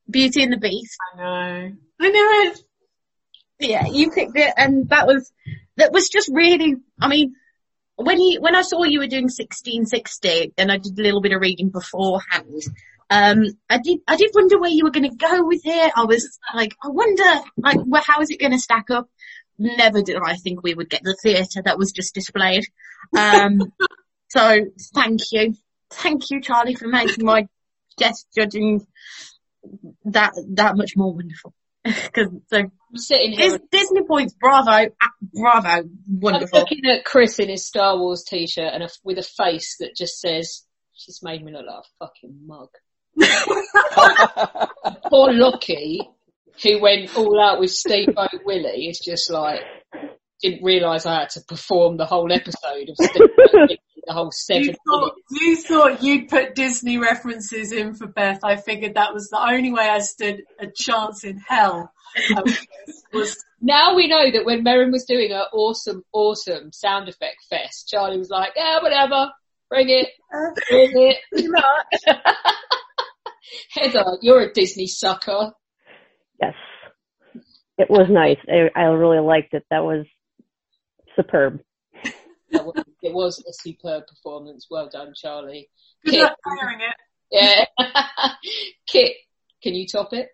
Beauty 0.09 0.43
and 0.43 0.53
the 0.53 0.59
Beast. 0.59 0.99
I 1.15 1.17
know. 1.17 1.73
I 2.01 2.09
knew 2.09 2.51
it. 2.51 2.61
Yeah, 3.61 3.87
you 3.87 4.11
picked 4.11 4.37
it, 4.37 4.53
and 4.57 4.89
that 4.91 5.07
was 5.07 5.33
that 5.77 5.93
was 5.93 6.09
just 6.09 6.31
really. 6.33 6.77
I 7.01 7.09
mean, 7.09 7.35
when 7.97 8.21
you 8.21 8.41
when 8.41 8.55
I 8.55 8.63
saw 8.63 8.85
you 8.85 8.99
were 8.99 9.07
doing 9.07 9.25
1660, 9.25 10.55
and 10.59 10.71
I 10.71 10.79
did 10.79 10.99
a 10.99 11.03
little 11.03 11.21
bit 11.21 11.33
of 11.33 11.41
reading 11.41 11.71
beforehand. 11.71 12.63
Um, 13.11 13.45
I 13.69 13.79
did 13.79 14.01
I 14.09 14.17
did 14.17 14.31
wonder 14.35 14.59
where 14.59 14.71
you 14.71 14.85
were 14.85 14.91
going 14.91 15.09
to 15.09 15.17
go 15.17 15.47
with 15.47 15.63
it. 15.65 15.93
I 15.95 16.05
was 16.05 16.39
like, 16.55 16.75
I 16.83 16.89
wonder, 16.89 17.45
like, 17.57 17.79
well, 17.87 18.03
how 18.05 18.21
is 18.21 18.31
it 18.31 18.41
going 18.41 18.53
to 18.53 18.59
stack 18.59 18.91
up? 18.91 19.09
Never 19.59 20.03
did 20.03 20.17
I 20.17 20.37
think 20.37 20.63
we 20.63 20.75
would 20.75 20.91
get 20.91 21.03
the 21.05 21.17
theatre 21.23 21.63
that 21.65 21.79
was 21.79 21.93
just 21.93 22.15
displayed. 22.15 22.65
Um, 23.17 23.73
so 24.29 24.67
thank 24.95 25.21
you, 25.33 25.55
thank 25.91 26.31
you, 26.31 26.41
Charlie, 26.41 26.75
for 26.75 26.89
making 26.89 27.25
my 27.25 27.47
guest 27.97 28.27
judging 28.35 28.87
that 30.07 30.33
that 30.55 30.77
much 30.77 30.97
more 30.97 31.13
wonderful. 31.13 31.55
Because 31.85 32.29
so 32.49 32.71
sitting 32.95 33.33
here. 33.33 33.59
Dis- 33.59 33.69
Disney 33.71 34.03
points, 34.05 34.35
bravo, 34.41 34.89
bravo, 35.35 35.89
wonderful. 36.09 36.59
I'm 36.59 36.63
looking 36.63 36.87
at 36.87 37.05
Chris 37.05 37.39
in 37.39 37.51
his 37.51 37.67
Star 37.67 37.99
Wars 37.99 38.25
t-shirt 38.25 38.73
and 38.73 38.83
a, 38.83 38.89
with 39.03 39.19
a 39.19 39.23
face 39.23 39.77
that 39.81 39.95
just 39.95 40.19
says, 40.19 40.63
she's 40.95 41.21
made 41.23 41.45
me 41.45 41.53
look 41.53 41.67
like 41.67 41.77
a 41.77 42.07
fucking 42.07 42.47
mug. 42.47 42.71
Poor 45.11 45.33
Lockie, 45.33 46.01
who 46.63 46.81
went 46.81 47.17
all 47.17 47.41
out 47.41 47.61
with 47.61 47.71
Steamboat 47.71 48.31
Willie, 48.45 48.89
is 48.89 49.01
just 49.01 49.31
like, 49.31 49.61
didn't 50.43 50.65
realise 50.65 51.07
I 51.07 51.21
had 51.21 51.31
to 51.31 51.41
perform 51.41 51.97
the 51.97 52.07
whole 52.07 52.33
episode 52.33 52.89
of 52.89 52.97
Steamboat 52.97 53.31
Willie, 53.53 53.81
the 54.07 54.13
whole 54.13 54.31
seven 54.31 54.65
You 54.65 54.75
thought, 54.87 55.15
you 55.31 55.57
thought 55.57 56.03
you'd 56.03 56.29
put 56.29 56.55
Disney 56.55 56.99
references 56.99 57.73
in 57.73 57.95
for 57.95 58.07
Beth. 58.07 58.41
I 58.45 58.57
figured 58.57 58.95
that 58.95 59.15
was 59.15 59.29
the 59.29 59.41
only 59.41 59.73
way 59.73 59.89
I 59.89 60.01
stood 60.01 60.43
a 60.61 60.67
chance 60.75 61.25
in 61.25 61.39
hell. 61.39 61.91
Um, 62.37 62.45
was 63.13 63.43
Now 63.61 63.97
we 63.97 64.07
know 64.07 64.31
that 64.31 64.45
when 64.45 64.65
Merrin 64.65 64.93
was 64.93 65.05
doing 65.05 65.31
her 65.31 65.47
awesome, 65.53 66.05
awesome 66.13 66.71
sound 66.73 67.09
effect 67.09 67.39
fest, 67.51 67.89
Charlie 67.89 68.19
was 68.19 68.31
like, 68.31 68.53
yeah, 68.55 68.81
whatever, 68.83 69.31
bring 69.69 69.89
it, 69.89 70.09
bring 70.69 70.93
it. 70.95 71.17
Heather, 73.71 74.19
you're 74.21 74.43
a 74.43 74.53
Disney 74.53 74.87
sucker. 74.87 75.53
Yes. 76.41 76.55
It 77.79 77.91
was 77.91 78.07
nice. 78.09 78.39
I, 78.49 78.71
I 78.81 78.85
really 78.85 79.19
liked 79.21 79.55
it. 79.55 79.65
That 79.71 79.83
was 79.85 80.07
superb. 81.17 81.61
It 82.51 83.13
was 83.13 83.39
a 83.41 83.53
superb 83.53 84.07
performance. 84.07 84.67
Well 84.71 84.89
done, 84.89 85.13
Charlie. 85.21 85.69
good 86.05 86.13
Kit, 86.13 86.23
luck 86.23 86.37
hearing 86.61 86.79
it. 86.81 87.67
yeah. 87.81 88.31
Kit, 88.87 89.17
can 89.63 89.75
you 89.75 89.87
top 89.89 90.13
it? 90.13 90.29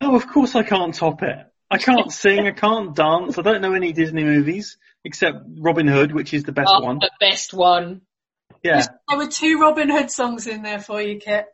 Oh, 0.00 0.14
of 0.16 0.26
course 0.28 0.54
I 0.54 0.62
can't 0.62 0.94
top 0.94 1.22
it. 1.22 1.38
I 1.70 1.78
can't 1.78 2.12
sing, 2.12 2.46
I 2.46 2.50
can't 2.52 2.94
dance, 2.94 3.38
I 3.38 3.42
don't 3.42 3.62
know 3.62 3.72
any 3.72 3.92
Disney 3.92 4.22
movies, 4.22 4.76
except 5.04 5.38
Robin 5.58 5.88
Hood, 5.88 6.12
which 6.12 6.34
is 6.34 6.44
the 6.44 6.52
best 6.52 6.70
Oh, 6.72 6.80
one. 6.84 6.98
the 6.98 7.10
best 7.18 7.54
one. 7.54 8.02
Yeah. 8.62 8.86
There 9.08 9.18
were 9.18 9.26
two 9.28 9.58
Robin 9.60 9.88
Hood 9.90 10.10
songs 10.10 10.46
in 10.46 10.62
there 10.62 10.78
for 10.80 11.00
you, 11.00 11.18
Kit. 11.18 11.46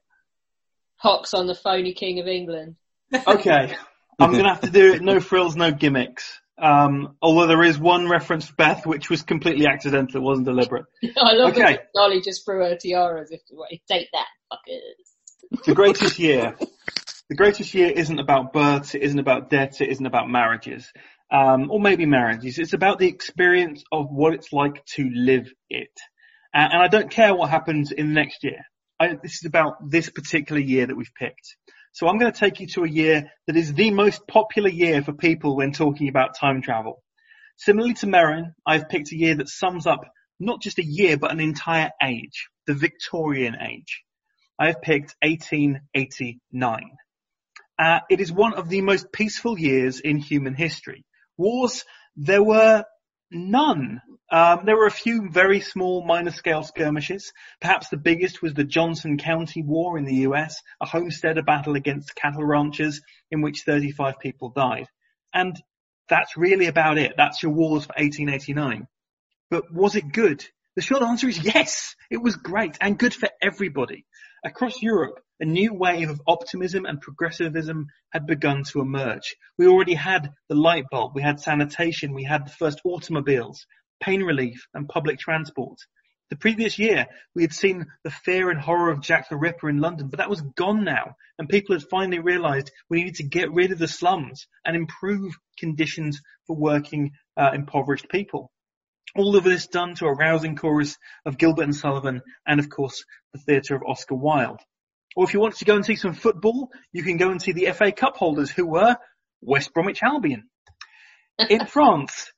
Hox 0.96 1.32
on 1.32 1.46
the 1.46 1.54
phony 1.54 1.94
King 1.94 2.18
of 2.20 2.26
England. 2.26 2.76
Okay. 3.12 3.74
I'm 4.18 4.32
gonna 4.32 4.48
have 4.48 4.60
to 4.60 4.70
do 4.70 4.92
it, 4.92 5.02
no 5.02 5.20
frills, 5.20 5.56
no 5.56 5.70
gimmicks. 5.70 6.40
Um, 6.58 7.16
although 7.22 7.46
there 7.46 7.62
is 7.62 7.78
one 7.78 8.08
reference 8.08 8.48
to 8.48 8.54
Beth, 8.54 8.84
which 8.84 9.08
was 9.08 9.22
completely 9.22 9.66
accidental, 9.66 10.20
it 10.20 10.22
wasn't 10.22 10.46
deliberate. 10.46 10.84
I 11.16 11.32
love 11.32 11.52
Okay. 11.52 11.62
that 11.62 11.88
Charlie 11.96 12.20
just 12.20 12.44
threw 12.44 12.58
her 12.58 12.76
tiara 12.76 13.22
as 13.22 13.30
if 13.30 13.44
to 13.46 13.54
like, 13.54 13.80
take 13.88 14.08
that, 14.12 14.26
fuckers. 14.52 15.64
The 15.64 15.74
greatest 15.74 16.18
year. 16.18 16.54
The 17.30 17.36
greatest 17.36 17.72
year 17.74 17.90
isn't 17.90 18.18
about 18.18 18.52
births, 18.52 18.94
it 18.94 19.02
isn't 19.02 19.18
about 19.18 19.48
deaths, 19.48 19.80
it 19.80 19.88
isn't 19.88 20.04
about 20.04 20.28
marriages. 20.28 20.92
Um, 21.32 21.70
or 21.70 21.80
maybe 21.80 22.06
marriages. 22.06 22.58
It's 22.58 22.72
about 22.72 22.98
the 22.98 23.06
experience 23.06 23.84
of 23.92 24.10
what 24.10 24.34
it's 24.34 24.52
like 24.52 24.84
to 24.96 25.08
live 25.14 25.46
it. 25.70 25.92
Uh, 26.52 26.68
and 26.72 26.82
I 26.82 26.88
don't 26.88 27.10
care 27.10 27.34
what 27.34 27.48
happens 27.48 27.92
in 27.92 28.08
the 28.08 28.14
next 28.14 28.42
year. 28.42 28.64
I, 28.98 29.14
this 29.22 29.34
is 29.34 29.44
about 29.46 29.88
this 29.88 30.10
particular 30.10 30.60
year 30.60 30.86
that 30.86 30.96
we've 30.96 31.14
picked. 31.16 31.56
So 31.92 32.06
I'm 32.06 32.18
going 32.18 32.32
to 32.32 32.38
take 32.38 32.60
you 32.60 32.66
to 32.68 32.84
a 32.84 32.88
year 32.88 33.30
that 33.46 33.56
is 33.56 33.74
the 33.74 33.90
most 33.90 34.26
popular 34.26 34.68
year 34.68 35.02
for 35.02 35.12
people 35.12 35.56
when 35.56 35.72
talking 35.72 36.08
about 36.08 36.36
time 36.38 36.62
travel. 36.62 37.02
Similarly 37.56 37.94
to 37.94 38.06
Merrin, 38.06 38.54
I've 38.64 38.88
picked 38.88 39.12
a 39.12 39.16
year 39.16 39.34
that 39.36 39.48
sums 39.48 39.86
up 39.86 40.00
not 40.38 40.62
just 40.62 40.78
a 40.78 40.84
year, 40.84 41.18
but 41.18 41.32
an 41.32 41.40
entire 41.40 41.90
age, 42.02 42.48
the 42.66 42.74
Victorian 42.74 43.56
age. 43.60 44.02
I 44.58 44.68
have 44.68 44.82
picked 44.82 45.14
1889. 45.22 46.90
Uh, 47.78 48.00
it 48.08 48.20
is 48.20 48.32
one 48.32 48.54
of 48.54 48.68
the 48.68 48.82
most 48.82 49.12
peaceful 49.12 49.58
years 49.58 50.00
in 50.00 50.18
human 50.18 50.54
history. 50.54 51.04
Wars, 51.36 51.84
there 52.16 52.42
were 52.42 52.84
none. 53.30 54.00
Um, 54.30 54.60
there 54.64 54.76
were 54.76 54.86
a 54.86 54.92
few 54.92 55.28
very 55.28 55.60
small 55.60 56.04
minor 56.04 56.30
scale 56.30 56.62
skirmishes. 56.62 57.32
Perhaps 57.60 57.88
the 57.88 57.96
biggest 57.96 58.42
was 58.42 58.54
the 58.54 58.64
Johnson 58.64 59.18
County 59.18 59.62
War 59.62 59.98
in 59.98 60.04
the 60.04 60.26
US, 60.26 60.60
a 60.80 60.86
homesteader 60.86 61.42
battle 61.42 61.74
against 61.74 62.14
cattle 62.14 62.44
ranchers 62.44 63.00
in 63.30 63.42
which 63.42 63.62
35 63.66 64.18
people 64.20 64.50
died. 64.50 64.86
And 65.34 65.60
that's 66.08 66.36
really 66.36 66.66
about 66.66 66.98
it. 66.98 67.14
That's 67.16 67.42
your 67.42 67.52
wars 67.52 67.86
for 67.86 67.94
1889. 67.96 68.86
But 69.50 69.72
was 69.72 69.96
it 69.96 70.12
good? 70.12 70.44
The 70.76 70.82
short 70.82 71.02
answer 71.02 71.28
is 71.28 71.42
yes. 71.42 71.96
It 72.10 72.22
was 72.22 72.36
great 72.36 72.76
and 72.80 72.98
good 72.98 73.14
for 73.14 73.28
everybody. 73.42 74.06
Across 74.44 74.82
Europe, 74.82 75.20
a 75.40 75.46
new 75.46 75.72
wave 75.72 76.10
of 76.10 76.20
optimism 76.26 76.84
and 76.84 77.00
progressivism 77.00 77.86
had 78.10 78.26
begun 78.26 78.62
to 78.64 78.80
emerge. 78.80 79.36
We 79.56 79.66
already 79.66 79.94
had 79.94 80.32
the 80.48 80.54
light 80.54 80.84
bulb, 80.90 81.14
we 81.14 81.22
had 81.22 81.40
sanitation, 81.40 82.12
we 82.12 82.24
had 82.24 82.46
the 82.46 82.52
first 82.52 82.82
automobiles, 82.84 83.66
pain 84.00 84.22
relief 84.22 84.66
and 84.74 84.88
public 84.88 85.18
transport. 85.18 85.78
The 86.28 86.36
previous 86.36 86.78
year, 86.78 87.06
we 87.34 87.42
had 87.42 87.52
seen 87.52 87.86
the 88.04 88.10
fear 88.10 88.50
and 88.50 88.60
horror 88.60 88.90
of 88.90 89.00
Jack 89.00 89.30
the 89.30 89.36
Ripper 89.36 89.68
in 89.68 89.80
London, 89.80 90.08
but 90.08 90.18
that 90.18 90.30
was 90.30 90.42
gone 90.42 90.84
now, 90.84 91.16
and 91.38 91.48
people 91.48 91.74
had 91.74 91.88
finally 91.88 92.20
realised 92.20 92.70
we 92.88 92.98
needed 92.98 93.16
to 93.16 93.24
get 93.24 93.50
rid 93.50 93.72
of 93.72 93.78
the 93.78 93.88
slums 93.88 94.46
and 94.64 94.76
improve 94.76 95.32
conditions 95.58 96.20
for 96.46 96.54
working, 96.54 97.12
uh, 97.36 97.50
impoverished 97.54 98.08
people. 98.10 98.52
All 99.16 99.34
of 99.34 99.42
this 99.42 99.66
done 99.66 99.96
to 99.96 100.06
a 100.06 100.14
rousing 100.14 100.54
chorus 100.54 100.96
of 101.24 101.36
Gilbert 101.36 101.64
and 101.64 101.74
Sullivan 101.74 102.22
and 102.46 102.60
of 102.60 102.68
course 102.68 103.04
the 103.32 103.40
theatre 103.40 103.74
of 103.74 103.82
Oscar 103.84 104.14
Wilde. 104.14 104.60
Or 105.16 105.24
if 105.24 105.34
you 105.34 105.40
want 105.40 105.56
to 105.56 105.64
go 105.64 105.76
and 105.76 105.84
see 105.84 105.96
some 105.96 106.14
football, 106.14 106.70
you 106.92 107.02
can 107.02 107.16
go 107.16 107.30
and 107.30 107.42
see 107.42 107.52
the 107.52 107.72
FA 107.72 107.92
Cup 107.92 108.16
holders 108.16 108.50
who 108.50 108.66
were 108.66 108.96
West 109.40 109.72
Bromwich 109.74 110.02
Albion. 110.02 110.48
In 111.48 111.66
France, 111.66 112.32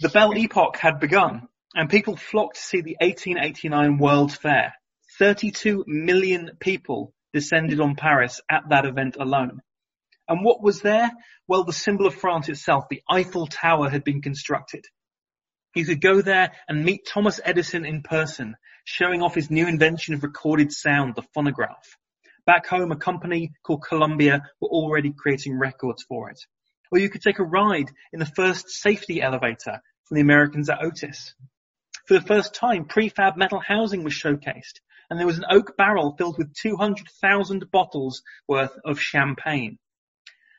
the 0.00 0.08
Belle 0.08 0.36
Epoque 0.36 0.76
had 0.76 1.00
begun 1.00 1.48
and 1.74 1.90
people 1.90 2.16
flocked 2.16 2.56
to 2.56 2.62
see 2.62 2.80
the 2.80 2.96
1889 3.00 3.98
World's 3.98 4.36
Fair. 4.36 4.74
32 5.18 5.84
million 5.86 6.52
people 6.60 7.12
descended 7.32 7.80
on 7.80 7.96
Paris 7.96 8.40
at 8.50 8.62
that 8.70 8.86
event 8.86 9.16
alone. 9.18 9.60
And 10.28 10.44
what 10.44 10.62
was 10.62 10.80
there? 10.80 11.10
Well, 11.46 11.64
the 11.64 11.72
symbol 11.72 12.06
of 12.06 12.14
France 12.14 12.48
itself, 12.48 12.84
the 12.88 13.02
Eiffel 13.10 13.46
Tower 13.46 13.90
had 13.90 14.04
been 14.04 14.22
constructed. 14.22 14.84
You 15.74 15.84
could 15.84 16.00
go 16.00 16.22
there 16.22 16.52
and 16.68 16.84
meet 16.84 17.06
Thomas 17.06 17.40
Edison 17.44 17.84
in 17.84 18.02
person, 18.02 18.56
showing 18.84 19.22
off 19.22 19.34
his 19.34 19.50
new 19.50 19.66
invention 19.66 20.14
of 20.14 20.22
recorded 20.22 20.72
sound, 20.72 21.14
the 21.16 21.26
phonograph. 21.34 21.96
Back 22.46 22.66
home, 22.66 22.92
a 22.92 22.96
company 22.96 23.52
called 23.62 23.84
Columbia 23.88 24.42
were 24.60 24.68
already 24.68 25.12
creating 25.16 25.58
records 25.58 26.02
for 26.02 26.30
it. 26.30 26.38
Or 26.92 26.98
you 26.98 27.08
could 27.08 27.22
take 27.22 27.38
a 27.38 27.44
ride 27.44 27.90
in 28.12 28.20
the 28.20 28.26
first 28.26 28.68
safety 28.68 29.22
elevator 29.22 29.80
from 30.04 30.14
the 30.14 30.20
Americans 30.20 30.68
at 30.68 30.82
Otis. 30.82 31.34
For 32.06 32.14
the 32.14 32.26
first 32.26 32.54
time, 32.54 32.84
prefab 32.84 33.36
metal 33.36 33.60
housing 33.60 34.04
was 34.04 34.12
showcased, 34.12 34.80
and 35.08 35.18
there 35.18 35.26
was 35.26 35.38
an 35.38 35.46
oak 35.50 35.76
barrel 35.78 36.14
filled 36.18 36.36
with 36.36 36.54
200,000 36.54 37.70
bottles 37.70 38.22
worth 38.46 38.76
of 38.84 39.00
champagne. 39.00 39.78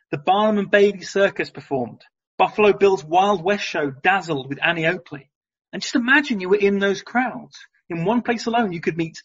The 0.10 0.18
Barnum 0.18 0.58
and 0.58 0.72
Bailey 0.72 1.02
Circus 1.02 1.52
performed, 1.52 2.02
Buffalo 2.38 2.74
Bill's 2.74 3.04
Wild 3.04 3.44
West 3.44 3.64
show 3.64 3.92
dazzled 3.92 4.50
with 4.50 4.60
Annie 4.64 4.88
Oakley. 4.88 5.30
And 5.72 5.82
just 5.82 5.96
imagine 5.96 6.40
you 6.40 6.50
were 6.50 6.56
in 6.56 6.80
those 6.80 7.02
crowds. 7.02 7.58
In 7.90 8.06
one 8.06 8.24
place 8.24 8.48
alone, 8.48 8.72
you 8.72 8.82
could 8.82 8.98
meet 8.98 9.22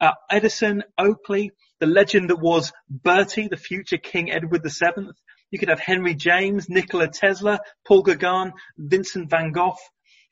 uh, 0.00 0.12
Edison, 0.30 0.84
Oakley, 0.96 1.50
the 1.84 1.90
legend 1.90 2.30
that 2.30 2.40
was 2.40 2.72
Bertie, 2.88 3.48
the 3.48 3.58
future 3.58 3.98
King 3.98 4.30
Edward 4.30 4.62
VII. 4.62 5.10
You 5.50 5.58
could 5.58 5.68
have 5.68 5.80
Henry 5.80 6.14
James, 6.14 6.70
Nikola 6.70 7.08
Tesla, 7.08 7.60
Paul 7.86 8.00
Gauguin, 8.00 8.54
Vincent 8.78 9.28
van 9.28 9.52
Gogh. 9.52 9.76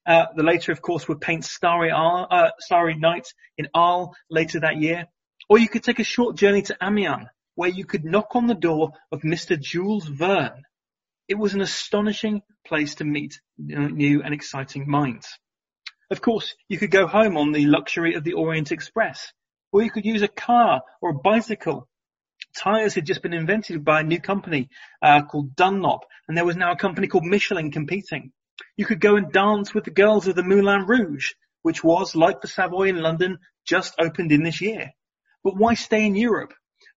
Uh, 0.06 0.24
the 0.34 0.44
later, 0.44 0.72
of 0.72 0.80
course, 0.80 1.06
would 1.08 1.20
paint 1.20 1.44
Starry, 1.44 1.90
Ar- 1.90 2.26
uh, 2.30 2.50
Starry 2.58 2.94
Night 2.94 3.26
in 3.58 3.68
Arles 3.74 4.16
later 4.30 4.60
that 4.60 4.78
year. 4.78 5.08
Or 5.50 5.58
you 5.58 5.68
could 5.68 5.84
take 5.84 5.98
a 5.98 6.04
short 6.04 6.36
journey 6.36 6.62
to 6.62 6.76
Amiens, 6.80 7.28
where 7.54 7.68
you 7.68 7.84
could 7.84 8.06
knock 8.06 8.34
on 8.34 8.46
the 8.46 8.54
door 8.54 8.92
of 9.12 9.20
Mr. 9.20 9.60
Jules 9.60 10.06
Verne, 10.06 10.62
it 11.28 11.34
was 11.34 11.52
an 11.52 11.60
astonishing 11.60 12.40
place 12.66 12.94
to 12.94 13.04
meet 13.04 13.42
new 13.58 14.22
and 14.22 14.32
exciting 14.32 14.88
minds. 14.88 15.28
Of 16.10 16.22
course, 16.22 16.54
you 16.70 16.78
could 16.78 16.90
go 16.90 17.06
home 17.06 17.36
on 17.36 17.52
the 17.52 17.66
luxury 17.66 18.14
of 18.14 18.24
the 18.24 18.32
Orient 18.32 18.72
Express, 18.72 19.34
or 19.72 19.82
you 19.82 19.90
could 19.90 20.04
use 20.04 20.22
a 20.22 20.28
car 20.28 20.82
or 21.00 21.10
a 21.10 21.14
bicycle. 21.14 21.88
Tyres 22.56 22.94
had 22.94 23.06
just 23.06 23.22
been 23.22 23.32
invented 23.32 23.84
by 23.84 24.00
a 24.00 24.04
new 24.04 24.20
company 24.20 24.68
uh, 25.02 25.22
called 25.22 25.56
Dunlop, 25.56 26.04
and 26.28 26.36
there 26.36 26.44
was 26.44 26.56
now 26.56 26.72
a 26.72 26.76
company 26.76 27.08
called 27.08 27.24
Michelin 27.24 27.70
competing. 27.70 28.32
You 28.76 28.84
could 28.84 29.00
go 29.00 29.16
and 29.16 29.32
dance 29.32 29.72
with 29.72 29.84
the 29.84 29.90
girls 29.90 30.26
of 30.26 30.36
the 30.36 30.42
Moulin 30.42 30.86
Rouge, 30.86 31.32
which 31.62 31.82
was, 31.82 32.14
like 32.14 32.40
the 32.40 32.48
Savoy 32.48 32.88
in 32.88 33.00
London, 33.00 33.38
just 33.66 33.94
opened 33.98 34.32
in 34.32 34.42
this 34.42 34.60
year. 34.60 34.92
But 35.42 35.56
why 35.56 35.74
stay 35.74 36.04
in 36.04 36.14
Europe? 36.14 36.52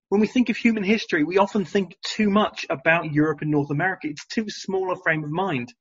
when 0.09 0.21
we 0.21 0.27
think 0.27 0.49
of 0.49 0.57
human 0.57 0.83
history, 0.83 1.23
we 1.23 1.37
often 1.37 1.65
think 1.65 1.97
too 2.01 2.29
much 2.29 2.65
about 2.69 3.11
Europe 3.11 3.41
and 3.41 3.51
North 3.51 3.71
America. 3.71 4.07
It's 4.07 4.25
too 4.27 4.49
small 4.49 4.91
a 4.91 4.95
frame 4.95 5.23
of 5.23 5.31
mind. 5.31 5.73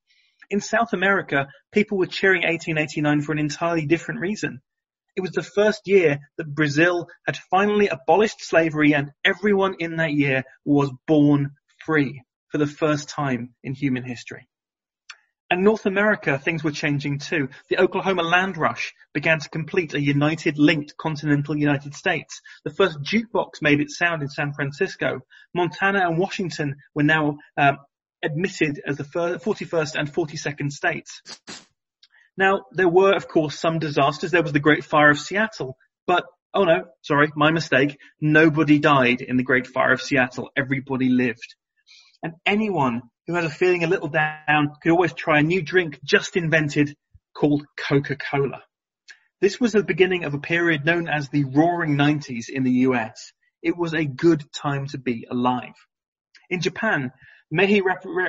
In 0.51 0.61
South 0.61 0.93
America, 0.93 1.49
people 1.73 1.99
were 1.99 2.07
cheering 2.07 2.43
1889 2.43 3.21
for 3.21 3.33
an 3.33 3.39
entirely 3.39 3.87
different 3.87 4.21
reason. 4.21 4.61
It 5.17 5.21
was 5.21 5.33
the 5.33 5.43
first 5.43 5.87
year 5.87 6.19
that 6.39 6.55
Brazil 6.55 7.09
had 7.27 7.37
finally 7.37 7.89
abolished 7.89 8.43
slavery 8.43 8.95
and 8.95 9.13
everyone 9.25 9.77
in 9.79 9.97
that 9.97 10.13
year 10.13 10.45
was 10.65 10.91
born 11.07 11.53
free 11.85 12.23
for 12.49 12.59
the 12.59 12.67
first 12.67 13.09
time 13.09 13.55
in 13.63 13.75
human 13.75 14.03
history. 14.03 14.49
And 15.51 15.63
North 15.63 15.87
America, 15.87 16.39
things 16.39 16.65
were 16.65 16.73
changing 16.73 17.19
too. 17.19 17.49
The 17.69 17.79
Oklahoma 17.79 18.23
land 18.23 18.57
rush 18.57 18.93
began 19.13 19.39
to 19.39 19.49
complete 19.49 19.95
a 19.95 20.01
united, 20.01 20.59
linked 20.59 20.97
continental 20.97 21.57
United 21.57 21.95
States. 21.95 22.41
The 22.65 22.75
first 22.75 22.99
jukebox 23.01 23.63
made 23.63 23.81
its 23.81 23.97
sound 23.97 24.23
in 24.23 24.29
San 24.29 24.53
Francisco. 24.53 25.21
Montana 25.55 26.09
and 26.09 26.19
Washington 26.19 26.77
were 26.95 27.05
now 27.05 27.39
um, 27.57 27.79
admitted 28.25 28.81
as 28.85 28.97
the 28.97 29.05
41st 29.05 29.95
and 29.95 30.13
42nd 30.13 30.73
states. 30.73 31.23
Now, 32.37 32.65
there 32.73 32.89
were, 32.89 33.15
of 33.15 33.29
course, 33.29 33.59
some 33.59 33.79
disasters. 33.79 34.31
There 34.31 34.43
was 34.43 34.53
the 34.53 34.61
Great 34.61 34.85
Fire 34.85 35.11
of 35.11 35.19
Seattle, 35.19 35.77
but 36.07 36.25
oh 36.53 36.65
no, 36.65 36.85
sorry, 37.03 37.31
my 37.37 37.51
mistake. 37.51 37.99
Nobody 38.21 38.79
died 38.79 39.21
in 39.21 39.37
the 39.37 39.43
Great 39.43 39.67
Fire 39.67 39.93
of 39.93 40.03
Seattle. 40.03 40.51
Everybody 40.57 41.09
lived. 41.09 41.55
And 42.23 42.35
anyone 42.47 43.03
who 43.27 43.35
has 43.35 43.45
a 43.45 43.51
feeling 43.51 43.85
a 43.85 43.89
little 43.89 44.09
down 44.09 44.73
could 44.83 44.93
always 44.93 45.13
try 45.13 45.41
a 45.41 45.43
new 45.43 45.63
drink 45.63 46.01
just 46.05 46.37
invented 46.37 46.97
called 47.35 47.65
Coca-Cola. 47.77 48.63
This 49.41 49.61
was 49.61 49.73
the 49.73 49.83
beginning 49.83 50.25
of 50.25 50.35
a 50.35 50.39
period 50.39 50.85
known 50.85 51.09
as 51.09 51.29
the 51.29 51.45
Roaring 51.45 51.97
Nineties 51.97 52.49
in 52.49 52.63
the 52.63 52.71
US. 52.89 53.33
It 53.63 53.77
was 53.77 53.93
a 53.93 54.05
good 54.05 54.45
time 54.53 54.87
to 54.89 54.99
be 54.99 55.27
alive. 55.31 55.75
In 56.49 56.61
Japan, 56.61 57.13
Meiji 57.51 57.83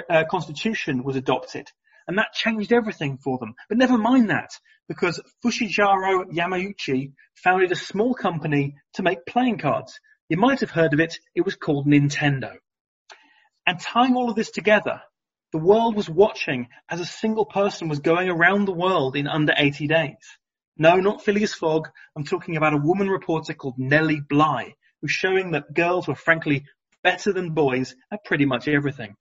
uh, 0.10 0.24
Constitution 0.30 1.04
was 1.04 1.16
adopted, 1.16 1.68
and 2.08 2.18
that 2.18 2.34
changed 2.34 2.72
everything 2.72 3.18
for 3.18 3.38
them. 3.38 3.56
But 3.70 3.78
never 3.78 3.98
mind 3.98 4.30
that, 4.30 4.52
because 4.88 5.22
Fushijiro 5.44 6.26
Yamauchi 6.32 7.14
founded 7.36 7.72
a 7.72 7.76
small 7.76 8.14
company 8.14 8.76
to 8.94 9.04
make 9.04 9.26
playing 9.26 9.58
cards. 9.58 10.00
You 10.30 10.38
might 10.38 10.62
have 10.62 10.72
heard 10.72 10.94
of 10.94 11.00
it. 11.00 11.20
It 11.36 11.46
was 11.46 11.56
called 11.56 11.88
Nintendo. 11.88 12.54
And 13.68 13.80
tying 13.80 14.16
all 14.16 14.30
of 14.30 14.36
this 14.36 14.52
together, 14.52 15.02
the 15.52 15.60
world 15.60 15.96
was 15.96 16.10
watching 16.10 16.68
as 16.90 17.00
a 17.00 17.06
single 17.06 17.46
person 17.46 17.88
was 17.88 18.00
going 18.00 18.30
around 18.30 18.66
the 18.66 18.74
world 18.74 19.16
in 19.16 19.28
under 19.28 19.54
80 19.56 19.88
days. 19.88 20.16
No, 20.78 20.98
not 20.98 21.24
Phileas 21.24 21.54
Fogg. 21.54 21.88
I'm 22.16 22.26
talking 22.26 22.58
about 22.58 22.74
a 22.74 22.78
woman 22.78 23.10
reporter 23.10 23.54
called 23.54 23.76
Nellie 23.78 24.22
Bly, 24.28 24.76
who's 25.02 25.12
showing 25.12 25.52
that 25.52 25.74
girls 25.74 26.08
were 26.08 26.16
frankly 26.16 26.66
better 27.04 27.32
than 27.32 27.52
boys 27.52 27.96
at 28.12 28.26
pretty 28.26 28.46
much 28.46 28.68
everything. 28.68 29.16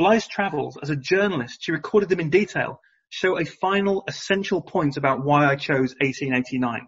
Bly's 0.00 0.26
travels 0.26 0.78
as 0.82 0.88
a 0.88 0.96
journalist, 0.96 1.58
she 1.60 1.72
recorded 1.72 2.08
them 2.08 2.20
in 2.20 2.30
detail, 2.30 2.80
show 3.10 3.38
a 3.38 3.44
final 3.44 4.02
essential 4.08 4.62
point 4.62 4.96
about 4.96 5.26
why 5.26 5.44
I 5.44 5.56
chose 5.56 5.94
1889. 6.00 6.86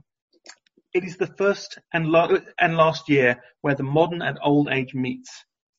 It 0.95 1.05
is 1.05 1.19
the 1.19 1.27
first 1.27 1.79
and, 1.93 2.09
la- 2.09 2.39
and 2.59 2.75
last 2.75 3.11
year 3.11 3.43
where 3.61 3.75
the 3.75 3.83
modern 3.83 4.23
and 4.23 4.39
old 4.43 4.71
age 4.73 4.95
meets. 4.95 5.29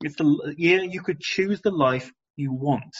It's 0.01 0.15
the 0.15 0.53
year 0.59 0.83
you 0.83 1.01
could 1.01 1.19
choose 1.19 1.59
the 1.61 1.71
life 1.71 2.11
you 2.35 2.53
want. 2.53 2.95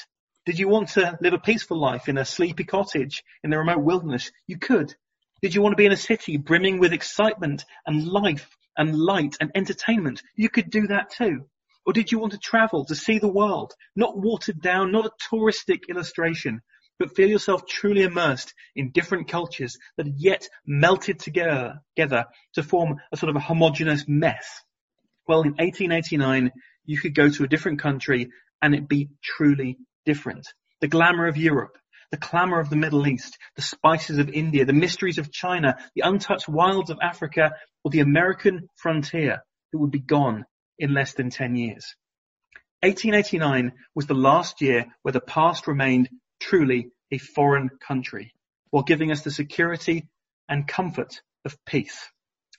Did 0.48 0.58
you 0.58 0.68
want 0.68 0.90
to 0.94 1.16
live 1.22 1.34
a 1.34 1.38
peaceful 1.38 1.80
life 1.80 2.10
in 2.10 2.18
a 2.18 2.26
sleepy 2.26 2.64
cottage 2.64 3.22
in 3.44 3.52
the 3.52 3.60
remote 3.60 3.84
wilderness? 3.84 4.32
You 4.48 4.58
could. 4.58 4.96
Did 5.44 5.54
you 5.54 5.62
want 5.62 5.74
to 5.74 5.78
be 5.78 5.86
in 5.86 5.92
a 5.92 5.96
city 5.96 6.38
brimming 6.38 6.80
with 6.80 6.92
excitement 6.92 7.66
and 7.86 8.08
life 8.08 8.50
and 8.76 8.98
light 8.98 9.38
and 9.40 9.52
entertainment? 9.54 10.24
You 10.36 10.50
could 10.50 10.72
do 10.72 10.88
that 10.88 11.12
too. 11.12 11.46
Or 11.86 11.94
did 11.94 12.12
you 12.12 12.20
want 12.20 12.32
to 12.32 12.40
travel 12.40 12.86
to 12.86 12.96
see 12.96 13.20
the 13.20 13.28
world? 13.28 13.74
Not 13.96 14.18
watered 14.18 14.62
down, 14.62 14.92
not 14.92 15.06
a 15.06 15.12
touristic 15.30 15.90
illustration, 15.90 16.62
but 16.98 17.16
feel 17.16 17.30
yourself 17.30 17.66
truly 17.66 18.04
immersed 18.04 18.54
in 18.76 18.92
different 18.92 19.28
cultures 19.28 19.78
that 19.98 20.08
are 20.08 20.16
yet 20.16 20.48
melted 20.66 21.20
together, 21.20 21.82
together 21.96 22.26
to 22.54 22.64
form 22.64 22.96
a 23.12 23.18
sort 23.18 23.30
of 23.30 23.36
a 23.36 23.42
homogeneous 23.42 24.06
mess. 24.08 24.62
Well, 25.28 25.42
in 25.42 25.52
1889, 25.52 26.52
you 26.86 26.98
could 27.00 27.16
go 27.16 27.30
to 27.30 27.44
a 27.44 27.48
different 27.48 27.80
country 27.80 28.30
and 28.62 28.74
it 28.74 28.88
be 28.88 29.10
truly 29.22 29.78
different. 30.06 30.48
The 30.80 30.88
glamour 30.88 31.28
of 31.28 31.38
Europe, 31.38 31.78
the 32.12 32.18
clamour 32.18 32.60
of 32.60 32.70
the 32.70 32.76
Middle 32.78 33.08
East, 33.08 33.38
the 33.56 33.62
spices 33.62 34.20
of 34.20 34.30
India, 34.30 34.66
the 34.66 34.74
mysteries 34.74 35.18
of 35.18 35.32
China, 35.32 35.78
the 35.96 36.04
untouched 36.06 36.48
wilds 36.48 36.90
of 36.90 37.00
Africa, 37.02 37.54
or 37.84 37.92
the 37.92 38.00
American 38.00 38.70
frontier 38.76 39.44
that 39.72 39.78
would 39.78 39.92
be 39.92 40.00
gone 40.00 40.46
in 40.84 40.94
less 40.94 41.14
than 41.14 41.30
10 41.30 41.56
years. 41.56 41.96
1889 42.82 43.72
was 43.96 44.06
the 44.06 44.14
last 44.14 44.62
year 44.62 44.86
where 45.02 45.14
the 45.14 45.22
past 45.22 45.66
remained 45.66 46.10
truly 46.42 46.90
a 47.10 47.18
foreign 47.18 47.70
country, 47.80 48.34
while 48.70 48.84
giving 48.84 49.10
us 49.10 49.22
the 49.22 49.32
security 49.32 50.10
and 50.50 50.68
comfort 50.68 51.22
of 51.46 51.56
peace. 51.66 52.10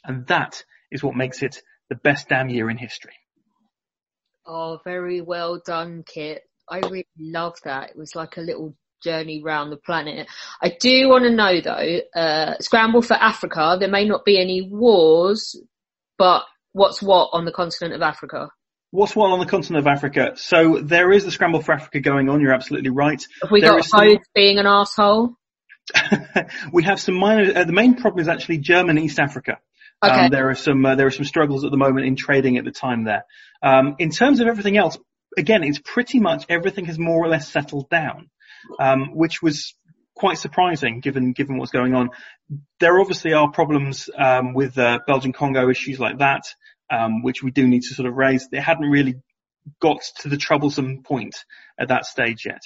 And 0.02 0.26
that 0.28 0.64
is 0.90 1.02
what 1.02 1.14
makes 1.14 1.42
it 1.42 1.60
the 1.90 1.96
best 1.96 2.30
damn 2.30 2.48
year 2.48 2.70
in 2.70 2.78
history. 2.78 3.12
Oh, 4.46 4.80
very 4.84 5.20
well 5.20 5.60
done, 5.64 6.02
Kit. 6.06 6.44
I 6.66 6.78
really 6.78 7.06
love 7.18 7.56
that. 7.64 7.90
It 7.90 7.98
was 7.98 8.16
like 8.16 8.38
a 8.38 8.40
little 8.40 8.74
journey 9.02 9.42
round 9.42 9.70
the 9.70 9.76
planet. 9.76 10.28
I 10.62 10.74
do 10.80 11.10
want 11.10 11.24
to 11.24 11.30
know 11.30 11.60
though, 11.60 12.00
uh, 12.18 12.54
Scramble 12.60 13.02
for 13.02 13.14
Africa, 13.14 13.76
there 13.78 13.90
may 13.90 14.06
not 14.06 14.24
be 14.24 14.40
any 14.40 14.62
wars, 14.62 15.60
but 16.16 16.46
what's 16.74 17.00
what 17.00 17.30
on 17.32 17.46
the 17.46 17.52
continent 17.52 17.94
of 17.94 18.02
Africa? 18.02 18.50
What's 18.90 19.16
what 19.16 19.30
on 19.30 19.40
the 19.40 19.46
continent 19.46 19.86
of 19.86 19.92
Africa? 19.92 20.32
So 20.36 20.80
there 20.80 21.10
is 21.10 21.24
the 21.24 21.30
scramble 21.30 21.62
for 21.62 21.72
Africa 21.72 22.00
going 22.00 22.28
on. 22.28 22.40
You're 22.40 22.52
absolutely 22.52 22.90
right. 22.90 23.24
Have 23.42 23.50
we 23.50 23.60
There 23.60 23.70
got 23.70 23.84
some- 23.84 24.00
Rhodes 24.00 24.28
being 24.34 24.58
an 24.58 24.66
asshole? 24.66 25.34
we 26.72 26.84
have 26.84 27.00
some 27.00 27.14
minor. 27.14 27.52
Uh, 27.54 27.64
the 27.64 27.72
main 27.72 27.94
problem 27.94 28.20
is 28.20 28.28
actually 28.28 28.58
German 28.58 28.98
East 28.98 29.18
Africa. 29.18 29.58
Okay. 30.02 30.26
Um, 30.26 30.30
there 30.30 30.50
are 30.50 30.54
some 30.54 30.84
uh, 30.84 30.94
there 30.94 31.06
are 31.06 31.10
some 31.10 31.24
struggles 31.24 31.64
at 31.64 31.70
the 31.70 31.76
moment 31.76 32.06
in 32.06 32.16
trading 32.16 32.56
at 32.56 32.64
the 32.64 32.70
time 32.70 33.04
there. 33.04 33.24
Um, 33.62 33.96
in 33.98 34.10
terms 34.10 34.40
of 34.40 34.46
everything 34.46 34.76
else, 34.76 34.98
again, 35.36 35.62
it's 35.62 35.78
pretty 35.78 36.20
much 36.20 36.46
everything 36.48 36.86
has 36.86 36.98
more 36.98 37.24
or 37.24 37.28
less 37.28 37.48
settled 37.48 37.90
down, 37.90 38.30
um, 38.78 39.14
which 39.14 39.42
was 39.42 39.74
quite 40.14 40.38
surprising 40.38 41.00
given 41.00 41.32
given 41.32 41.58
what's 41.58 41.72
going 41.72 41.94
on. 41.94 42.10
There 42.80 43.00
obviously 43.00 43.32
are 43.32 43.50
problems 43.50 44.08
um, 44.16 44.54
with 44.54 44.78
uh, 44.78 45.00
Belgian 45.06 45.32
Congo 45.32 45.68
issues 45.70 45.98
like 45.98 46.18
that, 46.18 46.42
um, 46.90 47.22
which 47.22 47.42
we 47.42 47.50
do 47.50 47.66
need 47.66 47.82
to 47.82 47.94
sort 47.94 48.08
of 48.08 48.14
raise. 48.14 48.48
They 48.48 48.60
hadn't 48.60 48.88
really 48.88 49.16
got 49.80 50.02
to 50.20 50.28
the 50.28 50.36
troublesome 50.36 51.02
point 51.02 51.36
at 51.78 51.88
that 51.88 52.04
stage 52.04 52.44
yet. 52.44 52.60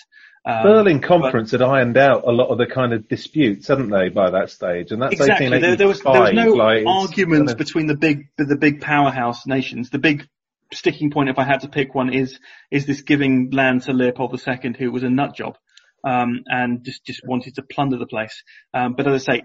Um, 0.45 0.63
Berlin 0.63 1.01
but- 1.01 1.09
Conference 1.09 1.51
had 1.53 1.63
ironed 1.63 1.97
out 1.97 2.27
a 2.27 2.33
lot 2.33 2.49
of 2.49 2.59
the 2.59 2.67
kind 2.67 2.93
of 2.93 3.09
disputes, 3.09 3.69
hadn't 3.69 3.91
they, 3.91 4.09
by 4.09 4.31
that 4.31 4.51
stage? 4.51 4.93
And 4.93 5.03
that's 5.03 5.15
exactly. 5.15 5.59
There, 5.59 5.77
there 5.77 5.89
was 5.89 6.01
there 6.01 6.21
was 6.21 6.33
no 6.33 6.53
like, 6.53 6.85
arguments 6.87 7.55
between 7.55 7.87
the 7.87 7.97
big 7.97 8.29
the 8.37 8.57
big 8.57 8.81
powerhouse 8.81 9.47
nations. 9.47 9.91
The 9.91 9.99
big 9.99 10.27
sticking 10.73 11.11
point, 11.11 11.31
if 11.31 11.39
I 11.39 11.45
had 11.45 11.61
to 11.61 11.69
pick 11.69 11.95
one, 11.95 12.13
is 12.13 12.39
is 12.71 12.87
this 12.87 13.03
giving 13.03 13.51
land 13.51 13.83
to 13.83 13.93
Leopold 13.93 14.41
II, 14.47 14.75
who 14.79 14.91
was 14.91 15.03
a 15.03 15.11
nut 15.11 15.35
job 15.35 15.57
um, 16.05 16.45
and 16.47 16.85
just 16.85 17.05
just 17.05 17.27
wanted 17.27 17.55
to 17.57 17.63
plunder 17.63 17.99
the 17.99 18.07
place. 18.07 18.43
Um, 18.75 18.95
but 18.95 19.07
as 19.07 19.29
I 19.29 19.33
say, 19.33 19.43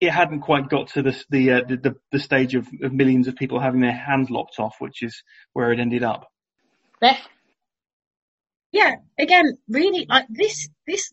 it 0.00 0.10
hadn't 0.10 0.40
quite 0.40 0.68
got 0.68 0.88
to 0.88 1.02
the 1.02 1.24
the 1.30 1.50
uh, 1.52 1.60
the, 1.68 1.94
the, 2.12 2.18
stage 2.18 2.54
of, 2.54 2.66
of 2.82 2.92
millions 2.92 3.28
of 3.28 3.36
people 3.36 3.60
having 3.60 3.80
their 3.80 3.92
hands 3.92 4.30
lopped 4.30 4.58
off, 4.58 4.76
which 4.78 5.02
is 5.02 5.22
where 5.52 5.72
it 5.72 5.80
ended 5.80 6.02
up. 6.02 6.30
Beth? 7.00 7.18
yeah, 8.72 8.94
again, 9.18 9.58
really, 9.68 10.06
like 10.08 10.26
this, 10.28 10.68
this 10.86 11.12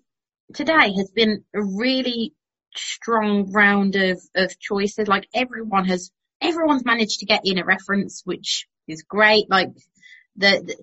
today 0.53 0.93
has 0.95 1.11
been 1.13 1.43
a 1.55 1.61
really 1.61 2.33
strong 2.75 3.51
round 3.51 3.95
of, 3.95 4.21
of 4.35 4.59
choices. 4.59 5.07
Like 5.07 5.27
everyone 5.33 5.85
has, 5.85 6.11
everyone's 6.41 6.85
managed 6.85 7.19
to 7.19 7.25
get 7.25 7.41
in 7.45 7.57
a 7.57 7.65
reference, 7.65 8.21
which 8.25 8.67
is 8.87 9.03
great. 9.03 9.49
Like 9.49 9.69
the, 10.37 10.61
the 10.65 10.77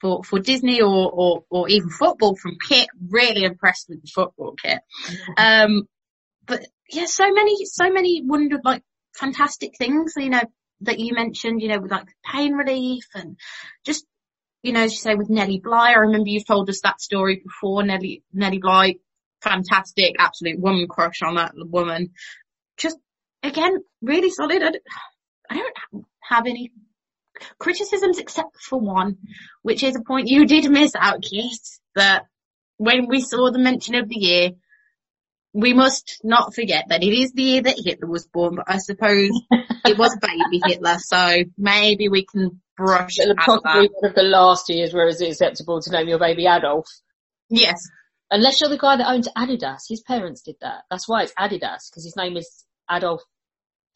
for, 0.00 0.24
for 0.24 0.40
Disney 0.40 0.80
or, 0.80 1.10
or, 1.12 1.44
or 1.48 1.68
even 1.68 1.88
football 1.88 2.34
from 2.34 2.56
Kit, 2.68 2.88
really 3.08 3.44
impressed 3.44 3.88
with 3.88 4.02
the 4.02 4.10
football 4.12 4.54
kit. 4.60 4.80
Um, 5.36 5.86
but 6.44 6.66
yeah, 6.90 7.06
so 7.06 7.30
many, 7.32 7.64
so 7.66 7.90
many 7.90 8.22
wonder, 8.24 8.58
like 8.64 8.82
fantastic 9.14 9.76
things, 9.78 10.14
you 10.16 10.30
know, 10.30 10.42
that 10.80 10.98
you 10.98 11.14
mentioned, 11.14 11.62
you 11.62 11.68
know, 11.68 11.78
with 11.78 11.92
like 11.92 12.08
pain 12.24 12.54
relief 12.54 13.04
and 13.14 13.36
just 13.84 14.04
you 14.62 14.72
know, 14.72 14.82
as 14.82 14.92
you 14.92 14.98
say 14.98 15.14
with 15.14 15.28
Nellie 15.28 15.60
Bly, 15.62 15.90
I 15.90 15.94
remember 15.94 16.28
you've 16.28 16.46
told 16.46 16.70
us 16.70 16.80
that 16.82 17.00
story 17.00 17.42
before. 17.44 17.82
Nellie, 17.82 18.22
Nellie 18.32 18.60
Bly, 18.60 18.96
fantastic, 19.42 20.14
absolute 20.18 20.60
woman 20.60 20.86
crush 20.88 21.20
on 21.22 21.34
that 21.34 21.52
woman. 21.56 22.10
Just 22.76 22.96
again, 23.42 23.78
really 24.00 24.30
solid. 24.30 24.62
I 24.62 24.70
don't, 24.70 24.82
I 25.50 25.54
don't 25.56 26.04
have 26.22 26.46
any 26.46 26.70
criticisms 27.58 28.18
except 28.18 28.56
for 28.60 28.78
one, 28.80 29.18
which 29.62 29.82
is 29.82 29.96
a 29.96 30.02
point 30.02 30.28
you 30.28 30.46
did 30.46 30.70
miss 30.70 30.92
out, 30.94 31.22
Keith, 31.22 31.80
that 31.94 32.26
when 32.76 33.06
we 33.08 33.20
saw 33.20 33.50
the 33.50 33.58
mention 33.58 33.94
of 33.94 34.08
the 34.08 34.16
year, 34.16 34.50
we 35.54 35.74
must 35.74 36.20
not 36.24 36.54
forget 36.54 36.86
that 36.88 37.02
it 37.02 37.12
is 37.12 37.32
the 37.32 37.42
year 37.42 37.62
that 37.62 37.76
Hitler 37.82 38.08
was 38.08 38.26
born, 38.26 38.56
but 38.56 38.64
I 38.68 38.78
suppose 38.78 39.30
it 39.50 39.98
was 39.98 40.16
baby 40.20 40.60
Hitler, 40.64 40.96
so 40.98 41.44
maybe 41.58 42.08
we 42.08 42.24
can 42.24 42.60
brush 42.76 43.16
Possibly 43.16 43.88
that. 43.88 43.90
one 44.00 44.10
of 44.10 44.14
the 44.14 44.22
last 44.22 44.68
years 44.70 44.94
where 44.94 45.08
is 45.08 45.20
it 45.20 45.30
acceptable 45.30 45.80
to 45.80 45.90
name 45.90 46.08
your 46.08 46.18
baby 46.18 46.46
Adolf. 46.46 46.88
Yes. 47.50 47.82
Unless 48.30 48.60
you're 48.60 48.70
the 48.70 48.78
guy 48.78 48.96
that 48.96 49.08
owns 49.08 49.28
Adidas. 49.36 49.82
His 49.88 50.00
parents 50.00 50.40
did 50.40 50.56
that. 50.62 50.84
That's 50.90 51.06
why 51.06 51.22
it's 51.22 51.34
Adidas, 51.34 51.90
because 51.90 52.04
his 52.04 52.16
name 52.16 52.36
is 52.38 52.64
Adolf 52.90 53.22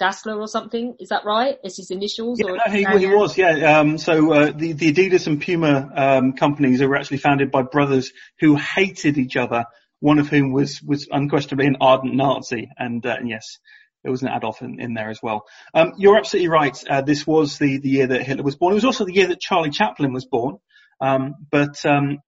Dassler 0.00 0.38
or 0.38 0.48
something. 0.48 0.96
Is 0.98 1.08
that 1.08 1.24
right? 1.24 1.56
It's 1.62 1.76
his 1.76 1.90
initials? 1.90 2.38
Yeah, 2.38 2.52
or 2.52 2.56
no, 2.56 2.64
he, 2.70 2.84
he 2.98 3.06
was, 3.06 3.36
yeah. 3.36 3.78
Um, 3.78 3.98
so 3.98 4.32
uh, 4.32 4.52
the, 4.52 4.72
the 4.72 4.92
Adidas 4.92 5.26
and 5.26 5.40
Puma 5.40 5.90
um, 5.94 6.32
companies 6.34 6.82
were 6.82 6.96
actually 6.96 7.18
founded 7.18 7.50
by 7.50 7.62
brothers 7.62 8.12
who 8.40 8.56
hated 8.56 9.18
each 9.18 9.36
other. 9.36 9.64
One 10.00 10.18
of 10.18 10.28
whom 10.28 10.52
was 10.52 10.82
was 10.82 11.08
unquestionably 11.10 11.66
an 11.66 11.78
ardent 11.80 12.14
Nazi, 12.14 12.68
and, 12.78 13.04
uh, 13.04 13.16
and 13.18 13.30
yes, 13.30 13.58
there 14.02 14.12
was 14.12 14.22
an 14.22 14.28
Adolf 14.28 14.60
in, 14.60 14.78
in 14.78 14.92
there 14.92 15.08
as 15.08 15.20
well. 15.22 15.46
Um, 15.72 15.94
you're 15.96 16.18
absolutely 16.18 16.48
right. 16.48 16.76
Uh, 16.88 17.00
this 17.00 17.26
was 17.26 17.58
the 17.58 17.78
the 17.78 17.88
year 17.88 18.06
that 18.06 18.22
Hitler 18.22 18.44
was 18.44 18.56
born. 18.56 18.72
It 18.72 18.76
was 18.76 18.84
also 18.84 19.06
the 19.06 19.14
year 19.14 19.28
that 19.28 19.40
Charlie 19.40 19.70
Chaplin 19.70 20.12
was 20.12 20.26
born. 20.26 20.58
Um, 21.00 21.34
but 21.50 21.84
um, 21.86 22.18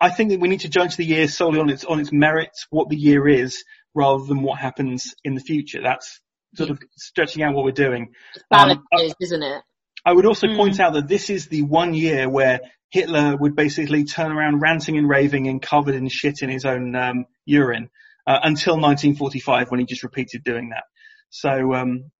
I 0.00 0.08
think 0.10 0.30
that 0.30 0.40
we 0.40 0.48
need 0.48 0.62
to 0.62 0.68
judge 0.68 0.96
the 0.96 1.04
year 1.04 1.28
solely 1.28 1.60
on 1.60 1.68
its 1.68 1.84
on 1.84 2.00
its 2.00 2.10
merits, 2.10 2.66
what 2.70 2.88
the 2.88 2.96
year 2.96 3.28
is, 3.28 3.62
rather 3.94 4.24
than 4.24 4.42
what 4.42 4.58
happens 4.58 5.14
in 5.22 5.34
the 5.34 5.40
future. 5.40 5.82
That's 5.82 6.21
sort 6.54 6.70
of 6.70 6.80
stretching 6.96 7.42
out 7.42 7.54
what 7.54 7.64
we're 7.64 7.72
doing. 7.72 8.12
balance 8.50 8.80
Um, 8.92 9.00
is, 9.00 9.14
isn't 9.20 9.42
it? 9.42 9.62
I 10.04 10.12
would 10.12 10.26
also 10.26 10.48
point 10.56 10.80
out 10.80 10.94
that 10.94 11.08
this 11.08 11.30
is 11.30 11.46
the 11.46 11.62
one 11.62 11.94
year 11.94 12.28
where 12.28 12.60
Hitler 12.90 13.36
would 13.36 13.54
basically 13.54 14.04
turn 14.04 14.32
around 14.32 14.60
ranting 14.60 14.98
and 14.98 15.08
raving 15.08 15.48
and 15.48 15.62
covered 15.62 15.94
in 15.94 16.08
shit 16.08 16.42
in 16.42 16.50
his 16.50 16.64
own 16.64 16.94
um, 16.94 17.26
urine 17.46 17.88
uh, 18.26 18.40
until 18.42 18.74
1945 18.74 19.70
when 19.70 19.80
he 19.80 19.86
just 19.86 20.02
repeated 20.02 20.44
doing 20.44 20.70
that. 20.70 20.84
So 21.30 21.72
um, 21.74 22.10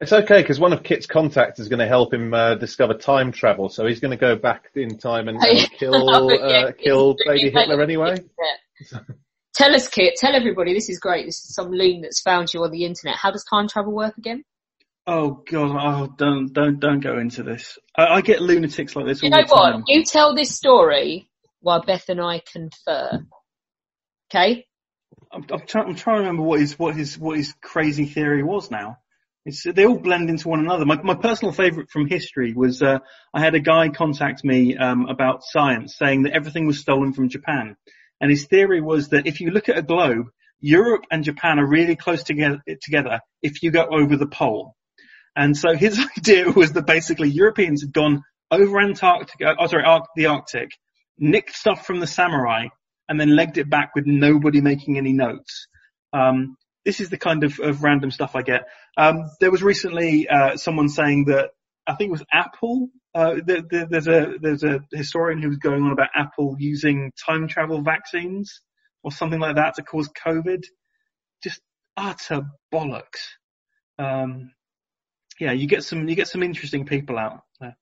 It's 0.00 0.12
okay 0.12 0.42
because 0.42 0.58
one 0.58 0.72
of 0.72 0.82
Kit's 0.82 1.06
contacts 1.06 1.60
is 1.60 1.68
going 1.68 1.78
to 1.78 1.86
help 1.86 2.12
him 2.12 2.34
uh, 2.34 2.56
discover 2.56 2.94
time 2.94 3.32
travel, 3.32 3.68
so 3.68 3.86
he's 3.86 4.00
going 4.00 4.10
to 4.10 4.16
go 4.16 4.34
back 4.34 4.70
in 4.74 4.98
time 4.98 5.28
and, 5.28 5.38
and 5.42 5.70
kill 5.72 6.10
Oh, 6.10 6.34
uh, 6.34 6.72
kill 6.72 7.16
baby 7.24 7.50
Hitler 7.50 7.80
anyway. 7.82 8.16
Tell 9.56 9.74
us, 9.74 9.88
Kit. 9.88 10.14
Tell 10.16 10.34
everybody. 10.34 10.74
This 10.74 10.88
is 10.88 10.98
great. 10.98 11.26
This 11.26 11.36
is 11.36 11.54
some 11.54 11.70
loon 11.70 12.02
that's 12.02 12.20
found 12.20 12.52
you 12.52 12.62
on 12.62 12.70
the 12.70 12.84
internet. 12.84 13.16
How 13.16 13.30
does 13.30 13.44
time 13.44 13.68
travel 13.68 13.92
work 13.92 14.16
again? 14.18 14.44
oh 15.06 15.42
god, 15.48 15.76
oh 15.80 16.06
don't 16.16 16.52
don't 16.52 16.80
don't 16.80 17.00
go 17.00 17.18
into 17.18 17.42
this. 17.42 17.78
I, 17.96 18.06
I 18.06 18.20
get 18.20 18.42
lunatics 18.42 18.96
like 18.96 19.06
this 19.06 19.22
You 19.22 19.30
all 19.30 19.38
know 19.38 19.46
the 19.46 19.54
what? 19.54 19.70
time. 19.70 19.84
You 19.86 20.04
tell 20.04 20.34
this 20.34 20.54
story 20.54 21.28
while 21.60 21.82
Beth 21.82 22.08
and 22.08 22.20
I 22.20 22.42
confer. 22.52 23.24
Okay? 24.30 24.66
I'm, 25.32 25.44
I'm, 25.50 25.66
trying, 25.66 25.88
I'm 25.88 25.94
trying 25.94 26.16
to 26.16 26.20
remember 26.20 26.42
what 26.42 26.60
his 26.60 26.78
what 26.78 26.96
his 26.96 27.18
what 27.18 27.36
his 27.36 27.54
crazy 27.62 28.06
theory 28.06 28.42
was 28.42 28.70
now. 28.70 28.98
It's, 29.44 29.62
they 29.62 29.86
all 29.86 29.98
blend 29.98 30.28
into 30.28 30.48
one 30.48 30.58
another. 30.58 30.84
My, 30.84 31.00
my 31.02 31.14
personal 31.14 31.52
favourite 31.52 31.88
from 31.88 32.08
history 32.08 32.52
was 32.52 32.82
uh, 32.82 32.98
I 33.32 33.40
had 33.40 33.54
a 33.54 33.60
guy 33.60 33.90
contact 33.90 34.42
me 34.42 34.76
um, 34.76 35.06
about 35.06 35.44
science, 35.44 35.96
saying 35.96 36.24
that 36.24 36.32
everything 36.32 36.66
was 36.66 36.80
stolen 36.80 37.12
from 37.12 37.28
Japan, 37.28 37.76
and 38.20 38.30
his 38.30 38.46
theory 38.46 38.80
was 38.80 39.08
that 39.08 39.26
if 39.26 39.40
you 39.40 39.50
look 39.50 39.68
at 39.68 39.78
a 39.78 39.82
globe, 39.82 40.26
Europe 40.60 41.04
and 41.10 41.24
Japan 41.24 41.58
are 41.58 41.66
really 41.66 41.96
close 41.96 42.22
together, 42.22 42.62
together 42.82 43.20
if 43.42 43.62
you 43.62 43.70
go 43.70 43.86
over 43.90 44.16
the 44.16 44.26
pole. 44.26 44.74
And 45.34 45.56
so 45.56 45.74
his 45.74 46.00
idea 46.18 46.50
was 46.50 46.72
that 46.72 46.86
basically 46.86 47.28
Europeans 47.28 47.82
had 47.82 47.92
gone 47.92 48.22
over 48.50 48.80
Antarctica, 48.80 49.54
oh 49.58 49.66
sorry, 49.66 49.84
Arc, 49.84 50.04
the 50.16 50.26
Arctic, 50.26 50.70
nicked 51.18 51.54
stuff 51.54 51.86
from 51.86 52.00
the 52.00 52.06
samurai, 52.06 52.66
and 53.08 53.20
then 53.20 53.36
legged 53.36 53.58
it 53.58 53.70
back 53.70 53.94
with 53.94 54.06
nobody 54.06 54.60
making 54.60 54.98
any 54.98 55.12
notes. 55.12 55.68
Um, 56.12 56.56
this 56.84 57.00
is 57.00 57.10
the 57.10 57.18
kind 57.18 57.44
of, 57.44 57.58
of 57.60 57.82
random 57.82 58.10
stuff 58.10 58.34
I 58.34 58.42
get. 58.42 58.66
Um, 58.96 59.28
there 59.40 59.50
was 59.50 59.62
recently 59.62 60.28
uh, 60.28 60.56
someone 60.56 60.88
saying 60.88 61.26
that 61.26 61.50
I 61.86 61.94
think 61.94 62.08
it 62.08 62.12
was 62.12 62.24
Apple 62.32 62.88
Uh, 63.16 63.40
there, 63.46 63.62
there, 63.62 63.86
there's 63.86 64.08
a 64.08 64.34
there's 64.42 64.62
a 64.62 64.80
historian 64.92 65.40
who 65.40 65.48
was 65.48 65.56
going 65.56 65.82
on 65.82 65.90
about 65.90 66.10
Apple 66.14 66.54
using 66.58 67.12
time 67.24 67.48
travel 67.48 67.80
vaccines 67.80 68.60
or 69.02 69.10
something 69.10 69.40
like 69.40 69.56
that 69.56 69.76
to 69.76 69.82
cause 69.82 70.10
COVID. 70.22 70.64
Just 71.42 71.62
utter 71.96 72.42
bollocks. 72.70 73.24
Um, 73.98 74.52
yeah, 75.40 75.52
you 75.52 75.66
get 75.66 75.82
some 75.82 76.06
you 76.06 76.14
get 76.14 76.28
some 76.28 76.42
interesting 76.42 76.84
people 76.84 77.16
out 77.16 77.40
there. 77.58 77.78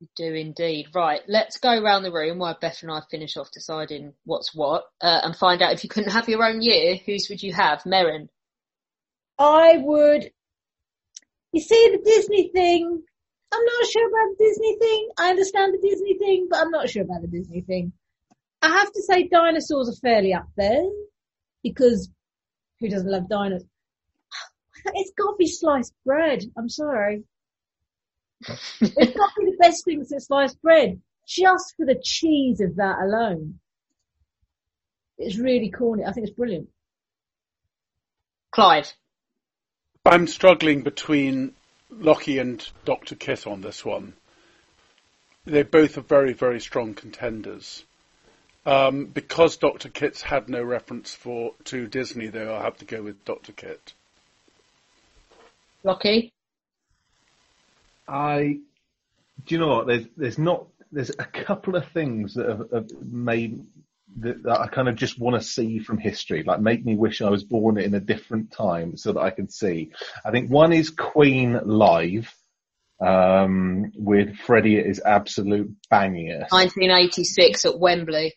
You 0.00 0.08
do 0.16 0.32
indeed. 0.32 0.86
Right, 0.94 1.20
let's 1.28 1.58
go 1.58 1.78
around 1.78 2.04
the 2.04 2.12
room 2.12 2.38
while 2.38 2.56
Beth 2.58 2.82
and 2.82 2.90
I 2.90 3.02
finish 3.10 3.36
off 3.36 3.50
deciding 3.52 4.14
what's 4.24 4.54
what 4.54 4.84
uh, 5.02 5.20
and 5.24 5.36
find 5.36 5.60
out 5.60 5.74
if 5.74 5.84
you 5.84 5.90
couldn't 5.90 6.12
have 6.12 6.26
your 6.30 6.42
own 6.42 6.62
year, 6.62 6.98
whose 7.04 7.26
would 7.28 7.42
you 7.42 7.52
have? 7.52 7.82
Merrin. 7.82 8.28
I 9.38 9.76
would. 9.76 10.30
You 11.52 11.60
see 11.60 11.90
the 11.92 12.02
Disney 12.02 12.48
thing. 12.48 13.02
I'm 13.54 13.64
not 13.64 13.86
sure 13.88 14.08
about 14.08 14.36
the 14.36 14.44
Disney 14.44 14.76
thing. 14.78 15.08
I 15.16 15.30
understand 15.30 15.74
the 15.74 15.88
Disney 15.88 16.18
thing, 16.18 16.48
but 16.50 16.58
I'm 16.58 16.72
not 16.72 16.90
sure 16.90 17.02
about 17.02 17.22
the 17.22 17.28
Disney 17.28 17.60
thing. 17.60 17.92
I 18.60 18.68
have 18.68 18.92
to 18.92 19.02
say 19.02 19.28
dinosaurs 19.28 19.88
are 19.88 20.00
fairly 20.00 20.32
up 20.32 20.48
there 20.56 20.82
because 21.62 22.10
who 22.80 22.88
doesn't 22.88 23.10
love 23.10 23.28
dinosaurs? 23.28 23.68
It's 24.86 25.12
got 25.16 25.30
to 25.30 25.36
be 25.38 25.46
sliced 25.46 25.94
bread. 26.04 26.42
I'm 26.58 26.68
sorry. 26.68 27.22
it's 28.40 29.16
got 29.16 29.34
to 29.34 29.40
be 29.40 29.50
the 29.52 29.56
best 29.60 29.84
thing 29.84 30.04
since 30.04 30.26
sliced 30.26 30.60
bread, 30.60 31.00
just 31.26 31.74
for 31.76 31.86
the 31.86 32.00
cheese 32.02 32.60
of 32.60 32.76
that 32.76 32.98
alone. 32.98 33.60
It's 35.16 35.38
really 35.38 35.70
corny. 35.70 36.04
I 36.04 36.12
think 36.12 36.26
it's 36.26 36.36
brilliant. 36.36 36.68
Clive. 38.50 38.92
I'm 40.04 40.26
struggling 40.26 40.82
between 40.82 41.54
Lockie 41.90 42.38
and 42.38 42.66
Dr. 42.84 43.14
Kit 43.14 43.46
on 43.46 43.60
this 43.60 43.84
one. 43.84 44.14
They 45.44 45.62
both 45.62 45.98
are 45.98 46.02
very, 46.02 46.32
very 46.32 46.60
strong 46.60 46.94
contenders. 46.94 47.84
Um, 48.66 49.06
because 49.06 49.58
Dr. 49.58 49.90
Kit's 49.90 50.22
had 50.22 50.48
no 50.48 50.62
reference 50.62 51.14
for 51.14 51.52
to 51.64 51.86
Disney, 51.86 52.28
though, 52.28 52.54
I 52.54 52.62
have 52.62 52.78
to 52.78 52.86
go 52.86 53.02
with 53.02 53.22
Dr. 53.26 53.52
Kit. 53.52 53.92
Lockie. 55.82 56.32
I, 58.08 58.60
do 59.44 59.54
you 59.54 59.58
know 59.58 59.68
what? 59.68 59.86
There's 59.86 60.06
there's 60.16 60.38
not 60.38 60.66
there's 60.92 61.10
a 61.10 61.24
couple 61.24 61.76
of 61.76 61.86
things 61.88 62.34
that 62.34 62.48
have, 62.48 62.70
have 62.70 63.02
made 63.02 63.64
that, 64.18 64.42
that 64.44 64.60
I 64.60 64.66
kind 64.68 64.88
of 64.88 64.96
just 64.96 65.18
want 65.18 65.40
to 65.40 65.46
see 65.46 65.78
from 65.78 65.98
history, 65.98 66.42
like 66.44 66.60
make 66.60 66.84
me 66.84 66.96
wish 66.96 67.22
I 67.22 67.30
was 67.30 67.44
born 67.44 67.78
in 67.78 67.94
a 67.94 68.00
different 68.00 68.52
time 68.52 68.96
so 68.96 69.12
that 69.12 69.20
I 69.20 69.30
can 69.30 69.48
see. 69.48 69.92
I 70.24 70.30
think 70.30 70.50
one 70.50 70.72
is 70.72 70.90
Queen 70.90 71.58
live. 71.64 72.32
Um, 73.04 73.90
with 73.96 74.36
Freddie 74.36 74.78
at 74.78 74.86
his 74.86 75.02
absolute 75.04 75.74
bangiest. 75.92 76.52
1986 76.52 77.64
at 77.66 77.78
Wembley. 77.78 78.34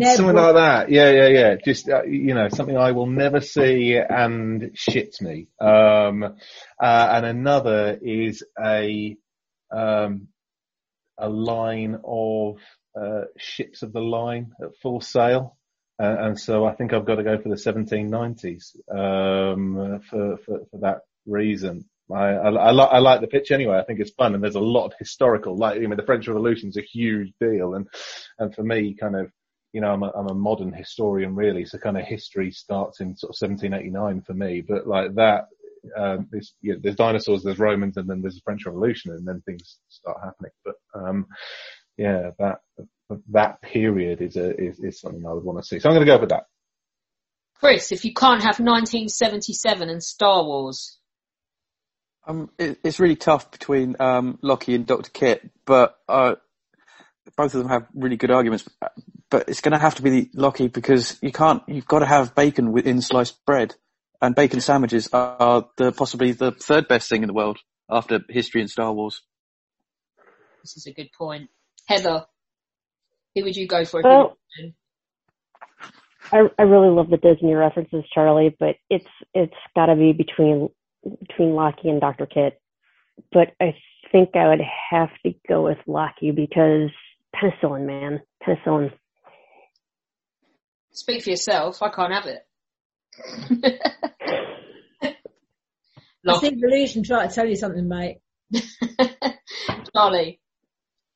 Something 0.00 0.36
like 0.36 0.54
that. 0.54 0.90
Yeah, 0.90 1.10
yeah, 1.10 1.28
yeah. 1.28 1.56
Just, 1.64 1.88
uh, 1.88 2.02
you 2.02 2.34
know, 2.34 2.48
something 2.48 2.76
I 2.76 2.92
will 2.92 3.06
never 3.06 3.40
see 3.40 3.96
and 3.96 4.72
shits 4.74 5.20
me. 5.20 5.48
Um, 5.60 6.24
uh, 6.24 7.08
and 7.12 7.26
another 7.26 7.98
is 8.02 8.42
a, 8.62 9.16
um, 9.70 10.28
a 11.18 11.28
line 11.28 11.98
of, 12.04 12.56
uh, 13.00 13.22
ships 13.36 13.82
of 13.82 13.92
the 13.92 14.00
line 14.00 14.52
at 14.62 14.76
full 14.82 15.00
sail. 15.00 15.56
Uh, 16.00 16.16
and 16.18 16.40
so 16.40 16.64
I 16.64 16.74
think 16.74 16.92
I've 16.92 17.06
got 17.06 17.16
to 17.16 17.22
go 17.22 17.38
for 17.38 17.48
the 17.48 17.54
1790s, 17.54 18.76
um, 18.90 20.00
for, 20.08 20.36
for, 20.38 20.60
for 20.70 20.78
that 20.80 21.00
reason. 21.26 21.84
I, 22.12 22.30
I, 22.30 22.50
I, 22.50 22.70
li- 22.72 22.88
I 22.90 22.98
like 22.98 23.20
the 23.20 23.26
pitch 23.26 23.50
anyway. 23.50 23.78
I 23.78 23.84
think 23.84 24.00
it's 24.00 24.10
fun 24.10 24.34
and 24.34 24.42
there's 24.42 24.54
a 24.54 24.60
lot 24.60 24.86
of 24.86 24.94
historical, 24.98 25.56
like, 25.56 25.76
I 25.76 25.80
mean, 25.80 25.96
the 25.96 26.02
French 26.02 26.26
Revolution 26.26 26.70
is 26.70 26.76
a 26.76 26.82
huge 26.82 27.32
deal. 27.40 27.74
And, 27.74 27.86
and 28.38 28.54
for 28.54 28.62
me, 28.62 28.94
kind 28.94 29.16
of, 29.16 29.30
you 29.72 29.80
know, 29.80 29.92
I'm 29.92 30.02
a, 30.02 30.10
I'm 30.10 30.28
a 30.28 30.34
modern 30.34 30.72
historian 30.72 31.34
really, 31.34 31.64
so 31.64 31.78
kind 31.78 31.96
of 31.96 32.04
history 32.04 32.50
starts 32.50 33.00
in 33.00 33.16
sort 33.16 33.30
of 33.30 33.48
1789 33.48 34.22
for 34.22 34.34
me, 34.34 34.60
but 34.60 34.86
like 34.86 35.14
that, 35.14 35.46
um, 35.96 36.28
there's, 36.30 36.54
you 36.60 36.74
know, 36.74 36.80
there's 36.82 36.96
dinosaurs, 36.96 37.42
there's 37.42 37.58
Romans, 37.58 37.96
and 37.96 38.08
then 38.08 38.20
there's 38.20 38.34
the 38.34 38.42
French 38.44 38.66
Revolution, 38.66 39.12
and 39.12 39.26
then 39.26 39.40
things 39.42 39.78
start 39.88 40.18
happening. 40.22 40.52
But, 40.64 40.74
um, 40.94 41.26
yeah, 41.96 42.30
that, 42.38 42.60
that 43.30 43.62
period 43.62 44.20
is 44.20 44.36
a, 44.36 44.56
is, 44.58 44.78
is 44.80 45.00
something 45.00 45.24
I 45.26 45.32
would 45.32 45.44
want 45.44 45.58
to 45.58 45.64
see. 45.64 45.78
So 45.78 45.88
I'm 45.88 45.94
going 45.94 46.06
to 46.06 46.12
go 46.12 46.18
for 46.18 46.26
that. 46.26 46.44
Chris, 47.62 47.92
if 47.92 48.04
you 48.04 48.12
can't 48.12 48.42
have 48.42 48.58
1977 48.58 49.88
and 49.88 50.02
Star 50.02 50.42
Wars. 50.42 50.98
Um, 52.26 52.50
it, 52.58 52.78
it's 52.82 52.98
really 52.98 53.16
tough 53.16 53.50
between 53.50 53.96
um, 54.00 54.38
Lockie 54.42 54.74
and 54.74 54.86
Dr. 54.86 55.10
Kit, 55.10 55.48
but 55.64 55.96
uh, 56.08 56.34
both 57.36 57.54
of 57.54 57.60
them 57.60 57.68
have 57.68 57.86
really 57.94 58.16
good 58.16 58.30
arguments. 58.30 58.68
But 59.30 59.48
it's 59.48 59.60
going 59.60 59.72
to 59.72 59.78
have 59.78 59.94
to 59.96 60.02
be 60.02 60.10
the 60.10 60.30
Lockie 60.34 60.68
because 60.68 61.18
you 61.22 61.32
can't. 61.32 61.62
You've 61.68 61.86
got 61.86 62.00
to 62.00 62.06
have 62.06 62.34
bacon 62.34 62.72
within 62.72 63.00
sliced 63.00 63.44
bread, 63.46 63.74
and 64.20 64.34
bacon 64.34 64.60
sandwiches 64.60 65.08
are 65.12 65.68
the 65.76 65.92
possibly 65.92 66.32
the 66.32 66.52
third 66.52 66.88
best 66.88 67.08
thing 67.08 67.22
in 67.22 67.28
the 67.28 67.32
world 67.32 67.58
after 67.88 68.20
history 68.28 68.60
and 68.60 68.70
Star 68.70 68.92
Wars. 68.92 69.22
This 70.62 70.76
is 70.76 70.86
a 70.86 70.92
good 70.92 71.10
point. 71.16 71.48
Heather, 71.86 72.26
who 73.34 73.44
would 73.44 73.56
you 73.56 73.66
go 73.66 73.84
for? 73.84 74.00
If 74.00 74.04
Well- 74.04 74.38
you 74.58 74.72
I, 76.32 76.48
I 76.58 76.62
really 76.62 76.88
love 76.88 77.10
the 77.10 77.16
Disney 77.18 77.54
references, 77.54 78.04
Charlie, 78.14 78.56
but 78.58 78.76
it's 78.88 79.04
it's 79.34 79.52
got 79.74 79.86
to 79.86 79.96
be 79.96 80.12
between 80.12 80.68
between 81.20 81.54
Lockie 81.54 81.88
and 81.88 82.00
Dr. 82.00 82.26
Kit. 82.26 82.60
But 83.32 83.48
I 83.60 83.74
think 84.10 84.30
I 84.34 84.48
would 84.48 84.62
have 84.90 85.10
to 85.26 85.34
go 85.48 85.64
with 85.64 85.78
Lockie 85.86 86.30
because 86.30 86.90
penicillin, 87.34 87.86
man, 87.86 88.22
penicillin. 88.42 88.92
Speak 90.92 91.22
for 91.22 91.30
yourself. 91.30 91.82
I 91.82 91.88
can't 91.90 92.12
have 92.12 92.26
it. 92.26 92.46
I 96.28 96.38
think 96.38 96.58
Evolution 96.58 97.02
trying 97.02 97.28
to 97.28 97.34
tell 97.34 97.46
you 97.46 97.56
something, 97.56 97.88
mate. 97.88 98.18
Charlie. 99.94 100.40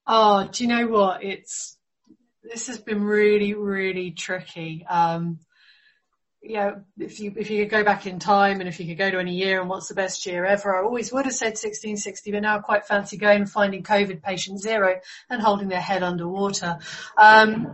Oh, 0.07 0.49
do 0.51 0.65
you 0.65 0.69
know 0.69 0.87
what? 0.87 1.25
It's 1.25 1.77
this 2.43 2.69
has 2.69 2.79
been 2.79 3.03
really, 3.03 3.55
really 3.55 4.13
tricky. 4.13 4.87
Um, 4.89 5.41
know, 6.55 6.83
if 6.99 7.21
you 7.21 7.33
if 7.37 7.51
you 7.51 7.63
could 7.63 7.71
go 7.71 7.85
back 7.85 8.07
in 8.07 8.19
time 8.19 8.61
and 8.61 8.69
if 8.69 8.79
you 8.79 8.87
could 8.87 8.99
go 8.99 9.11
to 9.11 9.19
any 9.19 9.35
year 9.35 9.61
and 9.61 9.69
what's 9.69 9.89
the 9.89 9.95
best 9.95 10.27
year 10.27 10.45
ever, 10.45 10.77
I 10.77 10.85
always 10.85 11.13
would 11.13 11.25
have 11.25 11.35
said 11.35 11.55
1660, 11.59 12.33
but 12.33 12.43
now 12.43 12.57
I 12.57 12.61
quite 12.61 12.87
fancy 12.87 13.17
going 13.17 13.43
and 13.43 13.51
finding 13.51 13.83
COVID 13.83 14.23
patient 14.23 14.61
zero 14.61 15.01
and 15.29 15.43
holding 15.43 15.69
their 15.69 15.81
head 15.81 16.03
underwater. 16.03 16.79
Um, 17.19 17.73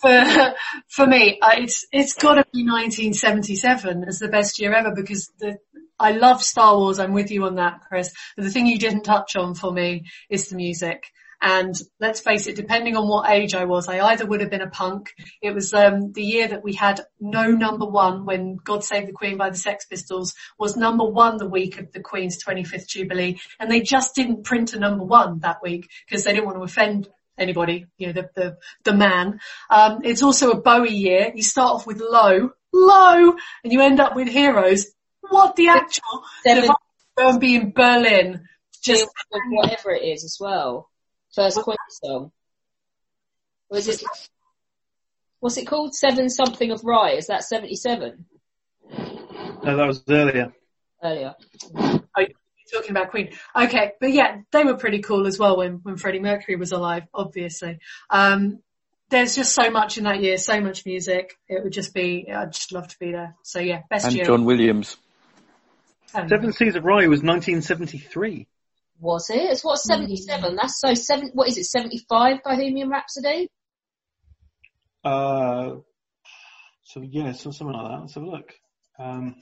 for 0.00 0.54
for 0.88 1.06
me, 1.06 1.38
it's 1.42 1.86
it's 1.92 2.14
got 2.14 2.34
to 2.34 2.44
be 2.52 2.64
1977 2.64 4.04
as 4.04 4.18
the 4.18 4.28
best 4.28 4.60
year 4.60 4.72
ever 4.72 4.92
because 4.94 5.30
the 5.38 5.58
I 5.98 6.12
love 6.12 6.42
Star 6.42 6.76
Wars. 6.76 6.98
I'm 6.98 7.12
with 7.12 7.30
you 7.30 7.44
on 7.44 7.56
that, 7.56 7.80
Chris. 7.88 8.12
But 8.36 8.44
the 8.44 8.50
thing 8.50 8.66
you 8.66 8.78
didn't 8.78 9.02
touch 9.02 9.36
on 9.36 9.54
for 9.54 9.72
me 9.72 10.04
is 10.28 10.48
the 10.48 10.56
music. 10.56 11.04
And 11.46 11.74
let's 12.00 12.20
face 12.20 12.46
it, 12.46 12.56
depending 12.56 12.96
on 12.96 13.06
what 13.06 13.28
age 13.28 13.54
I 13.54 13.66
was, 13.66 13.86
I 13.86 14.00
either 14.00 14.24
would 14.24 14.40
have 14.40 14.48
been 14.48 14.62
a 14.62 14.70
punk. 14.70 15.12
It 15.42 15.54
was 15.54 15.74
um, 15.74 16.10
the 16.12 16.22
year 16.22 16.48
that 16.48 16.64
we 16.64 16.72
had 16.72 17.02
no 17.20 17.50
number 17.50 17.84
one 17.84 18.24
when 18.24 18.56
God 18.56 18.82
Save 18.82 19.06
the 19.06 19.12
Queen 19.12 19.36
by 19.36 19.50
the 19.50 19.58
Sex 19.58 19.84
Pistols 19.84 20.34
was 20.58 20.74
number 20.74 21.04
one 21.04 21.36
the 21.36 21.46
week 21.46 21.78
of 21.78 21.92
the 21.92 22.00
Queen's 22.00 22.42
25th 22.42 22.86
Jubilee. 22.88 23.38
And 23.60 23.70
they 23.70 23.82
just 23.82 24.14
didn't 24.14 24.44
print 24.44 24.72
a 24.72 24.78
number 24.78 25.04
one 25.04 25.40
that 25.40 25.62
week 25.62 25.90
because 26.08 26.24
they 26.24 26.32
didn't 26.32 26.46
want 26.46 26.56
to 26.56 26.64
offend 26.64 27.08
anybody, 27.36 27.88
you 27.98 28.06
know, 28.06 28.14
the, 28.14 28.30
the, 28.34 28.56
the 28.84 28.94
man. 28.94 29.38
Um, 29.68 30.00
it's 30.02 30.22
also 30.22 30.50
a 30.50 30.60
Bowie 30.62 30.94
year. 30.94 31.30
You 31.34 31.42
start 31.42 31.74
off 31.74 31.86
with 31.86 32.00
low, 32.00 32.52
low, 32.72 33.34
and 33.62 33.70
you 33.70 33.82
end 33.82 34.00
up 34.00 34.16
with 34.16 34.28
heroes. 34.28 34.86
What 35.20 35.56
the 35.56 35.68
actual, 35.68 36.22
Seven- 36.42 36.70
go 37.18 37.28
and 37.28 37.40
be 37.40 37.56
in 37.56 37.72
Berlin. 37.72 38.48
Just 38.82 39.02
Just 39.02 39.08
whatever 39.50 39.90
it 39.90 40.04
is 40.04 40.24
as 40.24 40.38
well. 40.40 40.88
First 41.34 41.58
Queen 41.62 41.76
song. 41.90 42.32
Was 43.70 43.88
it? 43.88 44.02
What's 45.40 45.56
it 45.56 45.66
called? 45.66 45.94
Seven 45.94 46.30
something 46.30 46.70
of 46.70 46.84
Rye. 46.84 47.12
Is 47.12 47.26
that 47.26 47.44
seventy-seven 47.44 48.24
No, 48.90 49.76
that 49.76 49.86
was 49.86 50.02
earlier. 50.08 50.52
earlier? 51.02 51.34
Oh, 51.76 52.00
you're 52.16 52.28
talking 52.72 52.92
about 52.92 53.10
Queen. 53.10 53.30
Okay, 53.54 53.92
but 54.00 54.12
yeah, 54.12 54.38
they 54.52 54.64
were 54.64 54.76
pretty 54.76 55.00
cool 55.00 55.26
as 55.26 55.38
well 55.38 55.56
when, 55.56 55.80
when 55.82 55.96
Freddie 55.96 56.20
Mercury 56.20 56.56
was 56.56 56.72
alive, 56.72 57.04
obviously. 57.12 57.78
Um, 58.08 58.60
there's 59.10 59.34
just 59.34 59.54
so 59.54 59.70
much 59.70 59.98
in 59.98 60.04
that 60.04 60.20
year, 60.22 60.38
so 60.38 60.60
much 60.60 60.86
music. 60.86 61.36
It 61.48 61.62
would 61.62 61.72
just 61.72 61.92
be, 61.92 62.30
I'd 62.32 62.52
just 62.52 62.72
love 62.72 62.88
to 62.88 62.98
be 62.98 63.12
there. 63.12 63.34
So 63.42 63.58
yeah, 63.60 63.82
best 63.90 64.06
And 64.06 64.14
year. 64.14 64.24
John 64.24 64.44
Williams. 64.44 64.96
Um, 66.14 66.28
Seven 66.28 66.52
Seas 66.52 66.74
of 66.76 66.84
Rye 66.84 67.06
was 67.08 67.22
1973. 67.22 68.46
Was 69.00 69.28
it? 69.30 69.50
It's 69.50 69.64
what 69.64 69.76
seventy-seven. 69.76 70.56
That's 70.56 70.80
so 70.80 70.94
seven. 70.94 71.30
What 71.34 71.48
is 71.48 71.58
it? 71.58 71.64
Seventy-five 71.64 72.38
Bohemian 72.44 72.88
Rhapsody. 72.88 73.48
Uh, 75.04 75.76
so 76.84 77.02
yeah, 77.02 77.32
so 77.32 77.50
something 77.50 77.76
like 77.76 77.90
that. 77.90 78.00
Let's 78.00 78.14
have 78.14 78.22
a 78.24 78.30
look. 78.30 78.52
Um, 78.98 79.36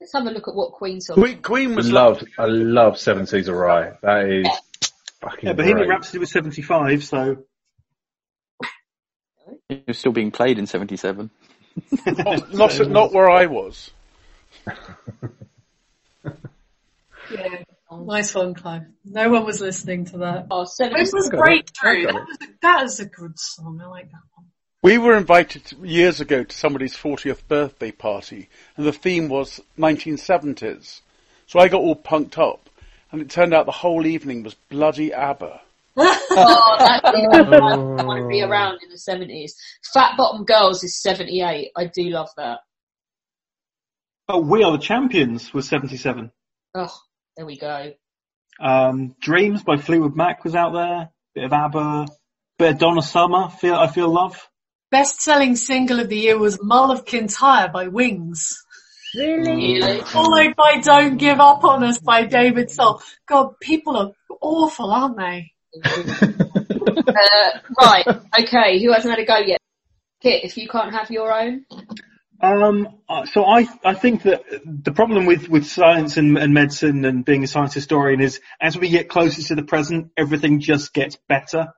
Let's 0.00 0.12
have 0.12 0.26
a 0.26 0.30
look 0.30 0.46
at 0.46 0.54
what 0.54 0.72
Queen 0.72 1.00
song. 1.00 1.16
Queen, 1.16 1.40
Queen 1.40 1.74
was 1.74 1.90
love, 1.90 2.22
I 2.38 2.44
love 2.44 2.98
Seven 2.98 3.26
Seas 3.26 3.48
of 3.48 3.56
Rye. 3.56 3.92
That 4.02 4.28
is, 4.28 4.46
Fucking 5.20 5.48
Yeah, 5.48 5.52
Bohemian 5.54 5.78
great. 5.78 5.88
Rhapsody 5.88 6.18
was 6.18 6.30
75, 6.30 7.04
so 7.04 7.44
It 9.68 9.84
was 9.88 9.98
still 9.98 10.12
being 10.12 10.30
played 10.30 10.58
in 10.58 10.66
'77. 10.66 11.30
not, 12.06 12.52
not, 12.52 12.88
not 12.88 13.12
where 13.12 13.30
I 13.30 13.46
was. 13.46 13.90
Yeah. 17.30 17.64
Nice 17.90 18.34
one, 18.34 18.54
Clive. 18.54 18.82
No 19.04 19.30
one 19.30 19.44
was 19.44 19.60
listening 19.60 20.06
to 20.06 20.18
that. 20.18 20.46
Oh, 20.50 20.66
This 20.78 21.12
was 21.12 21.28
Got 21.28 21.38
it. 21.38 21.40
great, 21.40 21.70
I 21.82 22.02
That 22.04 22.14
was, 22.14 22.38
a, 22.42 22.46
that 22.62 22.82
is 22.84 23.00
a 23.00 23.06
good 23.06 23.38
song. 23.38 23.80
I 23.82 23.86
like 23.86 24.10
that 24.10 24.22
one. 24.34 24.46
We 24.82 24.98
were 24.98 25.16
invited 25.16 25.72
years 25.82 26.20
ago 26.20 26.44
to 26.44 26.56
somebody's 26.56 26.96
40th 26.96 27.46
birthday 27.48 27.92
party, 27.92 28.48
and 28.76 28.86
the 28.86 28.92
theme 28.92 29.28
was 29.28 29.60
1970s. 29.78 31.00
So 31.46 31.60
I 31.60 31.68
got 31.68 31.80
all 31.80 31.96
punked 31.96 32.38
up, 32.38 32.68
and 33.12 33.22
it 33.22 33.30
turned 33.30 33.54
out 33.54 33.66
the 33.66 33.72
whole 33.72 34.04
evening 34.04 34.42
was 34.42 34.54
bloody 34.54 35.12
ABBA. 35.12 35.60
oh, 35.98 36.76
that's 36.78 37.02
the 37.02 37.96
I 37.98 38.04
want 38.04 38.22
to 38.22 38.28
be 38.28 38.42
around 38.42 38.80
in 38.82 38.90
the 38.90 38.98
seventies. 38.98 39.56
Fat 39.94 40.16
Bottom 40.18 40.44
Girls 40.44 40.84
is 40.84 41.00
seventy 41.00 41.40
eight. 41.40 41.70
I 41.74 41.86
do 41.86 42.02
love 42.10 42.28
that. 42.36 42.60
oh, 44.28 44.40
We 44.40 44.62
Are 44.62 44.72
the 44.72 44.78
Champions 44.78 45.54
was 45.54 45.68
77. 45.68 46.30
Oh, 46.74 46.94
there 47.36 47.46
we 47.46 47.58
go. 47.58 47.92
Um, 48.58 49.14
Dreams 49.20 49.62
by 49.62 49.76
Fleetwood 49.76 50.16
Mac 50.16 50.44
was 50.44 50.54
out 50.54 50.72
there. 50.72 51.10
Bit 51.34 51.44
of 51.44 51.52
ABBA. 51.52 52.08
Bit 52.58 52.72
of 52.72 52.78
Donna 52.78 53.02
Summer. 53.02 53.50
Feel 53.50 53.74
I 53.74 53.88
Feel 53.88 54.08
Love. 54.08 54.48
Best-selling 54.90 55.56
single 55.56 56.00
of 56.00 56.08
the 56.08 56.16
year 56.16 56.38
was 56.38 56.58
Mull 56.62 56.90
of 56.90 57.04
Kintyre 57.04 57.68
by 57.68 57.88
Wings. 57.88 58.56
Really? 59.14 60.00
Followed 60.02 60.54
by 60.56 60.80
Don't 60.80 61.16
Give 61.16 61.40
Up 61.40 61.64
on 61.64 61.84
Us 61.84 61.98
by 61.98 62.24
David 62.24 62.70
Soul. 62.70 63.02
God, 63.26 63.58
people 63.60 63.96
are 63.96 64.12
awful, 64.40 64.90
aren't 64.90 65.18
they? 65.18 65.52
Uh, 67.08 67.58
right. 67.80 68.06
Okay. 68.40 68.82
Who 68.82 68.92
hasn't 68.92 69.10
had 69.10 69.20
a 69.20 69.24
go 69.24 69.38
yet? 69.38 69.58
Kit, 70.22 70.44
if 70.44 70.56
you 70.56 70.68
can't 70.68 70.92
have 70.92 71.10
your 71.10 71.32
own. 71.32 71.64
Um, 72.40 72.88
uh, 73.08 73.24
so 73.26 73.44
I, 73.44 73.66
I 73.84 73.94
think 73.94 74.22
that 74.24 74.44
the 74.64 74.92
problem 74.92 75.26
with, 75.26 75.48
with 75.48 75.66
science 75.66 76.16
and, 76.16 76.36
and 76.36 76.52
medicine 76.52 77.04
and 77.04 77.24
being 77.24 77.44
a 77.44 77.46
science 77.46 77.72
historian 77.72 78.20
is 78.20 78.40
as 78.60 78.76
we 78.76 78.90
get 78.90 79.08
closer 79.08 79.42
to 79.42 79.54
the 79.54 79.62
present, 79.62 80.10
everything 80.16 80.60
just 80.60 80.92
gets 80.92 81.16
better. 81.28 81.68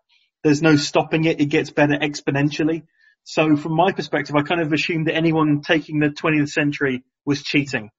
There's 0.42 0.62
no 0.62 0.76
stopping 0.76 1.24
it. 1.24 1.40
It 1.40 1.46
gets 1.46 1.70
better 1.70 1.94
exponentially. 1.94 2.84
So 3.24 3.56
from 3.56 3.76
my 3.76 3.92
perspective, 3.92 4.34
I 4.36 4.42
kind 4.42 4.60
of 4.60 4.72
assumed 4.72 5.06
that 5.06 5.14
anyone 5.14 5.60
taking 5.60 6.00
the 6.00 6.08
20th 6.08 6.48
century 6.48 7.04
was 7.24 7.42
cheating. 7.42 7.90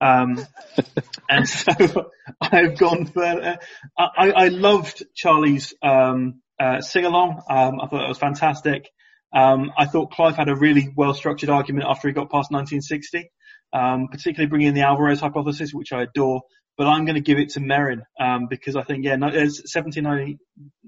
Um, 0.00 0.44
and 1.30 1.48
so 1.48 2.10
I've 2.40 2.78
gone 2.78 3.06
for, 3.06 3.24
uh, 3.24 3.56
I, 3.96 4.30
I 4.30 4.48
loved 4.48 5.04
Charlie's, 5.14 5.74
um, 5.82 6.40
uh, 6.58 6.80
sing 6.80 7.04
along. 7.04 7.42
Um, 7.48 7.80
I 7.80 7.86
thought 7.86 8.04
it 8.04 8.08
was 8.08 8.18
fantastic. 8.18 8.88
Um, 9.34 9.72
I 9.76 9.86
thought 9.86 10.12
Clive 10.12 10.36
had 10.36 10.48
a 10.48 10.56
really 10.56 10.88
well 10.94 11.14
structured 11.14 11.48
argument 11.48 11.86
after 11.88 12.08
he 12.08 12.14
got 12.14 12.30
past 12.30 12.50
1960, 12.50 13.30
um, 13.72 14.08
particularly 14.10 14.48
bringing 14.48 14.68
in 14.68 14.74
the 14.74 14.82
Alvarez 14.82 15.20
hypothesis, 15.20 15.72
which 15.72 15.92
I 15.92 16.02
adore. 16.02 16.42
But 16.76 16.86
I'm 16.86 17.04
going 17.04 17.16
to 17.16 17.20
give 17.20 17.38
it 17.38 17.50
to 17.50 17.60
Merrin 17.60 18.02
um, 18.20 18.46
because 18.48 18.76
I 18.76 18.82
think 18.82 19.04
yeah, 19.04 19.16
no, 19.16 19.26
it's 19.28 19.74
1790, 19.74 20.38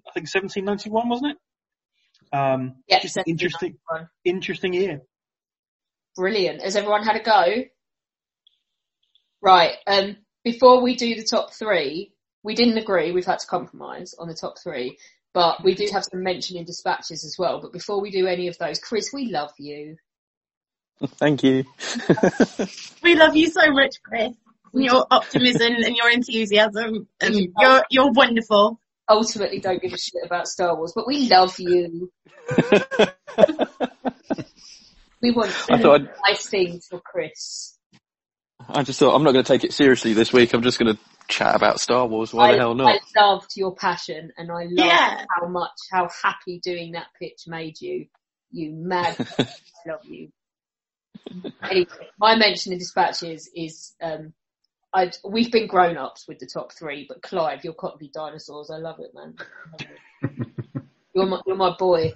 I 0.06 0.10
think 0.12 0.28
1791 0.32 1.08
wasn't 1.08 1.32
it? 1.32 2.36
Um, 2.36 2.76
Yeah, 2.88 3.00
just 3.00 3.18
interesting, 3.26 3.76
interesting 4.24 4.72
year. 4.72 5.02
Brilliant. 6.16 6.62
Has 6.62 6.76
everyone 6.76 7.04
had 7.04 7.16
a 7.16 7.22
go? 7.22 7.64
Right. 9.42 9.74
Um, 9.86 10.16
before 10.42 10.82
we 10.82 10.94
do 10.94 11.14
the 11.14 11.24
top 11.24 11.52
three, 11.52 12.12
we 12.42 12.54
didn't 12.54 12.78
agree. 12.78 13.12
We've 13.12 13.26
had 13.26 13.40
to 13.40 13.46
compromise 13.46 14.14
on 14.18 14.28
the 14.28 14.34
top 14.34 14.54
three, 14.62 14.98
but 15.34 15.62
we 15.64 15.74
do 15.74 15.88
have 15.92 16.04
some 16.04 16.22
mention 16.22 16.56
in 16.56 16.64
dispatches 16.64 17.24
as 17.24 17.36
well. 17.38 17.60
But 17.60 17.72
before 17.72 18.00
we 18.00 18.10
do 18.10 18.26
any 18.26 18.48
of 18.48 18.56
those, 18.56 18.78
Chris, 18.78 19.10
we 19.12 19.26
love 19.26 19.50
you. 19.58 19.96
Thank 21.18 21.42
you. 21.42 21.64
We 23.02 23.16
love 23.16 23.36
you 23.36 23.48
so 23.48 23.70
much, 23.72 23.96
Chris. 24.02 24.32
And 24.72 24.84
your 24.84 25.06
optimism 25.10 25.74
and 25.74 25.96
your 25.96 26.08
enthusiasm, 26.10 27.06
and 27.20 27.34
mm. 27.34 27.52
you're 27.60 27.84
you're 27.90 28.12
wonderful. 28.12 28.80
Ultimately, 29.08 29.60
don't 29.60 29.82
give 29.82 29.92
a 29.92 29.98
shit 29.98 30.22
about 30.24 30.48
Star 30.48 30.74
Wars, 30.76 30.92
but 30.94 31.06
we 31.06 31.28
love 31.28 31.58
you. 31.58 32.10
we 35.20 35.32
want 35.32 35.50
I 35.70 35.78
thought 35.78 36.00
I'd- 36.00 36.08
nice 36.26 36.46
things 36.46 36.86
for 36.88 37.00
Chris. 37.00 37.73
I 38.68 38.82
just 38.82 38.98
thought 39.00 39.14
I'm 39.14 39.24
not 39.24 39.32
going 39.32 39.44
to 39.44 39.52
take 39.52 39.64
it 39.64 39.72
seriously 39.72 40.14
this 40.14 40.32
week. 40.32 40.54
I'm 40.54 40.62
just 40.62 40.78
going 40.78 40.94
to 40.94 41.00
chat 41.28 41.56
about 41.56 41.80
Star 41.80 42.06
Wars. 42.06 42.34
Why 42.34 42.46
I, 42.46 42.52
the 42.52 42.58
hell 42.58 42.74
not? 42.74 43.00
I 43.16 43.20
loved 43.20 43.52
your 43.56 43.74
passion, 43.74 44.32
and 44.38 44.52
I 44.52 44.64
loved 44.64 45.00
Yeah. 45.00 45.24
how 45.30 45.48
much, 45.48 45.72
how 45.92 46.08
happy 46.22 46.60
doing 46.62 46.92
that 46.92 47.08
pitch 47.20 47.44
made 47.46 47.80
you. 47.80 48.06
You 48.52 48.72
mad, 48.74 49.18
I 49.86 49.90
love 49.92 50.00
you. 50.04 50.30
Anyway, 51.70 51.86
my 52.18 52.36
mention 52.36 52.72
in 52.72 52.78
dispatches 52.78 53.50
is 53.54 53.94
um, 54.02 54.34
I 54.94 55.12
we've 55.28 55.52
been 55.52 55.68
grown 55.68 55.96
ups 55.98 56.26
with 56.28 56.38
the 56.40 56.48
top 56.52 56.72
three, 56.72 57.06
but 57.08 57.22
Clive, 57.22 57.64
your 57.64 57.74
Cockney 57.74 58.10
dinosaurs, 58.14 58.70
I 58.70 58.78
love 58.78 59.00
it, 59.00 59.12
man. 59.14 59.34
you're 61.14 61.26
my 61.26 61.40
you're 61.46 61.56
my 61.56 61.74
boy. 61.78 62.14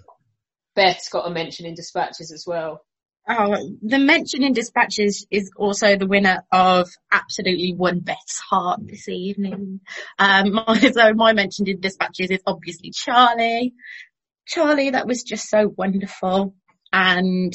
Beth's 0.76 1.08
got 1.10 1.26
a 1.26 1.30
mention 1.30 1.66
in 1.66 1.74
dispatches 1.74 2.32
as 2.32 2.44
well. 2.46 2.82
Oh, 3.30 3.56
the 3.82 3.98
mention 3.98 4.42
in 4.42 4.54
dispatches 4.54 5.26
is 5.30 5.50
also 5.54 5.96
the 5.96 6.06
winner 6.06 6.44
of 6.50 6.88
absolutely 7.12 7.74
one 7.74 8.00
Beth's 8.00 8.38
heart 8.38 8.80
this 8.82 9.06
evening. 9.06 9.80
Um, 10.18 10.52
my, 10.66 10.90
so 10.92 11.12
my 11.12 11.34
mention 11.34 11.68
in 11.68 11.80
dispatches 11.80 12.30
is 12.30 12.40
obviously 12.46 12.90
Charlie. 12.90 13.74
Charlie, 14.46 14.90
that 14.90 15.06
was 15.06 15.24
just 15.24 15.50
so 15.50 15.68
wonderful. 15.76 16.54
And 16.90 17.52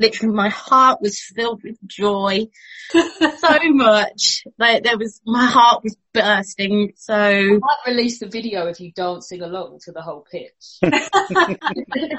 literally 0.00 0.34
my 0.34 0.48
heart 0.48 1.00
was 1.00 1.20
filled 1.20 1.62
with 1.62 1.78
joy 1.86 2.46
so 2.90 3.58
much. 3.62 4.42
Like 4.58 4.82
there 4.82 4.98
was, 4.98 5.20
my 5.24 5.46
heart 5.46 5.84
was 5.84 5.96
bursting. 6.12 6.94
So 6.96 7.14
I 7.14 7.44
might 7.44 7.86
release 7.86 8.18
the 8.18 8.26
video 8.26 8.66
of 8.66 8.80
you 8.80 8.90
dancing 8.90 9.42
along 9.42 9.78
to 9.84 9.92
the 9.92 10.02
whole 10.02 10.26
pitch. 10.28 10.80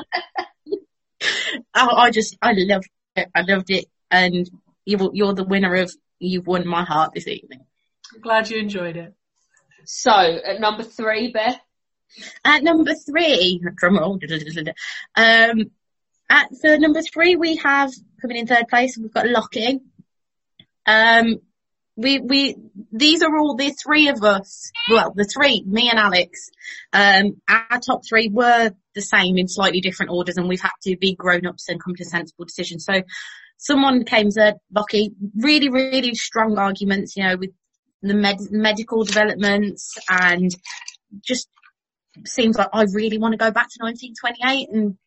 I, 1.73 1.87
I 1.87 2.11
just, 2.11 2.37
I 2.41 2.53
loved 2.55 2.89
it. 3.15 3.29
I 3.33 3.41
loved 3.41 3.69
it. 3.69 3.85
And 4.11 4.49
you, 4.85 5.11
you're 5.13 5.33
the 5.33 5.43
winner 5.43 5.75
of, 5.75 5.93
you've 6.19 6.47
won 6.47 6.67
my 6.67 6.83
heart 6.83 7.13
this 7.13 7.27
evening. 7.27 7.65
I'm 8.13 8.21
glad 8.21 8.49
you 8.49 8.57
enjoyed 8.57 8.97
it. 8.97 9.13
So 9.85 10.11
at 10.11 10.59
number 10.59 10.83
three, 10.83 11.31
Beth. 11.31 11.59
At 12.43 12.63
number 12.63 12.93
three, 12.93 13.61
drum 13.75 13.97
roll, 13.97 14.19
um, 15.15 15.71
at 16.29 16.47
for 16.61 16.77
number 16.77 17.01
three, 17.01 17.35
we 17.35 17.57
have 17.57 17.91
coming 18.21 18.37
in 18.37 18.47
third 18.47 18.67
place. 18.67 18.97
We've 18.97 19.13
got 19.13 19.27
Lockie. 19.27 19.79
Um, 20.85 21.39
we 21.95 22.19
we 22.19 22.55
these 22.91 23.21
are 23.23 23.37
all 23.37 23.55
the 23.55 23.71
three 23.71 24.07
of 24.07 24.23
us. 24.23 24.71
Well, 24.89 25.13
the 25.15 25.25
three, 25.25 25.63
me 25.65 25.89
and 25.89 25.99
Alex. 25.99 26.49
Um, 26.93 27.41
our 27.47 27.79
top 27.79 28.01
three 28.07 28.29
were 28.29 28.71
the 28.97 29.01
same 29.01 29.37
in 29.37 29.47
slightly 29.47 29.79
different 29.79 30.11
orders, 30.11 30.37
and 30.37 30.49
we've 30.49 30.61
had 30.61 30.71
to 30.83 30.97
be 30.97 31.15
grown 31.15 31.45
ups 31.45 31.69
and 31.69 31.81
come 31.81 31.95
to 31.95 32.05
sensible 32.05 32.45
decisions. 32.45 32.85
So, 32.85 33.03
someone 33.57 34.03
came 34.03 34.29
to 34.31 34.55
Lockie, 34.73 35.11
really, 35.35 35.69
really 35.69 36.13
strong 36.15 36.57
arguments. 36.57 37.15
You 37.15 37.23
know, 37.23 37.37
with 37.37 37.51
the 38.01 38.13
med- 38.13 38.51
medical 38.51 39.03
developments 39.03 39.97
and 40.09 40.51
just 41.25 41.47
seems 42.25 42.57
like 42.57 42.69
I 42.73 42.85
really 42.93 43.17
want 43.17 43.33
to 43.33 43.37
go 43.37 43.51
back 43.51 43.67
to 43.69 43.83
1928 43.83 44.69
and 44.69 44.97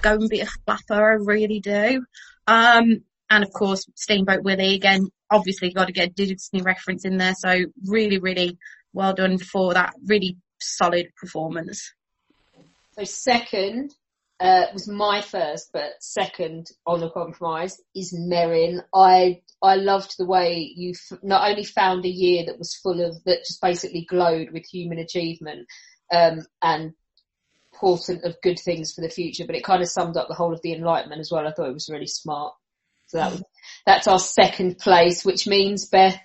go 0.00 0.14
and 0.14 0.28
be 0.28 0.40
a 0.40 0.46
flapper. 0.46 1.12
I 1.12 1.14
really 1.14 1.60
do. 1.60 2.04
Um, 2.46 3.02
and 3.28 3.44
of 3.44 3.52
course, 3.52 3.86
Steamboat 3.94 4.42
Willie 4.42 4.74
again, 4.74 5.08
obviously 5.30 5.72
got 5.72 5.86
to 5.86 5.92
get 5.92 6.08
a 6.08 6.12
Disney 6.12 6.62
reference 6.62 7.04
in 7.04 7.16
there. 7.16 7.34
So 7.38 7.64
really, 7.86 8.18
really 8.18 8.58
well 8.92 9.14
done 9.14 9.38
for 9.38 9.74
that 9.74 9.94
really 10.04 10.36
solid 10.60 11.08
performance. 11.20 11.92
So 12.92 13.04
second 13.04 13.94
uh, 14.40 14.66
was 14.72 14.88
my 14.88 15.20
first, 15.20 15.70
but 15.72 15.92
second 16.00 16.68
on 16.86 17.00
the 17.00 17.10
compromise 17.10 17.80
is 17.94 18.14
Merrin. 18.14 18.82
I 18.94 19.42
I 19.62 19.76
loved 19.76 20.14
the 20.18 20.26
way 20.26 20.72
you 20.74 20.92
f- 20.92 21.18
not 21.22 21.48
only 21.48 21.64
found 21.64 22.04
a 22.04 22.08
year 22.08 22.46
that 22.46 22.58
was 22.58 22.74
full 22.74 23.04
of 23.04 23.22
that 23.24 23.44
just 23.46 23.60
basically 23.60 24.06
glowed 24.08 24.50
with 24.52 24.64
human 24.64 24.98
achievement 24.98 25.66
um, 26.12 26.40
and 26.62 26.94
portent 27.74 28.24
of 28.24 28.40
good 28.42 28.58
things 28.58 28.92
for 28.92 29.02
the 29.02 29.10
future, 29.10 29.44
but 29.46 29.56
it 29.56 29.64
kind 29.64 29.82
of 29.82 29.88
summed 29.88 30.16
up 30.16 30.28
the 30.28 30.34
whole 30.34 30.52
of 30.52 30.62
the 30.62 30.72
Enlightenment 30.72 31.20
as 31.20 31.30
well. 31.30 31.46
I 31.46 31.52
thought 31.52 31.68
it 31.68 31.74
was 31.74 31.90
really 31.90 32.06
smart. 32.06 32.54
So 33.06 33.18
that 33.18 33.32
was 33.32 33.42
that's 33.86 34.08
our 34.08 34.18
second 34.18 34.78
place, 34.78 35.24
which 35.24 35.46
means 35.46 35.88
Beth. 35.88 36.18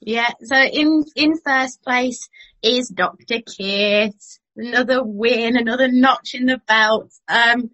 Yeah, 0.00 0.30
so 0.42 0.56
in, 0.56 1.04
in 1.14 1.34
first 1.44 1.82
place 1.82 2.28
is 2.62 2.88
Dr. 2.88 3.42
Kit. 3.46 4.14
Another 4.60 5.02
win, 5.02 5.56
another 5.56 5.88
notch 5.90 6.34
in 6.34 6.46
the 6.46 6.60
belt. 6.68 7.10
Um, 7.28 7.70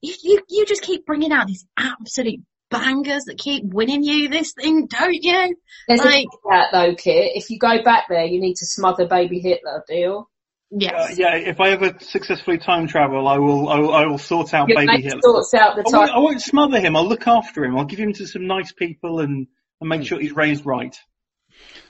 you, 0.00 0.14
you, 0.22 0.40
you 0.48 0.66
just 0.66 0.82
keep 0.82 1.06
bringing 1.06 1.32
out 1.32 1.46
these 1.46 1.64
absolute 1.76 2.40
bangers 2.70 3.24
that 3.24 3.38
keep 3.38 3.64
winning 3.64 4.02
you 4.02 4.28
this 4.28 4.52
thing, 4.52 4.86
don't 4.86 5.14
you? 5.14 5.56
There's 5.86 6.04
Like, 6.04 6.26
a 6.26 6.48
that 6.50 6.66
though, 6.72 6.94
Kit. 6.96 7.32
If 7.36 7.50
you 7.50 7.58
go 7.58 7.82
back 7.82 8.04
there, 8.08 8.24
you 8.24 8.40
need 8.40 8.56
to 8.56 8.66
smother 8.66 9.06
baby 9.06 9.38
Hitler. 9.40 9.84
Deal. 9.88 10.28
Yes. 10.70 10.92
Uh, 11.12 11.14
yeah, 11.16 11.36
if 11.36 11.60
I 11.60 11.70
ever 11.70 11.94
successfully 12.00 12.58
time 12.58 12.88
travel, 12.88 13.28
I 13.28 13.38
will. 13.38 13.68
I 13.68 13.78
will, 13.78 13.94
I 13.94 14.06
will 14.06 14.18
sort 14.18 14.52
out 14.54 14.68
Your 14.68 14.78
baby 14.78 15.02
Hitler. 15.02 15.20
sorts 15.22 15.54
out 15.54 15.76
the 15.76 15.84
I 15.86 15.96
won't, 15.96 16.08
time. 16.08 16.16
I 16.16 16.18
won't 16.18 16.42
smother 16.42 16.80
him. 16.80 16.96
I'll 16.96 17.06
look 17.06 17.28
after 17.28 17.64
him. 17.64 17.78
I'll 17.78 17.84
give 17.84 18.00
him 18.00 18.12
to 18.14 18.26
some 18.26 18.48
nice 18.48 18.72
people 18.72 19.20
and, 19.20 19.46
and 19.80 19.88
make 19.88 20.02
sure 20.02 20.18
he's 20.18 20.32
raised 20.34 20.66
right. 20.66 20.96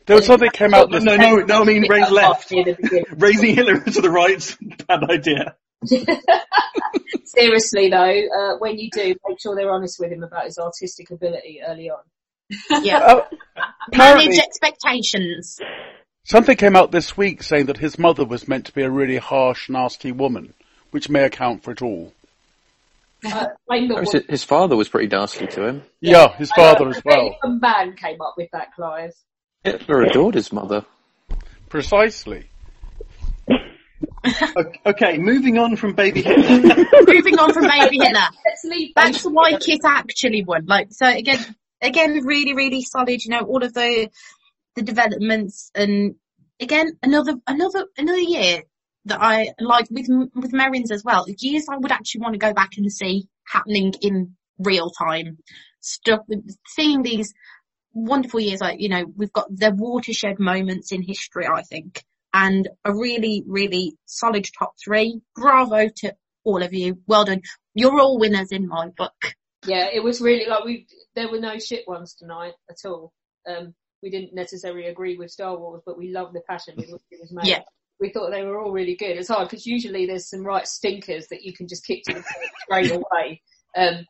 There 0.06 0.16
was 0.16 0.26
something 0.26 0.50
came 0.50 0.74
out 0.74 0.90
No, 0.90 0.98
this 0.98 1.04
no, 1.04 1.16
no, 1.16 1.36
no, 1.36 1.62
I 1.62 1.64
mean 1.64 1.86
raised 1.88 2.10
left. 2.10 2.52
In 2.52 2.64
the 2.64 2.74
beginning. 2.74 3.04
Raising 3.16 3.54
Hitler 3.54 3.80
to 3.80 4.00
the 4.00 4.10
right's 4.10 4.56
bad 4.86 5.04
idea. 5.10 5.56
Seriously 7.24 7.88
though, 7.90 8.22
uh, 8.54 8.58
when 8.58 8.78
you 8.78 8.90
do, 8.90 9.14
make 9.26 9.40
sure 9.40 9.56
they're 9.56 9.70
honest 9.70 9.98
with 9.98 10.12
him 10.12 10.22
about 10.22 10.44
his 10.44 10.58
artistic 10.58 11.10
ability 11.10 11.60
early 11.66 11.90
on. 11.90 12.02
Yeah. 12.82 13.22
Oh, 13.56 13.96
Manage 13.96 14.38
expectations. 14.38 15.58
something 16.24 16.56
came 16.56 16.74
out 16.74 16.90
this 16.90 17.16
week 17.16 17.42
saying 17.42 17.66
that 17.66 17.76
his 17.76 17.98
mother 17.98 18.24
was 18.24 18.48
meant 18.48 18.66
to 18.66 18.72
be 18.72 18.82
a 18.82 18.90
really 18.90 19.18
harsh, 19.18 19.68
nasty 19.68 20.10
woman, 20.10 20.54
which 20.90 21.08
may 21.10 21.24
account 21.24 21.62
for 21.62 21.72
it 21.72 21.82
all. 21.82 22.12
Uh, 23.24 23.46
blame 23.68 23.90
His, 23.90 24.12
his 24.28 24.44
father 24.44 24.74
was 24.74 24.88
pretty 24.88 25.14
nasty 25.14 25.46
to 25.46 25.66
him. 25.66 25.82
Yeah, 26.00 26.34
his 26.36 26.50
father 26.52 26.88
as 26.88 27.02
well. 27.04 27.36
Blame 27.42 27.60
the 27.60 27.60
man 27.60 27.96
came 27.96 28.20
up 28.20 28.34
with 28.36 28.48
that, 28.52 28.74
Clive. 28.74 29.12
Hitler 29.64 30.02
adored 30.02 30.34
his 30.34 30.52
mother. 30.52 30.84
Precisely. 31.68 32.48
O- 34.56 34.72
Okay, 34.86 35.18
moving 35.18 35.58
on 35.58 35.76
from 35.76 35.94
baby 35.94 36.22
Hitler. 36.22 36.74
Moving 37.06 37.38
on 37.38 37.52
from 37.52 37.64
baby 37.64 37.98
Hitler. 37.98 38.20
Let's 38.46 38.64
leave 38.64 38.94
Back 38.94 39.12
to 39.14 39.28
why 39.30 39.56
Kit 39.58 39.80
actually 39.84 40.44
won. 40.44 40.66
Like, 40.66 40.88
so 40.92 41.06
again, 41.06 41.38
again, 41.80 42.20
really, 42.24 42.54
really 42.54 42.82
solid, 42.82 43.24
you 43.24 43.30
know, 43.30 43.40
all 43.40 43.62
of 43.62 43.72
the, 43.74 44.10
the 44.76 44.82
developments 44.82 45.70
and 45.74 46.14
again, 46.60 46.98
another, 47.02 47.34
another, 47.46 47.86
another 47.96 48.18
year 48.18 48.62
that 49.06 49.20
I 49.20 49.52
like 49.60 49.88
with, 49.90 50.06
with 50.34 50.52
Merrins 50.52 50.90
as 50.90 51.04
well. 51.04 51.26
Years 51.38 51.66
I 51.70 51.76
would 51.76 51.92
actually 51.92 52.22
want 52.22 52.34
to 52.34 52.38
go 52.38 52.52
back 52.54 52.72
and 52.76 52.90
see 52.90 53.28
happening 53.46 53.92
in 54.00 54.36
real 54.58 54.90
time. 54.90 55.38
Stuff, 55.80 56.20
seeing 56.66 57.02
these 57.02 57.34
wonderful 57.94 58.40
years, 58.40 58.60
like, 58.60 58.80
you 58.80 58.88
know, 58.88 59.04
we've 59.16 59.32
got 59.32 59.46
the 59.48 59.70
watershed 59.70 60.38
moments 60.38 60.92
in 60.92 61.02
history, 61.02 61.46
I 61.46 61.62
think, 61.62 62.04
and 62.32 62.68
a 62.84 62.92
really, 62.92 63.44
really 63.46 63.96
solid 64.04 64.46
top 64.58 64.74
three. 64.84 65.20
Bravo 65.34 65.88
to 65.88 66.14
all 66.44 66.62
of 66.62 66.74
you. 66.74 66.98
Well 67.06 67.24
done. 67.24 67.42
You're 67.74 67.98
all 68.00 68.18
winners 68.18 68.52
in 68.52 68.68
my 68.68 68.88
book. 68.88 69.14
Yeah, 69.66 69.88
it 69.92 70.02
was 70.02 70.20
really 70.20 70.46
like 70.46 70.64
we. 70.64 70.86
There 71.14 71.30
were 71.30 71.40
no 71.40 71.58
shit 71.58 71.88
ones 71.88 72.14
tonight 72.14 72.52
at 72.68 72.76
all. 72.84 73.12
Um, 73.48 73.74
we 74.02 74.10
didn't 74.10 74.34
necessarily 74.34 74.86
agree 74.86 75.16
with 75.16 75.30
Star 75.30 75.56
Wars, 75.56 75.82
but 75.86 75.96
we 75.96 76.10
loved 76.10 76.34
the 76.34 76.42
passion 76.48 76.74
with 76.76 76.90
which 76.90 77.02
it 77.10 77.20
was 77.20 77.32
made. 77.32 77.46
Yeah. 77.46 77.62
We 78.00 78.10
thought 78.10 78.30
they 78.30 78.42
were 78.42 78.60
all 78.60 78.72
really 78.72 78.96
good. 78.96 79.16
It's 79.16 79.28
hard 79.28 79.48
because 79.48 79.64
usually 79.64 80.04
there's 80.04 80.28
some 80.28 80.44
right 80.44 80.66
stinkers 80.66 81.28
that 81.28 81.42
you 81.42 81.54
can 81.54 81.68
just 81.68 81.86
kick 81.86 82.02
to 82.04 82.14
the 82.14 82.24
straight 82.64 82.90
away. 82.90 83.40
Um, 83.76 84.04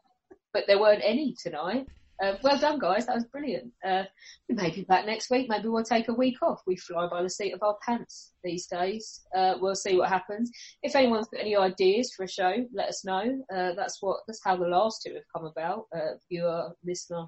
but 0.52 0.65
there 0.66 0.81
weren't 0.81 1.02
any 1.05 1.36
tonight. 1.40 1.86
Uh, 2.23 2.35
well 2.43 2.59
done, 2.59 2.78
guys. 2.78 3.07
That 3.07 3.16
was 3.16 3.24
brilliant. 3.24 3.73
Uh, 3.85 4.05
we 4.49 4.55
may 4.55 4.70
be 4.70 4.82
back 4.82 5.05
next 5.05 5.31
week. 5.31 5.49
Maybe 5.49 5.69
we'll 5.69 5.82
take 5.82 6.09
a 6.09 6.15
week 6.15 6.41
off. 6.43 6.62
We 6.66 6.77
fly 6.77 7.09
by 7.09 7.23
the 7.23 7.31
seat 7.31 7.53
of 7.53 7.62
our 7.62 7.77
pants 7.85 8.32
these 8.45 8.66
days. 8.66 9.23
Uh, 9.35 9.55
we'll 9.61 9.74
see 9.74 9.97
what 9.97 10.09
happens. 10.09 10.51
If 10.82 10.95
anyone's 10.95 11.28
got 11.28 11.41
any 11.41 11.57
ideas 11.57 12.12
for 12.16 12.24
a 12.24 12.28
show, 12.28 12.55
let 12.73 12.89
us 12.89 13.05
know. 13.05 13.43
Uh, 13.53 13.73
that's 13.74 14.01
what, 14.01 14.20
that's 14.27 14.41
how 14.45 14.57
the 14.57 14.69
last 14.69 15.03
two 15.05 15.15
have 15.15 15.24
come 15.35 15.47
about. 15.47 15.86
Uh, 15.95 16.15
viewer, 16.31 16.70
listener 16.85 17.27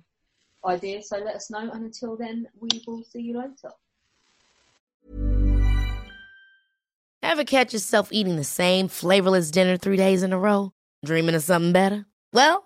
ideas. 0.64 1.08
So 1.08 1.18
let 1.18 1.34
us 1.34 1.50
know. 1.50 1.70
And 1.70 1.84
until 1.84 2.16
then, 2.16 2.46
we 2.58 2.68
will 2.86 3.02
see 3.02 3.20
you 3.20 3.38
later. 3.38 3.72
Ever 7.22 7.44
catch 7.44 7.72
yourself 7.72 8.12
eating 8.12 8.36
the 8.36 8.44
same 8.44 8.86
flavorless 8.86 9.50
dinner 9.50 9.76
three 9.76 9.96
days 9.96 10.22
in 10.22 10.32
a 10.32 10.38
row? 10.38 10.72
Dreaming 11.04 11.34
of 11.34 11.42
something 11.42 11.72
better? 11.72 12.06
Well, 12.32 12.65